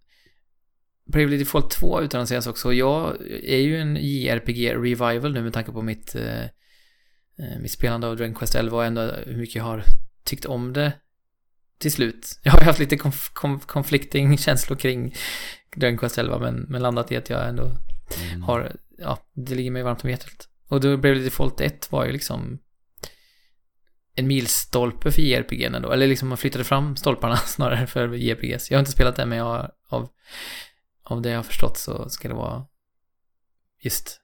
[1.12, 2.72] Bravely Default 2 utannonseras också.
[2.72, 6.16] Jag är ju en JRPG revival nu med tanke på mitt,
[7.60, 9.84] mitt spelande av Dragon Quest 11 och ändå hur mycket jag har
[10.24, 10.92] tyckt om det
[11.78, 12.38] till slut.
[12.42, 15.14] Jag har haft lite konf- konf- conflicting känslor kring
[15.76, 17.76] Dragon Quest 11 men, men landat i att jag ändå
[18.30, 18.42] Mm.
[18.42, 20.48] har, ja, det ligger mig varmt om hjärtat.
[20.68, 22.58] Och då Bravely Default 1 var ju liksom
[24.14, 25.92] en milstolpe för JRPG ändå.
[25.92, 28.70] Eller liksom man flyttade fram stolparna snarare för JRPGs.
[28.70, 30.08] Jag har inte spelat det men jag har, av,
[31.02, 32.64] av det jag har förstått så ska det vara
[33.80, 34.20] just,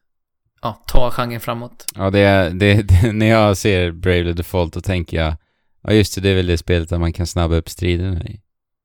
[0.63, 1.87] ja, ta genren framåt.
[1.95, 5.37] Ja, det är, det, det, när jag ser Bravely Default då tänker jag
[5.83, 8.41] Ja just det, det är väl det spelet där man kan snabba upp striderna i.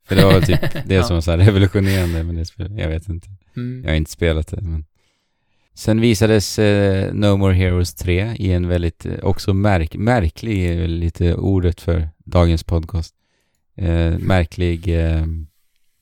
[0.07, 1.03] För det var väl typ det Ja.
[1.03, 2.71] som var så revolutionerande med det spelet.
[2.77, 3.27] Jag vet inte.
[3.57, 3.83] Mm.
[3.83, 4.85] Jag har inte spelat det, men...
[5.75, 10.81] Sen visades eh, No More Heroes 3 i en väldigt, eh, också märk, märklig, är
[10.81, 13.15] väl lite ordet för dagens podcast.
[13.77, 15.25] Eh, märklig eh,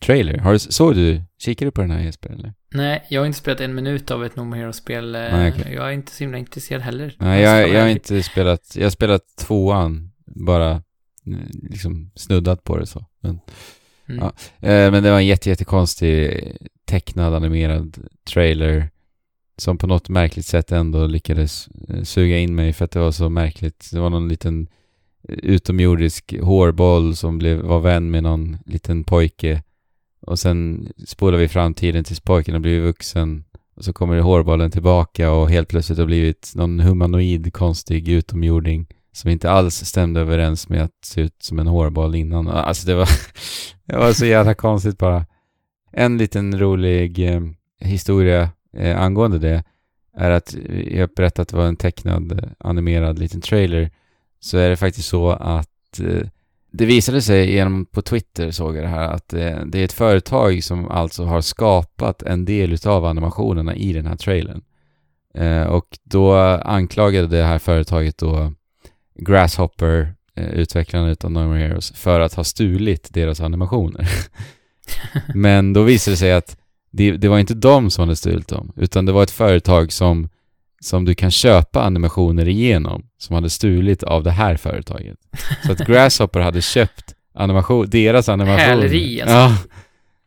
[0.06, 0.38] trailer.
[0.38, 2.54] Har du, såg du, kikade du på den här Jesper eller?
[2.74, 5.16] Nej, jag har inte spelat en minut av ett No More Heroes-spel.
[5.16, 5.74] eh, okej.
[5.74, 7.16] Jag är inte så himla intresserad heller.
[7.20, 10.82] Nej, jag, jag har inte spelat, jag har spelat tvåan, bara eh,
[11.70, 13.06] liksom snuddat på det så.
[13.22, 13.40] Men,
[14.10, 14.20] Mm.
[14.24, 14.28] ja.
[14.70, 16.42] eh, men det var en jätte, jättekonstig
[16.86, 17.98] tecknad animerad
[18.34, 18.90] trailer
[19.58, 23.12] som på något märkligt sätt ändå lyckades eh, suga in mig för att det var
[23.12, 23.90] så märkligt.
[23.92, 24.68] Det var någon liten
[25.28, 29.64] eh, utomjordisk hårboll som blev, var vän med någon liten pojke
[30.22, 33.44] och sen spolar vi framtiden tills pojken har blivit vuxen
[33.76, 39.30] och så kommer hårbollen tillbaka och helt plötsligt har blivit någon humanoid konstig utomjording som
[39.30, 42.48] inte alls stämde överens med att se ut som en hårboll innan.
[42.48, 43.10] Alltså det var,
[43.86, 45.26] det var så jävla konstigt bara.
[45.92, 47.42] En liten rolig eh,
[47.80, 49.64] historia eh, angående det
[50.18, 50.56] är att
[50.88, 53.92] jag berättade att det var en tecknad eh, animerad liten trailer
[54.40, 56.28] så är det faktiskt så att eh,
[56.72, 59.94] det visade sig genom på Twitter såg jag det här att eh, det är ett
[59.94, 64.62] företag som alltså har skapat en del utav animationerna i den här trailern.
[65.34, 68.54] Eh, och då anklagade det här företaget då
[69.16, 74.10] Grasshopper, eh, utvecklarna utav No More Heroes, för att ha stulit deras animationer.
[75.36, 76.58] Men då visade det sig att
[76.94, 80.30] det, det var inte de som hade stulit dem, utan det var ett företag som,
[80.80, 85.18] som du kan köpa animationer igenom, som hade stulit av det här företaget.
[85.66, 88.66] Så att Grasshopper hade köpt animation, deras animationer.
[88.66, 89.36] Häleri, alltså.
[89.36, 89.58] Ja.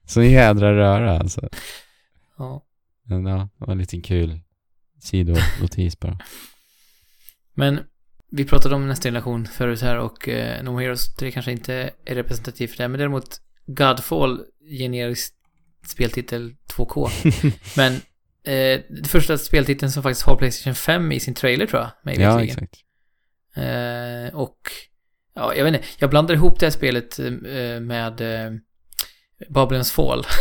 [0.07, 1.49] Så jädra röra alltså.
[2.39, 2.63] Ja.
[3.05, 4.41] Men ja, det var en liten kul
[5.01, 6.19] sidonotis bara.
[7.55, 7.81] Men
[8.31, 12.15] vi pratade om nästa generation förut här och eh, No Heroes 3 kanske inte är
[12.15, 14.41] representativ för det, men däremot Godfall,
[14.79, 15.36] generisk
[15.89, 17.11] speltitel 2K.
[17.77, 17.93] men
[18.45, 22.21] eh, det första speltiteln som faktiskt har Playstation 5 i sin trailer tror jag, mig
[22.21, 22.75] ja, exakt.
[23.55, 24.59] Eh, och,
[25.35, 27.31] ja, jag vet inte, jag blandar ihop det här spelet eh,
[27.81, 28.53] med eh,
[29.49, 30.27] Babylons Fall.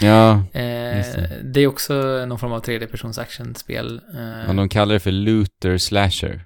[0.00, 1.40] Ja, Eh, det.
[1.44, 1.94] det är också
[2.26, 4.00] någon form av 3D-persons actionspel.
[4.14, 6.44] Eh, och de kallar det för Looter Slasher.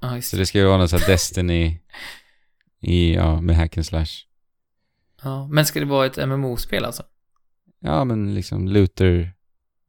[0.00, 0.46] ja, just Så det.
[0.46, 1.78] ska ju vara någon sån här Destiny
[2.82, 4.06] i, ja, med hack and slash.
[5.22, 7.02] Ja, men ska det vara ett MMO-spel alltså?
[7.80, 9.32] Ja, men liksom Looter,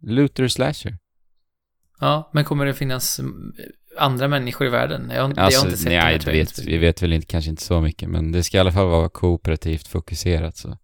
[0.01, 0.97] Looter Slasher.
[1.99, 3.53] Ja, men kommer det finnas mm,
[3.97, 5.09] andra människor i världen?
[5.13, 6.45] Jag har, jag har Alltså, inte sett nej, trailern.
[6.45, 8.87] vet, vi vet väl inte, kanske inte så mycket, men det ska i alla fall
[8.87, 10.77] vara kooperativt fokuserat så.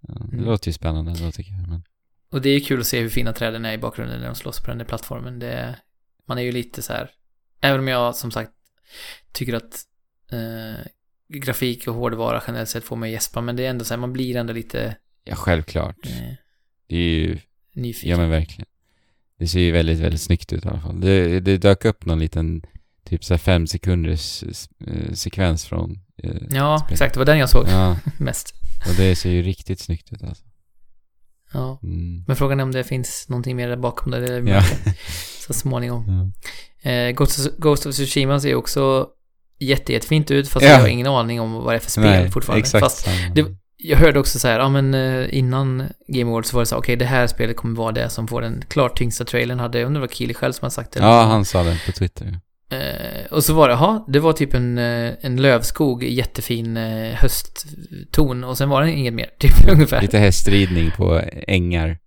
[0.00, 0.44] Ja, det Mm.
[0.44, 1.68] låter ju spännande då tycker jag.
[1.68, 1.82] Men...
[2.30, 4.60] Och det är kul att se hur fina träden är i bakgrunden när de slåss
[4.60, 5.38] på den där plattformen.
[5.38, 5.76] Det,
[6.26, 7.10] man är ju lite så här,
[7.60, 8.50] även om jag som sagt
[9.32, 9.84] tycker att
[10.32, 10.86] eh,
[11.28, 14.12] grafik och hårdvara generellt sett får mig gäspa, men det är ändå så här, man
[14.12, 15.96] blir ändå lite Ja, självklart.
[16.06, 16.10] eh,
[16.88, 17.38] Det är ju,
[17.74, 18.10] nyfiken.
[18.10, 18.66] ja men verkligen.
[19.38, 21.00] Det ser ju väldigt, väldigt snyggt ut i alla fall.
[21.00, 22.62] Det, det dök upp någon liten,
[23.04, 24.42] typ så här fem sekunders
[24.86, 26.92] eh, sekvens från eh, Ja, spelet.
[26.92, 27.14] exakt.
[27.14, 28.54] Det var den jag såg Ja, mest.
[28.88, 30.44] och det ser ju riktigt snyggt ut alltså.
[31.52, 31.80] Ja.
[31.82, 32.24] Mm.
[32.26, 34.18] Men frågan är om det finns någonting mer där bakom det.
[34.34, 34.62] är Ja.
[35.46, 36.32] Så småningom.
[36.82, 36.90] Ja.
[36.90, 39.08] Eh, Ghost, of, Ghost of Tsushima ser ju också
[39.58, 40.72] jätte, jättefint ut, fast Ja.
[40.72, 42.60] jag har ingen aning om vad det är för spel Nej, fortfarande.
[42.60, 43.44] exakt Fast det-
[43.80, 46.76] jag hörde också så här, ja men eh, innan Game Awards så var det så
[46.76, 49.86] okej det här spelet kommer vara det som får den klart tyngsta trailern, hade, jag
[49.86, 51.00] undrar vad Keely själv som har sagt det.
[51.00, 52.40] Ja, han sa det på Twitter.
[52.70, 57.14] Eh, och så var det, ja, det var typ en, eh, en lövskog, jättefin eh,
[57.14, 60.02] höstton och sen var det inget mer, typ ungefär.
[60.02, 61.98] Lite hästridning på ängar.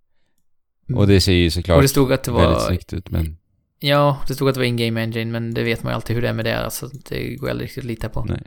[0.94, 3.36] Och det ser ju såklart och det stod att det väldigt var, snyggt ut, men
[3.82, 6.22] ja, det stod att det var in-game engine, men det vet man ju alltid hur
[6.22, 8.24] det är med det, alltså det går aldrig riktigt att lita på.
[8.24, 8.42] nej.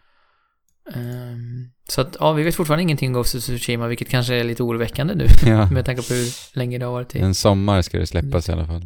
[0.95, 4.43] Ehm, så att, ja, vi vet fortfarande ingenting om Ghost of Tsushima, vilket kanske är
[4.43, 5.71] lite oroväckande nu, Ja.
[5.71, 7.19] med tanke på hur länge det har varit i.
[7.19, 8.81] En sommar ska det släppas i alla fall.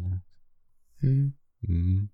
[1.02, 1.32] Mm.
[1.68, 2.08] Mm.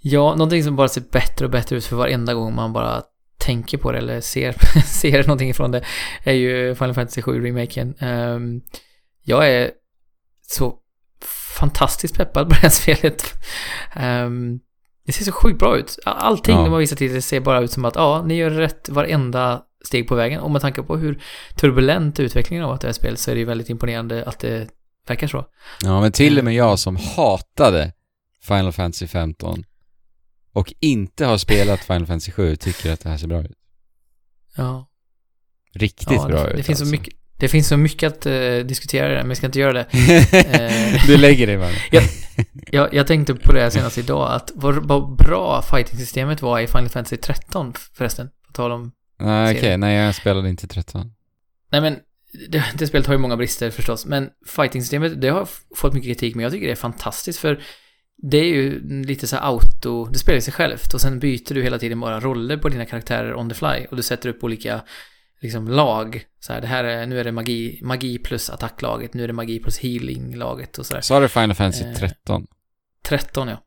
[0.00, 3.02] Ja, någonting som bara ser bättre och bättre ut för varenda gång man bara
[3.38, 5.84] tänker på det eller ser, ser någonting ifrån det
[6.24, 7.94] är ju Final Fantasy 7 remaken.
[7.98, 8.60] Ehm,
[9.22, 9.70] jag är
[10.42, 10.78] så
[11.58, 13.34] fantastiskt peppad på det här spelet.
[13.94, 14.60] Ehm,
[15.06, 15.98] det ser så sjukt bra ut.
[16.04, 16.62] Allting Ja.
[16.62, 20.08] de har visat hittills ser bara ut som att ja, ni gör rätt varenda steg
[20.08, 20.40] på vägen.
[20.40, 21.22] Och med tanke på hur
[21.54, 24.38] turbulent utvecklingen har varit i det här spelet så är det ju väldigt imponerande att
[24.38, 24.68] det
[25.08, 25.46] verkar så.
[25.82, 27.92] Ja, men till och med jag som hatade
[28.42, 29.64] Final Fantasy 15
[30.52, 33.52] och inte har spelat Final Fantasy 7 tycker att det här ser bra ut.
[34.56, 34.88] Ja.
[35.72, 36.84] Riktigt ja, bra det, ut det finns alltså.
[36.84, 39.72] så mycket Det finns så mycket att eh, diskutera det, men vi ska inte göra
[39.72, 39.86] det.
[40.32, 41.06] Eh.
[41.06, 41.70] du lägger dig bara.
[42.70, 46.88] Jag, jag tänkte på det senast idag, att vad, vad bra fighting-systemet var i Final
[46.88, 48.28] Fantasy 13 förresten.
[48.46, 48.92] På tal om...
[49.20, 49.60] Nej, okej.
[49.60, 49.76] Serie.
[49.76, 51.12] Nej, jag spelade inte 13.
[51.72, 51.96] Nej men,
[52.48, 56.34] det, det spelet har ju många brister förstås, men fighting-systemet, det har fått mycket kritik,
[56.34, 57.60] men jag tycker det är fantastiskt för
[58.22, 61.78] det är ju lite så auto, det spelar sig självt och sen byter du hela
[61.78, 64.80] tiden bara roller på dina karaktärer on the fly och du sätter upp olika
[65.40, 66.24] liksom lag.
[66.40, 69.32] Så här, det här är, nu är det magi, magi plus attacklaget, nu är det
[69.32, 71.00] magi plus healing-laget och sådär.
[71.00, 72.46] Sa du Final Fantasy Eh, 13?
[73.04, 73.64] 13 ja.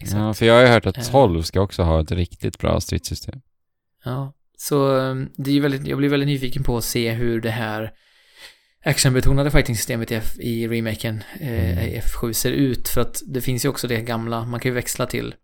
[0.00, 0.18] Exakt.
[0.18, 1.10] Ja, för jag har ju hört att Eh.
[1.10, 3.40] 12 ska också ha ett riktigt bra stridssystem.
[4.04, 7.50] Ja, så um, det är väldigt, jag blir väldigt nyfiken på att se hur det
[7.50, 7.92] här
[8.84, 11.78] actionbetonade fighting-systemet i, F, i remaken eh, Mm.
[11.88, 12.88] i F7 ser ut.
[12.88, 15.34] För att det finns ju också det gamla, man kan ju växla till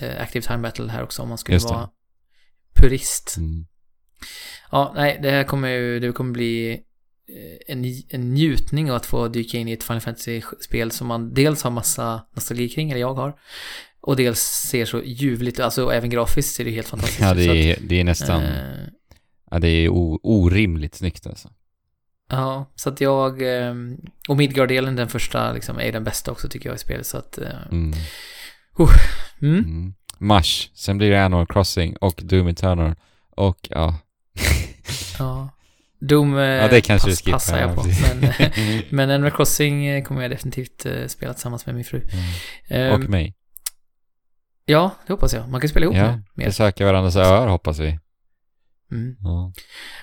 [0.00, 1.88] eh, Active Time Battle här också om man skulle vara
[2.74, 3.36] purist.
[3.36, 3.66] Mm.
[4.70, 6.72] Ja, nej, det här kommer ju, det kommer bli
[7.28, 11.62] eh, en, en njutning att få dyka in i ett Final Fantasy-spel som man dels
[11.62, 13.34] har massa nostalgi kring, eller jag har,
[14.00, 17.36] och dels ser så ljuvligt, alltså även grafiskt ser det helt fantastiskt Ja, ut.
[17.36, 18.42] det så att, är, det är nästan...
[18.42, 18.86] eh,
[19.50, 21.48] Ja, det är o, orimligt snyggt alltså.
[22.30, 23.42] Ja, så att jag...
[23.42, 23.96] ehm,
[24.28, 27.38] Och Midgard-delen, den första, liksom, är den bästa också tycker jag i spelet, så att...
[27.38, 27.92] eh, Mm.
[29.42, 29.58] Mm.
[29.58, 29.94] Mm.
[30.18, 32.94] Mars, sen blir det Animal Crossing och Doom Eternal
[33.30, 33.98] och ja.
[35.18, 35.50] Ja.
[36.00, 37.32] Doom eh, ja, det kanske pass, skippar.
[37.32, 37.84] passar jag ja, på.
[38.20, 42.00] Men, men Animal Crossing eh, kommer jag definitivt eh, spela tillsammans med min fru.
[42.12, 42.24] Mm.
[42.68, 43.34] Ehm, och mig.
[44.66, 45.48] Ja, det hoppas jag.
[45.48, 46.46] Man kan spela ihop Ja, mer.
[46.46, 47.98] besöka varandras öar hoppas vi.
[48.92, 49.16] Mm.
[49.20, 49.52] Ja.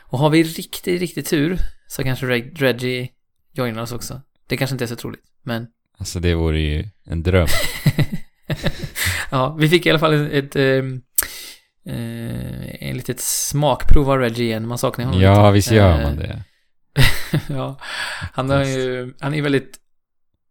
[0.01, 3.09] Och har vi riktigt, riktigt tur så kanske Reg- Reggie
[3.53, 4.21] joinar oss också.
[4.47, 5.67] Det kanske inte är så troligt, men...
[5.97, 7.47] Alltså det vore ju en dröm.
[9.31, 10.31] ja, vi fick i alla fall ett...
[10.33, 11.01] ett ehm,
[11.85, 14.67] eh, en litet smakprov av Reggie igen.
[14.67, 15.53] Man saknar honom Ja, lite.
[15.53, 16.43] visst gör Eh, man det.
[17.49, 17.77] ja,
[18.33, 19.77] han är ju, han är väldigt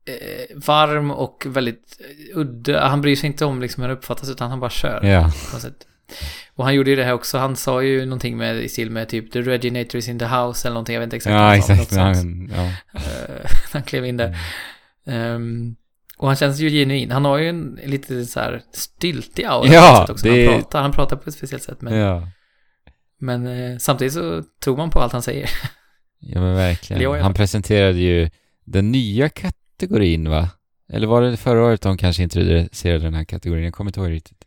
[0.08, 2.88] eh, varm och väldigt eh, udda.
[2.88, 5.04] Han bryr sig inte om liksom hur han uppfattas utan han bara kör.
[5.04, 5.32] Ja.
[6.54, 7.38] Och han gjorde ju det här också.
[7.38, 10.68] Han sa ju någonting med, i stil med typ The Reginator is in the house
[10.68, 10.94] eller någonting.
[10.94, 11.78] Jag vet inte exakt Ja, exakt.
[11.78, 12.16] något sånt.
[12.16, 12.72] Han, ja.
[13.00, 14.36] Eh, han klev in där.
[15.06, 15.76] Ehm,
[16.20, 17.10] och han känns ju genuin.
[17.10, 19.68] Han har ju en lite så här styltig aura.
[19.72, 20.28] Ja, också.
[20.28, 21.80] det- Han, pratar, han pratar på ett speciellt sätt.
[21.80, 22.28] Men, ja.
[23.20, 25.50] men eh, samtidigt så tror man på allt han säger.
[26.22, 27.02] Ja men verkligen.
[27.02, 28.30] Jag Han presenterade ju
[28.64, 30.48] den nya kategorin va?
[30.92, 33.64] Eller var det förra året de kanske introducerade den här kategorin?
[33.64, 34.44] Jag kommer inte ihåg riktigt.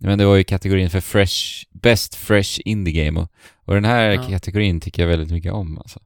[0.00, 3.28] Men det var ju kategorin för fresh, best fresh indie game och,
[3.64, 4.22] och den här Ja.
[4.28, 6.00] kategorin tycker jag väldigt mycket om alltså.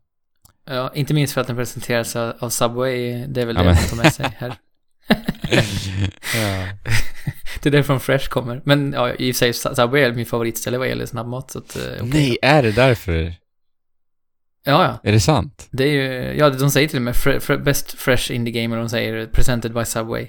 [0.67, 3.26] Ja, inte minst för att den presenteras av Subway.
[3.28, 4.55] Det är väl Ja, det man tar med sig här.
[6.35, 6.67] ja.
[7.62, 8.62] Det är därifrån Fresh kommer.
[8.65, 11.51] Men ja, i och för sig Subway är min favoritställe vad gäller snabbmat.
[11.51, 12.09] Så att, eh, okej.
[12.12, 13.35] Nej, är det därför?
[14.65, 15.01] Ja, ja.
[15.10, 15.68] Är det sant?
[15.70, 18.76] Det är ju, ja, de säger till och med fre, fre, Best Fresh Indie Gamer,
[18.76, 20.28] de säger presented by Subway.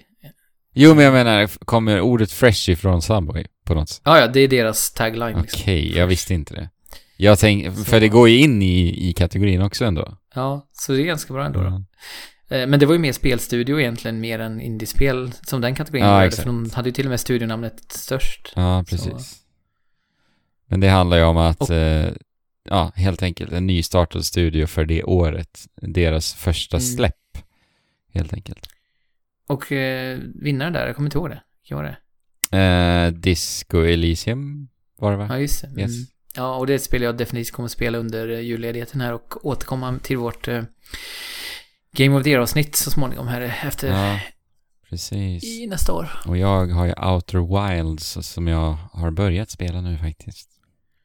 [0.74, 4.02] Jo men jag menar, kommer ordet fresh ifrån Subway på något sätt?
[4.06, 6.00] Ja, ja, det är deras tagline Okej, liksom.
[6.00, 6.70] jag visste inte det.
[7.18, 10.18] Jag tänk, Så- för det går ju in i, i kategorin också ändå.
[10.36, 11.84] Ja, så det är ganska bra ändå då.
[12.50, 16.12] Eh, Men det var ju mer spelstudio egentligen, mer än indiespel som den kategorin Ja,
[16.12, 16.30] var.
[16.30, 18.54] För de hade ju till och med studionamnet störst.
[18.56, 19.36] Ja, precis.
[20.66, 22.14] Men det handlar ju om att, Och- eh,
[22.64, 25.68] ja, helt enkelt en nystartad studio för det året.
[25.82, 26.86] Deras första Mm.
[26.86, 27.38] släpp,
[28.14, 28.68] helt enkelt.
[29.48, 31.42] Och eh, vinnaren där, jag kommer inte ihåg det.
[31.62, 31.98] Vilken var det?
[32.58, 34.68] Eh, Disco Elysium
[35.00, 35.28] var det va?
[35.30, 35.68] Ja, just det.
[35.68, 35.80] Mm.
[35.80, 35.92] Yes.
[36.36, 40.18] Ja, och det spel jag definitivt kommer spela under eh, julledigheten här och återkomma till
[40.18, 40.64] vårt eh,
[41.92, 44.20] Game of the Year-avsnitt så småningom här efter Ja,
[44.90, 45.44] precis.
[45.44, 46.10] i nästa år.
[46.26, 50.50] Och jag har ju Outer Wilds som jag har börjat spela nu faktiskt.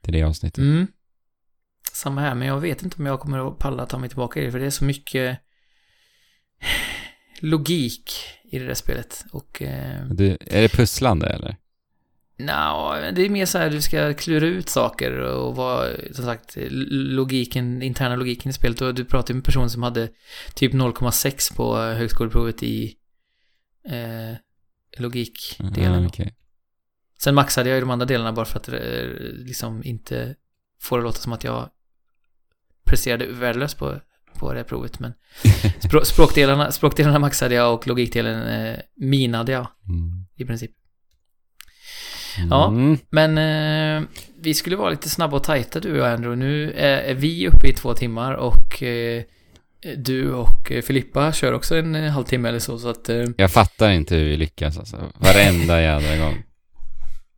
[0.05, 0.59] Till det avsnittet.
[0.59, 0.87] Mm.
[1.93, 4.45] Samma här, men jag vet inte om jag kommer att palla ta mig tillbaka i
[4.45, 5.39] det, för det är så mycket
[7.41, 8.13] logik
[8.45, 9.25] i det där spelet.
[9.33, 11.57] Och eh, Du, är det pusslande eller?
[12.39, 16.57] Nja, det är mer så här du ska klura ut saker och vara, som sagt,
[16.91, 18.81] logiken, interna logiken i spelet.
[18.81, 20.09] Och du pratade med en person som hade
[20.55, 22.97] typ 0,6 på högskoleprovet i
[23.89, 24.37] eh,
[24.99, 26.03] logikdelen.
[26.03, 26.35] Ja, okej.
[27.19, 28.75] Sen maxade jag ju de andra delarna bara för att eh,
[29.35, 30.35] liksom inte
[30.81, 31.69] få det låta som att jag
[32.85, 34.01] presterade värdelöst på,
[34.39, 35.01] på det här provet.
[35.01, 35.13] Men
[35.81, 40.27] språk, språkdelarna, språkdelarna maxade jag och logikdelen eh, minade jag Mm.
[40.37, 40.71] i princip.
[42.51, 42.69] Ja.
[42.69, 42.99] Mm.
[43.11, 44.09] Men eh,
[44.41, 46.37] vi skulle vara lite snabba och tajta du och Andrew.
[46.47, 49.23] Nu är, är vi uppe i två timmar och eh,
[49.97, 52.79] du och Filippa kör också en eh, halvtimme eller så.
[52.79, 54.97] Så att eh, Jag fattar inte hur vi lyckas alltså.
[55.19, 56.43] Varenda jävla gång.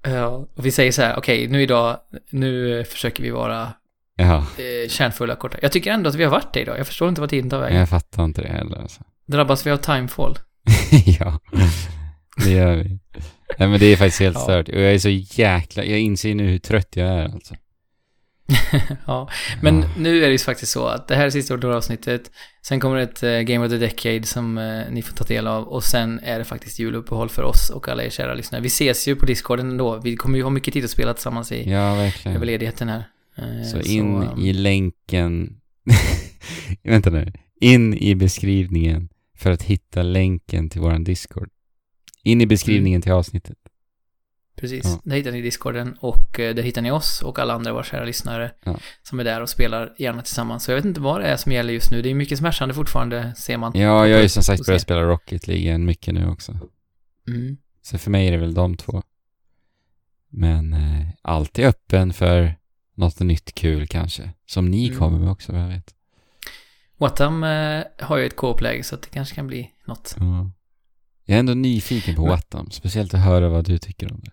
[0.14, 1.96] ja, och vi säger så här, okej nu idag,
[2.30, 3.72] nu försöker vi vara
[4.16, 5.58] Ja, eh, kärnfulla korta.
[5.62, 6.78] Jag tycker ändå att vi har varit det idag.
[6.78, 7.78] Jag förstår inte vad tiden tar vägen.
[7.78, 9.02] jag fattar inte det heller alltså.
[9.26, 10.38] Drabbas vi av timefall?
[11.06, 11.40] ja,
[12.44, 12.98] det gör vi.
[13.58, 14.40] Nej men det är faktiskt helt Ja.
[14.42, 14.68] stört.
[14.68, 15.84] Och jag är så jäkla...
[15.84, 17.54] Jag inser nu hur trött jag är alltså.
[19.06, 19.28] ja,
[19.62, 19.88] men Ja.
[19.98, 22.30] nu är det ju faktiskt så att det här är sista avsnittet.
[22.62, 25.68] Sen kommer ett eh, Game of the Decade som eh, ni får ta del av
[25.68, 28.62] och sen är det faktiskt juluppehåll för oss och alla er kära lyssnare.
[28.62, 30.00] Vi ses ju på Discorden ändå.
[30.04, 32.36] Vi kommer ju ha mycket tid att spela tillsammans i Ja, verkligen.
[32.36, 33.04] över ledigheten här.
[33.36, 35.56] Eh, Så in um, i länken...
[36.82, 37.32] Vänta nu.
[37.60, 39.08] In i beskrivningen
[39.38, 41.48] för att hitta länken till våran Discord.
[42.24, 43.58] In i beskrivningen till avsnittet.
[44.56, 45.00] Precis, Ja.
[45.04, 48.04] där hittar ni Discorden och eh, där hittar ni oss och alla andra våra kära
[48.04, 48.76] lyssnare Ja.
[49.02, 50.64] som är där och spelar gärna tillsammans.
[50.64, 52.02] Så jag vet inte vad det är som gäller just nu.
[52.02, 53.72] Det är mycket smärtande fortfarande, ser man.
[53.74, 56.58] Ja, jag har ju som sagt börjat spela Rocket League mycket nu också.
[57.28, 57.56] Mm.
[57.82, 59.02] Så för mig är det väl de två.
[60.28, 62.54] Men eh, alltid öppen för
[62.94, 64.30] något nytt kul kanske.
[64.46, 64.98] Som ni Mm.
[64.98, 65.94] kommer med också, vad jag vet.
[66.96, 70.16] Watam eh, har ju ett co-op-läge så att det kanske kan bli något.
[70.18, 70.50] Ja.
[71.24, 72.70] Jag är ändå nyfiken på Wattam.
[72.70, 74.30] Speciellt att höra vad du tycker om det.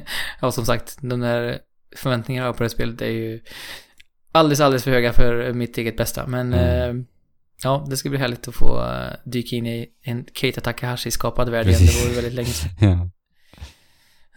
[0.40, 1.58] ja, som sagt, de där
[1.96, 3.40] förväntningarna på det spelet är ju
[4.32, 6.26] alldeles, alldeles för höga för mitt eget bästa.
[6.26, 6.98] Men Mm.
[7.00, 7.04] eh,
[7.62, 11.66] ja, det ska bli härligt att få eh, dyka in i en Keita Takahashi-skapad värld
[11.66, 11.80] igen.
[11.86, 12.70] Det vore väldigt länge sedan.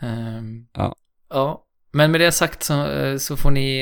[0.01, 0.07] Ja.
[0.07, 0.95] Ehm, Ja.
[1.29, 3.79] Ja, men med det sagt så, eh, så får ni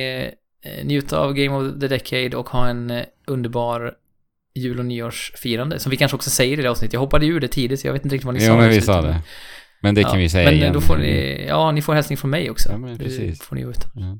[0.62, 3.94] eh, njuta av Game of the Decade och ha en underbar
[4.58, 5.80] jul och nyårsfirande.
[5.80, 6.94] Som vi kanske också säger i det avsnittet.
[6.94, 8.48] Jag hoppade ur det tidigt så jag vet inte riktigt vad ni sa.
[8.48, 9.22] Jo, men vi sa det.
[9.82, 10.74] Men det kan Ja, vi säga Men igen.
[10.74, 12.70] då får ni, ja, ni får hälsning från mig också.
[12.72, 13.40] Ja, men precis.
[13.40, 13.88] Det får ni veta.
[13.94, 14.18] Ja.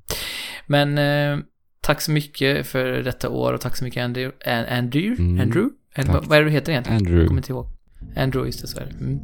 [0.68, 1.38] Men eh,
[1.82, 4.52] tack så mycket för detta år och tack så mycket Andrew.
[4.52, 5.24] An- Andrew?
[5.24, 5.42] Mm.
[5.42, 5.70] Andrew?
[5.96, 7.00] And, vad, är det du heter egentligen?
[7.00, 7.28] Jag Andrew.
[7.28, 7.68] kommer inte ihåg.
[8.18, 8.92] Andrew, just det, så är det.
[9.06, 9.20] Mm.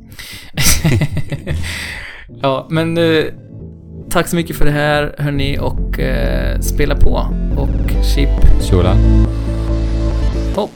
[2.41, 3.23] ja, men eh,
[4.09, 7.27] tack så mycket för det här, hörni, och eh, spela på.
[7.57, 8.29] Och chip
[8.69, 8.95] Tjola.
[10.55, 10.71] hopp.